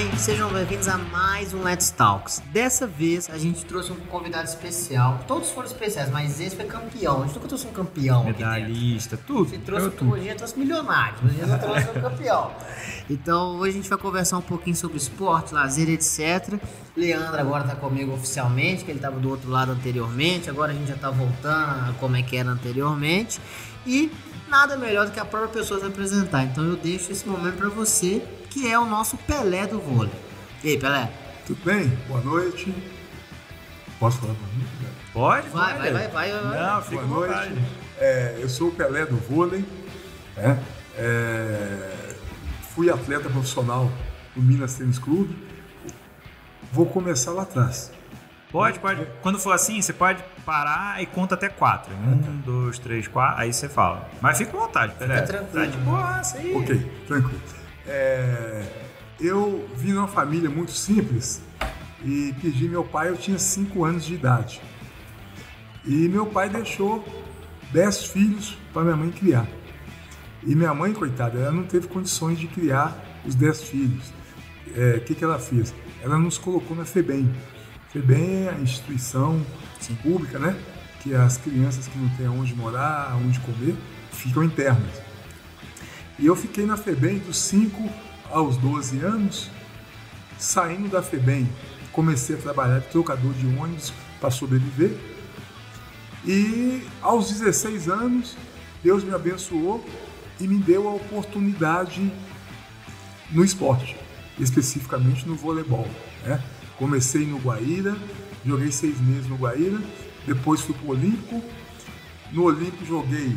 bem? 0.00 0.16
Sejam 0.16 0.50
bem-vindos 0.50 0.88
a 0.88 0.96
mais 0.96 1.52
um 1.52 1.62
Let's 1.62 1.90
Talks. 1.90 2.42
Dessa 2.46 2.86
vez 2.86 3.28
a 3.28 3.36
gente 3.36 3.66
trouxe 3.66 3.92
um 3.92 3.96
convidado 3.96 4.48
especial. 4.48 5.22
Todos 5.28 5.50
foram 5.50 5.66
especiais, 5.68 6.10
mas 6.10 6.40
esse 6.40 6.56
foi 6.56 6.64
campeão. 6.64 7.22
A 7.22 7.26
gente 7.26 7.34
nunca 7.34 7.48
trouxe 7.48 7.66
um 7.66 7.72
campeão. 7.72 8.24
Medalhista, 8.24 9.18
tudo. 9.18 9.50
Você 9.50 9.58
trouxe, 9.58 9.86
eu 9.86 9.92
tudo. 9.92 10.12
hoje 10.12 10.26
já 10.26 10.34
trouxe 10.34 10.58
milionário, 10.58 11.18
hoje 11.22 11.36
já 11.38 11.58
trouxe 11.58 11.88
um 11.90 12.00
campeão. 12.00 12.50
Então 13.10 13.58
hoje 13.58 13.70
a 13.70 13.82
gente 13.82 13.90
vai 13.90 13.98
conversar 13.98 14.38
um 14.38 14.42
pouquinho 14.42 14.76
sobre 14.76 14.96
esporte, 14.96 15.52
lazer, 15.52 15.90
etc. 15.90 16.58
Leandro 16.96 17.38
agora 17.38 17.64
tá 17.64 17.76
comigo 17.76 18.14
oficialmente, 18.14 18.84
que 18.84 18.90
ele 18.90 19.00
tava 19.00 19.20
do 19.20 19.28
outro 19.28 19.50
lado 19.50 19.72
anteriormente. 19.72 20.48
Agora 20.48 20.72
a 20.72 20.74
gente 20.74 20.88
já 20.88 20.96
tá 20.96 21.10
voltando 21.10 21.90
a 21.90 21.94
como 22.00 22.16
é 22.16 22.22
que 22.22 22.36
era 22.36 22.48
anteriormente. 22.48 23.38
E 23.86 24.10
nada 24.48 24.78
melhor 24.78 25.06
do 25.06 25.12
que 25.12 25.20
a 25.20 25.26
própria 25.26 25.60
pessoa 25.60 25.78
se 25.78 25.86
apresentar. 25.86 26.44
Então 26.44 26.64
eu 26.64 26.76
deixo 26.76 27.12
esse 27.12 27.28
momento 27.28 27.56
para 27.56 27.68
você, 27.68 28.22
que 28.50 28.70
é 28.70 28.78
o 28.78 28.84
nosso 28.84 29.16
Pelé 29.16 29.66
do 29.66 29.80
vôlei. 29.80 30.12
E 30.62 30.70
aí, 30.70 30.78
Pelé? 30.78 31.10
Tudo 31.46 31.64
bem? 31.64 31.88
Boa 32.08 32.20
noite. 32.20 32.74
Posso 33.98 34.18
falar 34.18 34.34
boa 34.34 34.48
noite? 34.54 34.70
Pode? 35.12 35.48
Vai, 35.48 35.74
pode. 35.76 35.92
vai, 35.92 36.08
vai, 36.08 36.08
vai, 36.08 36.42
vai. 36.42 36.60
Não, 36.60 36.82
fica 36.82 37.02
Boa 37.02 37.26
noite. 37.26 37.62
É, 37.98 38.38
eu 38.40 38.48
sou 38.48 38.68
o 38.68 38.72
Pelé 38.72 39.06
do 39.06 39.16
vôlei. 39.16 39.64
né? 40.36 40.62
É, 40.96 42.14
fui 42.74 42.90
atleta 42.90 43.28
profissional 43.28 43.90
do 44.34 44.42
Minas 44.42 44.74
Tênis 44.74 44.98
Clube. 44.98 45.36
Vou 46.72 46.86
começar 46.86 47.32
lá 47.32 47.42
atrás. 47.42 47.90
Pode, 48.50 48.78
pode. 48.80 49.06
Quando 49.22 49.38
for 49.38 49.52
assim, 49.52 49.80
você 49.80 49.92
pode 49.92 50.22
parar 50.44 51.00
e 51.00 51.06
conta 51.06 51.34
até 51.34 51.48
quatro. 51.48 51.92
Um, 51.94 52.40
dois, 52.44 52.78
três, 52.78 53.06
quatro. 53.06 53.40
Aí 53.40 53.52
você 53.52 53.68
fala. 53.68 54.08
Mas 54.20 54.38
fica 54.38 54.56
à 54.56 54.60
vontade, 54.60 54.94
Pelé. 54.94 55.20
tranquilo. 55.22 55.64
Tá 55.64 55.70
de 55.70 55.78
boa, 55.78 56.20
isso 56.20 56.36
aí. 56.36 56.56
Ok, 56.56 56.92
tranquilo. 57.06 57.40
É, 57.92 58.62
eu 59.18 59.68
vim 59.74 59.92
numa 59.92 60.06
família 60.06 60.48
muito 60.48 60.70
simples 60.70 61.42
e 62.04 62.32
pedi 62.40 62.68
meu 62.68 62.84
pai, 62.84 63.08
eu 63.08 63.16
tinha 63.16 63.36
5 63.36 63.84
anos 63.84 64.04
de 64.04 64.14
idade. 64.14 64.62
E 65.84 66.08
meu 66.08 66.24
pai 66.26 66.48
deixou 66.48 67.04
10 67.72 68.04
filhos 68.04 68.56
para 68.72 68.82
minha 68.82 68.96
mãe 68.96 69.10
criar. 69.10 69.48
E 70.46 70.54
minha 70.54 70.72
mãe, 70.72 70.92
coitada, 70.92 71.36
ela 71.36 71.50
não 71.50 71.64
teve 71.64 71.88
condições 71.88 72.38
de 72.38 72.46
criar 72.46 72.96
os 73.26 73.34
10 73.34 73.62
filhos. 73.64 74.12
É, 74.76 74.98
O 74.98 75.00
que, 75.00 75.14
que 75.16 75.24
ela 75.24 75.40
fez? 75.40 75.74
Ela 76.00 76.16
nos 76.16 76.38
colocou 76.38 76.76
na 76.76 76.84
FEBEM. 76.84 77.28
FEBEM 77.88 78.46
é 78.46 78.50
a 78.50 78.60
instituição 78.60 79.44
pública, 80.00 80.38
né? 80.38 80.56
Que 81.02 81.12
as 81.12 81.36
crianças 81.38 81.88
que 81.88 81.98
não 81.98 82.08
têm 82.10 82.26
aonde 82.26 82.54
morar, 82.54 83.10
aonde 83.10 83.40
comer, 83.40 83.74
ficam 84.12 84.44
internas. 84.44 85.09
E 86.20 86.26
eu 86.26 86.36
fiquei 86.36 86.66
na 86.66 86.76
FEBEM 86.76 87.18
dos 87.20 87.38
5 87.38 87.88
aos 88.30 88.58
12 88.58 89.00
anos, 89.00 89.50
saindo 90.38 90.86
da 90.86 91.02
FEBEM, 91.02 91.48
comecei 91.92 92.36
a 92.36 92.38
trabalhar 92.38 92.80
de 92.80 92.88
trocador 92.88 93.32
de 93.32 93.46
ônibus 93.46 93.90
para 94.20 94.30
sobreviver. 94.30 94.94
E 96.26 96.82
aos 97.00 97.30
16 97.30 97.88
anos, 97.88 98.36
Deus 98.84 99.02
me 99.02 99.14
abençoou 99.14 99.82
e 100.38 100.46
me 100.46 100.58
deu 100.58 100.86
a 100.86 100.92
oportunidade 100.92 102.12
no 103.30 103.42
esporte, 103.42 103.96
especificamente 104.38 105.26
no 105.26 105.34
voleibol. 105.34 105.88
né? 106.22 106.42
Comecei 106.76 107.24
no 107.24 107.38
Guaíra, 107.38 107.96
joguei 108.44 108.70
seis 108.70 109.00
meses 109.00 109.26
no 109.26 109.36
Guaíra, 109.36 109.80
depois 110.26 110.60
fui 110.60 110.74
para 110.74 110.86
o 110.86 110.90
Olímpico. 110.90 111.42
No 112.30 112.44
Olímpico 112.44 112.84
joguei 112.84 113.34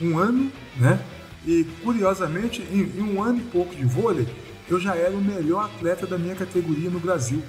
um 0.00 0.18
ano, 0.18 0.50
né? 0.76 1.00
E 1.46 1.64
curiosamente, 1.82 2.62
em, 2.72 3.00
um 3.00 3.22
ano 3.22 3.38
e 3.38 3.42
pouco 3.42 3.74
de 3.74 3.84
vôlei, 3.84 4.26
eu 4.68 4.80
já 4.80 4.94
era 4.96 5.14
o 5.14 5.20
melhor 5.20 5.66
atleta 5.66 6.06
da 6.06 6.18
minha 6.18 6.34
categoria 6.34 6.90
no 6.90 6.98
Brasil. 6.98 7.40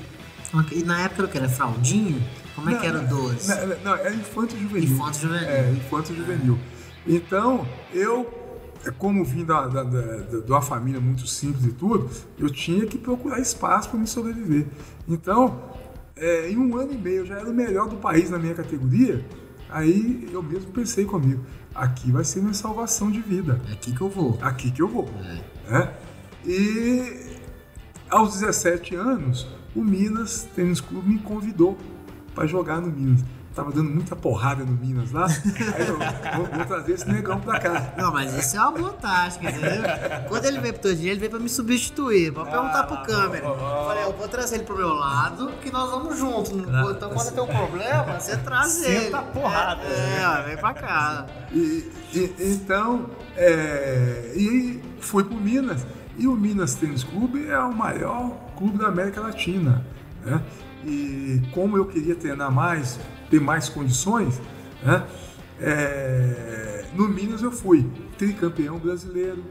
E 0.72 0.84
na 0.84 1.02
época 1.02 1.22
era 1.24 1.28
o 1.28 1.32
que? 1.32 1.38
Era 1.38 1.50
fraldinha? 1.50 2.22
Como 2.56 2.70
é 2.70 2.76
que 2.76 2.86
era 2.86 3.00
o 3.00 3.08
12? 3.08 3.50
Não, 3.50 3.78
não, 3.84 3.96
era 3.96 4.14
infanto 4.14 4.58
juvenil. 4.58 4.90
Infanto 4.94 5.18
juvenil. 5.20 5.48
É, 5.48 5.72
infanto 5.72 6.14
juvenil. 6.16 6.60
Então, 7.06 7.68
eu, 7.94 8.74
é, 8.86 8.92
como 8.92 9.24
vim 9.26 9.44
da, 9.44 9.68
da, 9.68 9.84
da, 9.84 10.02
da- 10.02 10.40
de 10.40 10.52
uma 10.52 10.62
família 10.62 11.00
muito 11.02 11.28
simples 11.28 11.66
e 11.66 11.72
tudo, 11.74 12.10
eu 12.40 12.50
tinha 12.50 12.86
que 12.86 12.98
procurar 12.98 13.40
espaço 13.40 13.90
para 13.90 14.00
me 14.00 14.08
sobreviver. 14.08 14.68
Então, 15.08 15.60
é, 16.16 16.50
em 16.50 16.58
um 16.58 16.78
ano 16.78 16.94
e 16.94 16.98
meio 16.98 17.18
eu 17.18 17.26
já 17.26 17.40
era 17.40 17.50
o 17.50 17.54
melhor 17.54 17.88
do 17.90 17.98
país 17.98 18.30
na 18.30 18.38
minha 18.40 18.54
categoria. 18.54 19.26
Aí 19.70 20.28
eu 20.32 20.42
mesmo 20.42 20.72
pensei 20.72 21.06
comigo, 21.06 21.44
aqui 21.76 22.12
vai 22.12 22.24
ser 22.24 22.42
minha 22.42 22.54
salvação 22.54 23.12
de 23.12 23.20
vida 23.22 23.62
É 23.70 23.74
aqui 23.74 23.92
que 23.94 24.02
eu 24.02 24.10
vou. 24.10 24.38
aqui 24.42 24.72
que 24.72 24.82
eu 24.82 24.88
vou. 24.88 25.10
né? 25.70 25.94
E 26.46 27.38
aos 28.10 28.34
17 28.40 28.96
anos, 28.96 29.48
o 29.76 29.84
Minas 29.84 30.48
Tênis 30.56 30.80
Clube 30.80 31.10
me 31.10 31.20
convidou 31.20 31.78
para 32.34 32.48
jogar 32.48 32.80
no 32.80 32.88
Minas. 32.88 33.24
Tava 33.58 33.72
dando 33.72 33.90
muita 33.90 34.16
porrada 34.16 34.64
no 34.64 34.72
Minas 34.72 35.12
lá, 35.12 35.26
aí 35.26 35.88
eu 35.88 35.98
vou, 35.98 36.46
vou 36.46 36.66
trazer 36.66 36.94
esse 36.94 37.10
negão 37.10 37.40
pra 37.40 37.60
cá. 37.60 37.92
Não, 37.98 38.14
mas 38.14 38.32
isso 38.38 38.56
é 38.56 38.60
uma 38.62 38.72
boa 38.72 38.94
tática, 38.94 39.50
entendeu? 39.50 39.82
Quando 40.28 40.46
ele 40.46 40.60
veio 40.60 40.74
pro 40.76 40.84
teu 40.84 40.96
dia, 40.96 41.10
ele 41.10 41.20
veio 41.20 41.32
pra 41.32 41.40
me 41.40 41.50
substituir, 41.50 42.32
pra 42.32 42.46
perguntar 42.46 42.84
pro 42.84 43.02
câmera. 43.02 43.46
Eu 43.48 43.56
falei, 43.88 44.04
eu 44.04 44.14
vou 44.14 44.28
trazer 44.28 44.56
ele 44.58 44.64
pro 44.64 44.78
meu 44.78 44.90
lado, 44.94 45.52
que 45.64 45.72
nós 45.72 45.90
vamos 45.90 46.20
juntos. 46.20 46.52
Então 46.52 47.10
quando 47.10 47.32
tem 47.34 47.44
um 47.44 47.48
problema, 47.48 48.20
você 48.20 48.38
traz 48.38 48.84
ele. 48.84 49.06
Senta 49.06 49.22
porrada. 49.24 49.82
É, 49.82 50.28
ó, 50.28 50.44
vem 50.44 50.58
pra 50.58 50.74
cá. 50.76 51.26
E, 51.52 51.92
e- 52.14 52.36
então, 52.40 53.10
é, 53.36 54.34
e 54.36 54.80
fui 55.02 55.24
pro 55.24 55.36
Minas. 55.36 55.84
E 56.16 56.28
o 56.28 56.34
Minas 56.34 56.76
Tênis 56.76 57.04
Clube 57.04 57.50
é 57.50 57.58
o 57.60 57.74
maior 57.74 58.32
clube 58.56 58.78
da 58.78 58.88
América 58.88 59.20
Latina. 59.22 59.84
Né? 60.24 60.42
E 60.86 61.42
como 61.54 61.78
eu 61.78 61.86
queria 61.86 62.16
treinar 62.16 62.52
mais, 62.52 63.00
ter 63.30 63.40
mais 63.42 63.68
condições, 63.70 64.40
né? 64.84 65.06
é, 65.60 66.86
no 66.94 67.08
Minas 67.08 67.42
eu 67.42 67.52
fui 67.52 67.86
tricampeão 68.18 68.78
brasileiro, 68.78 69.44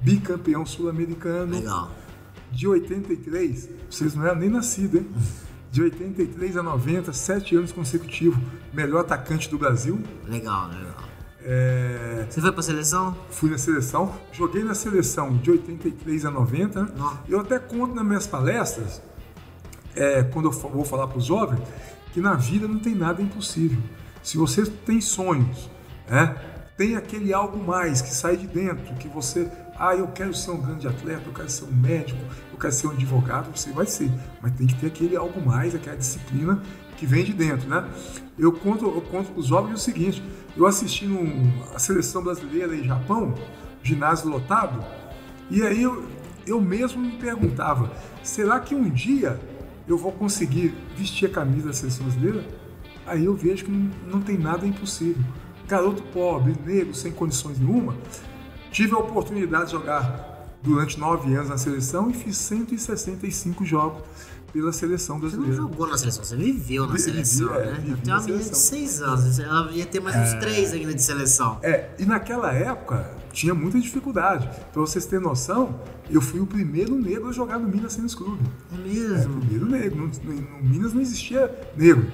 bicampeão 0.00 0.64
sul-americano. 0.66 1.52
Legal. 1.56 1.90
De 2.50 2.68
83, 2.68 3.68
vocês 3.90 4.14
não 4.14 4.24
eram 4.26 4.38
nem 4.40 4.48
nascidos, 4.48 5.00
hein? 5.00 5.08
De 5.72 5.82
83 5.82 6.56
a 6.56 6.62
90, 6.62 7.12
sete 7.12 7.56
anos 7.56 7.72
consecutivos, 7.72 8.38
melhor 8.72 9.00
atacante 9.00 9.50
do 9.50 9.58
Brasil. 9.58 10.00
Legal, 10.28 10.68
legal. 10.68 11.04
É, 11.46 12.26
Você 12.30 12.40
foi 12.40 12.52
pra 12.52 12.62
seleção? 12.62 13.16
fui 13.30 13.50
na 13.50 13.58
seleção, 13.58 14.14
joguei 14.32 14.62
na 14.62 14.74
seleção 14.74 15.36
de 15.36 15.50
83 15.50 16.24
a 16.24 16.30
90. 16.30 16.82
né? 16.84 16.88
Ó. 16.98 17.12
Eu 17.28 17.40
até 17.40 17.58
conto 17.58 17.92
nas 17.94 18.04
minhas 18.04 18.26
palestras, 18.26 19.02
é, 19.96 20.22
quando 20.22 20.46
eu 20.46 20.52
vou 20.52 20.84
falar 20.84 21.06
para 21.06 21.18
os 21.18 21.24
jovens, 21.24 21.60
que 22.12 22.20
na 22.20 22.34
vida 22.34 22.68
não 22.68 22.78
tem 22.78 22.94
nada 22.94 23.20
impossível. 23.20 23.78
Se 24.22 24.36
você 24.36 24.64
tem 24.64 25.00
sonhos, 25.00 25.68
né, 26.08 26.36
tem 26.76 26.96
aquele 26.96 27.32
algo 27.32 27.62
mais 27.62 28.00
que 28.00 28.12
sai 28.12 28.36
de 28.36 28.46
dentro, 28.46 28.94
que 28.96 29.06
você, 29.06 29.50
ah, 29.78 29.94
eu 29.94 30.08
quero 30.08 30.34
ser 30.34 30.50
um 30.50 30.60
grande 30.60 30.88
atleta, 30.88 31.22
eu 31.26 31.32
quero 31.32 31.48
ser 31.48 31.64
um 31.64 31.72
médico, 31.72 32.18
eu 32.52 32.58
quero 32.58 32.72
ser 32.72 32.86
um 32.88 32.90
advogado, 32.90 33.56
você 33.56 33.70
vai 33.70 33.86
ser. 33.86 34.10
Mas 34.42 34.52
tem 34.52 34.66
que 34.66 34.74
ter 34.74 34.86
aquele 34.88 35.16
algo 35.16 35.40
mais, 35.44 35.74
aquela 35.74 35.96
disciplina 35.96 36.60
que 36.96 37.06
vem 37.06 37.24
de 37.24 37.32
dentro, 37.32 37.68
né? 37.68 37.88
Eu 38.38 38.52
conto, 38.52 38.86
eu 38.86 39.00
conto 39.02 39.30
para 39.30 39.40
os 39.40 39.46
jovens 39.46 39.74
o 39.74 39.78
seguinte: 39.78 40.22
eu 40.56 40.66
assisti 40.66 41.06
num- 41.06 41.52
a 41.74 41.78
seleção 41.78 42.22
brasileira 42.22 42.74
em 42.74 42.84
Japão, 42.84 43.34
ginásio 43.82 44.28
lotado, 44.28 44.84
e 45.50 45.62
aí 45.62 45.82
eu, 45.82 46.04
eu 46.46 46.60
mesmo 46.60 47.00
me 47.00 47.12
perguntava: 47.12 47.92
será 48.22 48.58
que 48.58 48.74
um 48.74 48.88
dia 48.88 49.38
eu 49.86 49.96
vou 49.98 50.12
conseguir 50.12 50.74
vestir 50.96 51.26
a 51.26 51.32
camisa 51.32 51.68
da 51.68 51.72
seleção 51.72 52.04
brasileira? 52.06 52.44
Aí 53.06 53.24
eu 53.24 53.34
vejo 53.34 53.64
que 53.66 53.70
não, 53.70 53.90
não 54.12 54.20
tem 54.20 54.38
nada 54.38 54.66
impossível. 54.66 55.22
Garoto 55.68 56.02
pobre, 56.04 56.54
negro, 56.64 56.94
sem 56.94 57.12
condições 57.12 57.58
nenhuma, 57.58 57.96
tive 58.70 58.94
a 58.94 58.98
oportunidade 58.98 59.66
de 59.66 59.72
jogar 59.72 60.32
durante 60.62 60.98
nove 60.98 61.34
anos 61.34 61.48
na 61.50 61.58
seleção 61.58 62.10
e 62.10 62.14
fiz 62.14 62.36
165 62.38 63.64
jogos 63.64 64.02
pela 64.52 64.72
seleção 64.72 65.18
Você 65.18 65.36
não 65.36 65.44
brasileira. 65.44 65.56
jogou 65.70 65.86
na 65.88 65.98
seleção, 65.98 66.24
você 66.24 66.36
viveu 66.36 66.86
na 66.86 66.92
Vi- 66.92 67.00
seleção, 67.00 67.48
vivi, 67.48 67.58
é, 67.60 67.64
né? 67.66 67.72
vivi 67.80 68.10
uma 68.10 68.20
menina 68.20 68.38
de. 68.42 68.56
6 68.56 69.02
anos, 69.02 69.38
ela 69.38 69.70
ia 69.72 69.84
ter 69.86 70.00
mais 70.00 70.16
uns 70.16 70.38
3 70.40 70.72
ainda 70.72 70.94
de 70.94 71.02
seleção. 71.02 71.58
É, 71.62 71.90
e 71.98 72.04
naquela 72.04 72.52
época 72.52 73.10
tinha 73.34 73.54
muita 73.54 73.78
dificuldade. 73.80 74.48
Pra 74.72 74.80
vocês 74.80 75.04
terem 75.04 75.24
noção, 75.24 75.78
eu 76.08 76.20
fui 76.22 76.40
o 76.40 76.46
primeiro 76.46 76.94
negro 76.94 77.28
a 77.28 77.32
jogar 77.32 77.58
no 77.58 77.68
Minas 77.68 77.96
Tênis 77.96 78.14
Clube. 78.14 78.42
É 78.72 78.74
É, 78.76 78.78
mesmo? 79.08 79.40
primeiro 79.40 79.66
negro. 79.66 79.96
No, 80.24 80.32
no- 80.34 80.62
Minas 80.62 80.94
não 80.94 81.00
existia 81.02 81.52
negro. 81.76 82.06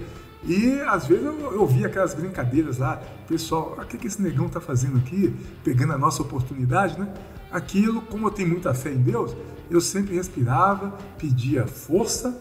E 0.42 0.80
às 0.88 1.06
vezes 1.06 1.24
eu, 1.24 1.38
eu 1.52 1.66
via 1.66 1.86
aquelas 1.86 2.14
brincadeiras 2.14 2.78
lá, 2.78 3.00
pessoal, 3.28 3.76
"Ah, 3.78 3.82
o 3.82 3.86
que, 3.86 3.98
que 3.98 4.06
esse 4.06 4.20
negão 4.22 4.48
tá 4.48 4.58
fazendo 4.60 4.96
aqui? 4.96 5.32
Pegando 5.62 5.92
a 5.92 5.98
nossa 5.98 6.22
oportunidade, 6.22 6.98
né? 6.98 7.12
Aquilo, 7.52 8.00
como 8.02 8.26
eu 8.26 8.30
tenho 8.30 8.48
muita 8.48 8.72
fé 8.72 8.90
em 8.90 8.98
Deus, 9.02 9.36
eu 9.70 9.80
sempre 9.80 10.14
respirava, 10.14 10.96
pedia 11.18 11.66
força 11.66 12.34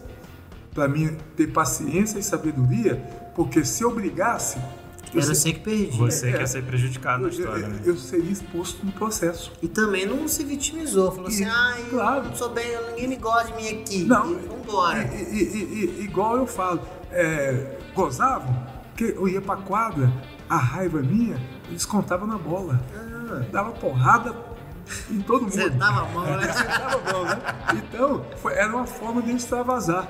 para 0.74 0.88
mim 0.88 1.16
ter 1.36 1.48
paciência 1.48 2.18
e 2.18 2.22
sabedoria, 2.22 2.96
porque 3.36 3.64
se 3.64 3.82
eu 3.82 3.94
brigasse, 3.94 4.58
Era 5.14 5.26
você 5.34 5.52
que 5.52 5.60
perdia. 5.60 5.98
Você 5.98 6.28
É. 6.28 6.32
quer 6.38 6.46
ser 6.46 6.62
prejudicado 6.62 7.22
na 7.22 7.28
Eu, 7.28 7.32
história, 7.32 7.62
eu- 7.64 7.68
né? 7.68 7.80
eu 7.84 7.96
seria 7.96 8.30
exposto 8.30 8.84
no 8.86 8.92
processo. 8.92 9.52
E 9.62 9.68
também 9.68 10.06
não 10.06 10.28
se 10.28 10.44
vitimizou. 10.44 11.10
Falou 11.12 11.26
assim, 11.28 11.44
E- 11.44 11.48
ai, 11.48 11.84
claro. 11.90 12.16
eu 12.18 12.24
não 12.30 12.36
sou 12.36 12.50
bem, 12.50 12.66
ninguém 12.90 13.08
me 13.08 13.16
gosta 13.16 13.48
de 13.48 13.54
mim 13.62 13.68
aqui. 13.80 14.04
Não, 14.04 14.30
E 14.32 14.34
vambora. 14.36 15.02
E, 15.02 15.22
e- 15.22 15.44
e- 15.44 16.00
e- 16.00 16.04
igual 16.04 16.36
eu 16.36 16.46
falo, 16.46 16.80
é, 17.10 17.76
gozavam, 17.94 18.66
que 18.96 19.04
eu 19.04 19.26
ia 19.28 19.40
pra 19.40 19.56
quadra, 19.56 20.12
a 20.48 20.56
raiva 20.56 21.00
minha, 21.00 21.40
eles 21.68 21.84
contavam 21.86 22.26
na 22.26 22.38
bola. 22.38 22.80
Dava 23.52 23.70
porrada 23.72 24.34
em 25.10 25.20
todo 25.20 25.42
mundo. 25.42 25.52
Você 25.52 25.70
dava 25.70 26.00
a 26.02 26.08
mão, 26.12 26.24
né? 26.24 26.46
Dava 26.80 27.12
mão, 27.12 27.24
né? 27.24 27.38
Então, 27.76 28.26
foi- 28.42 28.54
era 28.54 28.74
uma 28.74 28.86
forma 28.86 29.22
de 29.22 29.32
extravasar. 29.32 30.08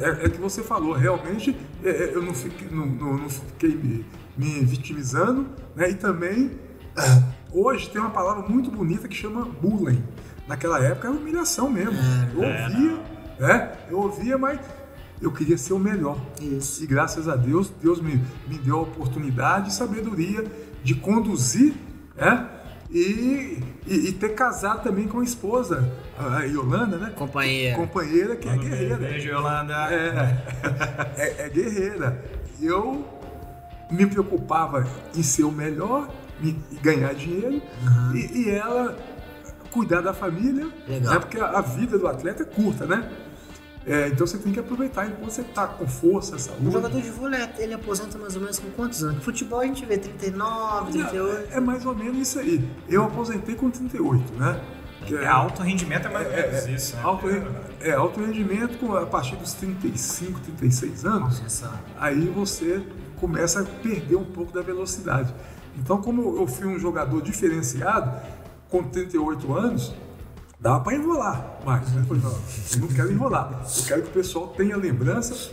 É, 0.00 0.26
é 0.26 0.28
que 0.30 0.38
você 0.38 0.62
falou, 0.62 0.92
realmente 0.94 1.54
é, 1.82 1.88
é, 1.90 2.14
eu 2.14 2.22
não 2.22 2.32
fiquei, 2.32 2.68
não, 2.70 2.86
não- 2.86 3.16
não 3.18 3.28
fiquei 3.28 3.74
me, 3.74 4.06
me 4.36 4.64
vitimizando, 4.64 5.46
né? 5.74 5.90
E 5.90 5.94
também, 5.94 6.52
ah, 6.96 7.22
hoje 7.52 7.90
tem 7.90 8.00
uma 8.00 8.10
palavra 8.10 8.46
muito 8.48 8.70
bonita 8.70 9.08
que 9.08 9.16
chama 9.16 9.44
bullying. 9.44 10.02
Naquela 10.46 10.78
época 10.84 11.08
era 11.08 11.16
humilhação 11.16 11.70
mesmo. 11.70 11.98
eu 12.34 12.42
É, 12.42 12.64
ouvia, 12.64 13.02
né? 13.38 13.72
Eu 13.90 13.98
ouvia, 13.98 14.38
mas 14.38 14.60
eu 15.20 15.32
queria 15.32 15.56
ser 15.56 15.72
o 15.72 15.78
melhor. 15.78 16.18
Isso. 16.40 16.84
E 16.84 16.86
graças 16.86 17.28
a 17.28 17.36
Deus, 17.36 17.72
Deus 17.82 18.00
me, 18.00 18.20
me 18.46 18.58
deu 18.58 18.78
a 18.78 18.82
oportunidade 18.82 19.70
e 19.70 19.72
sabedoria 19.72 20.44
de 20.82 20.94
conduzir, 20.94 21.74
né? 22.14 22.48
E, 22.90 23.58
e, 23.86 24.08
e 24.08 24.12
ter 24.12 24.34
casado 24.34 24.84
também 24.84 25.08
com 25.08 25.20
a 25.20 25.24
esposa, 25.24 25.90
a 26.16 26.42
Yolanda, 26.42 26.98
né? 26.98 27.12
Companheira. 27.16 27.76
Companheira 27.76 28.36
que 28.36 28.48
é 28.48 28.56
guerreira. 28.56 28.96
Beijo, 28.96 29.28
Yolanda. 29.30 29.74
É, 29.90 30.44
é, 31.16 31.46
é 31.46 31.48
guerreira. 31.48 32.24
Eu 32.60 33.04
me 33.90 34.06
preocupava 34.06 34.86
em 35.14 35.22
ser 35.22 35.44
o 35.44 35.50
melhor, 35.52 36.08
me, 36.40 36.52
ganhar 36.82 37.14
dinheiro, 37.14 37.62
e, 38.14 38.42
e 38.42 38.50
ela 38.50 38.96
cuidar 39.70 40.00
da 40.00 40.14
família, 40.14 40.68
Legal. 40.88 41.14
né? 41.14 41.20
porque 41.20 41.38
a, 41.38 41.46
a 41.58 41.60
vida 41.60 41.98
do 41.98 42.06
atleta 42.06 42.42
é 42.42 42.46
curta, 42.46 42.86
né? 42.86 43.10
É, 43.86 44.08
então 44.08 44.26
você 44.26 44.38
tem 44.38 44.50
que 44.50 44.58
aproveitar 44.58 45.06
enquanto 45.06 45.30
você 45.30 45.42
tá 45.42 45.66
com 45.66 45.86
força, 45.86 46.36
Um 46.36 46.38
saúde. 46.38 46.70
jogador 46.70 47.00
de 47.02 47.10
vôlei, 47.10 47.46
ele 47.58 47.74
aposenta 47.74 48.16
mais 48.16 48.34
ou 48.34 48.40
menos 48.40 48.58
com 48.58 48.70
quantos 48.70 49.04
anos? 49.04 49.22
Futebol 49.22 49.60
a 49.60 49.66
gente 49.66 49.84
vê 49.84 49.98
39, 49.98 50.92
38. 50.92 51.52
É 51.52 51.60
mais 51.60 51.84
ou 51.84 51.94
menos 51.94 52.16
isso 52.28 52.38
aí. 52.38 52.66
Eu 52.88 53.04
aposentei 53.04 53.54
com 53.54 53.70
38, 53.70 54.32
né? 54.38 54.58
Que 55.04 55.14
É 55.16 55.26
alto 55.26 55.60
rendimento 55.62 56.06
é 56.08 56.10
mais 56.10 56.26
ou 56.26 56.32
menos 56.32 56.66
isso, 56.66 56.96
né? 56.96 57.02
alto, 57.04 57.26
é, 57.82 57.92
alto 57.92 58.20
rendimento 58.24 58.96
a 58.96 59.04
partir 59.04 59.36
dos 59.36 59.52
35, 59.52 60.40
36 60.40 61.04
anos. 61.04 61.42
Essa- 61.44 61.78
aí 61.98 62.26
você 62.34 62.82
começa 63.20 63.60
a 63.60 63.64
perder 63.64 64.16
um 64.16 64.24
pouco 64.24 64.52
da 64.52 64.62
velocidade. 64.62 65.34
Então, 65.76 66.00
como 66.00 66.38
eu 66.38 66.46
fui 66.46 66.66
um 66.66 66.78
jogador 66.78 67.20
diferenciado, 67.22 68.12
com 68.70 68.82
38 68.82 69.52
anos, 69.54 69.94
dava 70.58 70.80
para 70.80 70.96
enrolar 70.96 71.58
mais. 71.64 71.92
Né? 71.92 72.04
Falei, 72.06 72.22
não, 72.22 72.30
eu 72.30 72.80
não 72.80 72.88
quero 72.88 73.12
enrolar. 73.12 73.62
Eu 73.62 73.84
quero 73.84 74.02
que 74.02 74.08
o 74.08 74.12
pessoal 74.12 74.48
tenha 74.48 74.76
lembrança. 74.76 75.52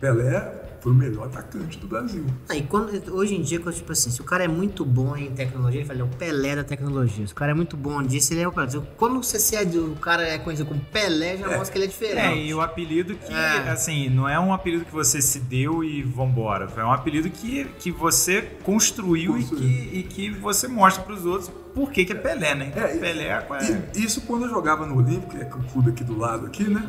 Pelé 0.00 0.63
foi 0.84 0.92
o 0.92 0.94
melhor 0.94 1.24
atacante 1.28 1.78
do 1.78 1.86
Brasil. 1.88 2.26
Aí, 2.46 2.62
quando, 2.62 2.92
hoje 3.14 3.34
em 3.34 3.40
dia, 3.40 3.58
tipo 3.58 3.90
assim, 3.90 4.10
se 4.10 4.20
o 4.20 4.24
cara 4.24 4.44
é 4.44 4.48
muito 4.48 4.84
bom 4.84 5.16
em 5.16 5.30
tecnologia, 5.30 5.80
ele 5.80 5.88
fala, 5.88 6.00
é 6.00 6.02
o 6.02 6.08
Pelé 6.08 6.54
da 6.56 6.62
tecnologia. 6.62 7.26
Se 7.26 7.32
o 7.32 7.34
cara 7.36 7.52
é 7.52 7.54
muito 7.54 7.74
bom 7.74 8.02
disso, 8.02 8.34
ele 8.34 8.42
é 8.42 8.46
o 8.48 8.52
Pelé. 8.52 8.68
Quando 8.98 9.22
você 9.22 9.38
se 9.40 9.56
ad- 9.56 9.78
o 9.78 9.96
cara 9.96 10.22
é 10.28 10.36
conhecido 10.36 10.68
como 10.68 10.80
Pelé, 10.92 11.38
já 11.38 11.48
mostra 11.56 11.72
que 11.72 11.78
ele 11.78 11.84
é 11.84 11.88
É, 11.88 11.90
diferente. 11.90 12.46
e 12.48 12.52
o 12.54 12.60
apelido 12.60 13.14
que, 13.14 13.32
É. 13.32 13.70
assim, 13.70 14.10
não 14.10 14.28
é 14.28 14.38
um 14.38 14.52
apelido 14.52 14.84
que 14.84 14.92
você 14.92 15.22
se 15.22 15.40
deu 15.40 15.82
e 15.82 16.02
vambora. 16.02 16.68
É 16.76 16.84
um 16.84 16.92
apelido 16.92 17.30
que, 17.30 17.64
que 17.78 17.90
você 17.90 18.42
construiu, 18.62 19.32
Construiu. 19.32 19.66
E, 19.70 19.72
que, 19.72 19.98
e 19.98 20.02
que 20.02 20.30
você 20.30 20.68
mostra 20.68 21.02
pros 21.02 21.24
outros 21.24 21.50
por 21.74 21.90
que, 21.90 22.04
que 22.04 22.12
é 22.12 22.14
Pelé, 22.16 22.54
né? 22.54 22.68
Então, 22.68 22.82
É, 22.84 22.96
e- 22.96 22.98
Pelé 22.98 23.24
é... 23.24 23.46
E 23.94 24.04
isso 24.04 24.20
quando 24.22 24.44
eu 24.44 24.50
jogava 24.50 24.86
no 24.86 24.96
Olímpico, 24.96 25.32
que 25.36 25.42
é 25.42 25.46
o 25.46 25.62
clube 25.72 25.90
aqui 25.90 26.04
do 26.04 26.16
lado 26.16 26.46
aqui, 26.46 26.64
né? 26.64 26.82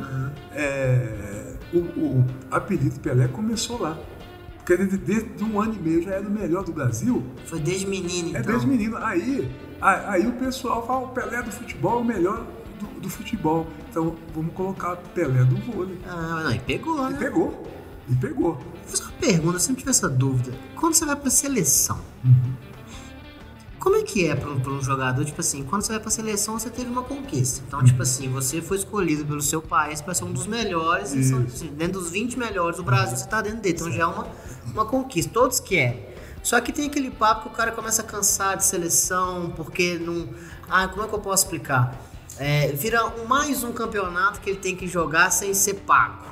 É, 0.54 1.54
o, 1.72 1.78
o 1.78 2.24
apelido 2.50 2.98
Pelé 3.00 3.28
começou 3.28 3.80
lá. 3.80 3.98
Porque 4.56 4.76
desde, 4.76 4.96
desde 4.96 5.44
um 5.44 5.60
ano 5.60 5.74
e 5.74 5.78
meio 5.78 6.02
já 6.02 6.12
era 6.12 6.26
o 6.26 6.30
melhor 6.30 6.64
do 6.64 6.72
Brasil. 6.72 7.24
Foi 7.44 7.60
desde 7.60 7.86
menino, 7.86 8.30
então. 8.30 8.40
É 8.40 8.44
desde 8.44 8.66
menino. 8.66 8.96
Aí, 8.96 9.48
aí, 9.80 10.04
aí 10.06 10.26
o 10.26 10.32
pessoal 10.32 10.84
fala, 10.86 11.04
o 11.06 11.08
Pelé 11.08 11.42
do 11.42 11.52
futebol 11.52 11.98
é 11.98 12.02
o 12.02 12.04
melhor 12.04 12.44
do, 12.80 13.00
do 13.00 13.08
futebol. 13.08 13.68
Então 13.88 14.16
vamos 14.34 14.52
colocar 14.54 14.94
o 14.94 14.96
Pelé 15.14 15.44
do 15.44 15.56
vôlei. 15.56 15.98
Ah, 16.08 16.42
não, 16.44 16.52
e 16.52 16.58
pegou, 16.58 17.08
E 17.08 17.12
né? 17.12 17.18
pegou. 17.18 17.66
E 18.08 18.14
pegou. 18.16 18.58
Fazer 18.86 19.02
uma 19.04 19.12
pergunta, 19.12 19.56
eu 19.56 19.60
sempre 19.60 19.80
tive 19.80 19.90
essa 19.90 20.08
dúvida. 20.08 20.52
Quando 20.74 20.94
você 20.94 21.04
vai 21.04 21.16
pra 21.16 21.30
seleção, 21.30 22.00
como 23.86 23.94
é 23.94 24.02
que 24.02 24.26
é 24.26 24.34
pra 24.34 24.50
um, 24.50 24.78
um 24.78 24.82
jogador? 24.82 25.24
Tipo 25.24 25.40
assim, 25.40 25.62
quando 25.62 25.82
você 25.82 25.92
vai 25.92 26.00
pra 26.00 26.10
seleção, 26.10 26.58
você 26.58 26.68
teve 26.68 26.90
uma 26.90 27.04
conquista. 27.04 27.62
Então, 27.64 27.84
tipo 27.84 28.02
assim, 28.02 28.28
você 28.28 28.60
foi 28.60 28.78
escolhido 28.78 29.24
pelo 29.24 29.40
seu 29.40 29.62
país 29.62 30.00
pra 30.00 30.12
ser 30.12 30.24
um 30.24 30.32
dos 30.32 30.44
melhores. 30.44 31.12
e 31.12 31.22
são, 31.22 31.44
assim, 31.44 31.68
dentro 31.68 32.00
dos 32.00 32.10
20 32.10 32.36
melhores 32.36 32.78
do 32.78 32.82
Brasil, 32.82 33.16
você 33.16 33.28
tá 33.28 33.40
dentro 33.40 33.60
dele. 33.60 33.76
Então 33.76 33.92
já 33.92 34.02
é 34.02 34.06
uma, 34.06 34.26
uma 34.72 34.84
conquista. 34.84 35.30
Todos 35.32 35.60
querem. 35.60 36.04
Só 36.42 36.60
que 36.60 36.72
tem 36.72 36.88
aquele 36.88 37.12
papo 37.12 37.42
que 37.42 37.54
o 37.54 37.56
cara 37.56 37.70
começa 37.70 38.02
a 38.02 38.04
cansar 38.04 38.56
de 38.56 38.64
seleção, 38.64 39.52
porque 39.54 40.00
não. 40.00 40.30
Ah, 40.68 40.88
como 40.88 41.04
é 41.04 41.06
que 41.06 41.14
eu 41.14 41.20
posso 41.20 41.44
explicar? 41.44 41.96
É, 42.38 42.72
vira 42.72 43.08
mais 43.28 43.62
um 43.62 43.70
campeonato 43.70 44.40
que 44.40 44.50
ele 44.50 44.58
tem 44.58 44.74
que 44.74 44.88
jogar 44.88 45.30
sem 45.30 45.54
ser 45.54 45.74
pago. 45.74 46.24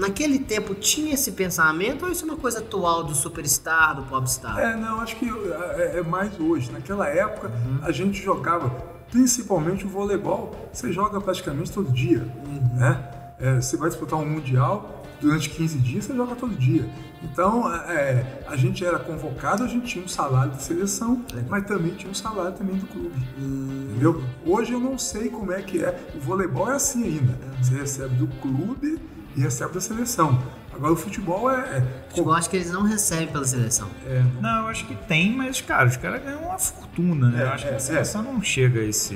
Naquele 0.00 0.38
tempo 0.38 0.74
tinha 0.74 1.12
esse 1.12 1.32
pensamento 1.32 2.06
ou 2.06 2.10
isso 2.10 2.24
é 2.24 2.28
uma 2.28 2.36
coisa 2.38 2.60
atual 2.60 3.04
do 3.04 3.14
superstar, 3.14 3.94
do 3.94 4.02
popstar? 4.04 4.58
É, 4.58 4.74
não, 4.74 4.98
acho 5.02 5.14
que 5.16 5.28
é, 5.28 5.98
é 5.98 6.02
mais 6.02 6.40
hoje. 6.40 6.72
Naquela 6.72 7.06
época, 7.06 7.48
Uhum. 7.48 7.80
a 7.82 7.92
gente 7.92 8.22
jogava, 8.22 8.70
principalmente 9.10 9.84
o 9.84 9.90
voleibol, 9.90 10.56
você 10.72 10.90
joga 10.90 11.20
praticamente 11.20 11.70
todo 11.70 11.92
dia. 11.92 12.26
Uhum. 12.46 12.78
Né? 12.78 13.10
É, 13.38 13.60
você 13.60 13.76
vai 13.76 13.90
disputar 13.90 14.18
um 14.18 14.24
mundial, 14.24 15.04
durante 15.20 15.50
15 15.50 15.78
dias 15.78 16.06
você 16.06 16.14
joga 16.14 16.34
todo 16.34 16.54
dia. 16.54 16.88
Então, 17.22 17.70
é, 17.70 18.42
a 18.46 18.56
gente 18.56 18.82
era 18.82 18.98
convocado, 18.98 19.62
a 19.64 19.66
gente 19.68 19.86
tinha 19.86 20.02
um 20.02 20.08
salário 20.08 20.52
de 20.52 20.62
seleção, 20.62 21.22
mas 21.46 21.66
também 21.66 21.92
tinha 21.92 22.10
um 22.10 22.14
salário 22.14 22.52
também 22.52 22.76
do 22.76 22.86
clube. 22.86 23.20
Hum. 23.38 23.88
Entendeu? 23.90 24.24
Hoje 24.46 24.72
eu 24.72 24.80
não 24.80 24.96
sei 24.96 25.28
como 25.28 25.52
é 25.52 25.60
que 25.60 25.84
é. 25.84 26.00
O 26.14 26.20
voleibol 26.20 26.70
é 26.70 26.76
assim 26.76 27.04
ainda. 27.04 27.38
Você 27.62 27.74
recebe 27.74 28.14
do 28.14 28.26
clube 28.40 28.98
e 29.36 29.40
recebe 29.40 29.74
da 29.74 29.80
seleção. 29.80 30.38
Agora 30.72 30.92
o 30.92 30.96
futebol 30.96 31.50
é. 31.50 31.56
é 31.78 31.84
Eu 32.16 32.32
acho 32.32 32.48
que 32.48 32.56
eles 32.56 32.70
não 32.70 32.82
recebem 32.82 33.26
pela 33.28 33.44
seleção. 33.44 33.88
é, 34.06 34.22
Não, 34.40 34.62
eu 34.62 34.68
acho 34.68 34.86
que 34.86 34.94
tem, 34.94 35.36
mas, 35.36 35.60
cara, 35.60 35.86
os 35.86 35.96
caras 35.96 36.22
ganham 36.22 36.42
uma 36.42 36.58
fortuna, 36.58 37.28
né? 37.30 37.42
É, 37.42 37.46
eu 37.46 37.50
acho 37.50 37.66
que 37.66 37.72
é, 37.72 37.76
a 37.76 37.80
seleção 37.80 38.22
não 38.22 38.40
chega 38.42 38.80
a 38.80 38.84
esse, 38.84 39.14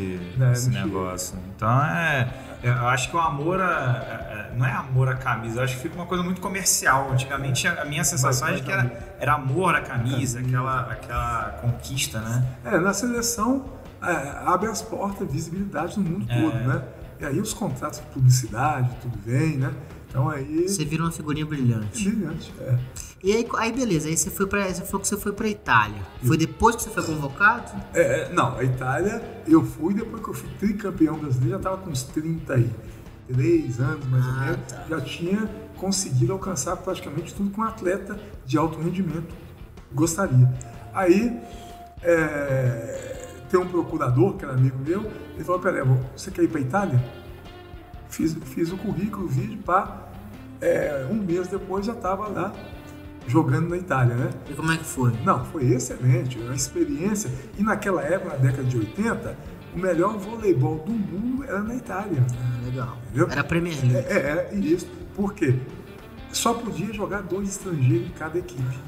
esse 0.53 0.69
não 0.69 0.75
chega. 0.75 0.85
negócio. 0.87 1.39
Então, 1.57 1.83
é... 1.85 2.29
Eu 2.63 2.89
acho 2.89 3.11
que 3.11 3.17
o 3.17 3.21
amor 3.21 3.61
a, 3.61 4.51
Não 4.57 4.65
é 4.65 4.73
amor 4.73 5.07
à 5.11 5.15
camisa, 5.15 5.61
eu 5.61 5.65
acho 5.65 5.77
que 5.77 5.83
fica 5.83 5.95
uma 5.97 6.07
coisa 6.07 6.25
muito 6.25 6.41
comercial. 6.41 7.11
Antigamente, 7.13 7.69
a 7.69 7.83
a 7.83 7.85
minha 7.85 8.03
sensação 8.05 8.49
é 8.49 8.55
de 8.55 8.63
que 8.63 8.73
era, 8.73 9.17
era 9.21 9.35
amor 9.35 9.75
à 9.75 9.83
camisa, 9.83 10.41
aquela, 10.41 10.81
aquela 10.91 11.59
conquista, 11.61 12.21
né? 12.21 12.43
É, 12.65 12.79
na 12.79 12.95
seleção 12.95 13.67
é, 14.03 14.09
abre 14.47 14.71
as 14.71 14.81
portas, 14.81 15.31
visibilidade 15.31 15.99
no 16.01 16.09
mundo 16.09 16.27
É. 16.31 16.41
todo, 16.41 16.55
né? 16.57 16.83
E 17.21 17.27
aí 17.27 17.39
os 17.39 17.53
contratos 17.53 18.01
de 18.01 18.07
publicidade, 18.07 18.89
tudo 19.03 19.19
vem, 19.25 19.59
né? 19.59 19.71
Então 20.15 20.31
aí. 20.31 20.69
Você 20.69 20.85
vira 20.85 21.03
uma 21.03 21.11
figurinha 21.11 21.45
brilhante. 21.45 22.09
Brilhante, 22.09 22.55
é. 22.61 22.79
E 23.21 23.33
aí, 23.33 23.49
aí 23.59 23.73
beleza, 23.73 24.07
aí 24.07 24.17
você 24.17 24.31
foi 24.31 24.47
pra. 24.47 24.65
Você 24.73 24.83
falou 24.83 25.01
que 25.01 25.09
você 25.09 25.17
foi 25.17 25.33
pra 25.33 25.49
Itália. 25.49 26.01
Foi 26.23 26.37
depois 26.37 26.77
que 26.77 26.83
você 26.85 26.91
foi 26.91 27.03
convocado? 27.03 27.73
É, 27.93 28.21
é, 28.21 28.33
não, 28.33 28.57
a 28.57 28.63
Itália 28.63 29.21
eu 29.49 29.65
fui 29.65 29.93
depois 29.93 30.23
que 30.23 30.29
eu 30.31 30.35
fui 30.35 30.49
tricampeão 30.61 31.19
brasileiro, 31.19 31.51
já 31.51 31.57
estava 31.57 31.79
com 31.79 31.91
uns 31.91 32.05
33 32.05 33.81
anos 33.81 34.07
mais 34.07 34.25
ou 34.25 34.31
Ah, 34.31 34.41
menos, 34.45 34.61
tá. 34.69 34.85
já 34.89 35.01
tinha 35.01 35.51
conseguido 35.77 36.33
alcançar 36.33 36.77
praticamente 36.77 37.35
tudo 37.35 37.51
com 37.51 37.63
um 37.63 37.65
atleta 37.65 38.17
de 38.47 38.57
alto 38.57 38.79
rendimento. 38.79 39.35
Gostaria. 39.93 40.49
Aí 40.93 41.41
é, 42.03 43.27
tem 43.51 43.59
um 43.59 43.67
procurador, 43.67 44.35
que 44.37 44.45
era 44.45 44.55
amigo 44.55 44.79
meu, 44.79 45.11
ele 45.35 45.43
falou, 45.43 45.61
peraí, 45.61 45.83
você 46.17 46.31
quer 46.31 46.45
ir 46.45 46.49
para 46.49 46.61
Itália? 46.61 47.05
Fiz, 48.09 48.33
fiz 48.45 48.71
o 48.71 48.77
currículo, 48.77 49.25
o 49.25 49.29
vídeo, 49.29 49.59
pá. 49.65 50.04
É, 50.65 51.07
um 51.11 51.15
mês 51.17 51.49
depois 51.49 51.85
já 51.85 51.93
estava 51.93 52.29
lá 52.29 52.53
jogando 53.27 53.69
na 53.69 53.77
Itália, 53.77 54.15
né? 54.15 54.31
E 54.49 54.55
como 54.55 54.71
é 54.73 54.77
que 54.77 54.85
foi? 54.85 55.13
Não, 55.25 55.45
foi 55.47 55.65
excelente, 55.67 56.39
uma 56.39 56.55
experiência. 56.55 57.31
E 57.59 57.63
naquela 57.63 58.03
época, 58.03 58.37
na 58.37 58.37
década 58.37 58.65
de 58.65 58.79
80, 58.79 59.37
o 59.75 59.79
melhor 59.79 60.17
voleibol 60.19 60.79
do 60.79 60.93
mundo 60.93 61.45
era 61.45 61.61
na 61.61 61.75
Itália. 61.75 62.25
Ah, 62.33 62.65
legal. 62.65 62.97
Entendeu? 63.09 63.29
Era 63.31 63.41
a 63.41 63.45
Premier 63.45 63.77
League. 63.81 63.97
É, 63.97 64.49
é, 64.53 64.55
isso. 64.55 64.87
Por 65.15 65.35
quê? 65.35 65.55
Só 66.33 66.55
podia 66.55 66.93
jogar 66.93 67.23
dois 67.23 67.49
estrangeiros 67.49 68.09
em 68.09 68.13
cada 68.13 68.39
equipe. 68.39 68.79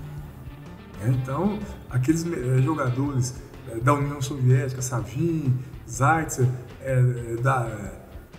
É, 1.02 1.08
Então, 1.08 1.58
aqueles 1.90 2.24
eh, 2.26 2.62
jogadores 2.62 3.34
eh, 3.68 3.78
da 3.80 3.94
União 3.94 4.20
Soviética, 4.20 4.80
Savin, 4.82 5.54
Zaitsev, 5.88 6.48
eh, 6.80 7.36
da, 7.42 7.92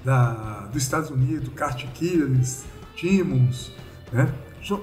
da, 0.03 0.67
dos 0.71 0.81
Estados 0.81 1.09
Unidos, 1.09 1.49
Kartkilis, 1.55 2.65
Timmons, 2.97 3.71
né? 4.11 4.33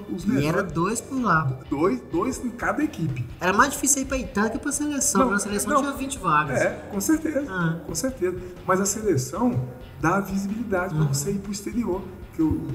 os 0.09 0.25
E 0.25 0.45
era 0.47 0.63
dois 0.63 0.99
por 0.99 1.21
lá. 1.21 1.43
Dois, 1.69 2.01
dois 2.11 2.43
em 2.43 2.49
cada 2.49 2.83
equipe. 2.83 3.23
Era 3.39 3.53
mais 3.53 3.73
difícil 3.73 4.01
ir 4.01 4.05
pra 4.05 4.17
Itália 4.17 4.49
que 4.51 4.57
pra 4.57 4.71
seleção. 4.71 5.25
Não, 5.25 5.31
Na 5.31 5.37
seleção 5.39 5.73
não. 5.73 5.81
tinha 5.81 5.93
20 5.93 6.17
vagas. 6.17 6.59
É, 6.59 6.69
com 6.91 6.99
certeza, 6.99 7.45
Ah. 7.47 7.77
com 7.85 7.93
certeza. 7.93 8.35
Mas 8.65 8.81
a 8.81 8.85
seleção 8.85 9.67
dá 10.01 10.19
visibilidade 10.21 10.93
Uhum. 10.95 11.01
para 11.05 11.13
você 11.13 11.31
ir 11.31 11.37
para 11.39 11.49
o 11.49 11.51
exterior, 11.51 12.01
que 12.33 12.41
o- 12.41 12.67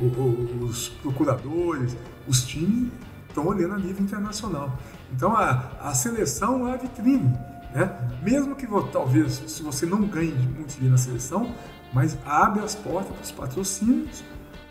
o- 0.00 0.04
o- 0.04 0.64
os 0.66 0.88
procuradores, 0.88 1.96
os 2.28 2.44
times 2.44 2.92
estão 3.28 3.46
olhando 3.48 3.74
a 3.74 3.78
nível 3.78 4.04
internacional. 4.04 4.78
Então 5.12 5.34
a, 5.36 5.70
a 5.80 5.94
seleção 5.94 6.68
é 6.68 6.74
a 6.74 6.76
vitrine, 6.76 7.32
né? 7.74 7.90
Mesmo 8.22 8.54
que 8.54 8.68
talvez 8.92 9.42
se 9.48 9.62
você 9.64 9.84
não 9.84 10.02
ganhe 10.02 10.30
muito 10.32 10.68
dinheiro 10.74 10.92
na 10.92 10.98
seleção, 10.98 11.52
mas 11.92 12.16
abre 12.24 12.62
as 12.62 12.74
portas 12.76 13.10
para 13.16 13.22
os 13.24 13.30
patrocínios 13.32 14.22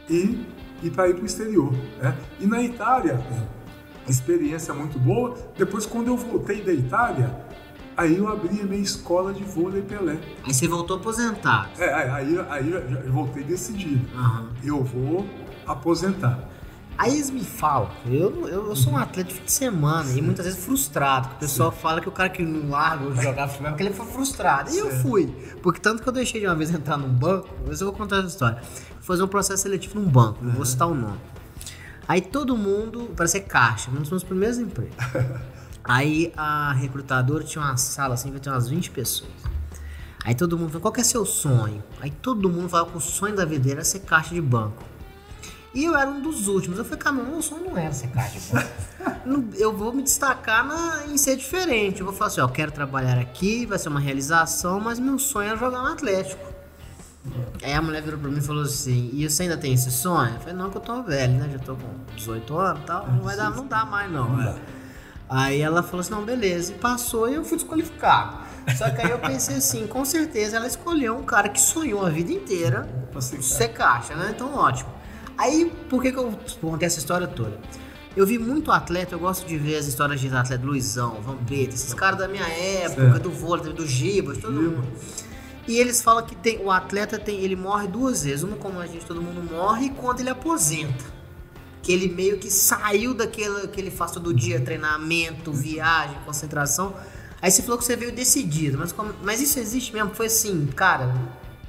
e, 0.10 0.46
e 0.84 0.90
para 0.90 1.10
ir 1.10 1.16
para 1.16 1.24
o 1.24 1.26
exterior. 1.26 1.74
Né? 2.02 2.16
E 2.40 2.46
na 2.46 2.62
Itália, 2.62 3.20
experiência 4.08 4.74
muito 4.74 5.00
boa. 5.00 5.36
Depois, 5.58 5.86
quando 5.86 6.08
eu 6.08 6.18
voltei 6.18 6.62
da 6.64 6.74
Itália, 6.74 7.36
aí 7.96 8.18
eu 8.18 8.28
abri 8.28 8.62
a 8.62 8.66
minha 8.66 8.82
escola 8.82 9.34
de 9.34 9.44
vôlei 9.44 9.82
Pelé. 9.82 10.20
Aí 10.44 10.54
você 10.54 10.68
voltou 10.68 10.98
aposentado. 10.98 11.70
É, 11.80 11.94
aí, 11.94 12.40
aí, 12.50 12.72
eu 12.72 12.80
eu 12.80 13.12
voltei 13.14 13.44
decidido. 13.44 14.06
Aham. 14.16 14.50
Eu 14.64 14.84
vou 14.84 15.26
aposentar. 15.68 16.52
Aí 16.98 17.14
eles 17.14 17.32
me 17.32 17.44
falam, 17.44 17.90
eu, 18.06 18.48
eu, 18.48 18.68
eu 18.68 18.76
sou 18.76 18.94
um 18.94 18.98
atleta 18.98 19.30
de 19.30 19.34
fim 19.34 19.46
de 19.46 19.52
semana 19.52 20.12
e 20.12 20.22
muitas 20.22 20.46
vezes 20.46 20.64
frustrado. 20.64 21.30
O 21.36 21.40
pessoal 21.40 21.72
fala 21.72 22.00
que 22.00 22.08
o 22.08 22.12
cara 22.12 22.30
que 22.30 22.44
não 22.44 22.70
larga 22.70 23.10
jogar 23.20 23.48
futebol 23.48 23.70
é 23.70 23.72
porque 23.72 23.84
ele 23.84 23.94
foi 23.94 24.06
frustrado. 24.06 24.70
E 24.70 24.78
eu 24.78 24.86
Certo. 24.86 25.02
fui. 25.02 25.26
Porque 25.64 25.80
tanto 25.80 26.04
que 26.04 26.10
eu 26.10 26.14
deixei 26.14 26.42
de 26.42 26.46
uma 26.46 26.54
vez 26.54 26.70
entrar 26.70 26.98
num 26.98 27.10
banco, 27.10 27.50
mas 27.66 27.82
eu 27.82 27.88
vou 27.88 27.96
contar 27.96 28.18
essa 28.18 28.28
história. 28.28 28.62
Fazer 29.02 29.24
um 29.24 29.28
processo 29.28 29.64
seletivo 29.64 30.00
num 30.00 30.08
banco, 30.08 30.44
não 30.44 30.54
vou 30.54 30.66
citar 30.66 30.88
o 30.88 30.94
nome. 30.94 31.20
Aí 32.08 32.22
todo 32.22 32.56
mundo, 32.58 33.12
para 33.16 33.28
ser 33.28 33.42
caixa, 33.42 33.90
um 33.90 33.96
dos 33.96 34.10
meus 34.10 34.24
primeiros 34.24 34.58
empregos. 34.58 34.96
Aí 35.84 36.32
a 36.38 36.74
recrutadora 36.74 37.44
tinha 37.44 37.64
uma 37.64 37.76
sala 37.78 38.14
assim, 38.14 38.32
tinha 38.38 38.54
umas 38.54 38.68
20 38.70 38.92
pessoas. 38.92 39.32
Aí 40.24 40.36
todo 40.36 40.56
mundo 40.58 40.68
falou, 40.70 40.82
qual 40.82 40.92
que 40.92 41.02
é 41.02 41.04
seu 41.04 41.26
sonho? 41.26 41.84
Aí 42.00 42.12
todo 42.12 42.48
mundo 42.48 42.70
falava 42.70 42.92
que 42.92 42.98
o 42.98 43.02
sonho 43.02 43.36
da 43.36 43.44
vida 43.46 43.72
era 43.72 43.84
ser 43.84 44.02
caixa 44.02 44.36
de 44.36 44.42
banco. 44.42 44.84
E 45.74 45.86
eu 45.86 45.96
era 45.98 46.10
um 46.10 46.22
dos 46.22 46.48
últimos. 46.48 46.78
Eu 46.78 46.84
falei, 46.86 47.00
cara, 47.00 47.16
meu 47.16 47.42
sonho 47.42 47.64
não 47.64 47.78
era 47.78 47.94
ser 47.94 48.10
caixa 48.10 48.40
de 48.40 48.52
banco. 48.52 48.70
Eu 49.58 49.76
vou 49.76 49.94
me 49.94 50.04
destacar 50.04 50.66
na- 50.66 51.06
em 51.08 51.18
ser 51.18 51.38
diferente. 51.38 52.02
Eu 52.02 52.06
vou 52.06 52.14
falar 52.14 52.28
assim, 52.30 52.42
ó, 52.42 52.46
eu 52.46 52.50
quero 52.50 52.72
trabalhar 52.72 53.18
aqui, 53.20 53.66
vai 53.66 53.78
ser 53.80 53.88
uma 53.90 54.00
realização, 54.00 54.80
mas 54.80 55.00
meu 55.00 55.18
sonho 55.18 55.54
é 55.54 55.58
jogar 55.58 55.80
no 55.82 55.88
Atlético. 55.88 56.44
Aí 57.64 57.74
a 57.74 57.82
mulher 57.82 58.02
virou 58.02 58.20
pra 58.20 58.30
mim 58.30 58.40
e 58.40 58.42
falou 58.42 58.64
assim, 58.64 59.10
e 59.14 59.30
você 59.30 59.44
ainda 59.44 59.58
tem 59.58 59.74
esse 59.74 59.92
sonho? 59.92 60.34
Eu 60.34 60.40
falei, 60.40 60.56
não, 60.56 60.70
que 60.70 60.78
eu 60.78 60.82
tô 60.82 61.04
velho, 61.04 61.34
né? 61.34 61.50
Já 61.52 61.60
tô 61.60 61.76
com 61.76 62.16
18 62.16 62.58
anos 62.58 62.82
e 62.82 62.86
tal. 62.86 63.08
Não 63.08 63.22
vai 63.22 63.38
dar, 63.38 63.52
não 63.52 63.68
dá 63.68 63.86
mais 63.86 64.12
não. 64.12 64.30
Não 64.30 64.42
é. 64.42 64.46
dá. 64.46 64.56
Aí 65.30 65.62
ela 65.62 65.82
falou 65.84 66.02
assim, 66.02 66.12
não, 66.12 66.24
beleza. 66.24 66.74
E 66.74 66.76
passou 66.76 67.30
e 67.30 67.36
eu 67.36 67.46
fui 67.46 67.58
desqualificado. 67.58 68.38
Só 68.78 68.90
que 68.90 69.02
aí 69.02 69.12
eu 69.12 69.20
pensei 69.20 69.58
assim, 69.58 69.88
com 69.88 70.04
certeza 70.04 70.58
ela 70.58 70.68
escolheu 70.68 71.18
um 71.18 71.24
cara 71.24 71.50
que 71.50 71.60
sonhou 71.60 72.06
a 72.06 72.10
vida 72.10 72.32
inteira 72.32 72.88
ser 73.20 73.42
ser 73.42 73.70
caixa, 73.70 74.16
né? 74.16 74.32
Então 74.36 74.54
ótimo. 74.56 74.90
Aí, 75.38 75.72
por 75.90 76.02
que, 76.02 76.12
que 76.12 76.18
eu 76.18 76.38
contei 76.60 76.86
essa 76.86 77.00
história 77.00 77.28
toda? 77.28 77.58
Eu 78.16 78.28
vi 78.28 78.38
muito 78.38 78.72
atleta, 78.72 79.16
eu 79.16 79.20
gosto 79.20 79.48
de 79.48 79.58
ver 79.58 79.78
as 79.78 79.88
histórias 79.88 80.20
de 80.20 80.28
atleta, 80.28 80.64
Luizão, 80.64 81.22
Vampeta, 81.22 81.74
esses 81.74 81.94
caras 81.94 82.20
da 82.20 82.28
minha 82.28 82.46
época, 82.48 83.12
Certo. 83.12 83.24
do 83.24 83.32
vôlei, 83.32 83.74
do 83.74 83.88
Gibas, 83.88 84.38
todo 84.38 84.54
mundo. 84.54 84.88
E 85.68 85.78
eles 85.78 86.02
falam 86.02 86.26
que 86.26 86.36
tem, 86.36 86.60
o 86.64 86.72
atleta 86.72 87.20
tem, 87.20 87.40
ele 87.42 87.56
morre 87.56 87.88
duas 87.88 88.24
vezes, 88.24 88.44
uma 88.44 88.58
como 88.58 88.80
a 88.80 88.88
gente, 88.88 89.06
todo 89.06 89.22
mundo 89.22 89.42
morre, 89.52 89.88
e 89.88 89.90
quando 89.92 90.20
ele 90.20 90.30
aposenta. 90.30 91.04
Que 91.84 91.92
ele 91.92 92.10
meio 92.14 92.38
que 92.40 92.50
saiu 92.52 93.14
daquele 93.14 93.68
que 93.68 93.80
ele 93.80 93.92
faz 93.92 94.12
todo 94.12 94.34
dia, 94.34 94.60
treinamento, 94.60 95.52
viagem, 95.52 96.18
concentração. 96.26 96.94
Aí 97.42 97.50
você 97.50 97.62
falou 97.64 97.78
que 97.78 97.84
você 97.86 97.96
veio 97.96 98.12
decidido, 98.12 98.78
mas, 98.78 98.92
como- 98.92 99.14
mas 99.24 99.42
isso 99.42 99.60
existe 99.60 99.94
mesmo? 99.94 100.14
Foi 100.14 100.28
assim, 100.28 100.68
cara, 100.76 101.14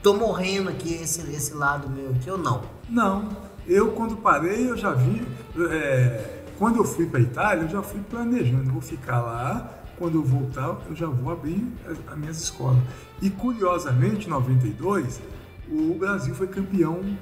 tô 0.02 0.14
morrendo 0.14 0.68
aqui, 0.68 0.94
esse, 0.94 1.20
esse 1.30 1.54
lado 1.54 1.88
meu 1.88 2.10
aqui, 2.10 2.30
ou 2.30 2.36
não? 2.38 2.62
Não, 2.88 3.28
eu 3.66 3.92
quando 3.92 4.16
parei 4.16 4.68
eu 4.68 4.76
já 4.76 4.92
vi. 4.92 5.22
é, 5.70 6.42
quando 6.58 6.76
eu 6.76 6.84
fui 6.84 7.06
para 7.06 7.20
Itália, 7.20 7.62
eu 7.64 7.68
já 7.68 7.82
fui 7.82 8.00
planejando. 8.02 8.70
Vou 8.70 8.82
ficar 8.82 9.20
lá. 9.20 9.81
Quando 10.02 10.16
eu 10.16 10.24
voltar, 10.24 10.78
eu 10.90 10.96
já 10.96 11.06
vou 11.06 11.32
abrir 11.32 11.64
as, 11.86 11.96
as 12.12 12.18
minhas 12.18 12.42
escolas. 12.42 12.82
E 13.20 13.30
curiosamente, 13.30 14.26
em 14.26 14.30
92, 14.30 15.22
o 15.70 15.94
Brasil 15.94 16.34
foi 16.34 16.48
campeão 16.48 17.16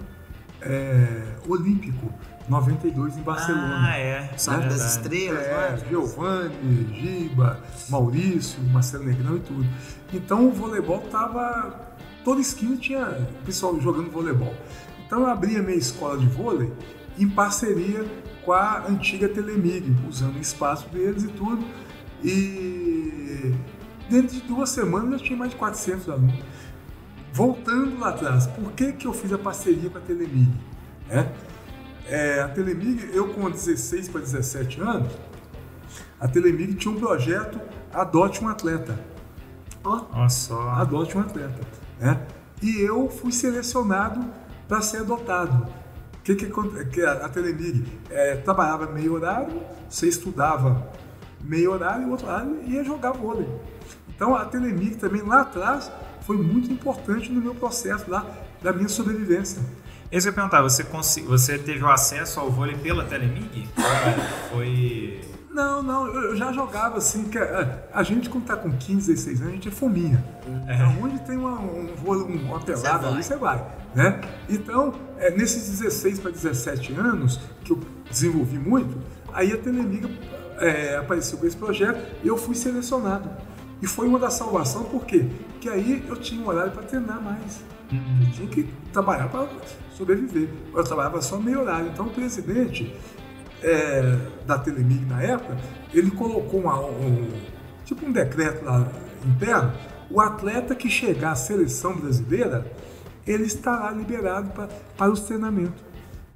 é, 0.63 1.35
olímpico. 1.47 2.11
92 2.49 3.19
em 3.19 3.23
Barcelona. 3.23 3.85
Ah, 3.87 3.99
é. 3.99 4.33
Sabe, 4.39 4.65
é 4.65 4.69
das 4.69 4.97
estrelas, 4.97 5.47
É, 5.47 5.73
né? 5.73 5.79
Giovanni, 5.91 6.89
Giba, 6.99 7.61
Maurício, 7.91 8.63
Marcelo 8.73 9.05
Negrão 9.05 9.37
e 9.37 9.41
tudo. 9.41 9.67
Então 10.15 10.49
o 10.49 10.51
voleibol 10.51 11.01
tava. 11.11 11.95
Toda 12.25 12.41
esquina 12.41 12.79
tinha 12.79 13.29
pessoal 13.45 13.79
jogando 13.79 14.11
voleibol. 14.11 14.55
Então 15.05 15.21
eu 15.21 15.27
abri 15.27 15.55
a 15.59 15.63
minha 15.63 15.77
escola 15.77 16.17
de 16.17 16.27
vôlei 16.29 16.73
em 17.19 17.29
parceria 17.29 18.07
com 18.43 18.53
a 18.55 18.87
antiga 18.89 19.29
Telemig, 19.29 19.95
usando 20.09 20.37
o 20.37 20.41
espaço 20.41 20.89
deles 20.89 21.25
e 21.25 21.29
tudo. 21.29 21.63
E 22.23 23.55
dentro 24.09 24.37
de 24.37 24.43
duas 24.43 24.71
semanas 24.71 25.21
já 25.21 25.27
tinha 25.27 25.39
mais 25.39 25.51
de 25.51 25.57
400 25.57 26.09
alunos. 26.09 26.45
Voltando 27.33 27.99
lá 27.99 28.11
atrás, 28.11 28.47
por 28.47 28.73
que, 28.73 28.93
que 28.93 29.07
eu 29.07 29.13
fiz 29.13 29.33
a 29.33 29.39
parceria 29.39 29.89
com 29.89 29.99
a 29.99 30.01
Telemig? 30.01 30.51
né? 31.09 31.33
É, 32.07 32.41
a 32.41 32.49
Telemig, 32.49 33.11
eu 33.13 33.29
com 33.29 33.49
16 33.49 34.09
para 34.09 34.21
17 34.21 34.81
anos, 34.81 35.13
a 36.19 36.27
Telemig 36.27 36.75
tinha 36.75 36.93
um 36.93 36.99
projeto 36.99 37.61
Adote 37.93 38.45
um 38.45 38.49
Atleta. 38.49 38.99
Ó, 39.83 40.07
Olha 40.13 40.29
só. 40.29 40.71
Adote 40.71 41.17
um 41.17 41.21
Atleta. 41.21 41.61
Né? 41.99 42.21
E 42.63 42.81
eu 42.81 43.09
fui 43.09 43.33
selecionado 43.33 44.25
para 44.69 44.81
ser 44.81 44.99
adotado. 44.99 45.69
O 46.15 46.23
que, 46.23 46.35
que, 46.35 46.47
que 46.93 47.03
a, 47.03 47.13
a 47.25 47.29
Telemig 47.29 47.85
é, 48.11 48.37
trabalhava 48.37 48.87
meio 48.87 49.15
horário, 49.15 49.61
você 49.89 50.07
estudava 50.07 50.89
meio 51.43 51.73
horário 51.73 52.03
e 52.03 52.07
o 52.07 52.11
outro 52.11 52.27
horário 52.27 52.61
ia 52.67 52.83
jogar 52.85 53.13
vôlei. 53.13 53.49
Então 54.09 54.35
a 54.35 54.45
Telemig 54.45 54.97
também 54.97 55.23
lá 55.23 55.41
atrás 55.43 55.91
foi 56.23 56.37
muito 56.37 56.71
importante 56.73 57.31
no 57.33 57.41
meu 57.41 57.55
processo 57.55 58.05
lá, 58.11 58.27
da 58.63 58.73
minha 58.73 58.89
sobrevivência. 58.89 59.61
Isso 60.13 60.23
que 60.27 60.29
eu 60.29 60.31
ia 60.31 60.33
perguntar, 60.35 60.61
você, 60.63 60.83
consi- 60.85 61.23
você 61.23 61.57
teve 61.59 61.83
o 61.85 61.89
acesso 61.89 62.41
ao 62.41 62.51
vôlei 62.51 62.77
pela 62.77 63.05
Telemig? 63.05 63.69
Foi. 64.53 65.21
Não, 65.51 65.83
não, 65.83 66.07
eu 66.07 66.37
já 66.37 66.53
jogava 66.53 66.99
assim, 66.99 67.25
que 67.25 67.37
a, 67.39 67.85
a 67.93 68.03
gente 68.05 68.29
quando 68.31 68.45
tá 68.45 68.57
com 68.57 68.71
15, 68.71 69.13
16 69.13 69.41
anos, 69.41 69.53
a 69.53 69.55
gente 69.57 69.69
é 69.69 69.71
fominha. 69.73 70.25
Onde 71.03 71.19
tem 71.21 71.37
uma, 71.37 71.59
um, 71.61 71.95
vôlei- 71.97 72.25
um- 72.25 72.47
uma 72.51 72.61
pelada 72.61 73.09
ali, 73.09 73.23
você 73.23 73.37
vai. 73.37 73.65
Né? 73.95 74.21
Então, 74.49 74.95
é, 75.19 75.31
nesses 75.33 75.69
16 75.79 76.21
para 76.21 76.31
17 76.31 76.93
anos, 76.95 77.41
que 77.65 77.73
eu 77.73 77.81
desenvolvi 78.09 78.59
muito, 78.59 78.97
aí 79.33 79.53
a 79.53 79.57
Telemiga 79.59 80.09
é, 80.61 80.97
apareceu 80.97 81.39
com 81.39 81.47
esse 81.47 81.57
projeto 81.57 81.99
e 82.23 82.29
eu 82.29 82.37
fui 82.37 82.55
selecionado. 82.55 83.29
E 83.83 83.87
foi 83.87 84.07
uma 84.07 84.19
da 84.19 84.31
salvação, 84.31 84.85
por 84.85 85.05
quê? 85.07 85.27
Porque 85.53 85.69
aí 85.69 86.05
eu 86.09 86.17
tinha 86.17 86.43
um 86.45 86.49
horário 86.49 86.71
para 86.73 86.83
treinar 86.83 87.21
mais. 87.21 87.61
Eu 87.91 88.31
tinha 88.33 88.49
que 88.49 88.69
trabalhar 88.93 89.29
para 89.29 89.49
sobreviver. 89.97 90.49
Eu 90.75 90.85
trabalhava 90.85 91.21
só 91.23 91.39
meio 91.39 91.61
horário. 91.61 91.89
Então 91.89 92.07
o 92.07 92.11
presidente 92.11 92.95
é, 93.63 94.19
da 94.47 94.59
Telemig 94.59 95.05
na 95.07 95.23
época, 95.23 95.57
ele 95.93 96.11
colocou 96.13 96.61
uma- 96.61 96.81
um, 96.81 97.29
tipo 97.85 98.07
um 98.07 98.13
decreto 98.13 98.65
lá 98.65 98.87
interno, 99.27 99.73
o 100.11 100.21
atleta 100.21 100.75
que 100.75 100.89
chegar 100.89 101.33
à 101.33 101.35
seleção 101.35 101.95
brasileira, 101.97 102.71
ele 103.27 103.45
estará 103.45 103.91
liberado 103.91 104.51
pra, 104.51 104.69
para 104.97 105.11
os 105.11 105.21
treinamentos. 105.21 105.83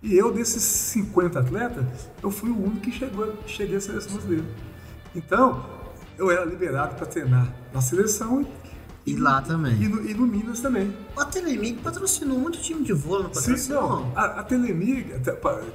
E 0.05 0.15
eu, 0.15 0.31
desses 0.31 0.63
50 0.63 1.41
atletas, 1.41 1.87
eu 2.23 2.31
fui 2.31 2.51
o 2.51 2.57
único 2.63 2.81
que 2.81 2.93
chegou, 2.93 3.35
cheguei 3.47 3.77
à 3.77 3.81
seleção 3.81 4.13
brasileira. 4.13 4.45
Então, 5.17 5.65
eu 6.19 6.31
era 6.31 6.45
liberado 6.45 6.95
para 6.95 7.07
treinar 7.07 7.49
na 7.73 7.81
seleção 7.81 8.47
e, 9.07 9.13
E 9.13 9.17
lá 9.17 9.41
também. 9.41 9.73
e, 9.83 9.89
no, 9.89 10.07
e 10.07 10.13
no 10.13 10.27
Minas 10.27 10.61
também. 10.61 10.95
A 11.17 11.25
Telemig 11.25 11.79
patrocinou 11.83 12.39
muito 12.39 12.59
time 12.59 12.83
de 12.85 12.93
vôlei, 12.93 13.25
não 13.25 13.35
Sim, 13.35 13.41
patrocinou? 13.41 13.83
não, 13.89 14.13
a, 14.15 14.25
a 14.41 14.43
Telemig, 14.45 15.13
a, 15.15 15.19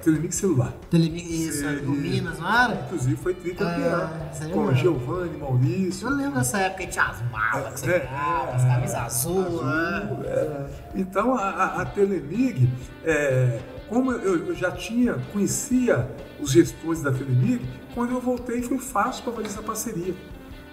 Telemig 0.04 0.32
celular, 0.36 0.74
Telemig, 0.92 1.48
isso, 1.48 1.60
Sim. 1.68 1.76
do 1.86 1.92
Minas, 1.92 2.38
não 2.40 2.48
era? 2.64 2.82
inclusive 2.86 3.16
foi 3.18 3.34
tricampeão, 3.34 4.10
sério 4.34 4.54
com? 4.54 4.74
Giovanni, 4.76 5.38
Maurício. 5.38 6.08
Eu 6.08 6.16
lembro 6.16 6.36
dessa 6.40 6.60
época 6.60 6.84
que 6.86 6.92
tinha 6.92 7.06
as 7.06 7.32
malas 7.32 7.74
que 7.74 7.80
você 7.80 7.92
É, 7.92 8.00
ganhava, 8.00 8.52
as 8.52 8.64
camisas 8.64 8.96
azul, 8.96 9.64
né? 9.64 10.24
É. 10.26 10.70
Então 10.96 11.36
a, 11.36 11.50
a, 11.50 11.82
a 11.82 11.86
Telemig, 11.86 12.70
é, 13.04 13.60
como 13.90 14.12
eu, 14.12 14.56
já 14.56 14.72
tinha, 14.72 15.16
conhecia 15.34 16.10
os 16.40 16.52
gestores 16.52 17.02
da 17.02 17.12
Telemig, 17.12 17.62
quando 17.94 18.12
eu 18.14 18.22
voltei 18.22 18.62
foi 18.62 18.78
fácil 18.78 19.24
para 19.24 19.34
fazer 19.34 19.48
essa 19.48 19.62
parceria. 19.64 20.14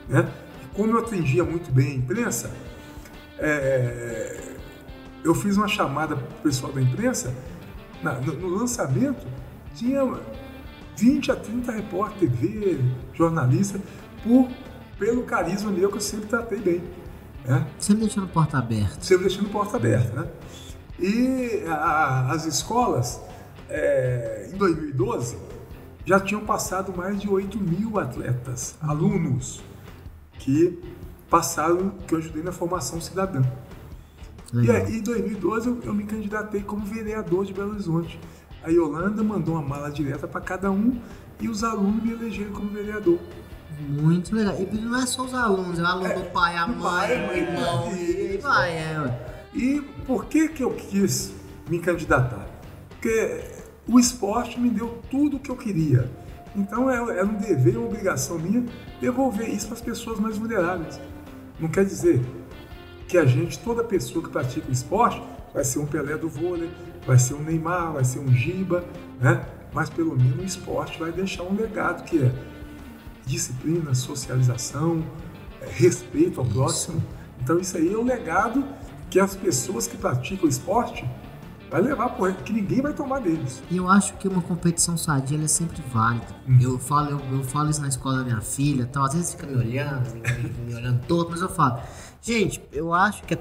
Né? 0.08 0.28
E 0.62 0.76
como 0.76 0.92
eu 0.92 0.99
atendia 0.99 1.42
muito 1.44 1.73
bem 1.73 1.92
a 1.92 1.94
imprensa, 1.94 2.50
é, 3.38 4.38
eu 5.25 5.35
fiz 5.35 5.56
uma 5.56 5.68
chamada 5.68 6.14
para 6.16 6.25
o 6.38 6.42
pessoal 6.42 6.73
da 6.73 6.80
imprensa 6.80 7.35
na- 8.02 8.14
no, 8.20 8.32
no 8.35 8.49
lançamento 8.49 9.26
tinha 9.75 10.00
20 10.96 11.30
a 11.32 11.37
30 11.37 11.73
repórter, 11.73 12.30
TV, 12.30 12.78
jornalista, 13.12 13.80
por, 14.23 14.49
pelo 14.99 15.23
carisma 15.25 15.70
meu 15.70 15.90
que 15.90 15.96
eu 15.96 16.00
sempre 16.00 16.26
tratei 16.26 16.58
bem. 16.58 16.82
Né? 17.44 17.66
Sempre 17.78 18.02
deixando 18.04 18.28
porta 18.28 18.58
aberta. 18.58 18.96
Sempre 19.02 19.26
deixando 19.28 19.50
porta 19.50 19.76
aberta, 19.76 20.20
né? 20.23 20.28
E 20.99 21.65
a, 21.69 22.33
as 22.33 22.47
escolas, 22.47 23.21
é, 23.69 24.49
em 24.53 24.57
2012, 24.57 25.37
já 26.05 26.21
tinham 26.21 26.45
passado 26.45 26.97
mais 26.97 27.21
de 27.21 27.29
8 27.29 27.59
mil 27.59 27.99
atletas, 27.99 28.76
alunos, 28.81 29.62
que 30.38 30.79
passaram, 31.29 31.91
que 32.07 32.15
eu 32.15 32.19
ajudei 32.19 32.43
na 32.43 32.53
formação 32.53 33.00
cidadã. 33.00 33.43
E 34.55 34.71
aí, 34.71 34.99
em 34.99 35.03
2012, 35.03 35.69
eu, 35.69 35.81
eu, 35.83 35.95
me 35.95 36.05
candidatei 36.05 36.62
como 36.62 36.87
vereador 36.87 37.45
de 37.45 37.53
Belo 37.53 37.73
Horizonte. 37.73 38.19
A 38.62 38.71
Yolanda 38.71 39.23
mandou 39.23 39.55
uma 39.55 39.62
mala 39.62 39.91
direta 39.91 40.29
para 40.29 40.41
cada 40.41 40.71
um 40.71 40.99
e 41.41 41.49
os 41.49 41.65
alunos 41.65 42.03
me 42.03 42.12
elegeram 42.12 42.53
como 42.53 42.71
vereador. 42.71 43.19
Muito 43.81 44.35
legal. 44.35 44.55
E 44.59 44.76
não 44.76 44.97
é 44.97 45.05
só 45.05 45.25
os 45.25 45.35
alunos, 45.35 45.79
é 45.79 45.83
o 45.83 45.87
aluno 45.87 46.07
é, 46.07 46.15
do 46.15 46.31
pai, 46.31 46.57
a 46.57 46.67
mãe, 46.67 46.81
pai, 46.81 47.29
o 47.29 47.37
irmão, 47.37 47.93
e, 47.93 48.35
e 48.35 48.38
vai, 48.38 48.71
é. 48.71 49.36
E 49.57 49.81
por 50.07 50.27
que, 50.27 50.49
que 50.49 50.63
eu 50.63 50.75
quis 50.75 51.33
me 51.69 51.79
candidatar? 51.79 52.47
Porque 52.91 53.41
o 53.89 53.99
esporte 53.99 54.61
me 54.61 54.69
deu 54.69 55.01
tudo 55.11 55.39
o 55.39 55.41
que 55.41 55.51
eu 55.51 55.57
queria. 55.57 56.11
Então 56.55 56.91
é, 56.91 57.21
é 57.21 57.25
um 57.25 57.35
dever, 57.35 57.79
uma 57.79 57.87
obrigação 57.87 58.39
minha 58.39 58.65
devolver 59.01 59.49
isso 59.49 59.67
para 59.67 59.77
as 59.77 59.81
pessoas 59.81 60.21
mais 60.21 60.37
vulneráveis. 60.37 61.01
Não 61.59 61.69
quer 61.69 61.87
dizer 61.87 62.21
que 63.09 63.17
a 63.17 63.25
gente, 63.25 63.59
toda 63.61 63.83
pessoa 63.83 64.23
que 64.23 64.31
pratica 64.31 64.69
o 64.69 64.73
esporte, 64.73 65.23
vai 65.55 65.65
ser 65.65 65.79
um 65.79 65.87
Pelé 65.87 66.19
do 66.19 66.29
vôlei, 66.29 66.71
vai 67.07 67.19
ser 67.19 67.33
um 67.33 67.43
Neymar, 67.43 67.95
vai 67.95 68.05
ser 68.05 68.19
um 68.19 68.31
Giba, 68.31 68.85
né? 69.19 69.43
Mas 69.73 69.89
pelo 69.89 70.15
menos 70.17 70.39
o 70.39 70.45
esporte 70.45 70.99
vai 70.99 71.13
deixar 71.13 71.45
um 71.45 71.55
legado 71.55 72.05
que 72.05 72.23
é 72.23 72.33
disciplina, 73.25 73.95
socialização, 73.95 75.03
é, 75.63 75.67
respeito 75.67 76.41
ao 76.41 76.47
próximo. 76.47 77.03
Então 77.43 77.59
isso 77.59 77.77
aí 77.77 77.93
é 77.93 77.97
o 77.97 78.03
legado 78.03 78.63
que 79.11 79.21
as 79.21 79.37
pessoas 79.37 79.87
que 79.87 79.97
praticam 79.97 80.49
esporte 80.49 81.05
vai 81.71 81.81
levar 81.81 82.11
por 82.11 82.33
que 82.33 82.53
ninguém 82.53 82.81
vai 82.81 82.93
tomar 82.93 83.21
deles. 83.21 83.63
E 83.71 83.77
eu 83.77 83.89
acho 83.89 84.15
que 84.15 84.29
uma 84.29 84.43
competição 84.43 84.97
sadia 84.97 85.43
é 85.43 85.49
sempre 85.49 85.83
válida. 85.93 86.27
Uhum. 86.47 86.59
Eu 86.61 86.79
falo, 86.79 87.11
eu, 87.11 87.39
eu, 87.39 87.45
falo 87.45 87.71
isso 87.71 87.81
na 87.81 87.89
escola 87.89 88.19
da 88.19 88.25
minha 88.25 88.41
filha, 88.41 88.87
tal, 88.87 89.05
às 89.05 89.15
vezes 89.15 89.33
fica 89.33 89.47
me 89.47 89.57
olhando, 89.57 90.15
me, 90.15 90.51
me 90.67 90.75
olhando 90.75 91.01
todo, 91.07 91.31
mas 91.31 91.41
eu 91.41 91.49
falo, 91.49 91.81
gente, 92.23 92.63
eu 92.73 92.95
acho 92.95 93.23
que 93.25 93.35
a 93.35 93.39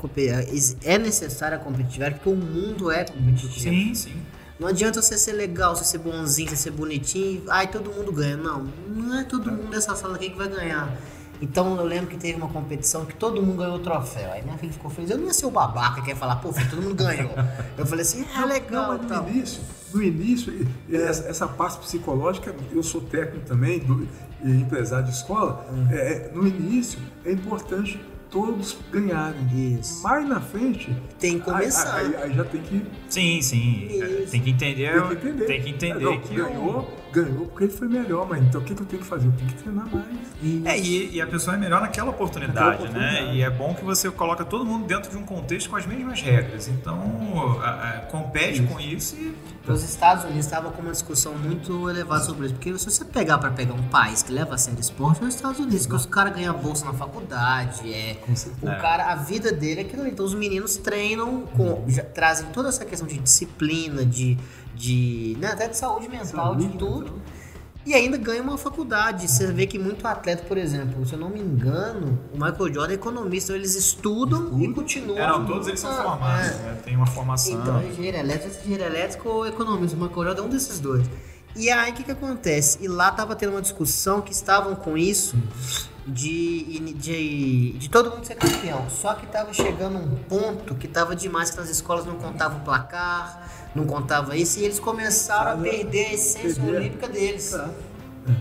é 0.84 0.98
necessária 0.98 1.58
a 1.58 1.60
competitividade 1.60 2.16
porque 2.16 2.30
o 2.30 2.36
mundo 2.36 2.92
é 2.92 3.06
competitivo. 3.06 3.60
Sim, 3.60 3.94
sim. 3.94 4.22
Não 4.58 4.70
adianta 4.70 5.02
você 5.02 5.18
ser 5.18 5.34
legal, 5.34 5.76
você 5.76 5.84
ser 5.84 5.98
bonzinho, 5.98 6.50
você 6.50 6.56
ser 6.56 6.72
bonitinho, 6.72 7.44
ai 7.50 7.68
todo 7.68 7.92
mundo 7.92 8.12
ganha. 8.12 8.38
Não, 8.38 8.66
não 8.88 9.20
é 9.20 9.24
todo 9.26 9.52
mundo 9.52 9.70
dessa 9.70 9.96
sala 9.96 10.16
aqui 10.16 10.30
que 10.30 10.38
vai 10.38 10.48
ganhar. 10.48 10.98
Então 11.42 11.78
eu 11.78 11.84
lembro 11.84 12.08
que 12.08 12.18
teve 12.18 12.38
uma 12.38 12.48
competição 12.48 13.06
que 13.06 13.16
todo 13.16 13.42
mundo 13.42 13.58
ganhou 13.58 13.76
o 13.76 13.80
troféu. 13.80 14.32
Aí 14.32 14.42
minha 14.44 14.58
filha 14.58 14.74
ficou 14.74 14.90
feliz. 14.90 15.10
Eu 15.10 15.18
não 15.18 15.26
ia 15.26 15.34
ser 15.34 15.46
o 15.46 15.52
babaca 15.52 16.02
que 16.02 16.10
ia 16.10 16.16
falar, 16.16 16.38
pô, 16.38 16.52
filho, 16.52 16.70
todo 16.70 16.82
mundo 16.82 16.96
ganhou. 16.96 17.32
Eu 17.78 17.86
falei 17.86 18.04
assim, 18.04 18.26
é 18.36 18.46
legal. 18.46 18.98
Não, 18.98 19.24
no, 19.24 19.30
início, 19.30 19.62
no 19.94 20.04
início, 20.04 20.68
essa, 20.92 21.28
essa, 21.28 21.48
parte 21.48 21.80
psicológica, 21.80 22.56
eu 22.74 22.84
sou 22.84 23.02
técnico 23.02 23.46
também, 23.46 23.80
do, 23.80 24.08
empresário 24.44 25.06
de 25.06 25.12
escola, 25.12 25.66
uhum. 25.72 25.88
é, 25.92 26.30
no 26.34 26.48
início 26.48 27.00
é 27.26 27.32
importante 27.32 28.00
todos 28.30 28.78
ganharem. 28.92 29.78
Isso. 29.80 30.04
Mais 30.04 30.28
na 30.28 30.42
frente. 30.42 30.94
Tem 31.20 31.40
que 31.40 31.46
começar. 31.46 31.96
Aí, 31.96 32.08
aí, 32.08 32.24
aí 32.24 32.34
já 32.34 32.44
tem 32.44 32.62
que. 32.62 32.86
Sim, 33.08 33.42
sim. 33.42 33.88
Isso. 33.88 34.32
Tem 34.32 34.42
que 34.42 34.50
entender. 34.50 34.92
Tem 34.92 35.08
que 35.08 35.16
entender, 35.16 35.46
tem 35.46 35.62
que 35.62 35.70
entender 35.70 36.04
não, 36.04 36.20
que 36.20 36.36
ganhou, 36.36 36.94
ganhou 37.16 37.46
porque 37.48 37.64
ele 37.66 37.74
foi 37.74 37.88
melhor, 37.88 38.28
mas 38.28 38.42
então 38.44 38.60
o 38.60 38.64
que, 38.64 38.76
que 38.76 38.82
eu 38.82 38.86
tenho 38.86 39.02
que 39.02 39.08
fazer? 39.08 39.28
Eu 39.28 39.32
tenho 39.32 39.50
que 39.50 39.56
treinar 39.56 39.88
mais. 39.90 40.06
É, 40.66 40.78
e, 40.78 41.16
e, 41.16 41.22
a 41.22 41.28
pessoa 41.28 41.56
é 41.56 41.60
melhor 41.60 41.82
naquela 41.82 42.10
oportunidade, 42.10 42.54
naquela 42.56 42.76
oportunidade, 42.76 43.26
né? 43.26 43.36
E 43.36 43.42
é 43.42 43.50
bom 43.50 43.74
que 43.74 43.84
você 43.84 44.12
coloca 44.12 44.44
todo 44.44 44.66
mundo 44.66 44.86
dentro 44.86 45.10
de 45.10 45.18
um 45.18 45.24
contexto 45.24 45.70
com 45.70 45.78
as 45.78 45.86
mesmas 45.86 46.22
regras. 46.22 46.68
Então, 46.68 47.60
a, 47.62 47.70
a, 47.70 47.92
compete 48.08 48.62
isso. 48.62 48.74
com 48.74 48.80
isso 48.80 49.16
e. 49.16 49.36
Os 49.68 49.84
Estados 49.84 50.26
Unidos 50.26 50.46
estavam 50.46 50.72
com 50.72 50.82
uma 50.84 50.92
discussão 50.92 51.34
muito 51.34 51.90
elevada 51.90 52.24
sobre 52.24 52.46
isso. 52.46 52.54
Porque 52.54 52.78
se 52.78 52.86
você 52.86 53.04
pegar 53.04 53.40
para 53.40 53.50
pegar 53.50 53.74
um 53.74 53.82
país 53.88 54.22
que 54.22 54.32
leva 54.32 54.54
a 54.54 54.58
sério 54.60 54.80
esporte, 54.80 55.24
é 55.24 55.28
os 55.28 55.34
Estados 55.34 55.60
Unidos, 55.60 55.88
que 55.88 55.96
os 55.96 56.06
caras 56.06 56.36
ganham 56.36 56.56
bolsa 56.56 56.86
na 56.86 56.94
faculdade, 56.94 57.92
é. 57.92 58.18
O 58.62 58.70
é. 58.70 58.76
cara, 58.76 59.12
a 59.12 59.16
vida 59.16 59.52
dele 59.52 59.82
é 59.82 59.84
aquilo 59.84 60.04
ali. 60.04 60.12
Então 60.12 60.24
os 60.24 60.36
meninos 60.36 60.78
treinam, 60.78 61.48
com, 61.48 61.84
já, 61.88 62.04
trazem 62.04 62.48
toda 62.50 62.70
essa 62.70 62.86
questão 62.86 63.08
de 63.08 63.18
disciplina, 63.18 64.06
de 64.06 64.38
de 64.76 65.38
né, 65.40 65.48
até 65.48 65.68
de 65.68 65.78
saúde 65.78 66.08
mental, 66.08 66.28
saúde 66.28 66.68
de 66.68 66.78
tudo. 66.78 67.06
Mental. 67.06 67.20
E 67.86 67.94
ainda 67.94 68.18
ganha 68.18 68.42
uma 68.42 68.58
faculdade. 68.58 69.30
Você 69.30 69.46
vê 69.52 69.68
que 69.68 69.78
muito 69.78 70.08
atleta, 70.08 70.44
por 70.46 70.58
exemplo, 70.58 71.06
se 71.06 71.14
eu 71.14 71.20
não 71.20 71.30
me 71.30 71.40
engano, 71.40 72.20
o 72.34 72.36
Michael 72.36 72.74
Jordan 72.74 72.92
é 72.92 72.96
economista, 72.96 73.52
então 73.52 73.56
eles 73.58 73.76
estudam 73.76 74.60
e 74.60 74.74
continuam. 74.74 75.20
É, 75.20 75.28
não, 75.28 75.46
todos 75.46 75.68
eles 75.68 75.80
são 75.80 75.94
formados, 75.94 76.48
é. 76.48 76.54
né? 76.64 76.80
tem 76.84 76.96
uma 76.96 77.06
formação. 77.06 77.62
Então, 77.62 77.84
engenheiro 77.84 78.18
elétrico, 78.18 78.58
engenheiro 78.62 78.84
elétrico 78.86 79.30
ou 79.30 79.48
economista. 79.48 79.96
O 79.96 80.00
Michael 80.00 80.24
Jordan 80.24 80.42
é 80.42 80.46
um 80.46 80.50
desses 80.50 80.80
dois. 80.80 81.08
E 81.56 81.70
aí 81.70 81.92
o 81.92 81.94
que, 81.94 82.04
que 82.04 82.12
acontece? 82.12 82.80
E 82.82 82.88
lá 82.88 83.12
tava 83.12 83.36
tendo 83.36 83.52
uma 83.52 83.62
discussão 83.62 84.20
que 84.20 84.32
estavam 84.34 84.76
com 84.76 84.98
isso 84.98 85.38
de, 86.06 86.80
de, 86.94 87.72
de 87.74 87.90
todo 87.90 88.12
mundo 88.12 88.26
ser 88.26 88.36
campeão. 88.36 88.90
Só 88.90 89.14
que 89.14 89.26
tava 89.28 89.54
chegando 89.54 89.98
um 89.98 90.16
ponto 90.28 90.76
que 90.76 90.88
tava 90.88 91.16
demais, 91.16 91.52
que 91.52 91.60
as 91.60 91.70
escolas 91.70 92.06
não 92.06 92.16
contavam 92.16 92.60
o 92.60 92.62
placar, 92.62 93.48
não 93.76 93.86
contava 93.86 94.36
isso, 94.36 94.60
e 94.60 94.64
eles 94.64 94.80
começaram 94.80 95.52
a 95.52 95.64
perder 95.64 96.06
a 96.08 96.14
essência 96.14 96.62
perder. 96.64 96.78
olímpica 96.78 97.08
deles. 97.08 97.54
É. 97.54 97.70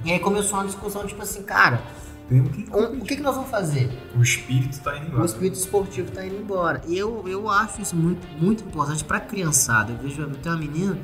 E 0.05 0.13
aí 0.13 0.19
começou 0.19 0.59
uma 0.59 0.67
discussão, 0.67 1.07
tipo 1.07 1.23
assim, 1.23 1.43
cara, 1.43 1.83
que 2.29 2.35
um, 2.35 3.01
o 3.01 3.05
que, 3.05 3.17
que 3.17 3.23
nós 3.23 3.35
vamos 3.35 3.51
fazer? 3.51 3.91
O 4.17 4.23
espírito 4.23 4.71
está 4.71 4.97
indo 4.97 5.09
embora. 5.09 5.23
O 5.23 5.27
espírito 5.27 5.59
esportivo 5.59 6.09
está 6.09 6.25
indo 6.25 6.37
embora. 6.37 6.81
E 6.87 6.97
eu, 6.97 7.25
eu 7.29 7.51
acho 7.51 7.83
isso 7.83 7.95
muito, 7.95 8.27
muito 8.41 8.65
importante 8.65 9.05
para 9.05 9.19
a 9.19 9.21
criançada. 9.21 9.93
Eu 9.93 9.99
vejo, 9.99 10.27
tem 10.37 10.51
uma 10.51 10.59
menina 10.59 10.99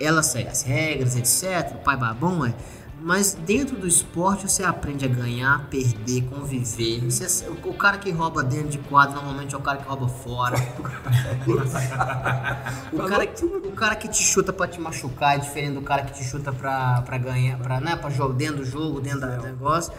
ela 0.00 0.22
segue 0.22 0.48
as 0.48 0.62
regras, 0.62 1.16
etc. 1.16 1.74
O 1.74 1.78
pai 1.78 1.96
babão 1.96 2.44
é. 2.44 2.54
Mas 3.00 3.34
dentro 3.34 3.76
do 3.76 3.86
esporte 3.86 4.50
você 4.50 4.64
aprende 4.64 5.04
a 5.04 5.08
ganhar, 5.08 5.68
perder, 5.68 6.24
conviver. 6.24 7.00
Você, 7.04 7.48
o, 7.48 7.74
cara 7.74 7.96
que 7.98 8.10
rouba 8.10 8.42
dentro 8.42 8.68
de 8.68 8.78
quadro 8.78 9.14
normalmente 9.14 9.54
é 9.54 9.58
o 9.58 9.60
cara 9.60 9.78
que 9.78 9.88
rouba 9.88 10.08
fora. 10.08 10.56
o, 12.92 12.98
cara, 13.04 13.28
o 13.64 13.72
cara 13.72 13.94
que 13.94 14.08
te 14.08 14.22
chuta 14.22 14.52
pra 14.52 14.66
te 14.66 14.80
machucar 14.80 15.36
é 15.36 15.38
diferente 15.38 15.74
do 15.74 15.82
cara 15.82 16.02
que 16.02 16.12
te 16.12 16.24
chuta 16.24 16.52
pra, 16.52 17.02
pra 17.02 17.18
ganhar, 17.18 17.56
pra, 17.58 17.80
né, 17.80 17.94
pra 17.94 18.10
jogo, 18.10 18.34
dentro 18.34 18.56
do 18.56 18.64
jogo, 18.64 19.00
dentro 19.00 19.20
do 19.20 19.42
negócio. 19.42 19.92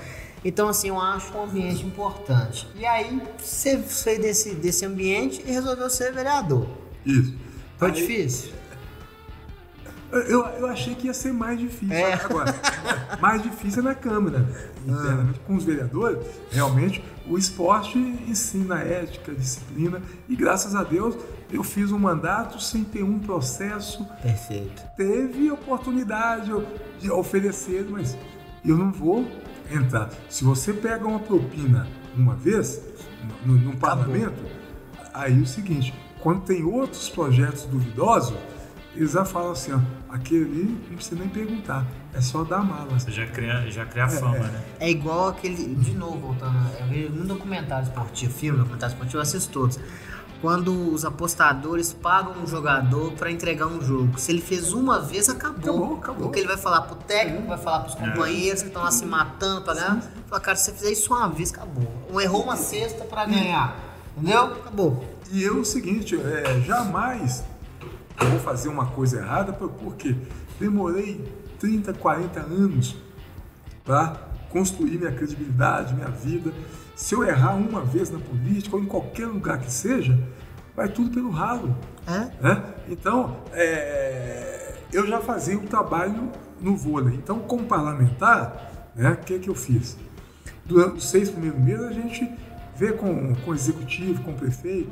Então, 0.43 0.67
assim, 0.69 0.89
eu 0.89 0.99
acho 0.99 1.37
um 1.37 1.43
ambiente 1.43 1.85
importante. 1.85 2.67
E 2.75 2.85
aí, 2.85 3.21
você 3.37 3.77
fez 3.77 4.19
desse, 4.19 4.55
desse 4.55 4.85
ambiente 4.85 5.41
e 5.45 5.51
resolveu 5.51 5.89
ser 5.89 6.11
vereador. 6.13 6.67
Isso. 7.05 7.33
Foi 7.77 7.89
aí, 7.89 7.95
difícil? 7.95 8.51
Eu, 10.11 10.45
eu 10.45 10.67
achei 10.67 10.95
que 10.95 11.07
ia 11.07 11.13
ser 11.13 11.31
mais 11.31 11.59
difícil. 11.59 11.95
É. 11.95 12.13
Agora, 12.13 12.53
mais 13.21 13.43
difícil 13.43 13.81
é 13.81 13.85
na 13.85 13.95
Câmara. 13.95 14.45
Internamente, 14.85 15.39
com 15.45 15.55
os 15.55 15.63
vereadores, 15.63 16.25
realmente, 16.51 17.03
o 17.27 17.37
esporte 17.37 17.97
ensina 17.97 18.79
ética, 18.79 19.33
disciplina. 19.33 20.01
E 20.27 20.35
graças 20.35 20.75
a 20.75 20.83
Deus, 20.83 21.15
eu 21.51 21.63
fiz 21.63 21.91
um 21.91 21.99
mandato 21.99 22.59
sem 22.61 22.83
ter 22.83 23.03
um 23.03 23.19
processo. 23.19 24.03
Perfeito. 24.21 24.81
Teve 24.97 25.51
oportunidade 25.51 26.51
de 26.99 27.11
oferecer, 27.11 27.85
mas 27.89 28.17
eu 28.65 28.75
não 28.77 28.91
vou 28.91 29.29
entrar. 29.71 30.09
Se 30.27 30.43
você 30.43 30.73
pega 30.73 31.07
uma 31.07 31.19
propina 31.19 31.87
uma 32.17 32.35
vez, 32.35 32.81
no, 33.45 33.53
no 33.53 33.77
parlamento, 33.77 34.41
aí 35.13 35.37
é 35.37 35.41
o 35.41 35.45
seguinte: 35.45 35.93
quando 36.21 36.41
tem 36.41 36.63
outros 36.63 37.09
projetos 37.09 37.65
duvidosos 37.65 38.35
eles 38.99 39.13
já 39.13 39.23
falam 39.23 39.51
assim, 39.51 39.71
ó, 39.71 39.79
aquele 40.13 40.43
ali 40.43 40.85
não 40.89 40.95
precisa 40.95 41.15
nem 41.15 41.29
perguntar, 41.29 41.85
é 42.13 42.19
só 42.19 42.43
dar 42.43 42.57
a 42.57 42.63
mala. 42.63 42.99
Você 42.99 43.11
já 43.11 43.25
cria, 43.25 43.69
já 43.71 43.85
cria 43.85 44.03
a 44.03 44.09
fama, 44.09 44.35
é, 44.35 44.39
né? 44.39 44.63
É 44.79 44.89
igual 44.89 45.29
aquele, 45.29 45.73
de 45.75 45.93
novo, 45.93 46.19
voltando, 46.19 46.57
eu 46.79 46.87
vejo 46.87 47.13
um 47.13 47.25
documentário 47.25 47.85
esportivo, 47.85 48.33
filme, 48.33 48.59
documentário 48.59 48.93
esportivo, 48.93 49.17
eu 49.17 49.21
assisto 49.21 49.51
todos. 49.53 49.79
Quando 50.41 50.93
os 50.93 51.05
apostadores 51.05 51.93
pagam 51.93 52.43
um 52.43 52.47
jogador 52.47 53.11
para 53.13 53.29
entregar 53.29 53.67
um 53.67 53.81
jogo. 53.81 54.17
Se 54.17 54.31
ele 54.31 54.41
fez 54.41 54.71
uma 54.71 55.01
vez, 55.01 55.27
acabou. 55.27 55.57
Acabou, 55.57 55.97
acabou. 55.97 56.23
Porque 56.23 56.39
ele 56.39 56.47
vai 56.47 56.55
falar 56.55 56.81
pro 56.83 56.95
técnico, 56.95 57.45
vai 57.45 57.57
falar 57.57 57.81
pros 57.81 57.95
é. 57.95 57.99
companheiros 57.99 58.61
é. 58.61 58.63
que 58.63 58.69
estão 58.69 58.81
lá 58.81 58.89
se 58.89 59.05
matando 59.05 59.63
pra 59.63 59.73
ganhar. 59.73 60.01
Fala, 60.27 60.41
cara, 60.41 60.55
se 60.55 60.65
você 60.65 60.71
fizer 60.71 60.91
isso 60.91 61.13
uma 61.13 61.27
vez, 61.27 61.53
acabou. 61.53 61.91
Ou 62.09 62.21
errou 62.21 62.43
uma 62.43 62.55
cesta 62.55 63.03
para 63.03 63.25
ganhar. 63.25 63.75
Entendeu? 64.15 64.45
Acabou. 64.45 65.03
E 65.29 65.43
eu, 65.43 65.59
o 65.59 65.65
seguinte, 65.65 66.15
é, 66.15 66.61
jamais 66.61 67.43
vou 68.27 68.39
fazer 68.39 68.69
uma 68.69 68.87
coisa 68.87 69.19
errada, 69.19 69.53
porque 69.53 70.15
demorei 70.59 71.23
30, 71.59 71.93
40 71.93 72.39
anos 72.39 72.95
para 73.83 74.17
construir 74.49 74.97
minha 74.97 75.11
credibilidade, 75.11 75.93
minha 75.93 76.09
vida. 76.09 76.51
Se 76.95 77.15
eu 77.15 77.23
errar 77.23 77.55
uma 77.55 77.81
vez 77.81 78.09
na 78.09 78.19
política 78.19 78.75
ou 78.75 78.81
em 78.81 78.85
qualquer 78.85 79.27
lugar 79.27 79.59
que 79.59 79.71
seja, 79.71 80.19
vai 80.75 80.89
tudo 80.89 81.11
pelo 81.11 81.29
ralo. 81.29 81.75
É? 82.07 82.43
Né? 82.43 82.63
Então, 82.89 83.37
é, 83.53 84.75
eu 84.91 85.07
já 85.07 85.21
fazia 85.21 85.57
o 85.57 85.67
trabalho 85.67 86.31
no 86.59 86.75
vôlei. 86.75 87.15
Então, 87.15 87.39
como 87.39 87.65
parlamentar, 87.65 88.91
né, 88.95 89.11
o 89.11 89.17
que, 89.17 89.39
que 89.39 89.49
eu 89.49 89.55
fiz? 89.55 89.97
Durante 90.65 90.97
os 90.97 91.09
seis 91.09 91.29
primeiros 91.29 91.59
meses, 91.61 91.85
a 91.85 91.91
gente 91.91 92.29
vê 92.75 92.91
com, 92.93 93.35
com 93.35 93.51
o 93.51 93.53
executivo, 93.53 94.21
com 94.23 94.31
o 94.31 94.35
prefeito, 94.35 94.91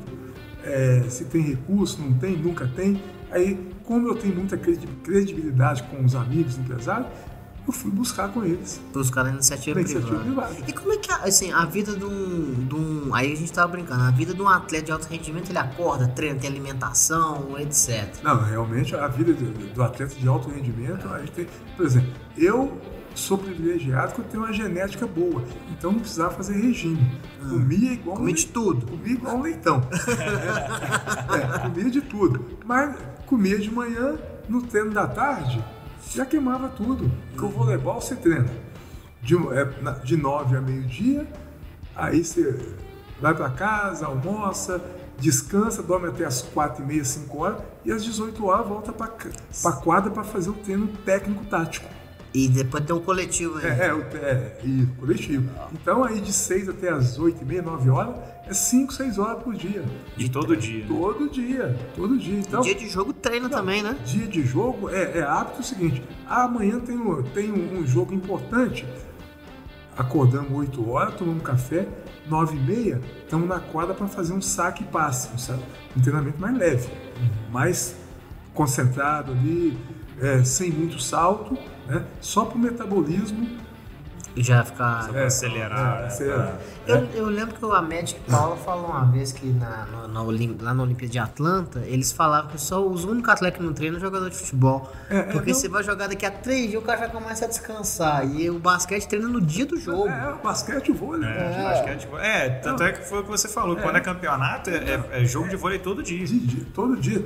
é, 0.64 1.04
se 1.08 1.24
tem 1.24 1.42
recurso, 1.42 2.00
não 2.00 2.12
tem, 2.14 2.36
nunca 2.36 2.66
tem. 2.66 3.00
Aí, 3.30 3.58
como 3.84 4.08
eu 4.08 4.14
tenho 4.14 4.34
muita 4.34 4.56
credibilidade 4.56 5.82
com 5.84 6.04
os 6.04 6.14
amigos 6.14 6.58
empresários, 6.58 7.08
eu 7.68 7.72
fui 7.72 7.90
buscar 7.90 8.28
com 8.30 8.42
eles. 8.42 8.80
Buscar 8.94 9.24
na 9.24 9.30
iniciativa, 9.30 9.78
iniciativa 9.78 10.18
privada. 10.18 10.48
privada. 10.48 10.70
E 10.70 10.72
como 10.72 10.92
é 10.94 10.96
que, 10.96 11.12
assim, 11.12 11.52
a 11.52 11.66
vida 11.66 11.94
de 11.94 12.04
um, 12.04 12.54
de 12.66 12.74
um, 12.74 13.14
Aí 13.14 13.30
a 13.30 13.36
gente 13.36 13.52
tava 13.52 13.68
brincando, 13.68 14.04
a 14.04 14.10
vida 14.10 14.32
de 14.32 14.40
um 14.40 14.48
atleta 14.48 14.86
de 14.86 14.92
alto 14.92 15.06
rendimento, 15.06 15.50
ele 15.50 15.58
acorda, 15.58 16.08
treina, 16.08 16.40
tem 16.40 16.48
alimentação, 16.48 17.58
etc. 17.58 18.08
Não, 18.22 18.42
realmente 18.42 18.96
a 18.96 19.06
vida 19.08 19.34
do, 19.34 19.74
do 19.74 19.82
atleta 19.82 20.14
de 20.14 20.26
alto 20.26 20.48
rendimento, 20.48 21.06
a 21.08 21.18
gente 21.18 21.32
tem. 21.32 21.46
Por 21.76 21.84
exemplo, 21.84 22.10
eu 22.38 22.80
sou 23.14 23.36
privilegiado 23.36 24.14
porque 24.14 24.22
eu 24.22 24.30
tenho 24.30 24.44
uma 24.44 24.52
genética 24.52 25.06
boa. 25.06 25.44
Então 25.70 25.92
não 25.92 26.00
precisava 26.00 26.34
fazer 26.34 26.54
regime. 26.54 27.20
Ah, 27.42 27.50
comia 27.50 27.92
igual. 27.92 28.16
Comia 28.16 28.34
de 28.34 28.46
tudo. 28.46 28.86
Comia 28.86 29.12
igual 29.12 29.36
um 29.36 29.42
leitão. 29.42 29.82
é, 31.34 31.58
comia 31.58 31.90
de 31.90 32.00
tudo. 32.00 32.58
Mas 32.64 32.96
comia 33.28 33.58
de 33.58 33.70
manhã, 33.70 34.16
no 34.48 34.62
treino 34.62 34.90
da 34.90 35.06
tarde, 35.06 35.62
já 36.10 36.24
queimava 36.24 36.68
tudo. 36.68 37.10
Porque 37.30 37.44
o 37.44 37.48
voleibol 37.48 38.00
você 38.00 38.16
treina 38.16 38.48
de, 39.22 39.36
é, 39.36 39.64
de 40.02 40.16
9 40.16 40.56
a 40.56 40.60
meio-dia, 40.60 41.26
aí 41.94 42.24
você 42.24 42.58
vai 43.20 43.34
para 43.34 43.50
casa, 43.50 44.06
almoça, 44.06 44.80
descansa, 45.18 45.82
dorme 45.82 46.08
até 46.08 46.24
as 46.24 46.40
4 46.42 46.82
e 46.82 46.86
meia, 46.86 47.04
5 47.04 47.38
horas, 47.38 47.62
e 47.84 47.92
às 47.92 48.02
18 48.04 48.44
horas 48.46 48.66
volta 48.66 48.92
para 48.92 49.12
a 49.64 49.72
quadra 49.72 50.10
para 50.10 50.24
fazer 50.24 50.50
o 50.50 50.54
treino 50.54 50.88
técnico-tático. 51.04 51.88
E 52.32 52.46
depois 52.46 52.84
tem 52.84 52.94
um 52.94 53.00
coletivo 53.00 53.58
aí. 53.58 53.66
É, 53.66 53.86
é, 53.86 54.16
é, 54.16 54.60
e 54.62 54.86
coletivo. 54.98 55.50
Então 55.72 56.04
aí 56.04 56.20
de 56.20 56.32
6 56.32 56.68
até 56.68 56.90
as 56.90 57.18
8 57.18 57.42
e 57.42 57.44
meia, 57.44 57.62
9 57.62 57.90
horas, 57.90 58.14
é 58.48 58.54
5, 58.54 58.92
6 58.92 59.18
horas 59.18 59.42
por 59.42 59.54
dia. 59.54 59.84
De 60.16 60.28
todo 60.30 60.56
dia. 60.56 60.84
Todo 60.86 61.28
dia, 61.28 61.78
todo 61.94 62.18
dia. 62.18 62.38
Então, 62.38 62.62
dia 62.62 62.74
de 62.74 62.88
jogo 62.88 63.12
treina 63.12 63.48
não, 63.48 63.58
também, 63.58 63.82
né? 63.82 63.96
Dia 64.06 64.26
de 64.26 64.42
jogo 64.42 64.88
é, 64.88 65.18
é 65.18 65.22
hábito 65.22 65.60
o 65.60 65.62
seguinte, 65.62 66.02
amanhã 66.26 66.80
tem, 66.80 66.96
um, 66.96 67.22
tem 67.22 67.52
um, 67.52 67.80
um 67.80 67.86
jogo 67.86 68.14
importante, 68.14 68.86
acordamos 69.96 70.50
8 70.50 70.90
horas, 70.90 71.14
tomamos 71.14 71.42
café, 71.42 71.86
9 72.26 72.56
e 72.56 72.60
meia, 72.60 73.00
estamos 73.22 73.46
na 73.46 73.60
quadra 73.60 73.94
para 73.94 74.08
fazer 74.08 74.32
um 74.32 74.40
saque 74.40 74.82
e 74.82 74.86
passe, 74.86 75.28
um, 75.28 75.98
um 75.98 76.00
treinamento 76.00 76.40
mais 76.40 76.56
leve, 76.56 76.88
mais 77.52 77.96
concentrado 78.54 79.32
ali, 79.32 79.76
é, 80.20 80.42
sem 80.42 80.70
muito 80.70 80.98
salto, 80.98 81.56
né? 81.86 82.04
só 82.20 82.46
para 82.46 82.56
o 82.56 82.58
metabolismo 82.58 83.46
já 84.36 84.64
ficar 84.64 85.10
é, 85.14 85.26
acelerar. 85.26 86.02
É, 86.02 86.06
acelerar. 86.06 86.58
Eu, 86.86 87.08
eu, 87.14 87.26
lembro 87.26 87.54
que 87.54 87.64
a 87.64 87.82
Magic 87.82 88.18
Paula 88.28 88.56
falou 88.56 88.86
uma 88.86 89.04
vez 89.04 89.32
que 89.32 89.46
na, 89.46 89.86
na, 89.86 90.08
na 90.08 90.22
lá 90.60 90.74
na 90.74 90.82
Olimpíada 90.82 91.12
de 91.12 91.18
Atlanta, 91.18 91.80
eles 91.86 92.12
falavam 92.12 92.50
que 92.50 92.60
só 92.60 92.86
os 92.86 93.04
únicos 93.04 93.28
atletas 93.30 93.58
que 93.58 93.64
não 93.64 93.72
treinam 93.72 93.98
é 93.98 94.00
jogador 94.00 94.30
de 94.30 94.36
futebol. 94.36 94.90
É, 95.10 95.18
é 95.18 95.22
porque 95.24 95.52
você 95.52 95.68
vai 95.68 95.82
jogar 95.82 96.08
daqui 96.08 96.24
a 96.24 96.30
três 96.30 96.70
dias, 96.70 96.82
o 96.82 96.84
cara 96.84 97.00
já 97.00 97.08
começa 97.08 97.44
a 97.44 97.48
descansar. 97.48 98.26
E 98.26 98.48
o 98.48 98.58
basquete 98.58 99.06
treina 99.06 99.28
no 99.28 99.40
dia 99.40 99.66
do 99.66 99.76
jogo. 99.76 100.08
É, 100.08 100.32
o 100.32 100.38
basquete 100.38 100.88
e 100.88 100.90
o 100.92 100.94
vôlei. 100.94 101.28
É, 101.28 101.62
basquete, 101.62 102.08
é 102.20 102.48
tanto 102.50 102.82
é 102.82 102.92
que 102.92 103.04
foi 103.04 103.20
o 103.20 103.24
que 103.24 103.30
você 103.30 103.48
falou. 103.48 103.76
Quando 103.76 103.96
é 103.96 104.00
campeonato, 104.00 104.70
é, 104.70 105.24
jogo 105.24 105.48
de 105.48 105.56
vôlei 105.56 105.78
todo 105.78 106.02
dia. 106.02 106.24
De, 106.24 106.38
de, 106.38 106.64
todo 106.66 106.96
dia. 106.96 107.24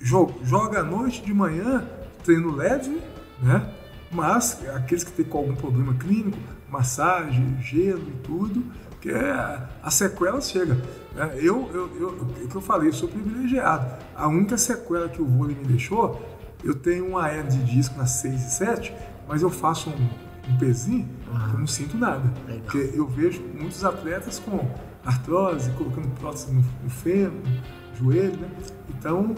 Jogo, 0.00 0.40
joga 0.44 0.80
à 0.80 0.82
noite, 0.82 1.22
de 1.22 1.32
manhã, 1.32 1.84
treino 2.22 2.54
leve, 2.54 3.00
né? 3.42 3.66
Mas 4.14 4.60
aqueles 4.74 5.02
que 5.02 5.10
têm 5.10 5.26
algum 5.30 5.54
problema 5.56 5.92
clínico, 5.94 6.38
massagem, 6.70 7.58
gelo 7.60 8.08
e 8.08 8.22
tudo, 8.22 8.64
que 9.00 9.10
é, 9.10 9.58
a 9.82 9.90
sequela 9.90 10.40
chega. 10.40 10.74
Né? 11.14 11.32
Eu, 11.34 11.68
eu, 11.74 11.90
eu, 12.00 12.08
o 12.44 12.48
que 12.48 12.54
eu 12.54 12.60
falei, 12.60 12.88
eu 12.88 12.92
sou 12.92 13.08
privilegiado. 13.08 13.86
A 14.14 14.28
única 14.28 14.56
sequela 14.56 15.08
que 15.08 15.20
o 15.20 15.26
vôlei 15.26 15.56
me 15.56 15.64
deixou, 15.64 16.22
eu 16.62 16.74
tenho 16.74 17.08
uma 17.08 17.28
hernia 17.28 17.50
de 17.50 17.74
disco 17.74 17.98
nas 17.98 18.12
6 18.12 18.34
e 18.34 18.50
7, 18.50 18.94
mas 19.28 19.42
eu 19.42 19.50
faço 19.50 19.90
um, 19.90 20.52
um 20.54 20.58
pezinho 20.58 21.08
uhum. 21.34 21.52
eu 21.52 21.58
não 21.58 21.66
sinto 21.66 21.98
nada. 21.98 22.32
Legal. 22.46 22.62
Porque 22.62 22.92
eu 22.94 23.06
vejo 23.06 23.42
muitos 23.42 23.84
atletas 23.84 24.38
com 24.38 24.68
artrose, 25.04 25.70
colocando 25.72 26.08
prótese 26.18 26.52
no, 26.52 26.64
no 26.82 26.90
fêmur, 26.90 27.42
no 27.42 27.96
joelho, 27.96 28.36
né? 28.36 28.48
Então, 28.88 29.34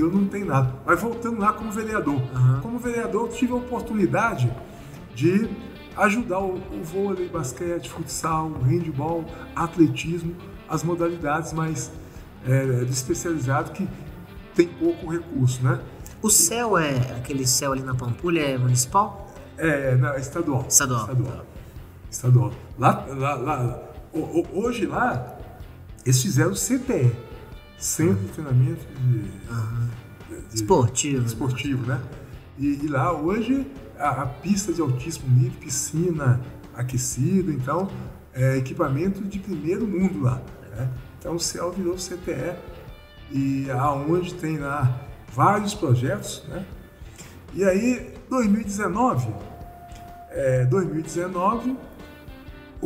eu 0.00 0.10
não 0.10 0.26
tenho 0.26 0.46
nada. 0.46 0.74
Mas 0.84 1.00
voltando 1.00 1.40
lá 1.40 1.52
como 1.52 1.70
vereador. 1.70 2.14
Uhum. 2.14 2.60
Como 2.60 2.78
vereador, 2.78 3.28
eu 3.28 3.32
tive 3.32 3.52
a 3.52 3.56
oportunidade 3.56 4.52
de 5.14 5.48
ajudar 5.96 6.40
o, 6.40 6.56
o 6.56 6.84
vôlei, 6.84 7.28
basquete, 7.28 7.88
futsal, 7.88 8.50
handball, 8.62 9.24
atletismo, 9.54 10.34
as 10.68 10.82
modalidades 10.82 11.52
mais 11.52 11.90
é, 12.46 12.82
especializadas 12.90 13.70
que 13.70 13.88
tem 14.54 14.68
pouco 14.68 15.10
recurso, 15.10 15.62
né? 15.62 15.80
O 16.22 16.30
céu 16.30 16.76
é 16.76 16.96
aquele 17.16 17.46
céu 17.46 17.72
ali 17.72 17.82
na 17.82 17.94
Pampulha 17.94 18.40
é 18.40 18.58
municipal? 18.58 19.30
É, 19.58 19.94
não, 19.96 20.10
é 20.10 20.20
estadual. 20.20 20.66
Estadual. 20.68 21.00
Estadual. 21.00 21.46
estadual. 22.10 22.52
Lá, 22.78 23.06
lá, 23.08 23.34
lá, 23.34 23.82
hoje 24.52 24.86
lá, 24.86 25.38
eles 26.04 26.20
fizeram 26.20 26.52
o 26.52 26.54
CTE, 26.54 27.12
Centro 27.78 28.22
de 28.22 28.32
Treinamento 28.32 28.86
de, 28.98 29.18
uhum. 29.50 29.88
de 30.48 30.54
Esportivo. 30.54 31.26
Esportivo, 31.26 31.86
né? 31.86 32.00
E, 32.58 32.84
e 32.84 32.88
lá 32.88 33.12
hoje 33.12 33.66
a, 33.98 34.22
a, 34.22 34.26
pista 34.26 34.72
de 34.72 34.80
altíssimo 34.80 35.28
nível, 35.28 35.58
piscina 35.60 36.40
aquecida, 36.74 37.52
então 37.52 37.90
é 38.32 38.56
equipamento 38.56 39.22
de 39.24 39.38
primeiro 39.38 39.86
mundo 39.86 40.22
lá. 40.22 40.40
Né? 40.70 40.88
Então 41.18 41.34
o 41.34 41.40
CEL 41.40 41.72
virou 41.72 41.96
CTE 41.96 42.56
e 43.30 43.70
aonde 43.70 44.34
tem 44.34 44.58
lá 44.58 45.00
vários 45.32 45.74
projetos, 45.74 46.44
né? 46.48 46.64
E 47.54 47.64
aí 47.64 48.14
2019, 48.28 49.34
é, 50.30 50.64
2019 50.66 51.76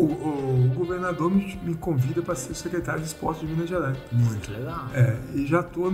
o, 0.00 0.70
o, 0.70 0.74
governador 0.74 1.30
me, 1.30 1.58
me 1.62 1.74
convida 1.74 2.22
para 2.22 2.34
ser 2.34 2.54
secretário 2.54 3.00
de 3.00 3.06
esporte 3.06 3.46
de 3.46 3.52
Minas 3.52 3.68
Gerais. 3.68 3.96
Muito 4.10 4.50
legal. 4.50 4.88
É, 4.94 5.16
e 5.34 5.46
já 5.46 5.60
estou 5.60 5.92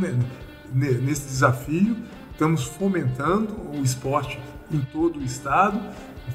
nesse 0.73 1.27
desafio. 1.27 1.97
Estamos 2.33 2.64
fomentando 2.64 3.55
o 3.75 3.83
esporte 3.83 4.38
em 4.71 4.81
todo 4.81 5.19
o 5.19 5.23
estado, 5.23 5.81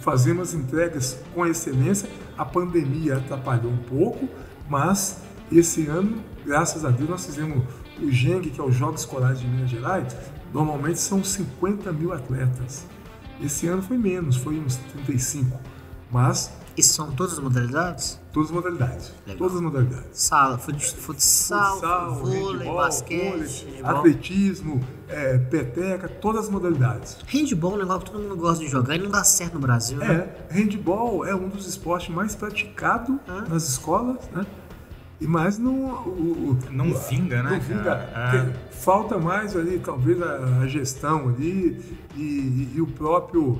fazemos 0.02 0.54
entregas 0.54 1.20
com 1.34 1.46
excelência. 1.46 2.10
A 2.38 2.44
pandemia 2.44 3.18
atrapalhou 3.18 3.72
um 3.72 3.78
pouco, 3.78 4.28
mas 4.68 5.18
esse 5.52 5.88
ano, 5.88 6.24
graças 6.46 6.84
a 6.84 6.90
Deus, 6.90 7.10
nós 7.10 7.26
fizemos 7.26 7.64
o 8.02 8.10
GENG, 8.12 8.50
que 8.50 8.60
é 8.60 8.64
os 8.64 8.74
Jogos 8.74 9.02
Escolares 9.02 9.40
de 9.40 9.48
Minas 9.48 9.70
Gerais. 9.70 10.16
Normalmente 10.54 11.00
são 11.00 11.24
50 11.24 11.92
mil 11.92 12.12
atletas. 12.14 12.86
Esse 13.42 13.68
ano 13.68 13.82
foi 13.82 13.98
menos, 13.98 14.38
foi 14.38 14.60
uns 14.60 14.76
35. 14.76 15.60
Mas 16.12 16.52
e 16.78 16.84
são 16.84 17.12
todas 17.12 17.34
as 17.34 17.40
modalidades? 17.40 18.20
Todas 18.32 18.50
as 18.50 18.56
modalidades. 18.56 19.14
Legal. 19.26 19.38
Todas 19.38 19.56
as 19.56 19.62
modalidades. 19.62 20.08
Sala, 20.14 20.58
futsal, 20.58 21.00
futsal 21.00 22.16
vôlei, 22.16 22.60
handball, 22.60 22.76
basquete, 22.78 23.66
vôlei, 23.66 23.82
atletismo, 23.84 24.82
é, 25.08 25.38
peteca, 25.38 26.08
todas 26.08 26.46
as 26.46 26.50
modalidades. 26.50 27.18
Handball 27.28 27.74
é 27.74 27.76
um 27.76 27.80
negócio 27.80 28.06
que 28.06 28.12
todo 28.12 28.22
mundo 28.22 28.38
gosta 28.38 28.64
de 28.64 28.70
jogar 28.70 28.96
e 28.96 29.00
não 29.00 29.10
dá 29.10 29.24
certo 29.24 29.56
no 29.56 29.60
Brasil, 29.60 29.98
né? 29.98 30.30
É, 30.50 30.54
handball 30.54 31.26
é 31.26 31.36
um 31.36 31.50
dos 31.50 31.68
esportes 31.68 32.14
mais 32.14 32.36
praticados 32.36 33.18
ah. 33.28 33.46
nas 33.50 33.68
escolas, 33.68 34.30
né? 34.34 34.46
E 35.20 35.28
mais 35.28 35.60
não. 35.60 35.74
O, 35.74 36.58
não 36.72 36.90
o, 36.90 36.98
vinga, 36.98 37.44
né? 37.44 37.52
Não 37.52 37.60
vinga. 37.60 37.92
É. 37.92 38.72
Falta 38.72 39.20
mais 39.20 39.56
ali, 39.56 39.78
talvez, 39.78 40.20
a, 40.20 40.62
a 40.62 40.68
gestão 40.68 41.30
ali 41.30 41.80
e, 42.16 42.22
e, 42.22 42.72
e 42.76 42.82
o 42.82 42.88
próprio 42.88 43.60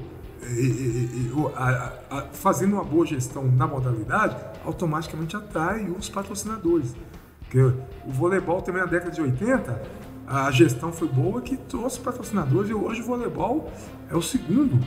a, 1.56 1.94
a, 2.10 2.22
fazendo 2.34 2.74
uma 2.74 2.84
boa 2.84 3.06
gestão 3.06 3.46
na 3.46 3.68
modalidade, 3.68 4.36
automaticamente 4.66 5.36
atrai 5.36 5.90
os 5.90 6.10
patrocinadores. 6.10 6.96
Porque 7.40 7.60
o 7.60 8.12
voleibol 8.12 8.62
também 8.62 8.82
na 8.82 8.88
década 8.88 9.12
de 9.12 9.22
80, 9.22 9.82
a 10.28 10.50
gestão 10.52 10.92
foi 10.92 11.08
boa 11.08 11.42
que 11.42 11.58
trouxe 11.58 12.00
patrocinadores 12.00 12.70
e 12.70 12.74
hoje 12.74 13.02
o 13.02 13.06
voleibol 13.06 13.72
é 14.10 14.16
o 14.16 14.22
segundo 14.22 14.80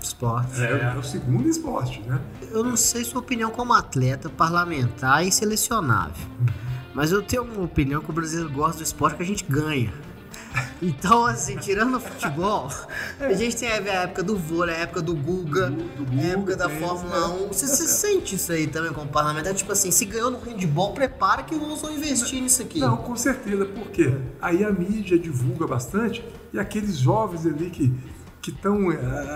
esporte. 0.00 0.62
É, 0.62 0.94
é, 0.94 0.98
o 0.98 1.02
segundo 1.02 1.48
esporte, 1.48 2.00
né? 2.02 2.20
Eu 2.50 2.64
não 2.64 2.76
sei 2.76 3.04
sua 3.04 3.20
opinião 3.20 3.50
como 3.50 3.72
atleta, 3.74 4.30
parlamentar 4.30 5.26
e 5.26 5.32
selecionável. 5.32 6.26
Uhum. 6.40 6.46
Mas 6.94 7.12
eu 7.12 7.22
tenho 7.22 7.42
uma 7.42 7.62
opinião 7.62 8.00
que 8.00 8.10
o 8.10 8.12
brasileiro 8.12 8.50
gosta 8.50 8.78
do 8.78 8.84
esporte 8.84 9.16
que 9.16 9.22
a 9.22 9.26
gente 9.26 9.44
ganha. 9.44 9.92
Então, 10.80 11.24
assim, 11.24 11.56
tirando 11.56 11.96
o 11.96 12.00
futebol, 12.00 12.70
a 13.18 13.32
gente 13.32 13.56
tem 13.56 13.68
a 13.68 13.74
época 13.74 14.22
do 14.22 14.36
vôlei, 14.36 14.74
a 14.74 14.78
época 14.78 15.02
do 15.02 15.14
Guga, 15.14 15.70
Do 15.70 16.04
Guga, 16.04 16.22
a 16.22 16.26
época 16.26 16.56
da 16.56 16.68
Fórmula 16.68 17.28
né? 17.28 17.34
1. 17.44 17.48
Você, 17.48 17.66
você 17.66 17.86
sente 17.86 18.34
isso 18.36 18.52
aí 18.52 18.66
também 18.66 18.92
como 18.92 19.08
parlamentar? 19.08 19.54
Tipo 19.54 19.72
assim, 19.72 19.90
se 19.90 20.04
ganhou 20.04 20.30
no 20.30 20.38
handball, 20.38 20.92
prepara 20.92 21.42
que 21.42 21.54
vamos 21.54 21.80
só 21.80 21.90
investir 21.90 22.42
nisso 22.42 22.62
aqui. 22.62 22.78
Não, 22.78 22.98
com 22.98 23.16
certeza, 23.16 23.64
porque 23.64 24.14
aí 24.40 24.64
a 24.64 24.70
mídia 24.70 25.18
divulga 25.18 25.66
bastante 25.66 26.24
e 26.52 26.58
aqueles 26.58 26.96
jovens 26.96 27.46
ali 27.46 27.70
que 27.70 27.92
que 28.46 28.52
estão 28.52 28.90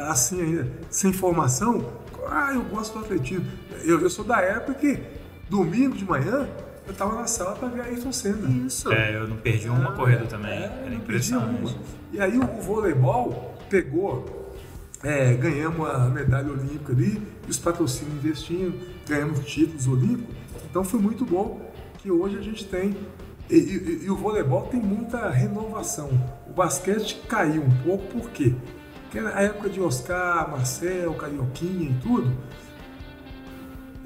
assim 0.09 0.41
ainda 0.41 0.73
sem 0.89 1.13
formação, 1.13 1.85
ah, 2.29 2.53
eu 2.55 2.63
gosto 2.63 2.97
do 2.97 3.05
atletismo. 3.05 3.45
Eu, 3.83 4.01
eu 4.01 4.09
sou 4.09 4.25
da 4.25 4.41
época 4.41 4.75
que 4.75 5.03
domingo 5.49 5.97
de 5.97 6.05
manhã 6.05 6.49
eu 6.91 6.93
estava 6.93 7.15
na 7.15 7.27
sala 7.27 7.55
para 7.57 7.69
ver 7.69 7.83
Ayrton 7.83 8.13
Senna. 8.13 8.49
Isso. 8.67 8.93
É, 8.93 9.15
eu 9.17 9.29
não 9.29 9.37
perdi 9.37 9.69
uma 9.69 9.93
corrida 9.93 10.25
também. 10.27 10.51
É, 10.53 10.65
Era 10.65 10.91
não 10.91 11.01
perdi 11.01 11.33
uma. 11.35 11.45
impressionante. 11.53 11.77
E 12.13 12.21
aí 12.21 12.37
o, 12.37 12.43
o 12.43 12.61
voleibol 12.61 13.55
pegou, 13.71 14.53
é, 15.03 15.33
ganhamos 15.35 15.89
a 15.89 16.09
medalha 16.09 16.51
olímpica 16.51 16.93
ali, 16.93 17.23
e 17.47 17.51
os 17.51 17.59
patrocínios 17.59 18.17
investindo, 18.17 18.75
ganhamos 19.09 19.41
títulos 19.47 19.87
olímpicos. 19.87 20.35
Então 20.69 20.85
foi 20.85 21.01
muito 21.01 21.25
bom 21.25 21.61
que 21.99 22.11
hoje 22.11 22.39
a 22.39 22.43
gente 22.43 22.65
tem. 22.67 22.97
E, 23.49 23.55
e- 23.57 24.01
e 24.05 24.11
o 24.11 24.17
voleibol 24.17 24.63
tem 24.63 24.81
muita 24.81 25.29
renovação. 25.31 26.09
O 26.49 26.53
basquete 26.53 27.21
caiu 27.29 27.63
um 27.63 27.71
pouco, 27.85 28.05
por 28.21 28.31
quê? 28.31 28.55
Porque 29.03 29.21
na 29.21 29.41
época 29.41 29.69
de 29.69 29.81
Oscar, 29.81 30.49
Marcel, 30.51 31.15
Carioquinha 31.15 31.91
e 31.91 31.95
tudo, 32.01 32.33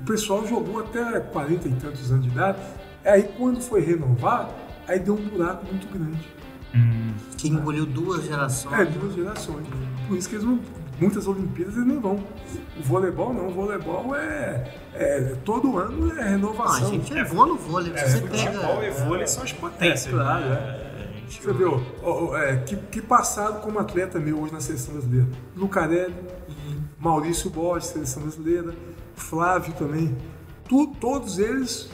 o 0.04 0.06
pessoal 0.06 0.46
jogou 0.46 0.80
até 0.80 1.18
40 1.18 1.68
e 1.68 1.72
tantos 1.72 2.12
anos 2.12 2.24
de 2.26 2.30
idade. 2.30 2.58
Aí 3.04 3.22
quando 3.38 3.60
foi 3.60 3.80
renovar, 3.80 4.50
aí 4.86 4.98
deu 4.98 5.14
um 5.14 5.28
buraco 5.28 5.64
muito 5.66 5.86
grande. 5.92 6.28
Hum, 6.74 7.14
Que 7.38 7.48
engoliu 7.48 7.86
duas 7.86 8.24
gerações. 8.24 8.80
É, 8.80 8.84
duas 8.84 9.14
gerações. 9.14 9.66
Por 10.06 10.16
isso 10.18 10.28
que 10.28 10.34
eles 10.34 10.44
não, 10.46 10.60
muitas 11.00 11.26
Olimpíadas 11.26 11.76
eles 11.76 11.86
não 11.86 12.00
vão. 12.00 12.20
O 12.78 12.82
voleibol 12.82 13.32
não, 13.32 13.48
o 13.48 13.50
voleibol 13.50 14.14
é, 14.16 14.74
é- 14.94 15.36
todo 15.44 15.78
ano 15.78 16.12
é 16.18 16.20
Ah, 16.20 16.24
a 16.24 16.28
renovação. 16.30 16.88
gente 16.90 17.12
é 17.16 17.22
no 17.24 17.56
vôlei. 17.56 17.92
é, 17.94 18.08
você 18.08 18.18
futebol 18.20 18.76
pega. 18.80 18.86
e 18.86 18.90
vôlei 18.90 19.26
são 19.26 19.42
as 19.42 19.52
potências. 19.52 20.06
É, 20.06 20.10
claro, 20.10 20.44
né? 20.48 20.80
A 21.16 21.20
gente- 21.20 21.42
Você 21.42 21.52
viu, 21.54 21.80
ó, 22.02 22.10
ó, 22.32 22.36
é, 22.36 22.56
que, 22.58 22.76
que 22.76 23.00
passado 23.00 23.60
como 23.62 23.78
atleta 23.78 24.18
meu 24.18 24.40
hoje 24.40 24.52
na 24.52 24.60
seleção 24.60 24.92
brasileira. 24.94 25.26
Lucarelli, 25.56 26.14
Maurício 26.98 27.50
Borges, 27.50 27.88
seleção 27.90 28.22
brasileira, 28.22 28.74
Flávio 29.14 29.72
também. 29.74 30.16
Tu- 30.68 30.94
todos 31.00 31.38
eles 31.38 31.88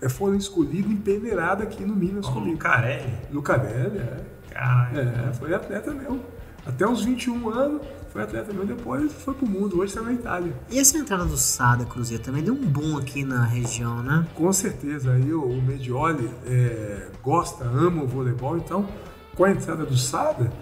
é, 0.00 0.08
foram 0.08 0.36
escolhidos 0.36 0.90
em 0.90 0.96
peneirada 0.96 1.62
aqui 1.64 1.84
no 1.84 1.94
Minas 1.94 2.26
O 2.26 2.32
comigo. 2.32 2.52
Lucarelli. 2.52 3.12
Lucarelli, 3.32 3.98
é. 3.98 4.24
Caralho. 4.50 4.98
É, 4.98 5.32
foi 5.34 5.54
atleta 5.54 5.92
meu. 5.92 6.20
Até 6.64 6.86
os 6.86 7.04
21 7.04 7.48
anos 7.50 7.82
foi 8.12 8.22
atleta 8.22 8.52
meu, 8.52 8.64
depois 8.64 9.10
foi 9.12 9.34
pro 9.34 9.48
mundo, 9.48 9.78
hoje 9.80 9.86
está 9.94 10.02
na 10.02 10.12
Itália. 10.12 10.52
E 10.70 10.78
essa 10.78 10.96
entrada 10.98 11.24
do 11.24 11.36
Sada 11.36 11.84
Cruzeiro 11.84 12.22
também 12.22 12.42
deu 12.42 12.54
um 12.54 12.64
boom 12.64 12.98
aqui 12.98 13.24
na 13.24 13.44
região, 13.44 14.02
né? 14.02 14.26
Com 14.34 14.52
certeza, 14.52 15.12
aí 15.12 15.32
o, 15.32 15.42
o 15.44 15.60
Medioli 15.62 16.30
é, 16.46 17.08
gosta, 17.22 17.64
ama 17.64 18.02
o 18.02 18.06
voleibol, 18.06 18.56
então 18.58 18.86
com 19.34 19.44
a 19.44 19.50
entrada 19.50 19.84
do 19.86 19.96
Sada, 19.96 20.52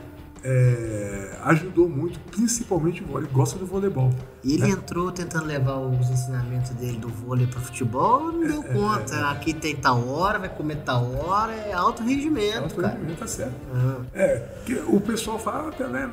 é, 0.42 1.36
ajudou 1.44 1.88
muito, 1.88 2.18
principalmente 2.30 3.02
o 3.02 3.06
vôlei, 3.06 3.28
gosta 3.30 3.58
do 3.58 3.66
voleibol. 3.66 4.10
E 4.42 4.54
ele 4.54 4.70
entrou 4.70 5.12
tentando 5.12 5.44
levar 5.46 5.76
os 5.78 6.08
ensinamentos 6.08 6.70
dele 6.70 6.96
do 6.98 7.08
vôlei 7.08 7.46
pro 7.46 7.60
futebol, 7.60 8.32
não 8.32 8.44
É, 8.44 8.48
deu 8.48 8.62
conta. 8.62 9.28
Aqui 9.30 9.52
tem 9.52 9.76
tal 9.76 10.06
hora, 10.08 10.38
vai 10.38 10.48
comer 10.48 10.76
tal 10.76 11.04
hora, 11.14 11.52
é 11.52 11.72
alto 11.72 12.02
rendimento, 12.02 12.62
Alto 12.64 12.76
cara. 12.76 12.94
rendimento, 12.94 13.18
tá 13.18 13.26
certo. 13.26 13.54
Ah, 13.74 13.96
É, 14.14 14.38
que 14.64 14.74
o 14.86 15.00
pessoal 15.00 15.38
fala, 15.38 15.68
até, 15.68 15.86
né, 15.86 16.08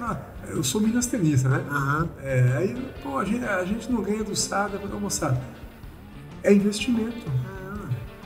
eu 0.50 0.64
sou 0.64 0.82
Minas 0.82 1.06
tenista, 1.08 1.48
né? 1.50 1.64
É, 2.22 2.58
aí, 2.58 2.92
pô, 3.04 3.18
a 3.18 3.24
gente, 3.26 3.46
a 3.46 3.64
gente 3.66 3.92
não 3.92 4.02
ganha 4.02 4.24
do 4.24 4.36
Sada, 4.36 4.76
eu 4.76 4.82
falei, 4.82 5.00
moçada, 5.00 5.40
é 6.44 6.54
investimento. 6.54 7.16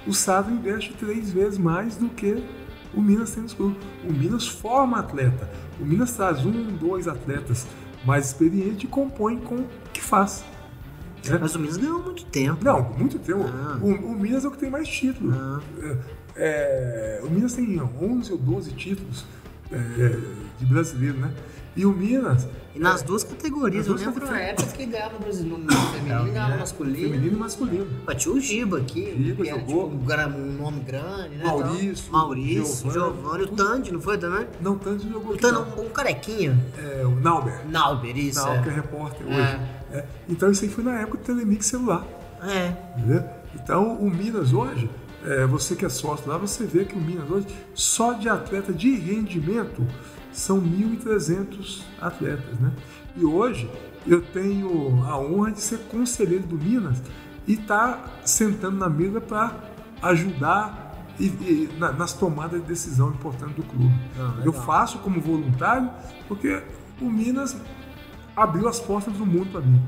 O 0.07 0.13
Sada 0.15 0.49
investe 0.51 0.93
três 0.93 1.31
vezes 1.31 1.59
mais 1.59 1.95
do 1.95 2.09
que 2.09 2.43
o 2.91 2.99
Minas 3.01 3.31
Tênis 3.31 3.53
Clube. 3.53 3.77
O 4.03 4.11
Minas 4.11 4.47
forma 4.47 4.97
atleta. 4.99 5.47
O 5.81 5.85
Minas 5.85 6.11
traz 6.11 6.45
um, 6.45 6.75
dois 6.77 7.07
atletas 7.07 7.65
mais 8.05 8.27
experientes 8.27 8.83
e 8.83 8.87
compõe 8.87 9.37
com 9.37 9.55
o 9.55 9.67
que 9.91 10.01
faz. 10.01 10.43
né? 11.27 11.37
Mas 11.41 11.55
o 11.55 11.59
Minas 11.59 11.77
ganhou 11.77 12.01
muito 12.01 12.23
tempo. 12.25 12.63
Não, 12.63 12.83
muito 12.93 13.19
tempo. 13.19 13.43
Ah. 13.47 13.79
O, 13.81 13.87
o 13.87 14.19
Minas 14.19 14.45
é 14.45 14.47
o 14.47 14.51
que 14.51 14.57
tem 14.57 14.69
mais 14.69 14.87
títulos. 14.87 15.35
Ah. 15.35 15.59
É, 16.35 17.19
é, 17.21 17.25
o 17.25 17.29
Minas 17.29 17.53
tem 17.53 17.81
11 17.81 18.31
ou 18.31 18.37
12 18.37 18.71
títulos 18.73 19.25
é, 19.71 20.19
de 20.59 20.65
brasileiro, 20.65 21.17
né? 21.17 21.33
E 21.75 21.85
o 21.85 21.91
Minas, 21.91 22.47
E 22.75 22.79
nas 22.79 23.01
duas 23.01 23.23
categorias, 23.23 23.85
eu 23.87 23.93
Nas 23.93 24.01
duas 24.03 24.13
lembro 24.15 24.25
na 24.29 24.37
categorias. 24.39 24.59
época 24.63 24.77
que 24.77 24.85
ganhava 24.85 25.13
no 25.13 25.19
Brasil, 25.19 25.45
no 25.45 25.71
feminino 25.71 26.27
e 26.27 26.31
ganhava 26.31 26.53
no 26.53 26.59
masculino. 26.59 26.97
feminino 26.97 27.35
e 27.35 27.39
masculino. 27.39 27.87
Tinha 28.17 28.35
o 28.35 28.39
Giba 28.39 28.77
aqui, 28.79 29.15
Giba 29.23 29.43
que 29.43 29.49
era 29.49 29.59
jogou. 29.59 29.89
tipo, 29.91 30.37
um, 30.37 30.53
nome 30.53 30.79
grande, 30.81 31.35
né? 31.37 31.43
Maurício, 31.45 32.05
tal. 32.11 32.21
Maurício, 32.21 32.91
Giovanni, 32.91 33.43
o 33.43 33.47
Tandy, 33.47 33.91
não 33.93 34.01
foi 34.01 34.17
também? 34.17 34.47
Não 34.61 34.77
tanto 34.77 35.07
jogou 35.09 35.33
O 35.33 35.37
Tandy, 35.37 35.59
um, 35.59 35.81
um 35.85 35.89
carequinha. 35.89 36.57
É, 36.77 37.05
o 37.05 37.11
Nauber. 37.21 37.61
Nauber, 37.69 38.17
isso. 38.17 38.39
Nauber, 38.39 38.63
que 38.63 38.69
é 38.69 38.71
é. 38.71 38.75
repórter 38.75 39.27
hoje. 39.27 39.39
É. 39.39 39.97
É, 39.97 40.05
Então 40.29 40.49
isso 40.51 40.63
aí 40.63 40.69
foi 40.69 40.83
na 40.83 40.99
época 40.99 41.17
do 41.17 41.23
Telemix 41.23 41.65
celular. 41.65 42.05
É. 42.43 42.73
Entendeu? 42.97 43.23
Então, 43.55 43.95
o 43.95 44.09
Minas 44.09 44.53
hoje, 44.53 44.89
é, 45.25 45.45
você 45.45 45.75
que 45.75 45.85
é 45.85 45.89
sócio 45.89 46.29
lá, 46.29 46.37
você 46.37 46.65
vê 46.65 46.85
que 46.85 46.95
o 46.95 46.99
Minas 47.01 47.29
hoje, 47.29 47.47
só 47.75 48.13
de 48.13 48.29
atleta 48.29 48.71
de 48.73 48.95
rendimento, 48.95 49.85
são 50.31 50.59
1.300 50.61 51.83
atletas, 52.01 52.59
né? 52.59 52.71
E 53.15 53.25
hoje, 53.25 53.69
eu 54.07 54.21
tenho 54.21 55.03
a 55.05 55.17
honra 55.17 55.51
de 55.51 55.61
ser 55.61 55.77
conselheiro 55.89 56.43
do 56.45 56.55
Minas 56.57 57.01
e 57.47 57.53
estar 57.53 58.21
sentando 58.25 58.77
na 58.77 58.89
mesa 58.89 59.19
para 59.21 59.53
ajudar 60.01 61.05
e- 61.19 61.25
e 61.25 61.69
na- 61.77 61.91
nas 61.91 62.13
tomadas 62.13 62.61
de 62.61 62.67
decisão 62.67 63.09
importantes 63.09 63.55
do 63.55 63.63
clube. 63.63 63.93
Ah, 64.19 64.41
eu 64.43 64.53
faço 64.53 64.99
como 64.99 65.19
voluntário 65.21 65.89
porque 66.27 66.61
o 66.99 67.05
Minas 67.09 67.55
abriu 68.35 68.67
as 68.67 68.79
portas 68.79 69.13
do 69.13 69.25
mundo 69.25 69.51
para 69.51 69.61
mim, 69.61 69.81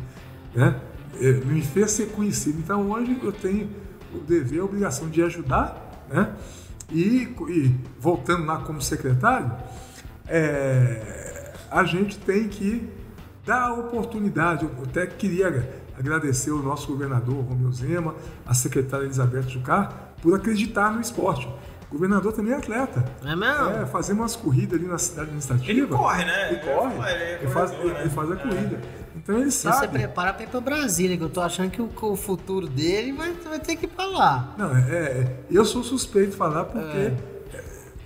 né? 0.53 0.79
Eh, 1.19 1.41
Me 1.45 1.61
fez 1.61 1.91
ser 1.91 2.07
conhecido. 2.11 2.59
Então 2.59 2.89
hoje 2.91 3.17
eu 3.23 3.31
tenho 3.31 3.69
o 4.13 4.19
dever, 4.19 4.61
a 4.61 4.65
obrigação 4.65 5.09
de 5.09 5.21
ajudar, 5.23 6.03
né? 6.09 6.33
E, 6.91 7.33
e 7.49 7.75
voltando 7.99 8.45
lá 8.45 8.57
como 8.57 8.81
secretário, 8.81 9.51
eh, 10.27 11.51
a 11.71 11.83
gente 11.83 12.17
tem 12.19 12.47
que 12.47 12.89
dar 13.45 13.63
a 13.69 13.73
oportunidade. 13.73 14.65
Eu 14.65 14.83
até 14.83 15.05
queria 15.05 15.81
agradecer 15.97 16.51
o 16.51 16.61
nosso 16.61 16.87
governador 16.87 17.35
Romeu 17.43 17.71
Zema, 17.71 18.15
a 18.45 18.53
secretária 18.53 19.05
Elizabeth 19.05 19.43
Jucá, 19.49 19.91
por 20.21 20.35
acreditar 20.35 20.91
no 20.91 21.01
esporte. 21.01 21.47
O 21.89 21.93
governador 21.93 22.33
também 22.33 22.53
é 22.53 22.57
atleta. 22.57 23.05
É 23.23 23.35
mesmo? 23.35 23.69
É, 23.69 23.85
fazer 23.85 24.13
umas 24.13 24.35
corridas 24.35 24.79
ali 24.79 24.87
na 24.87 24.97
cidade 24.97 25.27
administrativa. 25.27 25.71
Ele 25.71 25.85
corre, 25.87 26.25
né? 26.25 26.49
Ele 26.51 26.59
corre. 26.61 26.95
Ele 26.95 27.23
é 27.23 27.39
Ele 27.43 27.51
faz, 27.51 27.69
corredor, 27.71 27.93
né? 27.93 28.01
ele 28.01 28.09
faz 28.09 28.31
a 28.31 28.35
corrida. 28.35 28.81
Então 29.15 29.35
ele 29.37 29.47
E 29.47 29.51
você 29.51 29.71
sabe. 29.71 29.87
prepara 29.99 30.33
pra 30.33 30.43
ir 30.43 30.47
pra 30.47 30.59
Brasília, 30.59 31.15
que 31.15 31.23
eu 31.23 31.29
tô 31.29 31.39
achando 31.41 31.69
que 31.69 31.79
o, 31.81 31.89
o 32.01 32.15
futuro 32.15 32.67
dele 32.67 33.11
vai, 33.13 33.31
vai 33.47 33.59
ter 33.59 33.75
que 33.75 33.85
ir 33.85 33.89
pra 33.89 34.05
lá. 34.07 34.55
Não, 34.57 34.75
é, 34.75 34.79
é, 34.91 35.39
eu 35.51 35.63
sou 35.65 35.83
suspeito 35.83 36.31
de 36.31 36.35
falar 36.37 36.65
porque 36.65 37.13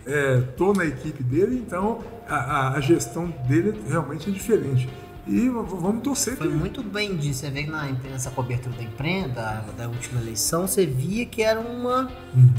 é, 0.07 0.41
tô 0.55 0.73
na 0.73 0.85
equipe 0.85 1.21
dele, 1.23 1.63
então 1.65 1.99
a, 2.27 2.69
a- 2.75 2.81
gestão 2.81 3.27
dele 3.47 3.79
realmente 3.87 4.29
é 4.29 4.33
diferente. 4.33 4.87
E 5.29 5.49
vamos 5.49 6.01
torcer 6.03 6.37
Foi 6.37 6.47
que. 6.47 6.53
muito 6.53 6.81
bem 6.81 7.17
disso. 7.17 7.41
Você 7.41 7.49
vê 7.51 7.63
que 7.63 7.69
na, 7.69 7.83
nessa 8.09 8.31
cobertura 8.31 8.73
da 8.77 8.83
imprensa, 8.83 9.27
da, 9.29 9.63
da 9.77 9.87
última 9.89 10.21
eleição, 10.21 10.65
você 10.65 10.85
via 10.85 11.25
que 11.25 11.41
era 11.43 11.59
uma, 11.59 12.09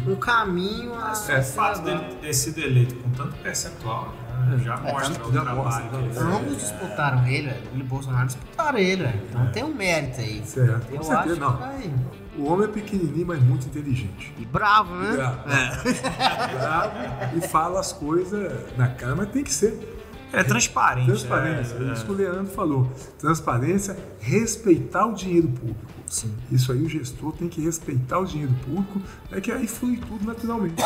um 0.06 0.14
caminho 0.16 0.92
a. 0.94 1.14
É, 1.30 1.38
o 1.40 1.42
fato 1.44 1.82
dele 1.82 2.00
ter 2.20 2.34
sido 2.34 2.58
eleito 2.58 2.94
com 2.96 3.08
tanto 3.12 3.34
percentual 3.38 4.12
já, 4.20 4.27
já 4.58 4.74
É, 4.74 4.92
mostra 4.92 5.26
o 5.26 5.32
já 5.32 5.42
trabalho 5.42 5.56
mostra. 5.64 6.22
Ambos 6.24 6.56
disputaram 6.58 7.26
ele, 7.26 7.48
velho. 7.48 7.62
Ele 7.72 7.80
e 7.80 7.84
Bolsonaro 7.86 8.26
disputaram 8.26 8.78
ele, 8.78 9.02
velho. 9.04 9.20
Então 9.28 9.46
tem 9.52 9.64
um 9.64 9.74
mérito 9.74 10.20
aí. 10.20 10.42
Certo, 10.44 10.86
com 10.88 10.96
Eu 10.96 11.02
certeza, 11.02 11.32
acho 11.32 11.40
não. 11.40 11.52
que 11.52 11.58
vai. 11.62 11.94
O 12.38 12.52
homem 12.52 12.68
é 12.68 12.70
pequenininho, 12.72 13.26
mas 13.26 13.42
muito 13.42 13.66
inteligente. 13.66 14.32
E 14.38 14.44
bravo, 14.44 14.94
né? 14.94 15.12
Bravo. 15.12 15.38
Bravo 16.58 17.36
e 17.36 17.40
fala 17.48 17.80
as 17.80 17.92
coisas 17.92 18.52
na 18.76 18.88
cara, 18.88 19.16
mas 19.16 19.28
tem 19.30 19.42
que 19.42 19.52
ser. 19.52 19.97
É 20.32 20.42
transparente. 20.44 21.06
Transparência, 21.06 21.78
né? 21.78 21.92
isso 21.94 22.04
que 22.04 22.12
o 22.12 22.14
Leandro 22.14 22.46
falou. 22.52 22.90
Transparência, 23.18 23.96
respeitar 24.20 25.06
o 25.06 25.14
dinheiro 25.14 25.48
público. 25.48 25.80
Sim. 26.06 26.34
Isso 26.50 26.72
aí 26.72 26.82
o 26.82 26.88
gestor 26.88 27.32
tem 27.32 27.48
que 27.48 27.60
respeitar 27.60 28.18
o 28.18 28.24
dinheiro 28.24 28.52
público, 28.64 29.00
é 29.30 29.40
que 29.42 29.52
aí 29.52 29.66
flui 29.66 29.98
tudo 29.98 30.24
naturalmente. 30.26 30.82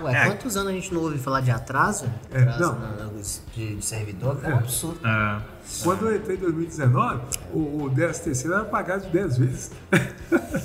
Ué, 0.00 0.12
É. 0.14 0.26
quantos 0.26 0.56
anos 0.56 0.70
a 0.70 0.72
gente 0.72 0.94
não 0.94 1.02
ouve 1.02 1.18
falar 1.18 1.40
de 1.40 1.50
atraso? 1.50 2.06
É, 2.32 2.42
Atraso 2.42 2.72
não. 2.72 2.80
na- 2.80 3.22
de, 3.54 3.76
de 3.76 3.84
servidor? 3.84 4.38
É 4.44 4.50
É. 4.50 4.54
um 4.54 4.58
absurdo. 4.58 5.00
É. 5.04 5.40
Quando 5.82 6.06
eu 6.08 6.16
entrei 6.16 6.36
em 6.36 6.40
2019, 6.40 7.20
o, 7.52 7.82
o 7.84 7.90
10 7.90 8.18
terceiro 8.20 8.54
era 8.54 8.64
pagado 8.64 9.06
de 9.06 9.12
10 9.12 9.38
vezes. 9.38 9.70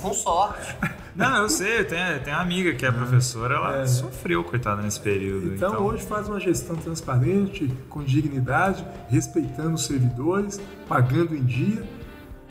Com 0.01 0.13
sorte. 0.13 0.75
Não, 1.15 1.43
eu 1.43 1.49
sei, 1.49 1.83
tem, 1.83 1.99
tem 2.23 2.33
uma 2.33 2.41
amiga 2.41 2.73
que 2.73 2.85
é 2.85 2.91
professora, 2.91 3.55
ela 3.55 3.81
é. 3.81 3.85
sofreu, 3.85 4.43
coitada, 4.43 4.81
nesse 4.81 4.99
período. 4.99 5.53
Então, 5.55 5.69
então, 5.69 5.85
hoje 5.85 6.05
faz 6.05 6.29
uma 6.29 6.39
gestão 6.39 6.75
transparente, 6.75 7.67
com 7.89 8.03
dignidade, 8.03 8.85
respeitando 9.09 9.73
os 9.73 9.85
servidores, 9.85 10.59
pagando 10.87 11.35
em 11.35 11.43
dia. 11.43 11.83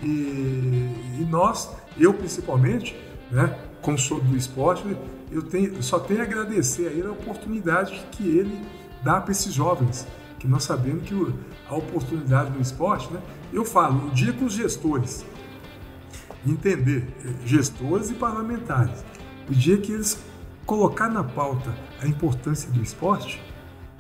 E, 0.03 0.07
e 1.21 1.27
nós, 1.31 1.71
eu 1.99 2.13
principalmente, 2.15 2.97
né, 3.31 3.57
como 3.81 3.99
sou 3.99 4.21
do 4.21 4.37
esporte, 4.37 4.85
eu 5.31 5.43
tenho, 5.43 5.83
só 5.83 5.99
tenho 5.99 6.21
a 6.21 6.25
agradecer 6.25 6.89
a 6.89 6.91
ele 6.91 7.07
a 7.07 7.13
oportunidade 7.13 8.05
que 8.13 8.25
ele 8.25 8.61
dá 9.03 9.21
para 9.21 9.33
esses 9.33 9.53
jovens, 9.53 10.07
que 10.39 10.47
nós 10.47 10.65
sabemos 10.65 11.03
que 11.05 11.15
a 11.69 11.75
oportunidade 11.75 12.51
no 12.51 12.61
esporte, 12.61 13.13
né, 13.13 13.21
eu 13.53 13.65
falo, 13.65 14.09
o 14.09 14.11
dia 14.11 14.33
com 14.33 14.45
os 14.45 14.53
gestores, 14.53 15.25
entender, 16.51 17.07
gestores 17.45 18.11
e 18.11 18.15
parlamentares, 18.15 19.05
o 19.49 19.55
dia 19.55 19.79
que 19.79 19.93
eles 19.93 20.19
colocar 20.67 21.09
na 21.09 21.25
pauta 21.25 21.75
a 22.01 22.07
importância 22.07 22.71
do 22.71 22.83
esporte, 22.83 23.43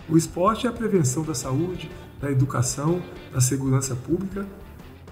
o 0.09 0.17
esporte 0.17 0.67
é 0.67 0.71
a 0.71 0.73
prevenção 0.73 1.23
da 1.23 1.35
saúde, 1.35 1.91
da 2.21 2.31
educação, 2.31 3.03
da 3.33 3.41
segurança 3.41 3.95
pública. 3.95 4.47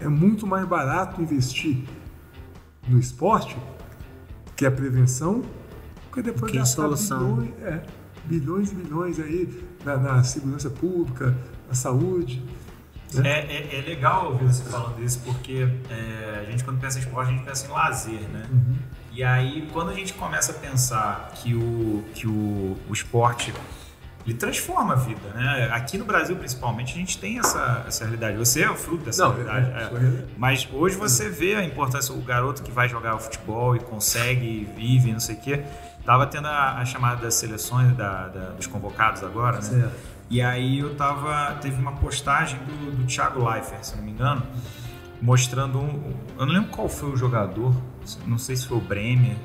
É 0.00 0.08
muito 0.08 0.46
mais 0.46 0.66
barato 0.66 1.20
investir 1.20 1.84
no 2.88 2.98
esporte, 2.98 3.56
que 4.54 4.64
é 4.64 4.68
a 4.68 4.70
prevenção, 4.70 5.42
porque 6.08 6.22
depois 6.22 6.50
que 6.50 6.58
gastar 6.58 6.82
solução. 6.82 7.36
Bilhões, 7.36 7.62
é, 7.62 7.82
bilhões 8.24 8.72
e 8.72 8.74
bilhões 8.74 9.20
aí 9.20 9.64
na, 9.84 9.96
na 9.96 10.24
segurança 10.24 10.70
pública, 10.70 11.36
na 11.68 11.74
saúde. 11.74 12.42
É, 13.24 13.28
é, 13.28 13.78
é, 13.78 13.82
legal 13.82 14.32
ouvir 14.32 14.46
você 14.46 14.64
falando 14.64 15.02
isso, 15.02 15.20
porque 15.24 15.68
é, 15.88 16.44
a 16.46 16.50
gente 16.50 16.64
quando 16.64 16.80
pensa 16.80 16.98
em 16.98 17.02
esporte, 17.02 17.30
a 17.30 17.32
gente 17.32 17.44
pensa 17.44 17.66
em 17.66 17.70
lazer, 17.70 18.20
né? 18.28 18.46
Uhum. 18.50 18.76
E 19.12 19.24
aí, 19.24 19.68
quando 19.72 19.90
a 19.90 19.94
gente 19.94 20.12
começa 20.12 20.52
a 20.52 20.54
pensar 20.54 21.30
que 21.34 21.54
o, 21.54 22.04
que 22.14 22.26
o, 22.26 22.76
o 22.88 22.92
esporte 22.92 23.52
ele 24.26 24.34
transforma 24.34 24.94
a 24.94 24.96
vida, 24.96 25.28
né? 25.34 25.70
Aqui 25.72 25.96
no 25.96 26.04
Brasil, 26.04 26.34
principalmente, 26.34 26.94
a 26.94 26.96
gente 26.96 27.16
tem 27.16 27.38
essa, 27.38 27.84
essa 27.86 28.04
realidade. 28.04 28.36
Você 28.36 28.62
é 28.62 28.70
o 28.70 28.74
fruto 28.74 29.04
dessa 29.04 29.24
Não, 29.24 29.32
realidade. 29.32 29.94
É. 29.94 30.24
Mas 30.36 30.68
hoje 30.72 30.96
você 30.96 31.28
vê 31.28 31.54
a 31.54 31.64
importância, 31.64 32.12
o 32.12 32.20
garoto 32.20 32.62
que 32.62 32.72
vai 32.72 32.88
jogar 32.88 33.14
o 33.14 33.20
futebol 33.20 33.76
e 33.76 33.78
consegue, 33.78 34.68
vive, 34.76 35.12
não 35.12 35.20
sei 35.20 35.36
o 35.36 35.40
quê. 35.40 35.62
Tava 36.04 36.26
tendo 36.26 36.48
a, 36.48 36.78
a 36.78 36.84
chamada 36.84 37.22
das 37.22 37.34
seleções, 37.34 37.96
da, 37.96 38.26
da, 38.26 38.50
dos 38.50 38.66
convocados 38.66 39.22
agora, 39.22 39.56
né? 39.56 39.62
Certo. 39.62 40.15
E 40.28 40.42
aí 40.42 40.80
eu 40.80 40.94
tava. 40.94 41.54
Teve 41.60 41.80
uma 41.80 41.92
postagem 41.92 42.58
do, 42.60 42.96
do 42.96 43.04
Thiago 43.04 43.48
Leifert, 43.48 43.84
se 43.84 43.96
não 43.96 44.02
me 44.02 44.10
engano, 44.10 44.42
mostrando 45.20 45.78
um. 45.78 46.14
Eu 46.38 46.46
não 46.46 46.52
lembro 46.52 46.70
qual 46.70 46.88
foi 46.88 47.10
o 47.10 47.16
jogador, 47.16 47.74
não 48.26 48.38
sei 48.38 48.56
se 48.56 48.66
foi 48.66 48.76
o 48.76 48.80
Bremer, 48.80 49.36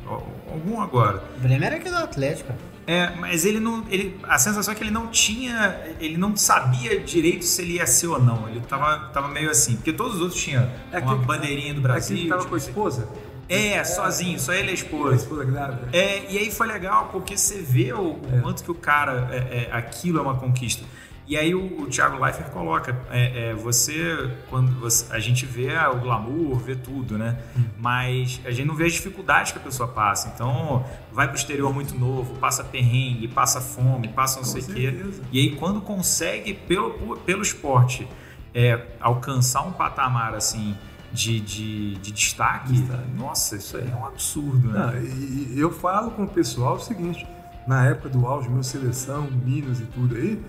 algum 0.51 0.81
agora. 0.81 1.23
O 1.37 1.41
Bremer 1.41 1.67
era 1.67 1.75
aquele 1.75 1.95
do 1.95 2.03
Atlético. 2.03 2.53
É, 2.87 3.15
mas 3.15 3.45
ele 3.45 3.59
não. 3.59 3.85
Ele, 3.89 4.19
a 4.23 4.39
sensação 4.39 4.73
é 4.73 4.75
que 4.75 4.83
ele 4.83 4.91
não 4.91 5.07
tinha. 5.07 5.79
Ele 5.99 6.17
não 6.17 6.35
sabia 6.35 6.99
direito 6.99 7.45
se 7.45 7.61
ele 7.61 7.73
ia 7.73 7.85
ser 7.85 8.07
ou 8.07 8.21
não. 8.21 8.49
Ele 8.49 8.59
tava, 8.61 9.09
tava 9.09 9.27
meio 9.27 9.51
assim. 9.51 9.75
Porque 9.75 9.93
todos 9.93 10.15
os 10.15 10.21
outros 10.21 10.41
tinham 10.41 10.67
é 10.91 10.99
uma 10.99 11.15
bandeirinha 11.15 11.73
do 11.73 11.81
Brasil. 11.81 12.17
É 12.17 12.21
que 12.21 12.27
tava 12.27 12.45
com 12.45 12.55
a 12.55 12.57
esposa? 12.57 13.07
É, 13.07 13.30
é, 13.51 13.83
sozinho, 13.83 14.39
só 14.39 14.53
ele 14.53 14.69
e 14.69 14.71
a 14.71 14.73
esposa. 14.73 15.13
A 15.13 15.15
esposa 15.17 15.43
grávida. 15.43 15.89
É, 15.91 16.31
e 16.31 16.37
aí 16.37 16.51
foi 16.51 16.67
legal, 16.67 17.09
porque 17.11 17.37
você 17.37 17.61
vê 17.61 17.91
o, 17.91 18.13
o 18.13 18.21
é. 18.31 18.39
quanto 18.39 18.63
que 18.63 18.71
o 18.71 18.75
cara. 18.75 19.27
É, 19.31 19.69
é, 19.69 19.69
aquilo 19.71 20.19
é 20.19 20.21
uma 20.21 20.35
conquista. 20.35 20.85
E 21.27 21.37
aí 21.37 21.55
o, 21.55 21.83
o 21.83 21.87
Thiago 21.87 22.21
Leifert 22.21 22.49
coloca, 22.49 22.93
é, 23.09 23.51
é, 23.51 23.53
você, 23.53 24.35
quando 24.49 24.77
você, 24.79 25.05
a 25.13 25.19
gente 25.19 25.45
vê 25.45 25.69
o 25.77 25.99
glamour, 25.99 26.57
vê 26.57 26.75
tudo, 26.75 27.17
né? 27.17 27.37
Hum. 27.57 27.63
Mas 27.77 28.41
a 28.43 28.51
gente 28.51 28.67
não 28.67 28.75
vê 28.75 28.85
as 28.85 28.93
dificuldades 28.93 29.51
que 29.51 29.57
a 29.57 29.61
pessoa 29.61 29.87
passa. 29.87 30.31
Então, 30.33 30.85
vai 31.11 31.27
pro 31.27 31.37
exterior 31.37 31.73
muito 31.73 31.97
novo, 31.97 32.35
passa 32.35 32.63
perrengue, 32.63 33.27
passa 33.27 33.61
fome, 33.61 34.09
passa 34.09 34.39
não 34.39 34.45
sei 34.45 34.61
o 34.61 34.65
quê. 34.65 35.05
E 35.31 35.39
aí 35.39 35.55
quando 35.55 35.79
consegue, 35.79 36.53
pelo, 36.53 37.17
pelo 37.17 37.41
esporte, 37.41 38.07
é, 38.53 38.81
alcançar 38.99 39.61
um 39.61 39.71
patamar 39.71 40.33
assim... 40.35 40.75
De, 41.13 41.41
de, 41.41 41.95
de 41.95 42.11
destaque, 42.11 42.71
destaque, 42.71 43.03
nossa, 43.17 43.57
isso 43.57 43.75
aí 43.75 43.89
é 43.91 43.95
um 43.95 44.05
absurdo, 44.05 44.69
né? 44.69 44.79
Não, 44.79 45.01
e 45.01 45.59
eu 45.59 45.69
falo 45.69 46.11
com 46.11 46.23
o 46.23 46.27
pessoal 46.27 46.75
o 46.75 46.79
seguinte, 46.79 47.27
na 47.67 47.85
época 47.85 48.09
do 48.09 48.25
auge, 48.25 48.49
meu 48.49 48.63
seleção, 48.63 49.29
Minas 49.43 49.81
e 49.81 49.85
tudo 49.87 50.15
aí, 50.15 50.41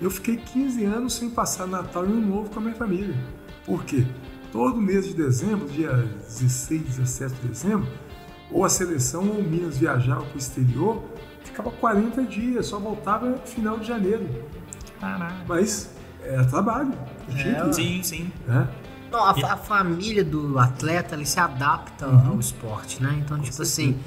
eu 0.00 0.10
fiquei 0.10 0.36
15 0.36 0.84
anos 0.84 1.14
sem 1.14 1.30
passar 1.30 1.66
Natal 1.66 2.04
e 2.04 2.08
Ano 2.08 2.20
Novo 2.20 2.50
com 2.50 2.58
a 2.58 2.62
minha 2.62 2.74
família. 2.74 3.14
Por 3.64 3.84
quê? 3.84 4.06
Todo 4.52 4.80
mês 4.80 5.06
de 5.06 5.14
dezembro, 5.14 5.68
dia 5.68 5.92
16, 5.92 6.82
17 6.82 7.34
de 7.34 7.48
dezembro, 7.48 7.88
ou 8.50 8.64
a 8.64 8.68
seleção 8.68 9.28
ou 9.28 9.38
o 9.38 9.42
Minas 9.42 9.76
viajava 9.78 10.22
para 10.22 10.34
o 10.34 10.38
exterior, 10.38 11.04
ficava 11.44 11.70
40 11.70 12.22
dias, 12.22 12.66
só 12.66 12.78
voltava 12.78 13.26
no 13.26 13.38
final 13.38 13.78
de 13.78 13.86
janeiro. 13.86 14.26
Caraca. 15.00 15.44
Mas 15.46 15.90
era 16.22 16.44
trabalho. 16.44 16.92
É, 17.34 17.72
sim, 17.72 18.02
sim. 18.02 18.32
É. 18.48 18.85
Não, 19.10 19.24
a, 19.24 19.30
a, 19.30 19.56
família 19.56 20.24
do 20.24 20.58
atleta 20.58 21.14
ele 21.14 21.26
se 21.26 21.38
adapta 21.38 22.06
uhum. 22.06 22.32
ao 22.32 22.40
esporte, 22.40 23.02
né? 23.02 23.16
Então, 23.24 23.36
Com 23.36 23.42
tipo 23.42 23.56
certeza. 23.56 23.82
assim 23.82 24.00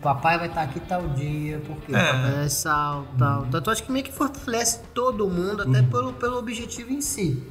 papai 0.00 0.38
vai 0.38 0.48
estar 0.48 0.62
aqui 0.62 0.80
tal 0.80 1.08
dia, 1.08 1.60
porque 1.66 1.94
é. 1.94 2.12
papai 2.12 2.44
é 2.44 2.48
sal, 2.48 3.06
tal. 3.18 3.40
Uhum. 3.40 3.46
Então, 3.48 3.62
eu 3.64 3.72
acho 3.72 3.82
que 3.82 3.92
meio 3.92 4.04
que 4.04 4.12
fortalece 4.12 4.80
todo 4.94 5.28
mundo, 5.28 5.62
até 5.62 5.80
uhum. 5.80 5.88
pelo, 5.88 6.12
pelo 6.14 6.38
objetivo 6.38 6.90
em 6.92 7.00
si. 7.00 7.46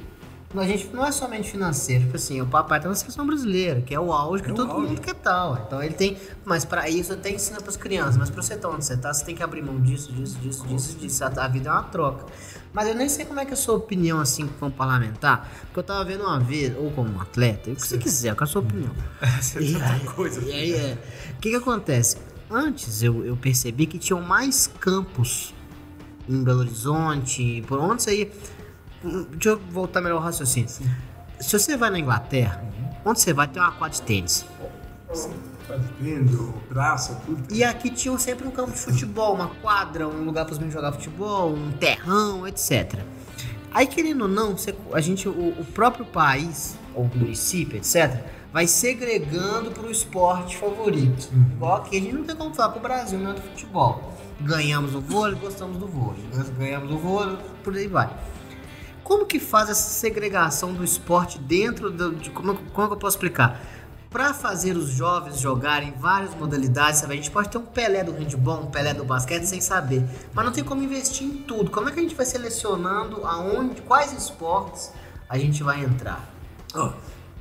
A 0.52 0.64
gente 0.64 0.88
não 0.92 1.06
é 1.06 1.12
somente 1.12 1.48
financeiro, 1.48 2.04
tipo 2.04 2.16
assim, 2.16 2.40
o 2.40 2.46
papai 2.46 2.80
tá 2.80 2.88
na 2.88 2.94
seleção 2.96 3.24
brasileira, 3.24 3.82
que 3.82 3.94
é 3.94 4.00
o 4.00 4.12
auge 4.12 4.42
que 4.42 4.50
é 4.50 4.52
todo 4.54 4.72
auge. 4.72 4.88
mundo 4.88 5.00
quer 5.00 5.14
tal. 5.14 5.56
Então 5.64 5.80
ele 5.80 5.94
tem, 5.94 6.16
mas 6.44 6.64
para 6.64 6.88
isso 6.88 7.12
até 7.12 7.30
ensina 7.30 7.60
para 7.60 7.70
as 7.70 7.76
crianças, 7.76 8.16
mas 8.16 8.30
para 8.30 8.42
você 8.42 8.54
estar 8.54 8.68
onde 8.68 8.84
você 8.84 8.96
tá, 8.96 9.14
você 9.14 9.24
tem 9.24 9.36
que 9.36 9.44
abrir 9.44 9.62
mão 9.62 9.80
disso, 9.80 10.12
disso, 10.12 10.36
disso, 10.40 10.66
disso, 10.66 10.98
disso. 10.98 11.24
A 11.24 11.46
vida 11.46 11.68
é 11.68 11.72
uma 11.72 11.84
troca. 11.84 12.26
Mas 12.72 12.88
eu 12.88 12.94
nem 12.94 13.08
sei 13.08 13.24
como 13.24 13.40
é 13.40 13.44
que 13.44 13.50
é 13.50 13.54
a 13.54 13.56
sua 13.56 13.74
opinião 13.74 14.20
assim 14.20 14.46
como 14.46 14.70
parlamentar, 14.70 15.50
porque 15.62 15.80
eu 15.80 15.82
tava 15.82 16.04
vendo 16.04 16.22
uma 16.22 16.38
vez, 16.38 16.76
ou 16.76 16.90
como 16.92 17.10
um 17.10 17.20
atleta, 17.20 17.70
o 17.70 17.74
que 17.74 17.82
você 17.82 17.98
quiser, 17.98 18.34
com 18.36 18.44
a 18.44 18.46
sua 18.46 18.62
opinião. 18.62 18.92
e, 19.60 19.76
aí, 19.76 20.00
coisa. 20.14 20.40
e 20.42 20.52
aí 20.52 20.72
é, 20.74 20.98
o 21.32 21.40
que 21.40 21.50
que 21.50 21.56
acontece? 21.56 22.16
Antes 22.48 23.02
eu, 23.02 23.24
eu 23.24 23.36
percebi 23.36 23.86
que 23.86 23.98
tinham 23.98 24.20
mais 24.20 24.66
campos 24.66 25.52
em 26.28 26.44
Belo 26.44 26.60
Horizonte, 26.60 27.64
por 27.66 27.80
onde 27.80 28.02
você 28.02 28.20
ia. 28.20 28.30
Deixa 29.30 29.50
eu 29.50 29.58
voltar 29.70 30.00
melhor 30.00 30.16
ao 30.16 30.22
raciocínio. 30.22 30.68
Sim. 30.68 30.84
Se 31.40 31.58
você 31.58 31.76
vai 31.76 31.90
na 31.90 31.98
Inglaterra, 31.98 32.62
onde 33.04 33.20
você 33.20 33.32
vai 33.32 33.48
tem 33.48 33.60
uma 33.60 33.72
quadra 33.72 33.96
de 33.96 34.02
tênis. 34.02 34.44
Sim. 35.12 35.49
Fazendo, 35.70 36.54
praça, 36.68 37.20
tudo. 37.24 37.54
E 37.54 37.62
aqui 37.62 37.90
tinha 37.90 38.16
sempre 38.18 38.48
um 38.48 38.50
campo 38.50 38.72
de 38.72 38.78
futebol, 38.78 39.34
uma 39.34 39.48
quadra, 39.48 40.08
um 40.08 40.24
lugar 40.24 40.44
para 40.44 40.52
os 40.52 40.58
meninos 40.58 40.74
jogar 40.74 40.92
futebol, 40.92 41.52
um 41.52 41.70
terrão, 41.72 42.46
etc. 42.46 43.00
Aí, 43.70 43.86
querendo 43.86 44.22
ou 44.22 44.28
não, 44.28 44.56
a 44.92 45.00
gente, 45.00 45.28
o, 45.28 45.32
o 45.32 45.64
próprio 45.72 46.04
país, 46.04 46.76
ou 46.94 47.04
município, 47.14 47.76
etc., 47.76 48.20
vai 48.52 48.66
segregando 48.66 49.70
para 49.70 49.86
o 49.86 49.90
esporte 49.90 50.56
favorito. 50.56 51.30
Uhum. 51.32 51.46
Igual 51.52 51.76
aqui, 51.76 51.96
a 51.96 52.00
gente 52.00 52.14
não 52.14 52.24
tem 52.24 52.34
como 52.34 52.52
falar 52.52 52.70
para 52.70 52.78
o 52.78 52.82
Brasil, 52.82 53.18
não 53.18 53.30
é 53.30 53.34
do 53.34 53.42
futebol. 53.42 54.12
Ganhamos 54.40 54.94
o 54.94 55.00
vôlei, 55.00 55.38
gostamos 55.38 55.76
do 55.76 55.86
vôlei. 55.86 56.24
Ganhamos 56.58 56.90
o 56.90 56.98
vôlei, 56.98 57.36
por 57.62 57.76
aí 57.76 57.86
vai. 57.86 58.10
Como 59.04 59.26
que 59.26 59.38
faz 59.38 59.68
essa 59.68 59.90
segregação 59.90 60.72
do 60.72 60.82
esporte 60.82 61.38
dentro 61.38 61.90
do, 61.90 62.14
de 62.14 62.30
como, 62.30 62.56
como 62.72 62.88
que 62.88 62.94
eu 62.94 62.98
posso 62.98 63.16
explicar? 63.16 63.60
Para 64.10 64.34
fazer 64.34 64.76
os 64.76 64.88
jovens 64.88 65.38
jogarem 65.38 65.92
várias 65.92 66.34
modalidades, 66.34 66.98
sabe? 66.98 67.12
a 67.12 67.16
gente 67.16 67.30
pode 67.30 67.48
ter 67.48 67.58
um 67.58 67.64
Pelé 67.64 68.02
do 68.02 68.10
handball, 68.10 68.64
um 68.64 68.66
Pelé 68.66 68.92
do 68.92 69.04
basquete 69.04 69.44
sem 69.44 69.60
saber, 69.60 70.04
mas 70.34 70.44
não 70.44 70.52
tem 70.52 70.64
como 70.64 70.82
investir 70.82 71.24
em 71.24 71.38
tudo. 71.44 71.70
Como 71.70 71.88
é 71.88 71.92
que 71.92 72.00
a 72.00 72.02
gente 72.02 72.16
vai 72.16 72.26
selecionando 72.26 73.24
aonde, 73.24 73.80
quais 73.82 74.12
esportes 74.12 74.92
a 75.28 75.38
gente 75.38 75.62
vai 75.62 75.84
entrar? 75.84 76.28
Oh, 76.74 76.90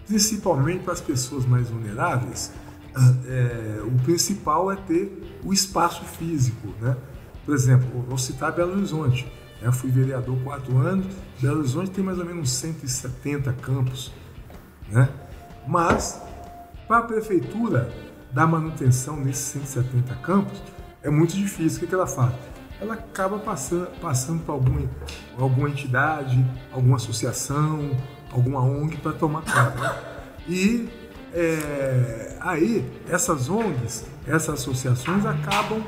principalmente 0.06 0.84
para 0.84 0.94
as 0.94 1.02
pessoas 1.02 1.44
mais 1.44 1.70
vulneráveis, 1.70 2.52
ah, 2.96 3.14
é, 3.26 3.82
o 3.84 3.92
principal 4.04 4.72
é 4.72 4.76
ter 4.76 5.40
o 5.44 5.52
espaço 5.52 6.04
físico. 6.04 6.68
Né? 6.80 6.96
Por 7.46 7.56
exemplo, 7.56 8.06
vou 8.08 8.18
citar 8.18 8.52
Belo 8.52 8.74
Horizonte. 8.74 9.32
Eu 9.62 9.72
fui 9.74 9.90
vereador 9.90 10.38
quatro 10.44 10.78
anos. 10.78 11.08
Belo 11.42 11.60
Horizonte 11.60 11.90
tem 11.92 12.04
mais 12.04 12.20
ou 12.20 12.26
menos 12.26 12.52
170 12.52 13.54
campos. 13.54 14.12
Né? 14.90 15.10
Mas, 15.68 16.22
para 16.90 16.98
a 16.98 17.04
prefeitura 17.04 17.88
dar 18.32 18.48
manutenção 18.48 19.16
nesses 19.16 19.44
170 19.44 20.16
campos, 20.16 20.60
é 21.04 21.10
muito 21.10 21.36
difícil. 21.36 21.78
O 21.78 21.80
que, 21.82 21.88
que 21.88 21.94
ela 21.94 22.08
faz? 22.08 22.34
Ela 22.82 22.96
acaba 22.96 23.38
passando, 23.38 23.88
passando 24.02 24.44
para 24.44 24.56
alguma, 24.56 24.82
alguma 25.38 25.70
entidade, 25.70 26.44
alguma 26.72 26.96
associação, 26.96 27.96
alguma 28.32 28.60
ONG 28.62 28.98
para 28.98 29.14
tomar 29.14 29.42
conta. 29.42 29.70
Né? 29.70 29.96
E 30.48 30.90
é, 31.32 32.36
aí 32.42 32.84
essas 33.08 33.50
ONGs, 33.52 34.08
essas 34.26 34.56
associações 34.56 35.28
acabam 35.28 35.84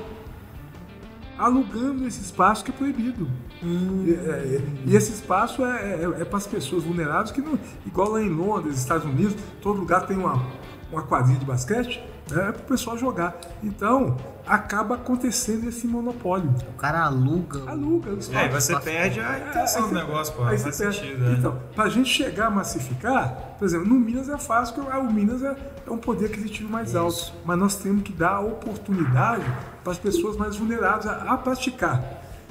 alugando 1.35 2.07
esse 2.07 2.21
espaço 2.21 2.63
que 2.63 2.69
é 2.69 2.73
proibido. 2.75 3.27
Hum. 3.63 4.05
E, 4.05 4.13
é, 4.13 4.61
e, 4.85 4.95
esse 4.95 5.11
espaço 5.13 5.65
é, 5.65 6.03
é, 6.03 6.21
é 6.21 6.25
para 6.25 6.37
as 6.37 6.45
pessoas 6.45 6.83
vulneráveis 6.83 7.31
que 7.31 7.41
não. 7.41 7.57
Igual 7.87 8.11
lá 8.11 8.21
em 8.21 8.29
Londres, 8.29 8.77
Estados 8.77 9.05
Unidos, 9.05 9.35
todo 9.61 9.79
lugar 9.79 10.05
tem 10.05 10.17
uma, 10.17 10.45
uma 10.91 11.03
quadrilha 11.03 11.39
de 11.39 11.45
basquete, 11.45 12.03
né, 12.29 12.51
para 12.51 12.61
o 12.61 12.65
pessoal 12.65 12.97
jogar. 12.97 13.39
Então, 13.63 14.17
acaba 14.45 14.95
acontecendo 14.95 15.67
esse 15.67 15.87
monopólio. 15.87 16.53
O 16.69 16.77
cara 16.77 17.03
aluga. 17.03 17.69
Aluga. 17.69 18.17
E 18.29 18.35
aí 18.35 18.49
você 18.49 18.77
perde 18.79 19.19
a 19.19 19.39
intenção 19.39 19.87
do 19.87 19.95
negócio, 19.95 20.33
pô. 20.33 20.43
Aí 20.43 20.57
Faz 20.57 20.75
sentido, 20.75 21.23
né? 21.23 21.35
Então, 21.37 21.57
para 21.75 21.85
a 21.85 21.89
gente 21.89 22.09
chegar 22.09 22.47
a 22.47 22.49
massificar, 22.49 23.55
por 23.57 23.65
exemplo, 23.65 23.87
no 23.87 23.95
Minas 23.95 24.29
é 24.29 24.37
fácil, 24.37 24.75
porque 24.75 24.97
o 24.97 25.11
Minas 25.11 25.43
é, 25.43 25.55
é 25.87 25.91
um 25.91 25.97
poder 25.97 26.25
aquisitivo 26.25 26.69
mais 26.69 26.95
alto. 26.95 27.33
Mas 27.45 27.57
nós 27.57 27.75
temos 27.75 28.03
que 28.03 28.13
dar 28.13 28.35
a 28.35 28.39
oportunidade 28.41 29.45
para 29.83 29.91
as 29.91 29.97
pessoas 29.97 30.35
mais 30.37 30.55
vulneráveis 30.55 31.07
a, 31.07 31.33
a 31.33 31.37
praticar. 31.37 32.03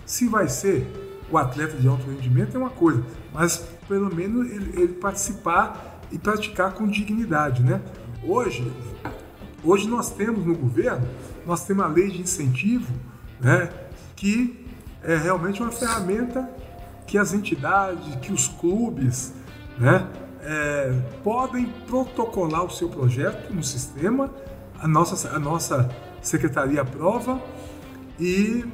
Se 0.07 0.27
vai 0.27 0.49
ser 0.49 0.91
o 1.31 1.39
atleta 1.39 1.77
de 1.77 1.87
alto 1.87 2.11
rendimento 2.11 2.57
é 2.57 2.59
uma 2.59 2.71
coisa, 2.71 3.05
mas 3.33 3.65
pelo 3.89 4.13
menos 4.13 4.51
ele, 4.51 4.83
ele 4.83 4.93
participar 4.95 6.01
e 6.11 6.19
praticar 6.19 6.73
com 6.73 6.87
dignidade, 6.89 7.63
né? 7.63 7.81
Hoje, 8.23 8.71
hoje 9.65 9.89
nós 9.89 10.11
temos 10.11 10.45
no 10.45 10.55
governo, 10.55 11.09
nós 11.47 11.65
temos 11.65 11.85
a 11.85 11.89
lei 11.89 12.11
de 12.11 12.21
incentivo, 12.21 12.93
né, 13.41 13.71
que 14.15 14.67
é 15.03 15.17
realmente 15.17 15.63
uma 15.63 15.73
ferramenta 15.73 16.49
que 17.07 17.17
as 17.17 17.33
entidades, 17.33 18.15
que 18.17 18.31
os 18.31 18.47
clubes, 18.47 19.33
né, 19.79 20.07
é, 20.43 20.93
podem 21.25 21.67
protocolar 21.87 22.65
o 22.65 22.71
seu 22.71 22.91
projeto 22.91 23.53
no 23.53 23.65
sistema, 23.65 24.31
a 24.79 24.87
nossa, 24.87 25.35
a 25.35 25.39
nossa 25.39 25.89
secretaria 26.21 26.83
aprova 26.83 27.41
e 28.19 28.65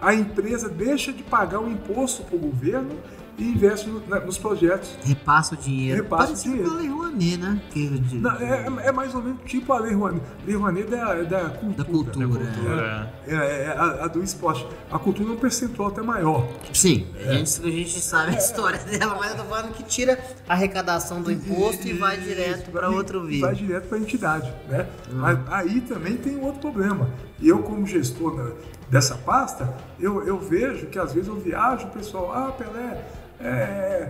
a 0.00 0.14
empresa 0.14 0.70
deixa 0.70 1.12
de 1.12 1.22
pagar 1.22 1.60
o 1.60 1.70
imposto 1.70 2.22
para 2.22 2.36
o 2.36 2.38
governo 2.38 2.96
e 3.38 3.44
investe 3.44 3.88
no- 3.88 4.02
na- 4.06 4.20
nos 4.20 4.36
projetos. 4.36 4.90
Repassa 5.04 5.54
o 5.54 5.58
dinheiro. 5.58 6.02
Repassa 6.02 6.24
o 6.24 6.26
Parecido 6.26 6.50
dinheiro. 6.54 6.70
com 6.70 6.76
a 6.76 6.80
Lei 6.80 6.88
Rouanet, 6.90 7.36
né? 7.38 7.62
Que, 7.70 8.02
Não, 8.16 8.32
é, 8.36 8.66
é 8.88 8.92
mais 8.92 9.14
ou 9.14 9.22
menos 9.22 9.38
tipo 9.46 9.72
a 9.72 9.78
Lei 9.78 9.94
Rouanet. 9.94 10.22
Lei 10.46 10.56
Rouanet 10.56 10.86
é 10.86 10.96
da, 10.96 11.14
é 11.14 11.24
da 11.24 11.50
cultura. 11.50 11.76
Da 11.76 11.84
cultura, 11.84 13.10
É. 13.26 13.32
É, 13.32 13.36
é, 13.36 13.64
é 13.64 13.68
a, 13.76 14.04
a 14.04 14.06
do 14.08 14.22
esporte. 14.22 14.66
A 14.90 14.98
cultura 14.98 15.28
é 15.30 15.32
um 15.32 15.36
percentual 15.36 15.88
até 15.88 16.02
maior. 16.02 16.48
Sim, 16.72 17.06
É. 17.20 17.28
a, 17.30 17.32
gente, 17.34 17.60
a 17.66 17.70
gente 17.70 18.00
sabe 18.00 18.34
a 18.34 18.38
história 18.38 18.78
dela, 18.84 19.16
mas 19.18 19.30
eu 19.30 19.36
tô 19.36 19.44
falando 19.44 19.72
que 19.72 19.82
tira 19.84 20.18
a 20.48 20.52
arrecadação 20.54 21.22
do 21.22 21.30
imposto 21.30 21.86
e, 21.86 21.92
vai 21.92 22.18
direto 22.18 22.70
para 22.70 22.88
E- 22.90 22.94
outro 22.94 23.24
e 23.24 23.28
vídeo. 23.28 23.40
Vai 23.42 23.54
direto 23.54 23.88
para 23.88 23.98
a 23.98 24.00
entidade. 24.00 24.52
Né? 24.68 24.86
Mas 25.12 25.38
aí 25.50 25.80
também 25.82 26.16
tem 26.16 26.36
um 26.36 26.44
outro 26.44 26.60
problema. 26.60 27.08
E 27.40 27.48
eu, 27.48 27.62
como 27.62 27.86
gestor 27.86 28.36
da- 28.36 28.52
dessa 28.90 29.14
pasta, 29.14 29.72
eu, 30.00 30.26
eu 30.26 30.38
vejo 30.40 30.86
que 30.86 30.98
às 30.98 31.12
vezes 31.12 31.28
eu 31.28 31.36
viajo, 31.36 31.86
o 31.86 31.90
pessoal, 31.90 32.32
ah, 32.34 32.50
Pelé, 32.52 33.04
é, 33.40 34.08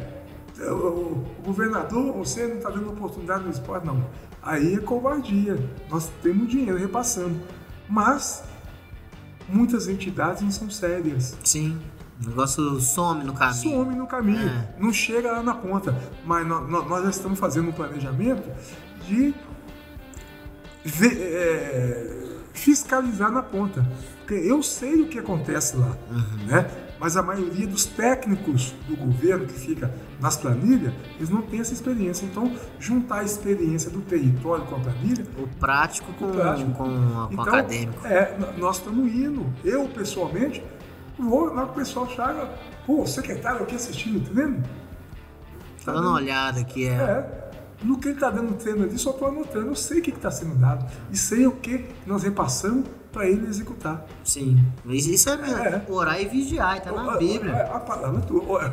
o, 0.70 0.72
o 0.72 1.26
governador, 1.44 2.12
você 2.14 2.46
não 2.46 2.56
está 2.56 2.70
dando 2.70 2.90
oportunidade 2.90 3.44
no 3.44 3.50
esporte. 3.50 3.86
Não. 3.86 4.04
Aí 4.42 4.74
é 4.74 4.78
covardia. 4.78 5.56
Nós 5.90 6.10
temos 6.22 6.48
dinheiro 6.48 6.78
repassando. 6.78 7.40
Mas 7.88 8.42
muitas 9.48 9.88
entidades 9.88 10.42
não 10.42 10.50
são 10.50 10.70
sérias. 10.70 11.36
Sim, 11.44 11.78
o 12.24 12.28
negócio 12.28 12.80
some 12.80 13.24
no 13.24 13.32
caminho. 13.32 13.54
some 13.62 13.94
no 13.94 14.06
caminho, 14.06 14.48
É. 14.48 14.74
não 14.78 14.92
chega 14.92 15.32
lá 15.32 15.42
na 15.42 15.54
ponta. 15.54 15.94
Mas 16.24 16.46
nó- 16.46 16.60
nó- 16.60 16.82
nós, 16.84 17.04
já 17.04 17.10
estamos 17.10 17.38
fazendo 17.38 17.68
um 17.68 17.72
planejamento 17.72 18.42
de 19.06 19.34
ver- 20.84 21.18
é, 21.20 22.26
fiscalizar 22.52 23.30
na 23.30 23.42
ponta. 23.42 23.86
Porque 24.18 24.34
eu 24.34 24.62
sei 24.62 25.02
o 25.02 25.08
que 25.08 25.18
acontece 25.18 25.76
lá, 25.76 25.96
né? 26.46 26.68
Mas 27.00 27.16
a 27.16 27.22
maioria 27.22 27.66
dos 27.66 27.84
técnicos 27.84 28.74
do 28.88 28.96
governo 28.96 29.46
que 29.46 29.52
fica 29.52 29.92
nas 30.20 30.36
planilhas, 30.36 30.92
eles 31.16 31.28
não 31.30 31.42
têm 31.42 31.60
essa 31.60 31.72
experiência. 31.72 32.24
Então, 32.26 32.52
juntar 32.78 33.20
a 33.20 33.24
experiência 33.24 33.90
do 33.90 34.00
território 34.00 34.64
com 34.64 34.76
a 34.76 34.78
planilha 34.80 35.24
O 35.38 35.46
prático 35.58 36.12
com, 36.14 36.26
O 36.26 36.32
prático. 36.32 36.70
com, 36.72 37.28
com 37.28 37.36
o 37.36 37.40
acadêmico. 37.40 38.06
É, 38.06 38.36
nós 38.56 38.78
estamos 38.78 39.12
indo. 39.12 39.46
Eu, 39.64 39.88
pessoalmente, 39.88 40.62
vou 41.18 41.52
lá 41.54 41.64
o 41.64 41.68
pessoal 41.68 42.08
chega, 42.08 42.50
pô, 42.86 43.06
secretário 43.06 43.62
aqui 43.62 43.76
assistindo 43.76 44.16
o 44.18 44.20
treino. 44.20 44.62
Tá 45.84 45.92
dando 45.92 46.08
uma 46.08 46.16
olhada 46.16 46.60
aqui, 46.60 46.86
é. 46.86 46.92
É. 46.92 47.48
No 47.82 47.96
que 47.98 48.08
ele 48.08 48.14
está 48.16 48.28
dando 48.28 48.54
treino 48.54 48.82
ali, 48.82 48.98
só 48.98 49.10
estou 49.10 49.28
anotando. 49.28 49.68
Eu 49.68 49.76
sei 49.76 50.00
o 50.00 50.02
que 50.02 50.10
está 50.10 50.30
sendo 50.30 50.56
dado. 50.56 50.84
E 51.12 51.16
sei 51.16 51.46
o 51.46 51.52
que 51.52 51.86
nós 52.04 52.24
repassamos 52.24 52.84
para 53.18 53.28
ele 53.28 53.48
executar. 53.48 54.06
Sim. 54.22 54.64
Mas 54.84 55.04
Isso 55.06 55.28
é 55.28 55.36
mesmo. 55.36 55.58
É. 55.58 55.82
Orar 55.88 56.22
e 56.22 56.28
vigiar, 56.28 56.80
tá 56.80 56.92
na 56.92 57.16
Bíblia. 57.16 57.52
A, 57.52 57.76
a 57.78 57.80
palavra 57.80 58.20
tua. 58.20 58.72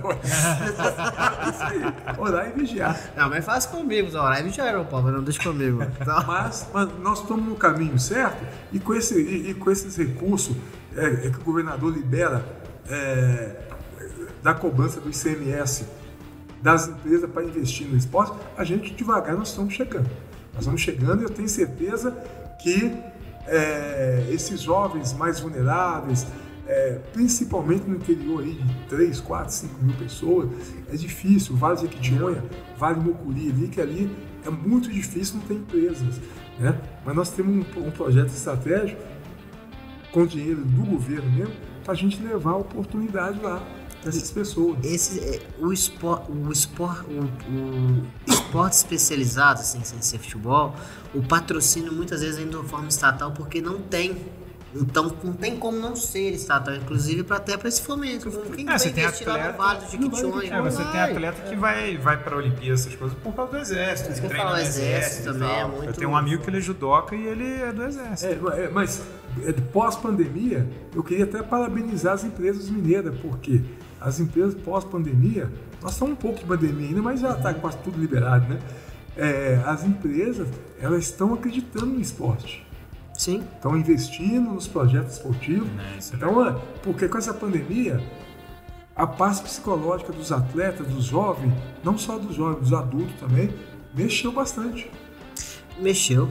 Isso 1.49 1.63
aí. 1.63 2.15
Orar 2.19 2.47
e 2.49 2.51
vigiar. 2.51 2.95
Não, 3.17 3.27
mas 3.27 3.43
faz 3.43 3.65
comigo, 3.65 4.15
orar 4.15 4.41
e 4.41 4.43
vigiar, 4.43 4.71
meu 4.71 4.85
Paulo, 4.85 5.11
não 5.11 5.23
deixa 5.23 5.41
comigo. 5.41 5.79
Mas, 6.27 6.67
mas 6.71 6.89
nós 6.99 7.21
estamos 7.21 7.43
no 7.43 7.55
caminho 7.55 7.97
certo 7.97 8.45
e 8.71 8.79
com, 8.79 8.93
esse, 8.93 9.19
e, 9.19 9.49
e 9.49 9.53
com 9.55 9.71
esses 9.71 9.97
recursos 9.97 10.55
é, 10.95 11.27
é 11.27 11.29
que 11.31 11.39
o 11.39 11.43
governador 11.43 11.91
libera 11.91 12.45
é, 12.87 13.55
da 14.43 14.53
cobrança 14.53 15.01
do 15.01 15.09
ICMS 15.09 15.87
das 16.61 16.87
empresas 16.87 17.29
para 17.31 17.43
investir 17.43 17.87
no 17.87 17.97
esporte, 17.97 18.37
a 18.55 18.63
gente 18.63 18.93
devagar 18.93 19.35
nós 19.35 19.49
estamos 19.49 19.73
chegando. 19.73 20.09
Nós 20.53 20.61
estamos 20.61 20.81
chegando 20.81 21.21
e 21.21 21.23
eu 21.23 21.29
tenho 21.29 21.49
certeza 21.49 22.11
que 22.61 22.95
é, 23.47 24.27
esses 24.29 24.61
jovens 24.61 25.13
mais 25.13 25.39
vulneráveis, 25.39 26.27
é, 26.67 26.99
principalmente 27.13 27.87
no 27.87 27.95
interior 27.95 28.41
aí 28.41 28.53
de 28.53 28.73
3, 28.89 29.19
4, 29.21 29.53
5 29.53 29.83
mil 29.83 29.95
pessoas, 29.95 30.49
é 30.91 30.95
difícil. 30.95 31.55
Vale 31.55 31.77
de 31.77 31.85
Equitinhonha, 31.85 32.43
Vale 32.77 32.99
Mucuri 32.99 33.49
ali, 33.49 33.67
que 33.67 33.79
ali 33.79 34.15
é 34.45 34.49
muito 34.49 34.89
difícil, 34.89 35.37
não 35.37 35.43
tem 35.43 35.57
empresas. 35.57 36.19
Né? 36.59 36.79
Mas 37.05 37.15
nós 37.15 37.29
temos 37.29 37.65
um, 37.75 37.87
um 37.87 37.91
projeto 37.91 38.29
estratégico 38.29 39.01
com 40.11 40.25
dinheiro 40.25 40.63
do 40.63 40.85
governo 40.85 41.29
mesmo, 41.31 41.53
para 41.83 41.93
a 41.93 41.95
gente 41.95 42.21
levar 42.23 42.51
a 42.51 42.57
oportunidade 42.57 43.39
lá 43.41 43.61
dessas 44.05 44.31
pessoas. 44.31 44.77
esse, 44.83 45.19
é, 45.19 45.41
o, 45.59 45.71
espor, 45.73 46.21
o, 46.29 46.51
espor, 46.51 47.03
o, 47.09 47.23
o 47.51 48.03
esporte 48.27 48.73
especializado, 48.73 49.59
assim, 49.61 49.83
sem 49.83 50.01
ser 50.01 50.19
futebol, 50.19 50.75
o 51.13 51.21
patrocínio 51.21 51.91
muitas 51.91 52.21
vezes 52.21 52.37
vem 52.37 52.47
de 52.47 52.55
uma 52.55 52.63
forma 52.65 52.87
estatal 52.87 53.31
porque 53.31 53.61
não 53.61 53.79
tem. 53.81 54.17
Então 54.77 55.09
não 55.23 55.31
tem 55.31 55.55
como 55.55 55.77
não 55.79 55.95
ser 55.95 56.31
estatal, 56.31 56.75
inclusive 56.75 57.23
pra, 57.23 57.37
até 57.37 57.55
para 57.55 57.69
esse 57.69 57.81
fomento. 57.81 58.29
Quem 58.53 58.69
É, 58.69 58.77
você 58.77 58.89
tem 58.89 59.05
no 59.05 59.09
atleta- 59.09 59.51
Vale 59.53 59.79
do 59.79 59.89
Jequitinhonha? 59.89 60.53
É, 60.53 60.61
você 60.61 60.83
tem 60.83 60.91
vai. 60.91 61.11
atleta 61.11 61.41
que 61.49 61.55
vai, 61.55 61.97
vai 61.97 62.21
pra 62.21 62.35
Olimpíada, 62.35 62.73
essas 62.73 62.93
coisas, 62.93 63.17
por 63.19 63.33
causa 63.33 63.51
do 63.53 63.57
exército. 63.57 64.19
Que 64.19 64.25
eu 64.25 64.29
treina 64.29 64.49
no 64.49 64.57
exército 64.57 65.29
e 65.29 65.31
também 65.31 65.49
é 65.49 65.65
muito- 65.65 65.85
Eu 65.85 65.93
tenho 65.93 66.09
um 66.09 66.17
amigo 66.17 66.43
que 66.43 66.49
ele 66.49 66.57
é 66.57 66.59
judoca 66.59 67.15
e 67.15 67.25
ele 67.25 67.49
é 67.53 67.71
do 67.71 67.83
exército. 67.83 68.51
É, 68.51 68.65
é, 68.65 68.69
mas 68.69 69.01
é, 69.45 69.53
pós-pandemia, 69.53 70.67
eu 70.93 71.01
queria 71.01 71.23
até 71.23 71.41
parabenizar 71.41 72.13
as 72.13 72.25
empresas 72.25 72.69
mineiras, 72.69 73.17
porque 73.21 73.61
as 74.05 74.19
empresas 74.19 74.53
pós-pandemia, 74.53 75.51
nós 75.81 75.93
estamos 75.93 76.13
um 76.13 76.15
pouco 76.15 76.37
de 76.37 76.45
pandemia 76.45 76.89
ainda, 76.89 77.01
mas 77.01 77.19
já 77.19 77.31
está 77.31 77.51
quase 77.55 77.77
tudo 77.79 77.99
liberado, 77.99 78.47
né? 78.47 78.59
É, 79.17 79.59
as 79.65 79.83
empresas, 79.83 80.47
elas 80.79 81.05
estão 81.05 81.33
acreditando 81.33 81.87
no 81.87 81.99
esporte. 81.99 82.63
Sim. 83.17 83.43
estão 83.55 83.75
investindo 83.77 84.51
nos 84.51 84.67
projetos 84.67 85.13
esportivos. 85.13 85.67
É, 85.79 85.95
é 85.95 86.15
então, 86.15 86.47
é, 86.47 86.55
porque 86.83 87.07
com 87.07 87.17
essa 87.17 87.33
pandemia, 87.33 87.99
a 88.95 89.07
paz 89.07 89.39
psicológica 89.39 90.13
dos 90.13 90.31
atletas, 90.31 90.85
dos 90.85 91.05
jovens, 91.05 91.53
não 91.83 91.97
só 91.97 92.19
dos 92.19 92.35
jovens, 92.35 92.59
dos 92.59 92.73
adultos 92.73 93.15
também, 93.19 93.49
mexeu 93.95 94.31
bastante. 94.31 94.91
Mexeu. 95.77 96.29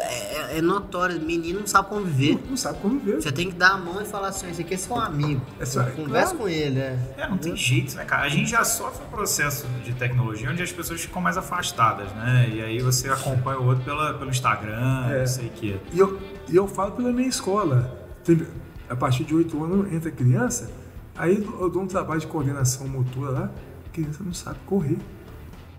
É, 0.00 0.58
é 0.58 0.62
notório, 0.62 1.20
menino 1.20 1.60
não 1.60 1.66
sabe 1.66 1.88
conviver. 1.88 2.38
Não 2.48 2.56
sabe 2.56 2.78
como 2.80 3.00
ver. 3.00 3.20
Você 3.20 3.32
tem 3.32 3.50
que 3.50 3.56
dar 3.56 3.70
a 3.72 3.78
mão 3.78 4.00
e 4.00 4.04
falar 4.04 4.28
assim, 4.28 4.48
esse 4.50 4.62
aqui 4.62 4.74
é 4.74 4.76
seu 4.76 4.96
amigo. 4.96 5.40
É 5.58 5.64
só- 5.64 5.82
Conversa 5.84 6.26
claro. 6.34 6.38
com 6.38 6.48
ele, 6.48 6.78
é. 6.78 6.98
É, 7.16 7.28
não 7.28 7.36
tem 7.36 7.56
jeito, 7.56 7.96
né, 7.96 8.04
cara? 8.04 8.22
A 8.22 8.28
gente 8.28 8.50
já 8.50 8.62
sofre 8.64 9.04
um 9.04 9.08
processo 9.10 9.66
de 9.84 9.92
tecnologia 9.94 10.48
onde 10.50 10.62
as 10.62 10.70
pessoas 10.72 11.00
ficam 11.00 11.20
mais 11.20 11.36
afastadas, 11.36 12.08
né? 12.12 12.48
E 12.52 12.62
aí 12.62 12.80
você 12.80 13.08
acompanha 13.08 13.58
o 13.58 13.66
outro 13.66 13.84
pela, 13.84 14.14
pelo 14.14 14.30
Instagram, 14.30 15.06
É. 15.10 15.18
não 15.20 15.26
sei 15.26 15.46
o 15.46 15.50
quê. 15.50 15.76
E 15.92 15.98
eu, 15.98 16.20
e 16.48 16.54
eu 16.54 16.68
falo 16.68 16.92
pela 16.92 17.12
minha 17.12 17.28
escola. 17.28 17.98
Tem- 18.24 18.46
a 18.88 18.94
partir 18.94 19.24
de 19.24 19.34
8 19.34 19.64
anos 19.64 19.92
entra 19.92 20.10
criança, 20.10 20.70
aí 21.16 21.36
eu 21.60 21.68
dou 21.68 21.82
um 21.82 21.86
trabalho 21.86 22.20
de 22.20 22.26
coordenação 22.26 22.86
motora 22.86 23.30
lá, 23.30 23.50
a 23.86 23.88
criança 23.92 24.22
não 24.22 24.32
sabe 24.32 24.58
correr. 24.66 24.98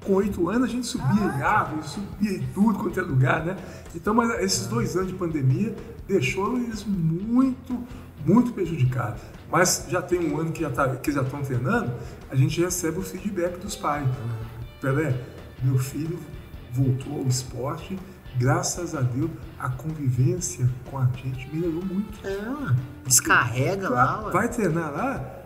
Com 0.06 0.14
8 0.14 0.50
anos 0.50 0.64
a 0.70 0.72
gente 0.72 0.86
subia 0.86 1.24
em 1.24 1.42
árvores, 1.42 1.88
subia 1.92 2.38
em 2.38 2.48
tudo 2.54 2.78
quanto 2.80 3.00
é 3.00 3.04
lugar, 3.04 3.44
né? 3.46 3.58
Então, 3.96 4.14
mas 4.14 4.30
esses 4.42 4.68
dois 4.68 4.96
anos 4.96 5.08
de 5.10 5.16
pandemia 5.18 5.76
deixou 6.08 6.58
eles 6.58 6.84
muito, 6.86 7.84
muito 8.26 8.52
prejudicados. 8.54 9.22
Mas 9.52 9.86
já 9.90 10.02
tem 10.02 10.32
um 10.32 10.40
ano 10.40 10.52
que 10.52 10.62
já, 10.62 10.70
tá, 10.70 10.90
que 10.96 11.12
já 11.12 11.22
estão 11.22 11.42
treinando, 11.42 11.92
a 12.30 12.36
gente 12.36 12.60
recebe 12.62 13.00
o 13.00 13.02
feedback 13.02 13.58
dos 13.60 13.76
pais. 13.76 14.08
Pelé, 14.82 15.16
meu 15.64 15.78
filho 15.80 16.20
voltou 16.72 17.20
ao 17.22 17.28
esporte, 17.28 17.98
graças 18.38 18.94
a 18.94 19.02
Deus, 19.02 19.32
a 19.58 19.70
convivência 19.70 20.70
com 20.92 20.98
a 21.00 21.08
gente 21.16 21.50
melhorou 21.52 21.84
muito. 21.86 22.20
É, 22.28 22.76
descarrega 23.08 23.90
lá, 23.90 24.26
ué. 24.26 24.32
Vai 24.32 24.50
treinar 24.50 24.92
lá, 24.92 25.42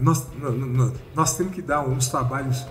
nós, 0.00 0.26
nós- 0.38 0.92
nós 1.14 1.36
temos 1.36 1.54
que 1.54 1.62
dar 1.62 1.80
uns 1.80 2.08
trabalhos 2.08 2.66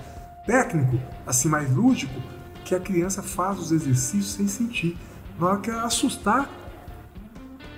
técnicos, 0.50 1.00
assim, 1.28 1.48
mais 1.48 1.72
lúdicos, 1.72 2.24
que 2.66 2.74
a 2.74 2.80
criança 2.80 3.22
faz 3.22 3.60
os 3.60 3.72
exercícios 3.72 4.34
sem 4.34 4.48
sentir. 4.48 4.98
Na 5.40 5.46
hora 5.46 5.58
que 5.60 5.70
assustar, 5.70 6.50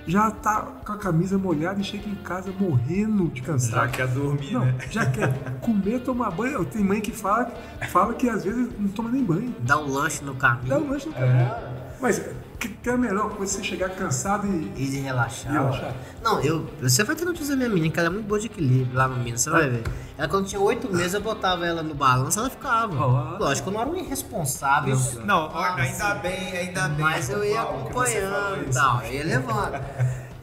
já 0.06 0.30
tá 0.30 0.62
com 0.84 0.92
a 0.92 0.96
camisa 0.96 1.36
molhada 1.36 1.80
e 1.82 1.84
chega 1.84 2.08
em 2.08 2.14
casa 2.14 2.50
morrendo 2.58 3.28
de 3.28 3.42
cansado. 3.42 3.74
Já 3.74 3.88
quer 3.88 4.08
dormir, 4.08 4.52
não, 4.52 4.64
né? 4.64 4.74
já 4.90 5.04
quer 5.04 5.32
comer, 5.60 6.00
tomar 6.00 6.30
banho. 6.30 6.64
Tem 6.64 6.82
mãe 6.82 7.02
que 7.02 7.12
fala, 7.12 7.52
fala 7.90 8.14
que 8.14 8.28
às 8.28 8.42
vezes 8.42 8.70
não 8.78 8.88
toma 8.88 9.10
nem 9.10 9.22
banho. 9.22 9.54
Dá 9.60 9.76
um 9.78 9.86
lanche 9.86 10.24
no 10.24 10.34
caminho. 10.34 10.68
Dá 10.68 10.78
um 10.78 10.88
lanche 10.88 11.06
no 11.06 11.14
caminho. 11.14 11.50
Mas 12.00 12.22
que, 12.62 12.68
que 12.68 12.88
é 12.88 12.92
a 12.92 12.96
melhor 12.96 13.30
coisa 13.30 13.54
você 13.54 13.64
chegar 13.64 13.90
cansado 13.90 14.46
e. 14.46 14.72
E 14.76 14.90
de 14.90 15.00
relaxar. 15.00 15.50
E 15.52 15.54
relaxar. 15.54 15.92
Não, 16.22 16.40
eu. 16.40 16.68
Você 16.80 17.02
vai 17.02 17.16
ter 17.16 17.24
notícia 17.24 17.48
da 17.48 17.56
minha 17.56 17.68
menina, 17.68 17.92
que 17.92 17.98
ela 17.98 18.08
é 18.08 18.12
muito 18.12 18.26
boa 18.26 18.38
de 18.38 18.46
equilíbrio 18.46 18.96
lá 18.96 19.08
no 19.08 19.16
Minas, 19.16 19.40
você 19.40 19.50
vai 19.50 19.68
ver. 19.68 19.82
Ela 20.16 20.28
quando 20.28 20.46
tinha 20.46 20.60
oito 20.60 20.92
meses, 20.92 21.14
eu 21.14 21.20
botava 21.20 21.66
ela 21.66 21.82
no 21.82 21.94
balanço, 21.94 22.38
ela 22.38 22.48
ficava. 22.48 22.94
Ah. 22.94 23.36
Lógico, 23.40 23.68
eu 23.68 23.72
não 23.74 23.80
era 23.80 23.90
um 23.90 23.96
irresponsável. 23.96 24.96
Não, 25.24 25.50
Ah, 25.52 25.74
ainda 25.74 26.14
bem, 26.14 26.56
ainda 26.56 26.88
bem. 26.88 27.04
Mas 27.04 27.28
eu 27.28 27.44
ia 27.44 27.62
acompanhando 27.62 28.68
e 28.68 28.72
tal, 28.72 29.02
eu 29.02 29.12
ia 29.12 29.24
levando. 29.24 29.84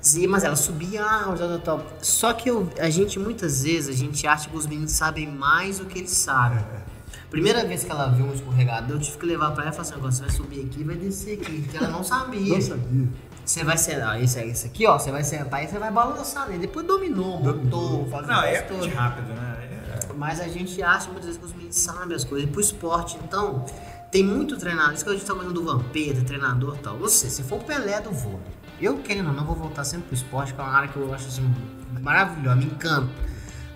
Sim, 0.01 0.27
mas 0.27 0.43
ela 0.43 0.55
subia, 0.55 1.03
ah, 1.03 1.23
tal, 1.25 1.37
tal, 1.37 1.59
tal. 1.59 1.85
Só 2.01 2.31
que 2.33 2.49
eu, 2.49 2.69
a 2.79 2.89
gente, 2.89 3.19
muitas 3.19 3.63
vezes, 3.63 3.89
a 3.89 3.97
gente 3.97 4.25
acha 4.25 4.49
que 4.49 4.55
os 4.55 4.65
meninos 4.65 4.93
sabem 4.93 5.27
mais 5.27 5.79
do 5.79 5.85
que 5.85 5.99
eles 5.99 6.11
sabem. 6.11 6.63
Primeira 7.29 7.63
vez 7.65 7.83
que 7.83 7.91
ela 7.91 8.07
viu 8.09 8.25
um 8.25 8.33
escorregador, 8.33 8.97
eu 8.97 8.99
tive 8.99 9.17
que 9.17 9.25
levar 9.25 9.51
pra 9.51 9.63
ela 9.63 9.71
e 9.71 9.75
falar 9.75 9.87
assim, 9.87 9.93
agora 9.95 10.11
você 10.11 10.21
vai 10.21 10.31
subir 10.31 10.65
aqui 10.65 10.81
e 10.81 10.83
vai 10.83 10.95
descer 10.95 11.39
aqui, 11.39 11.61
porque 11.61 11.77
ela 11.77 11.87
não 11.89 12.03
sabia. 12.03 12.55
Não 12.55 12.61
sabia. 12.61 13.07
Você 13.45 13.63
vai 13.63 13.77
sentar, 13.77 14.21
esse, 14.21 14.39
esse 14.41 14.67
aqui, 14.67 14.85
ó, 14.87 14.97
você 14.97 15.11
vai 15.11 15.23
sentar 15.23 15.63
e 15.63 15.67
você 15.67 15.77
vai 15.79 15.91
balançar 15.91 16.47
nele. 16.47 16.61
Depois 16.61 16.85
dominou, 16.85 17.39
montou, 17.39 18.07
faz 18.09 18.25
o 18.25 18.27
Não, 18.27 18.43
é 18.43 18.61
todo. 18.61 18.77
muito 18.79 18.95
rápido, 18.95 19.27
né? 19.33 19.57
É- 20.09 20.13
Mas 20.15 20.39
a 20.39 20.47
gente 20.47 20.81
acha 20.83 21.05
muitas 21.07 21.25
vezes 21.25 21.39
que 21.39 21.45
os 21.45 21.53
meninos 21.53 21.75
sabem 21.75 22.15
as 22.15 22.23
coisas. 22.23 22.47
E 22.47 22.51
pro 22.51 22.61
esporte, 22.61 23.17
então, 23.23 23.65
tem 24.11 24.23
muito 24.23 24.57
treinador. 24.57 24.93
Isso 24.93 25.03
que 25.03 25.09
a 25.09 25.13
gente 25.13 25.25
tá 25.25 25.33
falando 25.35 25.53
do 25.53 25.63
Vampeta, 25.63 26.21
treinador 26.21 26.75
e 26.75 26.79
tal. 26.79 26.97
Você, 26.97 27.29
se 27.29 27.41
for 27.43 27.59
o 27.59 27.63
Pelé 27.63 28.01
do 28.01 28.11
vôlei, 28.11 28.39
eu 28.81 28.97
querendo 28.99 29.27
ou 29.29 29.33
não, 29.33 29.45
vou 29.45 29.55
voltar 29.55 29.83
sempre 29.83 30.07
pro 30.07 30.15
esporte, 30.15 30.53
que 30.53 30.59
é 30.59 30.63
uma 30.63 30.73
área 30.73 30.89
que 30.89 30.97
eu 30.97 31.11
acho 31.13 31.27
assim, 31.27 31.43
maravilhosa, 32.01 32.55
me 32.55 32.65
encanta. 32.65 33.09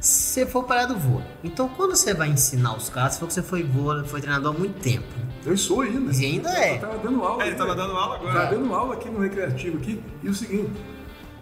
Se 0.04 0.45
for 0.45 0.66
Pelé 0.66 0.86
do 0.86 0.97
vôlei. 0.97 1.26
Então, 1.41 1.70
quando 1.70 1.95
você 1.95 2.14
vai 2.14 2.28
ensinar 2.28 2.76
os 2.76 2.89
caras, 2.89 3.14
se 3.14 3.20
for 3.22 3.28
que 3.28 3.34
você 3.34 3.41
foi 3.41 3.64
vôlei, 3.64 4.04
foi 4.04 4.20
treinador 4.20 4.54
há 4.54 4.60
muito 4.60 4.78
tempo. 4.82 5.08
Eu 5.45 5.56
sou 5.56 5.80
ainda. 5.80 6.14
E 6.14 6.26
ainda 6.26 6.49
é. 6.49 6.76
Eu 6.76 6.82
tava 6.82 6.97
dando 6.97 7.24
aula. 7.24 7.41
É, 7.41 7.47
ele 7.47 7.56
tava 7.56 7.72
aqui, 7.72 7.82
dando 7.82 7.93
aula 7.95 8.16
agora. 8.16 8.34
Tava 8.34 8.56
dando 8.56 8.76
aula 8.76 8.93
aqui 8.95 9.10
no 9.10 9.22
Recreativo 9.22 9.78
aqui. 9.78 10.04
E 10.22 10.28
o 10.28 10.34
seguinte, 10.34 10.74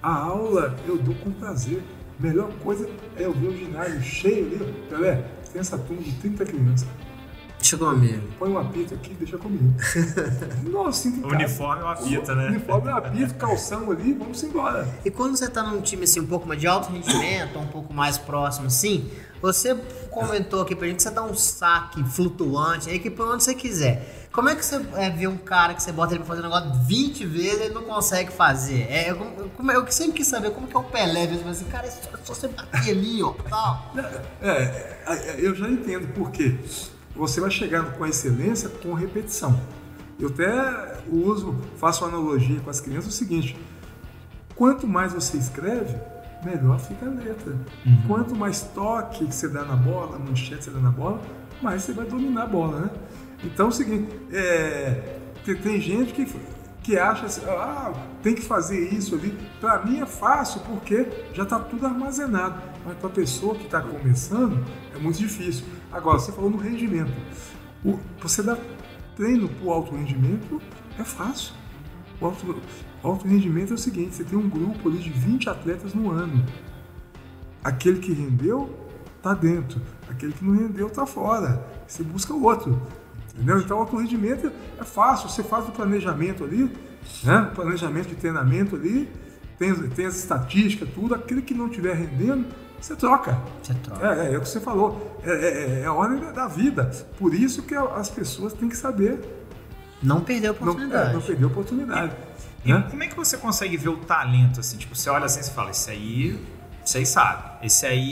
a 0.03 0.13
aula 0.13 0.75
eu 0.87 0.95
dou 0.99 1.15
com 1.15 1.31
prazer. 1.31 1.81
Melhor 2.19 2.51
coisa 2.63 2.87
é 3.17 3.25
eu 3.25 3.33
ver 3.33 3.47
o 3.47 3.57
ginásio 3.57 3.99
cheio 4.03 4.45
ali. 4.45 4.73
Pelé, 4.87 5.25
tem 5.51 5.59
essa 5.59 5.75
turma 5.79 6.03
de 6.03 6.11
30 6.11 6.45
crianças. 6.45 6.87
Deixa 7.61 7.77
comigo. 7.77 8.27
Põe 8.39 8.49
um 8.49 8.57
apito 8.57 8.93
aqui, 8.95 9.13
deixa 9.13 9.37
comigo. 9.37 9.73
Nossa, 10.69 11.03
sinto 11.03 11.17
em 11.17 11.19
O 11.19 11.23
casa. 11.29 11.35
uniforme 11.35 11.81
é 11.81 11.85
uma 11.85 11.95
fita, 11.95 12.35
né? 12.35 12.47
Uniforme 12.47 12.89
é 12.89 12.93
um 12.93 12.97
apito, 12.97 13.35
calção 13.35 13.91
ali, 13.91 14.13
vamos 14.13 14.41
embora. 14.43 14.87
E 15.05 15.11
quando 15.11 15.37
você 15.37 15.47
tá 15.47 15.61
num 15.63 15.79
time 15.79 16.03
assim 16.05 16.19
um 16.19 16.25
pouco 16.25 16.47
mais 16.47 16.59
de 16.59 16.65
alto 16.67 16.91
rendimento, 16.91 17.59
um 17.59 17.67
pouco 17.67 17.93
mais 17.93 18.17
próximo 18.17 18.65
assim, 18.67 19.09
você 19.41 19.75
comentou 20.09 20.61
aqui 20.61 20.75
pra 20.75 20.87
gente 20.87 20.97
que 20.97 21.03
você 21.03 21.11
dá 21.11 21.23
um 21.23 21.35
saque 21.35 22.03
flutuante 22.03 22.89
aí 22.89 22.97
que 22.99 23.11
põe 23.11 23.27
onde 23.27 23.43
você 23.43 23.53
quiser. 23.53 24.27
Como 24.31 24.49
é 24.49 24.55
que 24.55 24.65
você 24.65 24.81
é, 24.95 25.09
vê 25.11 25.27
um 25.27 25.37
cara 25.37 25.73
que 25.75 25.83
você 25.83 25.91
bota 25.91 26.13
ele 26.13 26.23
pra 26.23 26.27
fazer 26.35 26.39
um 26.47 26.49
negócio 26.49 26.73
20 26.85 27.25
vezes 27.25 27.59
e 27.59 27.63
ele 27.65 27.73
não 27.75 27.83
consegue 27.83 28.31
fazer? 28.31 28.87
É, 28.89 29.11
eu, 29.11 29.17
como- 29.55 29.71
eu 29.71 29.85
sempre 29.91 30.13
quis 30.13 30.27
saber 30.27 30.51
como 30.51 30.67
que 30.67 30.75
é 30.75 30.79
o 30.79 30.83
Pelé, 30.83 31.27
mesmo 31.27 31.49
assim, 31.49 31.65
cara, 31.65 31.85
é 31.85 31.91
só, 31.91 32.09
é 32.11 32.17
só 32.23 32.33
você 32.33 32.47
bater 32.47 32.89
ali, 32.91 33.21
ó, 33.21 33.33
tal. 33.49 33.93
É, 34.41 34.97
é, 35.05 35.35
eu 35.37 35.53
já 35.53 35.67
entendo 35.69 36.07
por 36.13 36.31
quê. 36.31 36.57
Você 37.15 37.41
vai 37.41 37.51
chegando 37.51 37.95
com 37.97 38.03
a 38.03 38.09
excelência 38.09 38.69
com 38.69 38.93
repetição. 38.93 39.59
Eu 40.19 40.29
até 40.29 41.01
uso, 41.11 41.55
faço 41.77 42.05
uma 42.05 42.15
analogia 42.15 42.59
com 42.59 42.69
as 42.69 42.79
crianças 42.79 43.13
o 43.13 43.17
seguinte: 43.17 43.57
quanto 44.55 44.87
mais 44.87 45.13
você 45.13 45.37
escreve, 45.37 45.95
melhor 46.43 46.79
fica 46.79 47.05
a 47.05 47.09
letra. 47.09 47.55
Quanto 48.07 48.35
mais 48.35 48.61
toque 48.61 49.25
que 49.25 49.35
você 49.35 49.47
dá 49.47 49.63
na 49.63 49.75
bola, 49.75 50.19
manchete 50.19 50.57
que 50.57 50.63
você 50.65 50.71
dá 50.71 50.79
na 50.79 50.91
bola, 50.91 51.21
mais 51.61 51.83
você 51.83 51.93
vai 51.93 52.05
dominar 52.05 52.43
a 52.43 52.47
bola, 52.47 52.79
né? 52.81 52.89
Então 53.43 53.67
é 53.67 53.69
o 53.69 53.71
seguinte, 53.71 54.07
é, 54.31 55.17
tem, 55.43 55.55
tem 55.55 55.81
gente 55.81 56.13
que, 56.13 56.27
que 56.83 56.97
acha 56.97 57.25
assim, 57.25 57.41
ah, 57.47 57.91
tem 58.21 58.35
que 58.35 58.41
fazer 58.41 58.93
isso 58.93 59.15
ali. 59.15 59.35
Para 59.59 59.83
mim 59.83 59.99
é 59.99 60.05
fácil 60.05 60.61
porque 60.61 61.07
já 61.33 61.43
está 61.43 61.59
tudo 61.59 61.85
armazenado. 61.85 62.61
Mas 62.85 62.97
para 62.97 63.07
a 63.07 63.11
pessoa 63.11 63.55
que 63.55 63.65
está 63.65 63.81
começando 63.81 64.63
é 64.95 64.99
muito 64.99 65.17
difícil. 65.17 65.65
Agora, 65.91 66.19
você 66.19 66.31
falou 66.31 66.49
no 66.49 66.57
rendimento. 66.57 67.11
O- 67.83 67.99
você 68.21 68.41
dá 68.41 68.57
treino 69.15 69.49
para 69.49 69.65
o 69.65 69.71
alto 69.71 69.95
rendimento 69.95 70.61
é 70.97 71.03
fácil. 71.03 71.53
O 72.19 72.25
alto, 72.25 72.55
alto 73.03 73.27
rendimento 73.27 73.71
é 73.71 73.75
o 73.75 73.77
seguinte: 73.77 74.15
você 74.15 74.23
tem 74.23 74.37
um 74.37 74.49
grupo 74.49 74.87
ali 74.87 74.99
de 74.99 75.09
20 75.09 75.49
atletas 75.49 75.93
no 75.93 76.09
ano. 76.11 76.43
Aquele 77.63 77.99
que 77.99 78.11
rendeu 78.11 78.75
tá 79.21 79.33
dentro, 79.33 79.79
aquele 80.09 80.33
que 80.33 80.43
não 80.43 80.55
rendeu 80.55 80.89
tá 80.89 81.05
fora. 81.05 81.65
Você 81.87 82.03
busca 82.03 82.33
outro. 82.33 82.81
Entendeu? 83.35 83.59
Então, 83.59 83.77
alto 83.77 83.97
rendimento 83.97 84.51
é 84.79 84.83
fácil. 84.83 85.29
Você 85.29 85.43
faz 85.43 85.67
o 85.67 85.71
planejamento 85.71 86.43
ali, 86.43 86.69
né? 87.23 87.49
planejamento 87.55 88.09
de 88.09 88.15
treinamento 88.15 88.75
ali, 88.75 89.09
tem, 89.57 89.73
tem 89.89 90.05
as 90.05 90.17
estatísticas, 90.17 90.89
tudo. 90.93 91.15
Aquele 91.15 91.41
que 91.41 91.53
não 91.53 91.67
estiver 91.67 91.95
rendendo, 91.95 92.45
você 92.81 92.95
troca. 92.95 93.37
Você 93.61 93.73
troca. 93.75 94.05
É, 94.07 94.27
é, 94.29 94.33
é 94.33 94.37
o 94.37 94.41
que 94.41 94.49
você 94.49 94.59
falou. 94.59 95.19
É, 95.23 95.31
é, 95.31 95.79
é 95.81 95.85
a 95.85 95.93
hora 95.93 96.15
da- 96.17 96.31
da 96.31 96.47
vida. 96.47 96.91
Por 97.17 97.33
isso 97.33 97.61
que 97.63 97.75
as 97.75 98.09
pessoas 98.09 98.53
têm 98.53 98.67
que 98.67 98.75
saber 98.75 99.19
Não 100.01 100.21
perder 100.21 100.47
a 100.47 100.49
não, 100.53 100.57
oportunidade. 100.59 101.09
é, 101.09 101.13
não 101.13 101.21
perder 101.21 101.43
a 101.43 101.47
oportunidade. 101.47 102.13
E 102.65 102.73
né? 102.73 102.87
como 102.89 103.03
é 103.03 103.07
que 103.07 103.15
você 103.15 103.37
consegue 103.37 103.77
ver 103.77 103.89
o 103.89 103.97
talento, 103.97 104.59
assim? 104.59 104.77
Tipo, 104.77 104.95
você 104.95 105.09
olha 105.09 105.25
assim 105.25 105.39
e 105.41 105.53
fala, 105.53 105.71
esse 105.71 105.89
aí, 105.91 106.39
esse 106.85 106.97
aí 106.97 107.05
sabe. 107.05 107.65
Esse 107.65 107.85
aí 107.85 108.11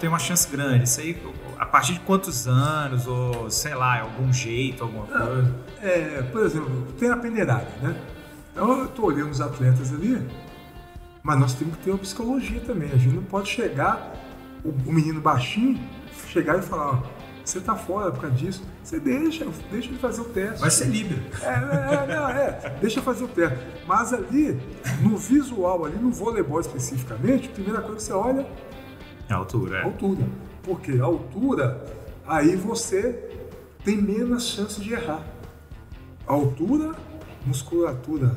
tem 0.00 0.08
uma 0.08 0.18
chance 0.18 0.48
grande. 0.48 0.84
Esse 0.84 1.00
aí, 1.00 1.22
a 1.58 1.66
partir 1.66 1.92
de 1.94 2.00
quantos 2.00 2.46
anos, 2.48 3.06
ou 3.06 3.50
sei 3.50 3.74
lá, 3.74 4.00
algum 4.00 4.32
jeito, 4.32 4.82
alguma 4.84 5.06
coisa. 5.06 5.54
É, 5.82 6.22
por 6.32 6.44
exemplo, 6.44 6.86
tem 6.98 7.10
a 7.10 7.16
peneirada, 7.16 7.66
né? 7.82 7.96
Então 8.52 8.78
eu 8.78 8.84
estou 8.86 9.06
olhando 9.06 9.30
os 9.30 9.40
atletas 9.40 9.92
ali, 9.92 10.26
mas 11.22 11.38
nós 11.38 11.54
temos 11.54 11.76
que 11.76 11.84
ter 11.84 11.90
uma 11.90 11.98
psicologia 11.98 12.60
também. 12.60 12.90
A 12.92 12.96
gente 12.96 13.14
não 13.14 13.22
pode 13.24 13.48
chegar, 13.48 14.14
o, 14.64 14.68
o 14.68 14.92
menino 14.92 15.20
baixinho, 15.20 15.78
chegar 16.28 16.58
e 16.58 16.62
falar, 16.62 16.90
ó, 16.90 17.02
você 17.44 17.60
tá 17.60 17.74
fora 17.74 18.10
por 18.12 18.20
causa 18.20 18.36
disso. 18.36 18.62
Você 18.82 19.00
deixa, 19.00 19.46
deixa 19.70 19.88
ele 19.88 19.98
fazer 19.98 20.20
o 20.20 20.24
teste. 20.24 20.60
Vai 20.60 20.70
ser 20.70 20.86
livre. 20.86 21.20
É, 21.42 21.46
é, 21.46 21.94
é, 21.94 22.06
não, 22.14 22.28
é, 22.28 22.76
deixa 22.80 23.00
eu 23.00 23.02
fazer 23.02 23.24
o 23.24 23.28
teste. 23.28 23.58
Mas 23.86 24.12
ali, 24.12 24.60
no 25.02 25.16
visual, 25.16 25.84
ali 25.84 25.98
no 25.98 26.10
voleibol 26.10 26.60
especificamente, 26.60 27.48
a 27.48 27.52
primeira 27.52 27.80
coisa 27.80 27.96
que 27.96 28.02
você 28.02 28.12
olha 28.12 28.46
É 29.28 29.32
a 29.32 29.36
altura, 29.36 29.78
é. 29.78 29.82
altura. 29.82 30.24
Porque 30.62 30.92
a 30.92 31.04
altura, 31.04 31.84
aí 32.26 32.54
você 32.54 33.30
tem 33.84 34.00
menos 34.00 34.46
chance 34.46 34.80
de 34.80 34.92
errar. 34.92 35.24
A 36.26 36.32
altura, 36.32 36.94
musculatura, 37.44 38.36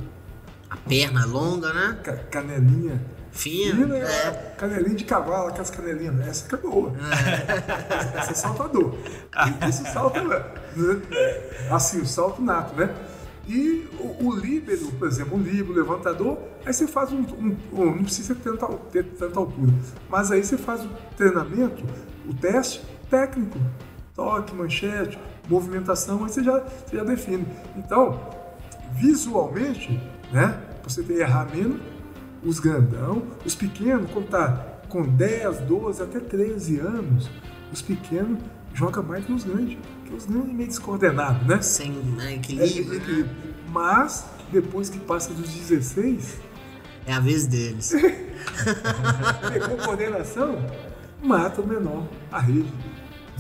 A 0.74 0.90
perna 0.90 1.26
longa, 1.26 1.72
né? 1.72 2.00
ca- 2.04 2.18
canelinha 2.32 3.00
Fina. 3.32 3.76
fina, 3.76 3.98
É. 3.98 4.56
canelinha 4.58 4.96
de 4.96 5.06
cavalo, 5.06 5.48
aquelas 5.50 5.70
canelinhas. 5.70 6.20
Essa 6.28 6.48
que 6.50 6.56
é 6.56 6.58
boa. 6.58 6.92
Essa 8.18 8.32
é 8.32 8.34
saltador. 8.36 8.96
Isso 9.70 9.84
salta, 9.92 10.22
né? 10.24 10.44
assim, 11.72 12.02
o 12.02 12.06
salto 12.06 12.42
nato, 12.42 12.76
né? 12.76 12.94
E 13.48 13.88
o, 14.00 14.28
o 14.30 14.36
líbero, 14.36 14.88
por 14.94 15.08
exemplo, 15.08 15.38
o 15.38 15.42
líbero, 15.42 15.72
o 15.74 15.76
levantador, 15.76 16.38
aí 16.66 16.74
você 16.74 16.88
faz 16.88 17.12
um, 17.12 17.20
um- 17.22 17.58
um- 17.74 17.96
não 17.96 18.04
precisa 18.04 18.34
ter 18.36 18.56
tanta, 18.58 18.68
ter 18.92 19.04
tanta 19.04 19.38
altura, 19.40 19.74
mas 20.10 20.32
aí 20.32 20.44
você 20.44 20.58
faz 20.58 20.82
o 20.86 20.90
treinamento, 21.18 21.84
o 22.28 22.34
teste 22.34 22.82
técnico, 23.10 23.60
toque, 24.16 24.56
manchete, 24.56 25.20
movimentação, 25.50 26.24
aí 26.24 26.30
você 26.32 26.42
já, 26.44 26.60
você 26.60 26.96
já 26.98 27.04
define. 27.04 27.46
Então, 27.76 28.18
visualmente, 28.94 30.00
né, 30.34 30.60
você 30.84 31.02
ter 31.04 31.20
errar 31.22 31.48
menos, 31.56 31.80
os 32.44 32.60
grandão, 32.60 33.24
os 33.46 33.56
pequenos, 33.56 34.12
quando 34.12 34.28
tá 34.28 34.66
com 34.90 35.04
10, 35.04 35.60
12, 35.62 36.04
até 36.04 36.20
13 36.20 36.80
anos, 36.80 37.30
os 37.72 37.82
pequenos 37.82 38.40
jogam 38.74 39.04
mais 39.04 39.26
que 39.26 39.32
os 39.32 39.44
grandes, 39.46 39.78
porque 40.02 40.16
os 40.16 40.26
grandes 40.26 40.50
é 40.50 40.54
meio 40.54 40.68
descoordenados, 40.68 41.48
né? 41.48 41.62
Sem 41.62 41.92
né, 41.92 42.32
É, 42.32 42.36
equilíbrio, 42.36 42.90
né? 42.90 42.96
equilíbrio. 42.98 43.36
Mas, 43.70 44.26
depois 44.52 44.90
que 44.90 45.00
passa 45.00 45.34
dos 45.34 45.50
16, 45.50 46.38
É 47.06 47.14
a 47.14 47.20
vez 47.20 47.48
deles. 47.48 47.94
pegou 49.52 49.78
coordenação, 49.78 50.58
mata 51.22 51.62
o 51.62 51.68
menor, 51.68 52.08
a 52.32 52.40
rede. 52.40 52.72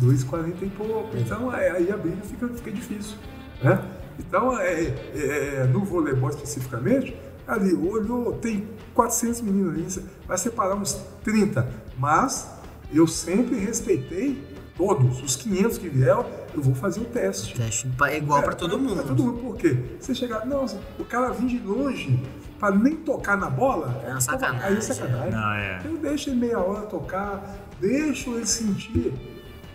2,40 0.02 0.56
e 0.64 0.70
pouco. 0.70 1.16
Então 1.18 1.50
aí 1.52 1.68
aí 1.70 1.92
a 1.92 1.98
briga 1.98 2.22
fica, 2.24 2.48
fica 2.50 2.72
difícil. 2.72 3.16
Né? 3.62 3.80
Então, 4.20 4.60
é, 4.60 4.82
é, 4.82 4.94
é, 5.16 5.64
no 5.66 5.84
voleibol 5.84 6.30
especificamente, 6.30 7.16
ali 7.48 7.74
olhou, 7.74 8.34
tem 8.34 8.68
400 8.94 9.42
meninos 9.42 9.98
ali, 9.98 10.08
vai 10.28 10.38
separar 10.38 10.76
uns 10.76 10.94
30. 11.24 11.68
Mas 11.98 12.50
eu 12.92 13.08
sempre 13.08 13.58
respeitei 13.58 14.42
todos, 14.76 15.22
os 15.22 15.36
500 15.36 15.78
que 15.78 15.90
vier, 15.90 16.18
eu 16.54 16.62
vou 16.62 16.74
fazer 16.74 17.02
o 17.02 17.06
teste. 17.06 17.56
Teste 17.56 17.92
é 18.08 18.18
igual 18.18 18.40
é, 18.40 18.44
para 18.44 18.56
todo 18.56 18.78
mundo. 18.78 18.96
Pra 18.96 19.04
todo 19.04 19.24
mundo, 19.24 19.40
por 19.40 19.58
quê? 19.58 19.78
Você 20.00 20.16
chegar, 20.16 20.46
nossa, 20.46 20.80
o 21.00 21.06
cara 21.06 21.32
vir 21.32 21.48
de 21.48 21.60
longe 21.60 22.20
para 22.60 22.76
nem 22.76 22.96
tocar 22.96 23.38
na 23.38 23.50
bola, 23.50 24.02
é 24.06 24.12
uma 24.12 24.22
sacanagem. 24.22 24.68
Aí 24.68 24.78
é 24.78 24.82
sacanagem. 24.82 25.32
Não, 25.32 25.54
é. 25.54 25.82
Eu 25.86 25.98
deixo 25.98 26.30
ele 26.30 26.40
meia 26.40 26.60
hora 26.60 26.86
tocar, 26.86 27.44
deixo 27.80 28.32
ele 28.36 28.46
sentir 28.46 29.33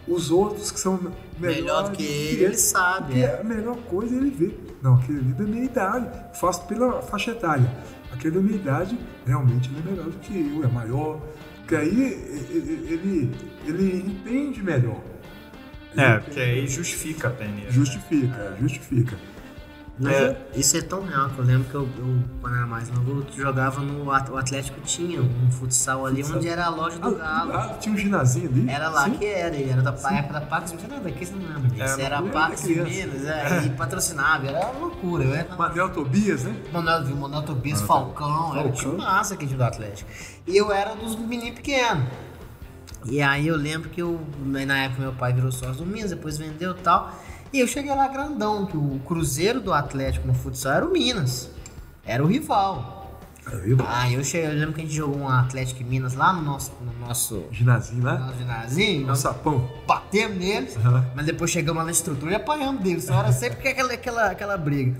os 0.09 0.31
outros 0.31 0.71
que 0.71 0.81
são 0.81 0.99
melhor 1.39 1.91
do 1.91 1.97
que 1.97 2.03
ele, 2.03 2.45
ele 2.45 2.57
sabe. 2.57 3.21
É. 3.21 3.41
a 3.41 3.45
melhor 3.45 3.77
coisa 3.89 4.15
é 4.15 4.19
ele 4.19 4.31
ver. 4.31 4.77
Não, 4.83 4.95
aquele 4.95 5.19
ali 5.19 5.33
da 5.33 5.45
minha 5.45 5.65
idade, 5.65 6.09
faço 6.39 6.67
pela 6.67 7.03
faixa 7.03 7.33
etária. 7.33 7.71
Aquele 8.13 8.37
da 8.37 8.41
minha 8.41 8.57
idade, 8.57 8.99
realmente 9.27 9.71
ele 9.71 9.81
é 9.81 9.91
melhor 9.91 10.07
do 10.07 10.19
que 10.19 10.57
eu, 10.57 10.65
é 10.65 10.69
maior. 10.69 11.21
Porque 11.59 11.77
aí 11.77 12.03
ele, 12.51 12.87
ele, 12.89 13.35
ele 13.67 14.07
entende 14.07 14.63
melhor. 14.63 15.01
É, 15.97 16.19
porque 16.19 16.41
aí 16.41 16.67
justifica 16.67 17.29
a 17.29 17.31
peneira. 17.31 17.71
Justifica, 17.71 18.27
né? 18.27 18.57
justifica. 18.61 19.17
Mas 20.01 20.15
é. 20.15 20.37
isso 20.55 20.77
é 20.77 20.81
tão 20.81 21.03
real 21.05 21.29
que 21.31 21.39
eu 21.41 21.45
lembro 21.45 21.69
que 21.69 21.75
eu, 21.75 21.83
eu 21.83 22.25
quando 22.41 22.57
era 22.57 22.67
mais 22.67 22.89
novo, 22.89 23.11
eu 23.11 23.27
jogava 23.37 23.81
no. 23.81 24.05
O 24.05 24.13
Atlético 24.13 24.81
tinha 24.83 25.21
um 25.21 25.51
futsal 25.51 26.07
ali 26.07 26.23
futsal. 26.23 26.39
onde 26.39 26.49
era 26.49 26.67
a 26.67 26.69
loja 26.69 26.99
do 26.99 27.09
ah, 27.09 27.11
Galo. 27.11 27.53
Ah, 27.53 27.77
tinha 27.81 27.95
um 27.95 27.99
ginásio 27.99 28.49
ali? 28.49 28.71
Era 28.71 28.89
lá 28.91 29.05
Sim. 29.05 29.13
que 29.13 29.27
era, 29.27 29.57
e 29.57 29.69
era 29.69 29.83
da 29.83 29.97
Sim. 29.97 30.15
época 30.15 30.35
da 30.35 30.47
Pax, 30.47 30.71
não 30.71 30.79
tinha 30.79 30.89
nada 30.89 31.09
aqui, 31.09 31.27
você 31.27 31.35
não 31.35 31.49
lembra 31.49 31.69
disso. 31.69 32.01
É, 32.01 32.05
era 32.05 32.19
a 32.19 32.23
Pax 32.23 32.65
Minas, 32.65 33.25
é, 33.25 33.67
e 33.67 33.71
patrocinava, 33.71 34.47
era 34.47 34.67
uma 34.67 34.87
loucura. 34.87 35.25
Eu 35.25 35.35
era... 35.35 35.57
Manuel 35.57 35.91
Tobias, 35.91 36.45
né? 36.45 36.55
Manuel, 36.73 37.05
Manuel 37.17 37.43
Tobias, 37.43 37.83
ah, 37.83 37.87
Falcão, 37.87 38.29
Falcão, 38.29 38.61
era 38.61 38.71
tinha 38.71 38.93
massa 38.93 39.35
aqui 39.35 39.47
do 39.47 39.65
Atlético. 39.65 40.09
E 40.47 40.57
eu 40.57 40.71
era 40.71 40.95
dos 40.95 41.17
meninos 41.17 41.57
pequenos. 41.57 42.05
E 43.05 43.21
aí 43.21 43.49
eu 43.49 43.57
lembro 43.57 43.89
que 43.89 44.01
eu, 44.01 44.21
na 44.45 44.79
época 44.79 45.03
meu 45.03 45.13
pai 45.13 45.33
virou 45.33 45.51
sócio 45.51 45.85
do 45.85 45.87
Minas, 45.87 46.11
depois 46.11 46.39
vendeu 46.39 46.73
e 46.73 46.81
tal. 46.81 47.13
E 47.53 47.61
eu 47.61 47.67
cheguei 47.67 47.95
lá 47.95 48.09
grandão, 48.09 48.67
que 48.67 48.77
o 48.77 49.01
Cruzeiro 49.07 49.61
do 49.61 49.73
Atlético 49.73 50.27
no 50.27 50.35
futsal 50.35 50.73
era 50.73 50.87
o 50.87 50.93
Minas. 50.93 51.51
Era 52.05 52.23
o 52.23 52.27
rival. 52.27 52.99
Ah, 53.87 54.11
eu, 54.11 54.23
cheguei, 54.23 54.51
eu 54.51 54.55
lembro 54.55 54.75
que 54.75 54.83
a 54.83 54.85
gente 54.85 54.95
jogou 54.95 55.21
um 55.21 55.29
Atlético 55.29 55.83
Minas 55.83 56.15
lá 56.15 56.33
no 56.33 56.43
nosso. 56.43 56.73
No 56.83 57.07
nosso 57.07 57.45
ginazinho 57.51 58.05
lá? 58.05 58.19
No 58.19 58.27
nosso 58.27 58.39
ginazinho. 58.39 59.07
No 59.07 59.17
sapão. 59.17 59.71
Batemos 59.87 60.37
neles, 60.37 60.77
uhum. 60.77 61.03
mas 61.15 61.25
depois 61.25 61.51
chegamos 61.51 61.79
lá 61.79 61.85
na 61.85 61.91
estrutura 61.91 62.33
e 62.33 62.35
apanhamos 62.35 62.83
deles. 62.83 63.05
Só 63.05 63.19
era 63.19 63.33
sempre 63.33 63.67
aquela, 63.69 63.95
aquela, 63.95 64.27
aquela 64.27 64.57
briga. 64.59 64.97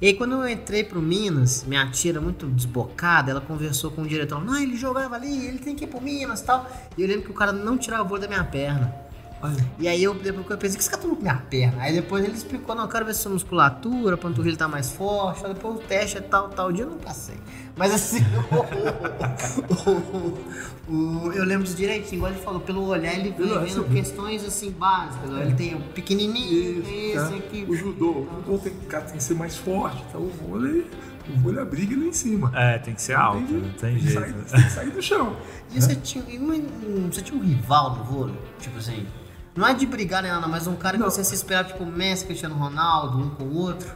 E 0.00 0.06
aí, 0.06 0.14
quando 0.14 0.36
eu 0.36 0.48
entrei 0.48 0.84
pro 0.84 1.02
Minas, 1.02 1.64
minha 1.66 1.90
tia 1.90 2.12
era 2.12 2.20
muito 2.20 2.46
desbocada, 2.46 3.32
ela 3.32 3.40
conversou 3.40 3.90
com 3.90 4.02
o 4.02 4.06
diretor: 4.06 4.44
Não, 4.44 4.56
ele 4.56 4.76
jogava 4.76 5.16
ali, 5.16 5.46
ele 5.46 5.58
tem 5.58 5.74
que 5.74 5.84
ir 5.84 5.88
pro 5.88 6.00
Minas 6.00 6.40
e 6.40 6.44
tal. 6.44 6.70
E 6.96 7.02
eu 7.02 7.08
lembro 7.08 7.24
que 7.24 7.30
o 7.32 7.34
cara 7.34 7.52
não 7.52 7.76
tirava 7.76 8.04
o 8.04 8.06
voo 8.06 8.18
da 8.18 8.28
minha 8.28 8.44
perna. 8.44 9.07
E 9.78 9.86
aí 9.86 10.02
eu 10.02 10.14
depois 10.14 10.50
eu 10.50 10.58
pensei, 10.58 10.76
que 10.76 10.82
esse 10.82 10.90
cara 10.90 11.02
tá 11.02 11.08
com 11.08 11.16
minha 11.16 11.36
perna? 11.36 11.82
Aí 11.82 11.94
depois 11.94 12.24
ele 12.24 12.34
explicou, 12.34 12.74
não, 12.74 12.84
eu 12.84 12.88
quero 12.88 13.04
ver 13.04 13.14
se 13.14 13.26
a 13.26 13.30
musculatura, 13.30 14.14
a 14.14 14.18
panturrilha 14.18 14.56
tá 14.56 14.66
mais 14.66 14.90
forte, 14.90 15.46
aí 15.46 15.54
depois 15.54 15.76
o 15.76 15.78
teste 15.78 16.18
é 16.18 16.20
tal, 16.20 16.48
tal 16.48 16.72
dia 16.72 16.84
eu 16.84 16.90
não 16.90 16.98
passei. 16.98 17.36
Mas 17.76 17.94
assim, 17.94 18.18
o, 20.88 20.92
o, 20.92 21.32
eu 21.32 21.44
lembro 21.44 21.68
direitinho, 21.68 22.18
igual 22.18 22.32
ele 22.32 22.40
falou, 22.40 22.60
pelo 22.60 22.84
olhar 22.86 23.14
ele 23.14 23.30
vem 23.30 23.56
vendo 23.60 23.84
questões 23.84 24.44
assim 24.44 24.72
básicas. 24.72 25.30
Ele 25.30 25.54
tem 25.54 25.76
o 25.76 25.80
pequenininho, 25.80 26.80
Isso, 26.80 26.90
esse 26.90 27.30
tá? 27.30 27.36
aqui. 27.36 27.64
O 27.68 27.76
judô, 27.76 28.10
o 28.10 28.42
judô 28.44 28.58
tem, 28.58 28.74
cara, 28.88 29.04
tem 29.04 29.18
que 29.18 29.22
ser 29.22 29.34
mais 29.34 29.56
forte, 29.56 30.02
então 30.08 30.22
o 30.22 30.28
vôlei 30.28 30.84
o 31.28 31.40
vôlei 31.40 31.60
a 31.60 31.64
briga 31.64 31.96
lá 31.96 32.04
em 32.04 32.12
cima. 32.12 32.50
É, 32.54 32.78
tem 32.78 32.94
que 32.94 33.02
ser 33.02 33.14
alto, 33.14 33.46
tem, 33.46 33.58
não 33.58 33.70
tem, 33.70 33.98
jeito. 33.98 34.20
Sair, 34.20 34.32
tem 34.32 34.64
que 34.64 34.70
sair 34.70 34.90
do 34.90 35.02
chão. 35.02 35.36
E 35.70 35.74
né? 35.74 35.80
você, 35.80 35.94
tinha, 35.94 36.24
você 36.24 37.22
tinha 37.22 37.38
um 37.38 37.44
rival 37.44 37.96
no 37.96 38.04
vôlei? 38.04 38.36
Tipo 38.58 38.78
assim, 38.78 39.06
não 39.58 39.66
é 39.66 39.74
de 39.74 39.84
brigar 39.84 40.22
nem 40.22 40.30
nada, 40.30 40.46
mas 40.46 40.68
um 40.68 40.76
cara 40.76 40.96
que 40.96 41.02
não. 41.02 41.10
você 41.10 41.24
se 41.24 41.34
esperava, 41.34 41.68
tipo 41.68 41.84
Messi, 41.84 42.24
Cristiano 42.24 42.54
Ronaldo, 42.54 43.18
um 43.18 43.30
com 43.30 43.42
o 43.42 43.56
outro. 43.56 43.90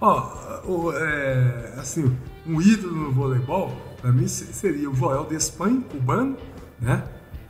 Ó, 0.00 0.60
oh, 0.66 0.92
é, 0.92 1.74
assim, 1.78 2.14
um 2.46 2.60
ídolo 2.60 2.94
no 2.94 3.12
voleibol, 3.12 3.72
pra 4.02 4.12
mim 4.12 4.28
seria 4.28 4.88
o 4.88 4.94
Joel 4.94 5.24
Despain, 5.24 5.80
cubano, 5.80 6.36
né? 6.78 7.02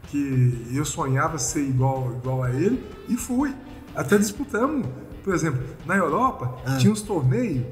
Que 0.05 0.67
eu 0.73 0.85
sonhava 0.85 1.37
ser 1.37 1.63
igual, 1.63 2.13
igual 2.17 2.45
a 2.45 2.51
ele 2.51 2.83
e 3.09 3.17
fui. 3.17 3.55
Até 3.95 4.17
disputamos, 4.17 4.87
por 5.25 5.35
exemplo, 5.35 5.61
na 5.85 5.97
Europa, 5.97 6.57
ah. 6.65 6.77
tinha 6.77 6.93
uns 6.93 7.03
torneios 7.03 7.67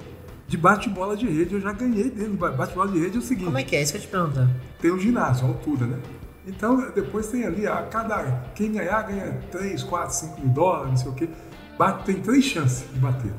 de 0.48 0.56
bate-bola 0.56 1.16
de 1.16 1.26
rede, 1.26 1.54
eu 1.54 1.60
já 1.60 1.72
ganhei 1.72 2.10
dele. 2.10 2.36
Bate-bola 2.36 2.90
de 2.90 2.98
rede 2.98 3.16
é 3.16 3.18
o 3.20 3.22
seguinte. 3.22 3.46
Como 3.46 3.58
é 3.58 3.62
que 3.62 3.76
é? 3.76 3.82
Isso 3.82 3.92
que 3.92 3.98
eu 3.98 4.02
te 4.02 4.08
pergunto. 4.08 4.50
Tem 4.80 4.90
um 4.90 4.98
ginásio, 4.98 5.46
altura, 5.46 5.86
né? 5.86 5.98
Então, 6.46 6.90
depois 6.92 7.26
tem 7.26 7.44
ali, 7.44 7.66
a 7.66 7.82
cada. 7.82 8.44
Quem 8.54 8.72
ganhar, 8.72 9.02
ganha 9.02 9.40
3, 9.50 9.82
4, 9.82 10.14
5 10.14 10.40
mil 10.40 10.50
dólares, 10.50 10.88
não 10.90 10.96
sei 10.96 11.10
o 11.10 11.14
quê. 11.14 11.28
Bate, 11.76 12.04
tem 12.04 12.22
três 12.22 12.44
chances 12.44 12.88
de 12.92 12.98
bater. 12.98 13.32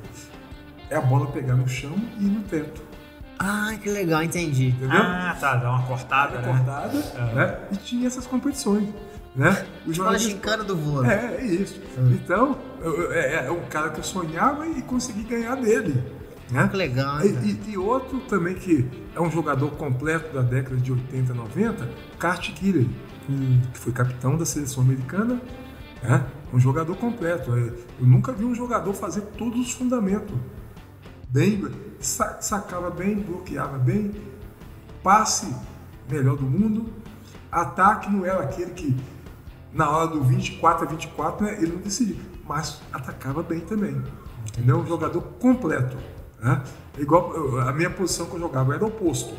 É 0.90 0.96
a 0.96 1.02
bola 1.02 1.28
pegar 1.32 1.56
no 1.56 1.68
chão 1.68 1.96
e 2.20 2.26
ir 2.26 2.30
no 2.30 2.42
teto. 2.42 2.84
Ah, 3.40 3.74
que 3.82 3.90
legal, 3.90 4.24
entendi. 4.24 4.70
Entendeu? 4.70 5.00
Ah, 5.00 5.36
tá, 5.40 5.56
dá 5.56 5.70
uma 5.70 5.84
cortada, 5.84 6.40
né? 6.40 6.48
cortada, 6.48 6.98
é. 6.98 7.36
né? 7.36 7.60
E 7.72 7.78
tinha 7.78 8.08
essas 8.08 8.28
competições. 8.28 8.90
Né? 9.36 9.66
O 9.86 10.04
a 10.04 10.18
gincana 10.18 10.64
do 10.64 10.76
vôlei. 10.76 11.12
É, 11.12 11.38
é 11.40 11.46
isso. 11.46 11.80
Hum. 11.98 12.12
Então, 12.12 12.58
é, 13.12 13.46
é 13.46 13.52
um 13.52 13.64
cara 13.70 13.92
que 13.92 14.00
eu 14.00 14.04
sonhava 14.04 14.68
e 14.68 14.82
consegui 14.82 15.24
ganhar 15.24 15.56
dele. 15.56 16.04
Né? 16.52 16.68
Que 16.68 16.78
legal. 16.78 17.26
E, 17.26 17.30
e, 17.30 17.72
e, 17.72 17.78
outro 17.78 18.20
também 18.22 18.56
que 18.56 18.90
é 19.14 19.20
um 19.20 19.30
jogador 19.30 19.72
completo 19.72 20.34
da 20.34 20.42
década 20.42 20.78
de 20.78 20.92
80, 20.92 21.34
90, 21.34 21.90
Kart 22.18 22.54
Killer, 22.54 22.86
que 23.26 23.80
foi 23.80 23.92
capitão 23.92 24.38
da 24.38 24.46
seleção 24.46 24.84
americana. 24.84 25.42
Né? 26.02 26.26
Um 26.54 26.60
jogador 26.60 26.96
completo. 26.96 27.54
É, 27.54 27.74
eu 28.00 28.06
nunca 28.08 28.32
vi 28.32 28.46
um 28.46 28.56
jogador 28.56 28.94
fazer 28.94 29.22
todos 29.38 29.60
os 29.60 29.72
fundamentos. 29.72 30.36
Bem, 31.30 31.66
sacava 32.00 32.90
bem, 32.90 33.16
bloqueava 33.16 33.78
bem, 33.78 34.14
passe 35.04 35.54
melhor 36.10 36.38
do 36.38 36.46
mundo, 36.46 36.90
ataque 37.52 38.10
não 38.10 38.26
era 38.26 38.44
aquele 38.44 38.72
que 38.72 38.96
na 39.74 39.90
hora 39.90 40.08
do 40.08 40.24
24 40.24 40.86
a 40.86 40.90
24 40.90 41.46
né, 41.46 41.58
ele 41.62 41.74
não 41.74 41.82
decidia, 41.82 42.16
mas 42.48 42.82
atacava 42.94 43.44
bem 43.44 43.60
também. 43.60 44.02
Entendeu? 44.48 44.80
Um 44.80 44.88
jogador 44.88 45.22
completo. 45.22 45.98
Né? 46.40 46.64
Igual 46.98 47.60
a 47.60 47.74
minha 47.74 47.90
posição 47.90 48.26
que 48.28 48.36
eu 48.36 48.40
jogava 48.40 48.76
era 48.76 48.84
o 48.84 48.88
oposto. 48.88 49.34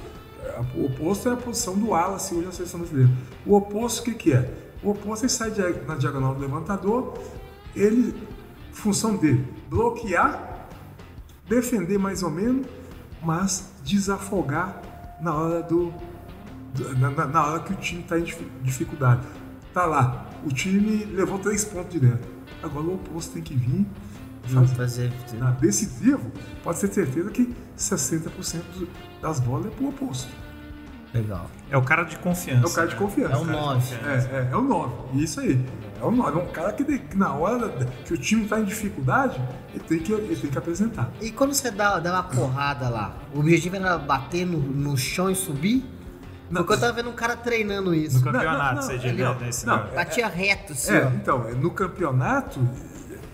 O 0.75 0.87
oposto 0.87 1.29
é 1.29 1.33
a 1.33 1.37
posição 1.37 1.75
do 1.75 1.89
Wallace 1.89 2.35
hoje 2.35 2.47
na 2.47 2.53
seleção 2.53 2.81
brasileira. 2.81 3.11
O 3.47 3.57
oposto 3.57 4.01
o 4.01 4.05
que, 4.05 4.15
que 4.15 4.33
é? 4.33 4.53
O 4.83 4.91
oposto 4.91 5.25
ele 5.25 5.31
sai 5.31 5.53
na 5.87 5.95
diagonal 5.95 6.35
do 6.35 6.41
levantador, 6.41 7.19
ele, 7.75 8.15
função 8.73 9.17
dele, 9.17 9.47
bloquear, 9.69 10.69
defender 11.49 11.99
mais 11.99 12.23
ou 12.23 12.31
menos, 12.31 12.67
mas 13.23 13.71
desafogar 13.85 14.83
na 15.21 15.35
hora 15.35 15.63
do. 15.63 15.93
na, 16.99 17.27
na 17.27 17.47
hora 17.47 17.61
que 17.61 17.73
o 17.73 17.77
time 17.77 18.03
está 18.03 18.19
em 18.19 18.25
dificuldade. 18.63 19.27
Tá 19.73 19.85
lá, 19.85 20.27
o 20.45 20.49
time 20.49 21.05
levou 21.05 21.39
três 21.39 21.65
pontos 21.65 21.93
de 21.93 22.01
dentro. 22.01 22.29
Agora 22.63 22.87
o 22.87 22.95
oposto 22.95 23.35
tem 23.35 23.43
que 23.43 23.55
vir 23.55 23.87
fazer. 24.49 25.11
fazer. 25.11 25.39
Na 25.39 25.51
decisivo, 25.53 26.31
pode 26.63 26.81
ter 26.81 26.93
certeza 26.93 27.31
que 27.31 27.55
60% 27.77 28.63
das 29.21 29.41
bolas 29.41 29.67
é 29.67 29.71
pro 29.71 29.89
oposto. 29.89 30.29
Legal. 31.13 31.51
É 31.71 31.77
o 31.77 31.83
cara 31.83 32.03
de 32.03 32.17
confiança. 32.19 32.67
É 32.67 32.69
o 32.69 32.75
cara 32.75 32.87
de 32.89 32.97
confiança. 32.97 33.35
É 33.35 33.39
o 33.39 33.45
9. 33.45 33.95
É, 33.95 34.09
é, 34.09 34.49
é, 34.53 34.57
o 34.57 34.63
9. 34.63 35.23
Isso 35.23 35.41
aí. 35.41 35.65
É 36.01 36.05
o 36.05 36.11
9. 36.11 36.39
É 36.39 36.43
um 36.43 36.47
cara 36.49 36.73
que, 36.73 37.17
na 37.17 37.33
hora 37.33 37.69
que 38.05 38.13
o 38.13 38.19
time 38.19 38.45
está 38.45 38.61
em 38.61 38.65
dificuldade, 38.65 39.41
ele 39.73 39.85
tem, 39.85 39.99
que, 39.99 40.13
ele 40.13 40.37
tem 40.37 40.51
que 40.51 40.59
apresentar. 40.59 41.11
E 41.21 41.31
quando 41.31 41.55
você 41.55 41.71
dá, 41.71 41.99
dá 41.99 42.13
uma 42.13 42.23
porrada 42.25 42.89
lá, 42.89 43.17
o 43.35 43.41
objetivo 43.41 43.77
era 43.77 43.97
bater 43.97 44.47
no, 44.47 44.59
no 44.59 44.97
chão 44.97 45.31
e 45.31 45.35
subir? 45.35 45.85
Não, 46.51 46.63
Porque 46.63 46.75
eu 46.75 46.81
tava 46.81 46.93
vendo 46.95 47.11
um 47.11 47.15
cara 47.15 47.37
treinando 47.37 47.95
isso. 47.95 48.19
No 48.19 48.25
campeonato, 48.25 48.59
não, 48.59 48.75
não, 48.75 48.83
você 48.83 48.99
diria 48.99 49.35
nesse 49.35 49.67
não, 49.67 49.87
Batia 49.95 50.29
reto, 50.29 50.75
sim. 50.75 50.93
É, 50.93 51.13
então, 51.15 51.39
no 51.55 51.71
campeonato, 51.71 52.67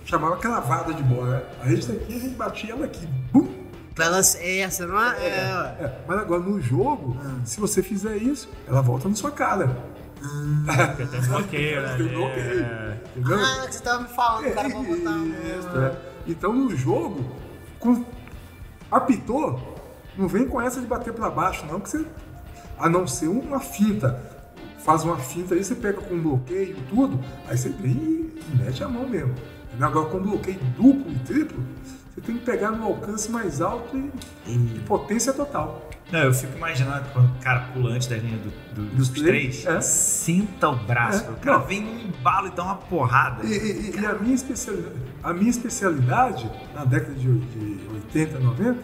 chamava 0.05 0.37
cravada 0.37 0.93
de 0.93 1.03
bola. 1.03 1.31
Né? 1.31 1.43
A 1.63 1.69
gente 1.69 1.91
aqui, 1.91 2.17
a 2.17 2.19
gente 2.19 2.35
batia 2.35 2.73
ela 2.73 2.85
aqui. 2.85 3.07
Bum! 3.33 3.49
Pra 3.95 4.07
ela 4.07 4.21
é 4.39 4.59
essa, 4.59 4.87
não 4.87 5.01
é? 5.01 5.17
É, 5.25 5.29
é. 5.29 5.99
Mas 6.07 6.19
agora 6.19 6.41
no 6.41 6.61
jogo, 6.61 7.17
ah. 7.25 7.41
se 7.45 7.61
você 7.61 7.83
fizer 7.83 8.17
isso, 8.17 8.49
ela 8.67 8.83
volta 8.83 9.09
na 9.09 9.15
sua 9.15 9.31
cara. 9.31 9.77
Ah, 10.69 10.89
porque 10.97 11.07
tem 11.07 11.21
bloqueio, 11.21 11.83
né? 11.83 11.97
Tem 11.97 12.09
bloqueio. 12.09 12.65
É. 12.65 12.99
Entendeu? 13.17 13.39
Ah, 13.39 13.67
que 13.67 13.75
você 13.75 13.83
tava 13.83 14.03
me 14.03 14.09
falando, 14.09 14.53
cara, 14.53 14.69
vou 14.69 14.83
botar. 14.83 15.15
É. 15.79 15.97
Então 16.27 16.53
no 16.53 16.75
jogo, 16.75 17.25
com... 17.79 18.05
apitou, 18.91 19.79
não 20.19 20.27
vem 20.27 20.49
com 20.49 20.61
essa 20.61 20.81
de 20.81 20.87
bater 20.87 21.13
para 21.13 21.31
baixo, 21.31 21.65
não, 21.67 21.79
que 21.79 21.89
você. 21.89 22.05
A 22.77 22.89
não 22.89 23.07
ser 23.07 23.29
uma 23.29 23.61
finta. 23.61 24.21
Faz 24.81 25.05
uma 25.05 25.17
finta 25.17 25.55
aí, 25.55 25.63
você 25.63 25.75
pega 25.75 26.01
com 26.01 26.21
bloqueio 26.21 26.77
e 26.77 26.83
tudo, 26.91 27.19
aí 27.49 27.57
você 27.57 27.69
vem 27.69 27.93
e 27.93 28.57
mete 28.59 28.83
a 28.83 28.89
mão 28.89 29.09
mesmo. 29.09 29.35
Agora, 29.81 30.09
com 30.09 30.21
bloqueio 30.21 30.59
duplo 30.77 31.11
e 31.11 31.19
triplo, 31.21 31.63
você 32.15 32.21
tem 32.21 32.39
que 32.39 32.45
pegar 32.45 32.71
no 32.71 32.85
alcance 32.85 33.31
mais 33.31 33.61
alto 33.61 33.97
e, 33.97 34.11
e 34.47 34.83
potência 34.87 35.33
total. 35.33 35.91
Não, 36.13 36.21
eu 36.21 36.35
fico 36.35 36.57
imaginando 36.57 37.07
quando 37.13 37.35
o 37.35 37.41
cara 37.41 37.61
pula 37.73 37.91
antes 37.91 38.07
da 38.07 38.17
linha 38.17 38.39
do, 38.39 38.51
do, 38.75 38.97
dos, 38.97 39.09
dos 39.09 39.23
três, 39.23 39.63
três 39.63 39.67
é. 39.67 39.81
sinta 39.81 40.69
o 40.69 40.77
braço. 40.77 41.25
É. 41.25 41.31
O 41.31 41.37
cara 41.37 41.59
Não. 41.59 41.67
vem 41.67 41.83
num 41.83 41.99
embalo 42.09 42.49
e 42.49 42.51
dá 42.51 42.63
uma 42.63 42.77
porrada. 42.77 43.45
E, 43.45 43.53
e, 43.53 44.01
e, 44.01 44.07
a, 44.07 44.15
minha 44.15 44.35
especialidade, 44.35 44.97
a 45.23 45.33
minha 45.33 45.51
especialidade, 45.51 46.51
na 46.75 46.85
década 46.85 47.15
de, 47.15 47.39
de 47.39 47.89
80, 47.95 48.39
90, 48.39 48.79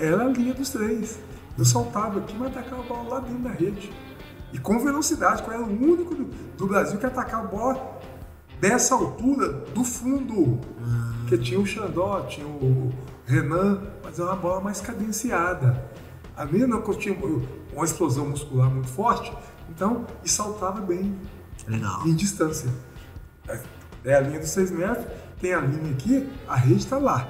era 0.00 0.24
a 0.24 0.28
linha 0.28 0.52
dos 0.52 0.70
três. 0.70 1.18
Eu 1.56 1.64
saltava 1.64 2.18
aqui, 2.18 2.36
mas 2.36 2.48
atacava 2.48 2.82
a 2.82 2.86
bola 2.86 3.14
lá 3.14 3.20
dentro 3.20 3.42
da 3.42 3.50
rede. 3.50 3.90
E 4.52 4.58
com 4.58 4.78
velocidade, 4.78 5.42
eu 5.46 5.52
era 5.52 5.62
o 5.62 5.70
único 5.70 6.14
do, 6.14 6.24
do 6.56 6.66
Brasil 6.66 6.98
que 6.98 7.06
atacava 7.06 7.44
a 7.44 7.50
bola 7.50 7.97
dessa 8.60 8.94
altura 8.94 9.52
do 9.74 9.84
fundo. 9.84 10.60
Hum. 10.80 11.26
Que 11.28 11.36
tinha 11.38 11.60
o 11.60 11.66
Xandó, 11.66 12.22
tinha 12.22 12.46
o 12.46 12.92
Renan, 13.26 13.82
mas 14.02 14.18
era 14.18 14.28
uma 14.28 14.36
bola 14.36 14.60
mais 14.60 14.80
cadenciada. 14.80 15.84
A 16.36 16.44
eu 16.44 16.94
tinha 16.94 17.16
uma 17.72 17.84
explosão 17.84 18.28
muscular 18.28 18.70
muito 18.70 18.88
forte, 18.88 19.32
então, 19.68 20.06
e 20.24 20.28
saltava 20.28 20.80
bem. 20.80 21.18
Legal. 21.66 22.06
Em 22.06 22.14
distância. 22.14 22.70
É, 23.48 23.60
é 24.04 24.14
a 24.14 24.20
linha 24.20 24.38
dos 24.38 24.50
6 24.50 24.70
metros, 24.70 25.06
tem 25.40 25.52
a 25.52 25.60
linha 25.60 25.92
aqui, 25.92 26.28
a 26.46 26.54
rede 26.54 26.78
está 26.78 26.96
lá. 26.96 27.28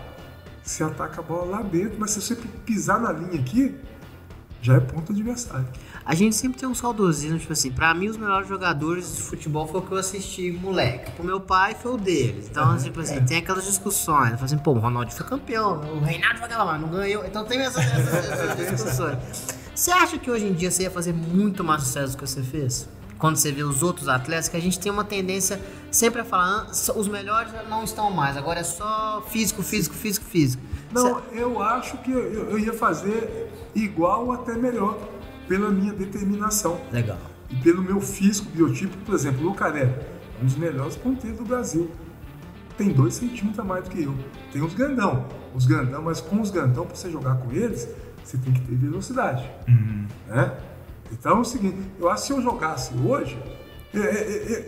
Você 0.63 0.85
ataca 0.85 1.21
a 1.21 1.25
bola 1.25 1.59
lá 1.59 1.63
dentro, 1.63 1.99
mas 1.99 2.11
se 2.11 2.21
você 2.21 2.37
pisar 2.37 3.01
na 3.01 3.11
linha 3.11 3.41
aqui, 3.41 3.75
já 4.61 4.75
é 4.75 4.81
ponto 4.81 5.13
adversário. 5.13 5.67
A 6.09 6.15
gente 6.15 6.35
sempre 6.35 6.59
tem 6.59 6.67
um 6.67 6.75
saudosismo, 6.75 7.39
tipo 7.39 7.53
assim, 7.53 7.71
pra 7.71 7.93
mim 7.93 8.09
os 8.09 8.17
melhores 8.17 8.49
jogadores 8.49 9.15
de 9.15 9.21
futebol 9.21 9.69
foi 9.69 9.81
o 9.81 9.83
que 9.83 9.93
eu 9.93 9.99
assisti 9.99 10.51
moleque. 10.51 11.11
Pro 11.11 11.23
meu 11.23 11.39
pai 11.39 11.75
foi 11.75 11.93
o 11.93 11.97
deles. 11.99 12.49
Então, 12.49 12.71
uhum, 12.71 12.79
tipo 12.79 12.99
assim, 12.99 13.17
é. 13.17 13.21
tem 13.21 13.37
aquelas 13.37 13.67
discussões. 13.67 14.31
Tipo 14.31 14.43
assim, 14.43 14.57
pô, 14.57 14.71
o 14.71 14.79
Ronaldo 14.79 15.13
foi 15.13 15.27
campeão, 15.27 15.83
o 15.83 16.01
Reinaldo 16.01 16.39
jogava 16.39 16.65
lá, 16.65 16.79
não 16.79 16.89
ganhou. 16.89 17.27
Então 17.27 17.45
tem 17.45 17.61
essas, 17.61 17.85
essas, 17.85 18.25
essas 18.25 18.57
discussões. 18.73 19.19
Você 19.75 19.91
acha 19.91 20.17
que 20.17 20.31
hoje 20.31 20.47
em 20.47 20.55
dia 20.55 20.71
você 20.71 20.85
ia 20.85 20.91
fazer 20.91 21.13
muito 21.13 21.63
mais 21.63 21.83
sucesso 21.83 22.13
do 22.13 22.23
que 22.23 22.27
você 22.27 22.43
fez? 22.43 22.89
Quando 23.19 23.37
você 23.37 23.53
vê 23.53 23.63
os 23.63 23.83
outros 23.83 24.09
atletas, 24.09 24.49
que 24.49 24.57
a 24.57 24.61
gente 24.61 24.81
tem 24.81 24.91
uma 24.91 25.05
tendência 25.05 25.61
sempre 25.91 26.23
a 26.23 26.25
falar, 26.25 26.69
ah, 26.71 26.93
os 26.97 27.07
melhores 27.07 27.53
não 27.69 27.85
estão 27.85 28.11
mais, 28.11 28.35
agora 28.35 28.61
é 28.61 28.65
só 28.65 29.23
físico, 29.29 29.63
físico, 29.63 29.95
físico, 29.95 30.25
físico. 30.25 30.63
Não, 30.91 31.21
eu 31.33 31.61
acho 31.61 31.99
que 31.99 32.11
eu, 32.11 32.51
eu 32.51 32.59
ia 32.59 32.73
fazer 32.73 33.53
igual 33.75 34.25
ou 34.25 34.33
até 34.33 34.55
melhor, 34.55 34.97
pela 35.49 35.71
minha 35.71 35.93
determinação. 35.93 36.81
Legal. 36.93 37.19
E 37.51 37.57
pelo 37.57 37.83
meu 37.83 38.01
físico, 38.01 38.51
biotipo, 38.51 38.97
por 38.99 39.15
exemplo, 39.15 39.41
o 39.41 39.49
Lucaré, 39.49 40.07
um 40.41 40.45
dos 40.45 40.57
melhores 40.57 40.95
ponteiros 40.95 41.39
do 41.39 41.45
Brasil. 41.45 41.91
Tem 42.77 42.91
dois 42.91 43.15
centímetros 43.15 43.59
a 43.59 43.65
mais 43.65 43.85
do 43.85 43.91
que 43.91 44.03
eu. 44.03 44.15
Tem 44.53 44.63
os 44.63 44.75
grandão. 44.75 45.27
Os 45.55 45.67
grandão, 45.67 46.03
mas 46.03 46.21
com 46.21 46.41
os 46.41 46.51
grandão, 46.51 46.87
para 46.87 46.95
você 46.95 47.11
jogar 47.11 47.37
com 47.37 47.51
eles, 47.51 47.89
você 48.23 48.37
tem 48.37 48.53
que 48.53 48.61
ter 48.61 48.77
velocidade. 48.77 49.51
Uhum. 49.67 50.07
Né? 50.29 50.57
Então 51.11 51.39
é 51.39 51.41
o 51.41 51.45
seguinte, 51.45 51.77
eu 51.99 52.09
acho 52.11 52.23
que 52.23 52.27
se 52.29 52.33
eu 52.35 52.43
jogasse 52.43 52.93
hoje, 53.05 53.37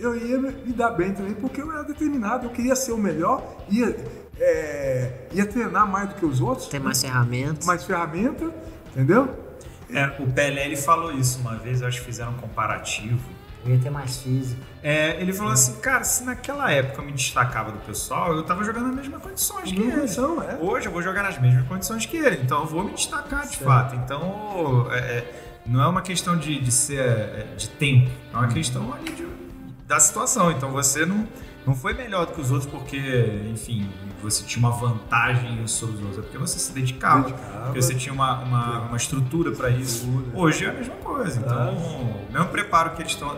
eu 0.00 0.16
ia 0.16 0.38
me 0.38 0.72
dar 0.72 0.90
bem 0.90 1.12
também, 1.12 1.34
porque 1.34 1.60
eu 1.60 1.70
era 1.70 1.84
determinado, 1.84 2.46
eu 2.46 2.50
queria 2.50 2.74
ser 2.74 2.92
o 2.92 2.98
melhor, 2.98 3.58
ia, 3.68 3.94
é, 4.38 5.28
ia 5.32 5.46
treinar 5.46 5.86
mais 5.86 6.08
do 6.08 6.14
que 6.14 6.24
os 6.24 6.40
outros. 6.40 6.68
Tem 6.68 6.80
mais 6.80 7.00
ferramentas. 7.00 7.66
Mais 7.66 7.84
ferramenta, 7.84 8.52
entendeu? 8.90 9.49
É, 9.92 10.22
o 10.22 10.26
Pelé 10.30 10.66
ele 10.66 10.76
falou 10.76 11.12
isso 11.12 11.38
uma 11.40 11.56
vez, 11.56 11.80
eu 11.80 11.88
acho 11.88 12.00
que 12.00 12.06
fizeram 12.06 12.32
um 12.32 12.36
comparativo. 12.36 13.20
Eu 13.64 13.74
ia 13.74 13.78
ter 13.78 13.90
mais 13.90 14.22
físico. 14.22 14.60
É, 14.82 15.20
ele 15.20 15.34
falou 15.34 15.52
assim, 15.52 15.78
cara, 15.80 16.02
se 16.02 16.24
naquela 16.24 16.72
época 16.72 17.02
eu 17.02 17.04
me 17.04 17.12
destacava 17.12 17.70
do 17.70 17.78
pessoal, 17.80 18.34
eu 18.34 18.42
tava 18.42 18.64
jogando 18.64 18.86
nas 18.86 18.96
mesmas 18.96 19.22
condições 19.22 19.70
que 19.70 19.80
ele. 19.80 20.00
É. 20.00 20.58
Hoje 20.58 20.86
eu 20.86 20.92
vou 20.92 21.02
jogar 21.02 21.22
nas 21.22 21.38
mesmas 21.38 21.66
condições 21.68 22.06
que 22.06 22.16
ele, 22.16 22.40
então 22.42 22.60
eu 22.60 22.66
vou 22.66 22.84
me 22.84 22.92
destacar 22.94 23.42
de 23.42 23.56
certo. 23.56 23.64
fato. 23.64 23.96
Então, 23.96 24.88
é, 24.90 24.98
é, 24.98 25.60
não 25.66 25.82
é 25.82 25.86
uma 25.86 26.00
questão 26.00 26.38
de, 26.38 26.58
de 26.58 26.72
ser 26.72 27.00
é, 27.00 27.46
de 27.56 27.68
tempo, 27.68 28.10
é 28.32 28.36
uma 28.36 28.48
questão 28.48 28.94
ali 28.94 29.12
de, 29.12 29.26
da 29.86 30.00
situação. 30.00 30.50
Então 30.50 30.70
você 30.70 31.04
não 31.04 31.28
não 31.70 31.76
foi 31.76 31.94
melhor 31.94 32.26
do 32.26 32.32
que 32.32 32.40
os 32.40 32.50
outros 32.50 32.68
porque, 32.68 32.98
enfim, 33.48 33.88
você 34.20 34.42
tinha 34.42 34.66
uma 34.66 34.76
vantagem 34.76 35.64
sobre 35.68 35.94
os 35.96 36.02
outros, 36.02 36.18
é 36.18 36.22
porque 36.22 36.36
você 36.38 36.58
se 36.58 36.72
dedicava, 36.72 37.28
dedicava 37.28 37.64
porque 37.66 37.80
você 37.80 37.94
tinha 37.94 38.12
uma, 38.12 38.40
uma, 38.40 38.80
uma 38.88 38.96
estrutura 38.96 39.52
para 39.52 39.70
isso. 39.70 40.08
Hoje 40.34 40.64
é 40.64 40.70
a 40.70 40.72
mesma 40.72 40.96
coisa, 40.96 41.38
então, 41.38 41.76
o 41.76 42.32
mesmo 42.32 42.48
preparo 42.48 42.90
que 42.90 43.02
eles 43.02 43.12
estão 43.12 43.30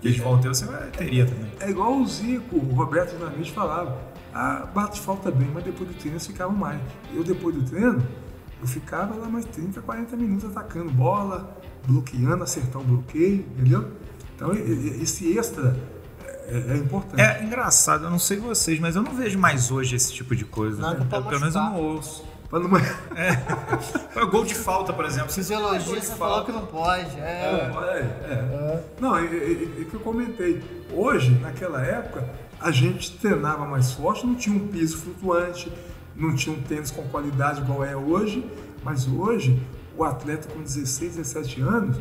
que 0.00 0.08
eles 0.08 0.18
vão 0.18 0.38
ter, 0.38 0.48
você 0.48 0.66
vai, 0.66 0.90
teria 0.90 1.24
também. 1.24 1.50
É 1.58 1.70
igual 1.70 1.96
o 1.96 2.06
Zico, 2.06 2.56
o 2.56 2.74
Roberto 2.74 3.16
Dinamite 3.16 3.50
falava, 3.50 3.98
ah, 4.34 4.68
bate 4.74 5.00
falta 5.00 5.30
bem, 5.30 5.48
mas 5.54 5.64
depois 5.64 5.88
do 5.88 5.94
treino 5.94 6.16
eles 6.16 6.26
ficavam 6.26 6.54
mais. 6.54 6.78
Eu, 7.14 7.24
depois 7.24 7.54
do 7.54 7.62
treino, 7.62 8.06
eu 8.60 8.66
ficava 8.66 9.14
lá 9.14 9.26
mais 9.26 9.46
30, 9.46 9.80
40 9.80 10.16
minutos 10.18 10.50
atacando 10.50 10.90
bola, 10.90 11.58
bloqueando, 11.86 12.44
acertar 12.44 12.82
o 12.82 12.84
bloqueio, 12.84 13.46
entendeu? 13.56 13.90
Então, 14.36 14.52
esse 14.52 15.38
extra 15.38 15.74
é, 16.48 16.72
é, 16.72 16.76
importante. 16.76 17.20
É 17.20 17.42
engraçado, 17.42 18.04
eu 18.04 18.10
não 18.10 18.18
sei 18.18 18.36
vocês, 18.36 18.78
mas 18.78 18.96
eu 18.96 19.02
não 19.02 19.14
vejo 19.14 19.38
mais 19.38 19.70
hoje 19.70 19.96
esse 19.96 20.12
tipo 20.12 20.34
de 20.34 20.44
coisa. 20.44 20.80
Não, 20.80 20.94
né? 20.94 21.06
Pelo 21.08 21.40
menos 21.40 21.54
eu 21.54 21.62
não 21.62 21.80
ouço. 21.80 22.24
Não... 22.50 22.70
É. 23.16 24.22
O 24.22 24.28
gol 24.28 24.44
de 24.44 24.54
falta, 24.54 24.92
por 24.92 25.04
exemplo. 25.04 25.32
Fisiologia, 25.32 26.00
você 26.00 26.14
falou 26.14 26.44
que 26.44 26.52
não 26.52 26.66
pode. 26.66 27.18
É. 27.18 27.22
é, 27.22 27.72
é. 28.24 28.32
é. 28.32 28.84
Não, 29.00 29.16
é, 29.16 29.24
é, 29.24 29.84
que 29.88 29.94
eu 29.94 30.00
comentei. 30.00 30.62
Hoje, 30.92 31.30
naquela 31.40 31.82
época, 31.82 32.24
a 32.60 32.70
gente 32.70 33.16
treinava 33.18 33.66
mais 33.66 33.92
forte, 33.92 34.26
não 34.26 34.34
tinha 34.34 34.56
um 34.56 34.68
piso 34.68 34.98
flutuante, 34.98 35.70
não 36.14 36.34
tinha 36.34 36.54
um 36.54 36.60
tênis 36.62 36.90
com 36.90 37.02
qualidade 37.08 37.60
igual 37.60 37.84
é 37.84 37.96
hoje, 37.96 38.48
mas 38.84 39.06
hoje, 39.06 39.60
o 39.96 40.04
atleta 40.04 40.48
com 40.48 40.62
16, 40.62 41.16
17 41.16 41.60
anos, 41.60 41.96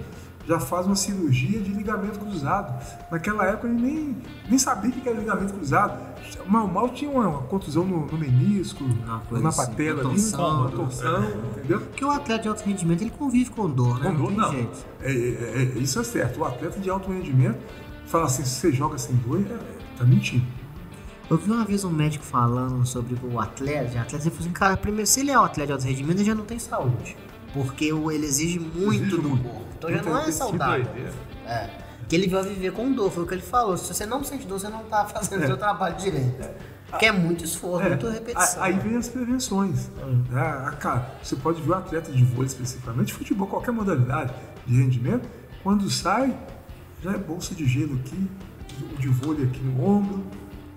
já 0.48 0.60
faz 0.60 0.86
uma 0.86 0.96
cirurgia 0.96 1.60
de 1.60 1.72
ligamento 1.72 2.20
cruzado. 2.20 2.82
Naquela 3.10 3.46
época 3.46 3.68
ele 3.68 3.82
nem, 3.82 4.18
nem 4.50 4.60
sabia 4.60 4.89
o 4.89 4.94
que 4.94 5.08
era 5.08 5.18
ligamento 5.18 5.54
cruzado. 5.54 6.14
Mal, 6.46 6.68
mal 6.68 6.89
tinha 6.89 7.10
uma, 7.10 7.39
contusão 7.44 7.86
no, 7.86 8.06
no 8.06 8.18
menisco, 8.18 8.84
na 9.06 9.50
assim, 9.50 9.58
patela, 9.58 10.02
ali, 10.02 10.20
uma 10.34 10.70
torção, 10.70 11.24
entendeu? 11.52 11.80
Porque 11.82 12.04
o 12.04 12.12
atleta 12.12 12.44
de 12.44 12.48
alto 12.50 12.64
rendimento 12.64 13.02
ele 13.02 13.12
convive 13.12 13.50
com 13.52 13.70
dor, 13.70 14.00
né? 14.00 14.10
Com 14.10 14.18
dor, 14.18 14.32
não. 14.32 14.52
não. 14.52 14.70
É, 15.02 15.12
é, 15.12 15.12
é, 15.12 15.80
isso 15.80 16.00
é 16.00 16.04
certo. 16.04 16.39
O 16.39 16.46
atleta 16.46 16.80
de 16.80 16.89
alto 16.89 17.12
rendimento 17.12 17.60
fala 18.06 18.26
assim: 18.26 18.44
se 18.44 18.56
você 18.56 18.72
joga 18.72 18.98
sem 18.98 19.16
dor, 19.18 19.41
é, 19.41 19.98
tá 19.98 20.04
mentindo. 20.06 20.46
Eu 21.30 21.38
vi 21.38 21.50
uma 21.50 21.64
vez 21.64 21.84
um 21.84 21.89
médico 21.89 22.24
falando 22.24 22.86
sobre 22.86 23.16
o 23.24 23.39
atleta, 23.39 23.98
o 23.98 24.02
atleta, 24.02 24.16
ele 24.16 24.22
falou 24.24 24.39
assim, 24.39 24.52
cara, 24.52 24.78
primeiro, 24.78 25.08
se 25.08 25.22
ele 25.22 25.32
é 25.32 25.39
um 25.39 25.44
atleta 25.44 25.68
de 25.68 25.74
alto 25.74 25.86
rendimento, 25.86 26.18
ele 26.18 26.26
já 26.26 26.36
não 26.36 26.46
tem 26.46 26.60
saúde. 26.60 27.16
Porque 27.54 27.86
ele 27.86 28.26
exige 28.26 28.60
muito 28.60 29.04
exige 29.06 29.22
do 29.22 29.30
muito. 29.30 29.44
corpo. 29.44 29.72
Então 29.90 30.04
já 30.04 30.10
não 30.10 30.20
é 30.20 30.32
saudável. 30.32 30.88
É. 31.46 31.70
Que 32.08 32.16
ele 32.16 32.28
vai 32.28 32.44
viver 32.44 32.72
com 32.74 32.92
dor, 32.92 33.12
foi 33.12 33.24
o 33.24 33.28
que 33.28 33.34
ele 33.34 33.42
falou. 33.42 33.78
Se 33.78 33.94
você 33.94 34.06
não 34.06 34.24
sente 34.24 34.46
dor, 34.46 34.60
você 34.60 34.70
não 34.70 34.84
tá 34.84 35.06
fazendo 35.06 35.42
o 35.42 35.44
é. 35.44 35.48
seu 35.48 35.58
trabalho 35.58 35.96
direito. 35.96 36.42
É. 36.42 36.54
Porque 36.90 37.08
é 37.08 37.12
muito 37.12 37.44
esforço, 37.44 37.88
é. 37.88 37.90
muita 37.90 38.12
repetição. 38.12 38.62
Aí 38.62 38.78
vem 38.78 38.96
as 38.98 39.10
prevenções. 39.10 39.90
Hum. 39.98 40.24
É, 40.32 40.76
cara, 40.76 41.12
você 41.24 41.36
pode 41.36 41.60
ver 41.62 41.72
o 41.72 41.74
atleta 41.74 42.12
de 42.12 42.24
vôlei 42.24 42.46
especificamente, 42.46 43.14
futebol, 43.14 43.48
qualquer 43.48 43.72
modalidade 43.72 44.32
de 44.66 44.80
rendimento, 44.80 45.28
quando 45.64 45.90
sai, 45.90 46.38
já 47.02 47.14
é 47.14 47.18
bolsa 47.18 47.56
de 47.56 47.66
gelo 47.66 47.96
aqui, 47.96 48.30
de 49.00 49.08
vôlei 49.08 49.46
aqui 49.46 49.60
no 49.62 49.84
ombro, 49.84 50.24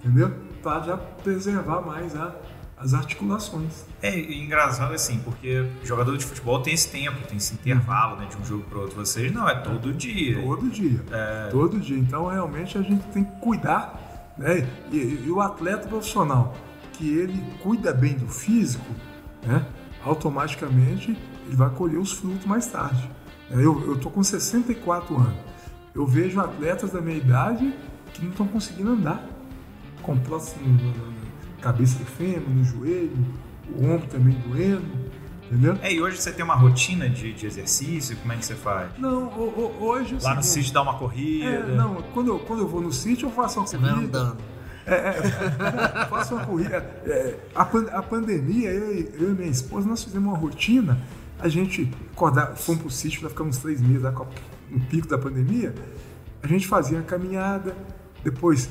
entendeu? 0.03 0.33
Para 0.63 0.81
já 0.85 0.97
preservar 0.97 1.83
mais 1.83 2.17
a, 2.17 2.35
as 2.77 2.93
articulações. 2.93 3.85
É 4.03 4.19
engraçado 4.19 4.93
assim, 4.93 5.19
porque 5.21 5.67
jogador 5.83 6.17
de 6.17 6.25
futebol 6.25 6.61
tem 6.61 6.75
esse 6.75 6.91
tempo, 6.91 7.27
tem 7.27 7.39
esse 7.39 7.55
intervalo 7.55 8.17
né, 8.17 8.27
de 8.27 8.37
um 8.37 8.45
jogo 8.45 8.65
para 8.65 8.79
outro. 8.81 8.97
Vocês 8.97 9.33
não, 9.33 9.49
é 9.49 9.55
todo 9.55 9.93
dia. 9.93 10.41
Todo 10.43 10.69
dia. 10.69 11.03
É... 11.11 11.49
Todo 11.51 11.81
dia. 11.81 11.99
Então 11.99 12.27
realmente 12.27 12.77
a 12.77 12.83
gente 12.83 13.03
tem 13.09 13.25
que 13.25 13.41
cuidar, 13.41 14.35
né? 14.37 14.69
E, 14.93 14.97
e, 15.27 15.31
o 15.31 15.41
atleta 15.41 15.89
profissional 15.89 16.55
que 16.93 17.09
ele 17.09 17.43
cuida 17.63 17.93
bem 17.93 18.15
do 18.15 18.29
físico, 18.29 18.87
né? 19.43 19.65
Automaticamente 20.05 21.17
ele 21.47 21.57
vai 21.57 21.71
colher 21.71 21.99
os 21.99 22.13
frutos 22.13 22.45
mais 22.45 22.67
tarde. 22.67 23.11
Eu, 23.51 23.87
eu 23.87 23.97
tô 23.99 24.11
com 24.11 24.23
64 24.23 25.17
anos. 25.17 25.39
Eu 25.95 26.07
vejo 26.07 26.39
atletas 26.41 26.91
da 26.91 27.01
minha 27.01 27.17
idade 27.17 27.73
que 28.13 28.23
não 28.23 28.31
estão 28.31 28.47
conseguindo 28.47 28.91
andar. 28.91 29.25
Com 30.03 30.19
próximo 30.19 30.63
cabeça 31.67 31.99
de 31.99 32.05
fêmur, 32.05 32.49
no 32.49 32.65
joelho, 32.65 33.17
o 33.75 33.85
ombro 33.85 34.07
também 34.07 34.35
doendo, 34.47 34.87
entendeu? 35.45 35.77
É, 35.83 35.93
e 35.93 36.01
hoje 36.01 36.17
você 36.17 36.31
tem 36.31 36.45
uma 36.45 36.55
rotina 36.55 37.09
de, 37.09 37.33
de 37.33 37.45
exercício, 37.45 38.17
como 38.19 38.33
é 38.33 38.37
que 38.37 38.47
você 38.47 38.55
faz? 38.55 38.91
Não, 38.99 39.25
o, 39.25 39.77
o, 39.81 39.85
hoje... 39.85 40.15
Lá 40.15 40.21
seguinte, 40.21 40.37
no 40.37 40.43
sítio 40.45 40.73
dá 40.73 40.83
uma 40.83 40.95
corrida? 40.97 41.45
É, 41.45 41.75
não, 41.75 41.97
quando 42.15 42.29
eu, 42.29 42.39
quando 42.39 42.61
eu 42.61 42.69
vou 42.69 42.81
no 42.81 42.93
sítio 42.93 43.27
eu 43.27 43.33
faço 43.33 43.59
uma 43.59 43.67
você 43.67 43.77
corrida. 43.77 43.97
Você 43.97 44.01
vai 44.01 44.23
andando. 44.23 44.39
É, 44.87 44.95
é, 44.95 46.07
faço 46.07 46.37
uma 46.37 46.47
corrida. 46.47 46.77
É, 47.05 47.37
a, 47.53 47.63
a 47.63 48.03
pandemia, 48.03 48.71
eu, 48.71 48.93
eu, 48.93 49.31
e 49.33 49.35
minha 49.35 49.51
esposa, 49.51 49.89
nós 49.89 50.05
fizemos 50.05 50.29
uma 50.29 50.39
rotina, 50.39 51.01
a 51.41 51.49
gente 51.49 51.91
acordar, 52.13 52.55
fomos 52.57 52.83
pro 52.83 52.91
sítio 52.91 53.21
para 53.21 53.31
ficar 53.31 53.43
uns 53.43 53.59
três 53.59 53.81
meses 53.81 54.03
lá, 54.03 54.13
no 54.71 54.81
pico 54.87 55.09
da 55.09 55.19
pandemia, 55.19 55.75
a 56.41 56.47
gente 56.47 56.69
fazia 56.69 57.01
a 57.01 57.03
caminhada, 57.03 57.75
depois 58.23 58.71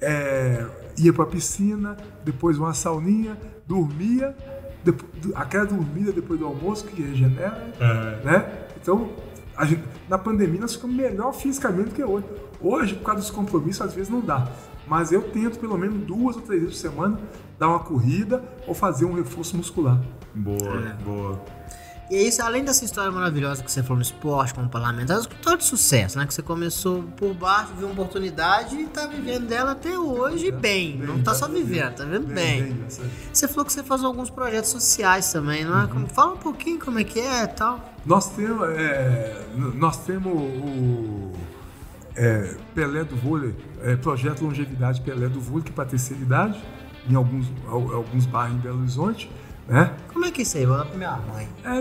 é, 0.00 0.66
ia 1.06 1.12
pra 1.12 1.26
piscina, 1.26 1.96
depois 2.24 2.58
uma 2.58 2.74
sauninha, 2.74 3.36
dormia, 3.66 4.36
depois, 4.84 5.10
aquela 5.34 5.66
dormida 5.66 6.12
depois 6.12 6.38
do 6.40 6.46
almoço 6.46 6.84
que 6.86 7.02
regenera, 7.02 7.72
É. 7.78 8.24
né? 8.24 8.52
Então, 8.80 9.10
a 9.56 9.64
gente- 9.66 9.84
na 10.08 10.16
pandemia 10.18 10.60
nós 10.60 10.74
ficamos 10.74 10.96
melhor 10.96 11.32
fisicamente 11.32 11.90
do 11.90 11.94
que 11.94 12.02
hoje. 12.04 12.26
Hoje, 12.60 12.94
por 12.94 13.04
causa 13.04 13.20
dos 13.20 13.30
compromissos, 13.30 13.82
às 13.82 13.94
vezes 13.94 14.10
não 14.10 14.20
dá. 14.20 14.48
Mas 14.86 15.12
eu 15.12 15.22
tento 15.22 15.58
pelo 15.58 15.78
menos 15.78 15.98
duas 16.04 16.36
ou 16.36 16.42
três 16.42 16.62
vezes 16.62 16.76
por 16.76 16.88
semana 16.90 17.20
dar 17.58 17.68
uma 17.68 17.78
corrida 17.78 18.42
ou 18.66 18.74
fazer 18.74 19.04
um 19.04 19.12
reforço 19.14 19.56
muscular. 19.56 20.00
Boa, 20.34 20.96
boa. 21.04 21.40
E 22.10 22.16
é 22.16 22.22
isso, 22.22 22.42
além 22.42 22.64
dessa 22.64 22.84
história 22.84 23.10
maravilhosa 23.12 23.62
que 23.62 23.70
você 23.70 23.82
falou 23.82 23.98
no 23.98 24.02
esporte, 24.02 24.52
como 24.52 24.68
parlamentar, 24.68 25.16
é 25.16 25.20
história 25.20 25.56
de 25.58 25.64
sucesso, 25.64 26.18
né? 26.18 26.26
Que 26.26 26.34
você 26.34 26.42
começou 26.42 27.04
por 27.16 27.32
baixo, 27.34 27.72
viu 27.78 27.86
uma 27.86 27.92
oportunidade 27.92 28.74
e 28.74 28.86
tá 28.86 29.06
vivendo 29.06 29.46
dela 29.46 29.70
até 29.72 29.96
hoje 29.96 30.50
bem. 30.50 30.96
Bem, 30.96 31.06
não 31.06 31.22
tá 31.22 31.34
só 31.34 31.46
vivendo, 31.46 31.94
tá 31.94 32.04
vivendo 32.04 32.26
Bem, 32.26 32.62
bem. 32.64 32.84
Você 33.32 33.46
falou 33.46 33.64
que 33.64 33.72
você 33.72 33.84
faz 33.84 34.02
alguns 34.02 34.28
projetos 34.28 34.70
sociais 34.70 35.32
também, 35.32 35.64
não 35.64 35.80
é? 35.82 35.86
Como- 35.86 36.08
Fala 36.08 36.32
um 36.32 36.36
pouquinho 36.38 36.80
como 36.80 36.98
é 36.98 37.04
que 37.04 37.20
é 37.20 37.44
e 37.44 37.48
tal. 37.48 37.78
Nós 38.04 38.28
temos, 38.30 38.68
é, 38.70 39.46
nós 39.76 39.98
temos 39.98 40.32
o 40.34 41.32
é, 42.16 42.56
Pelé 42.74 43.04
do 43.04 43.14
Vôlei, 43.14 43.54
é, 43.82 43.94
projeto 43.94 44.42
Longevidade 44.42 45.00
Pelé 45.02 45.28
do 45.28 45.40
Vôlei, 45.40 45.62
que 45.62 45.70
é 45.70 45.74
para 45.74 45.84
terceira 45.84 46.20
idade, 46.20 46.60
em 47.08 47.14
alguns, 47.14 47.46
al- 47.68 47.94
alguns 47.94 48.26
bairros 48.26 48.56
em 48.56 48.60
Belo 48.60 48.80
Horizonte. 48.80 49.30
Né? 49.70 49.94
Como 50.12 50.24
é 50.24 50.30
que 50.32 50.40
é 50.40 50.42
isso 50.42 50.56
aí? 50.58 50.66
Vou 50.66 50.76
dar 50.76 50.84
pra 50.84 50.96
minha 50.98 51.16
mãe. 51.16 51.48
É, 51.64 51.80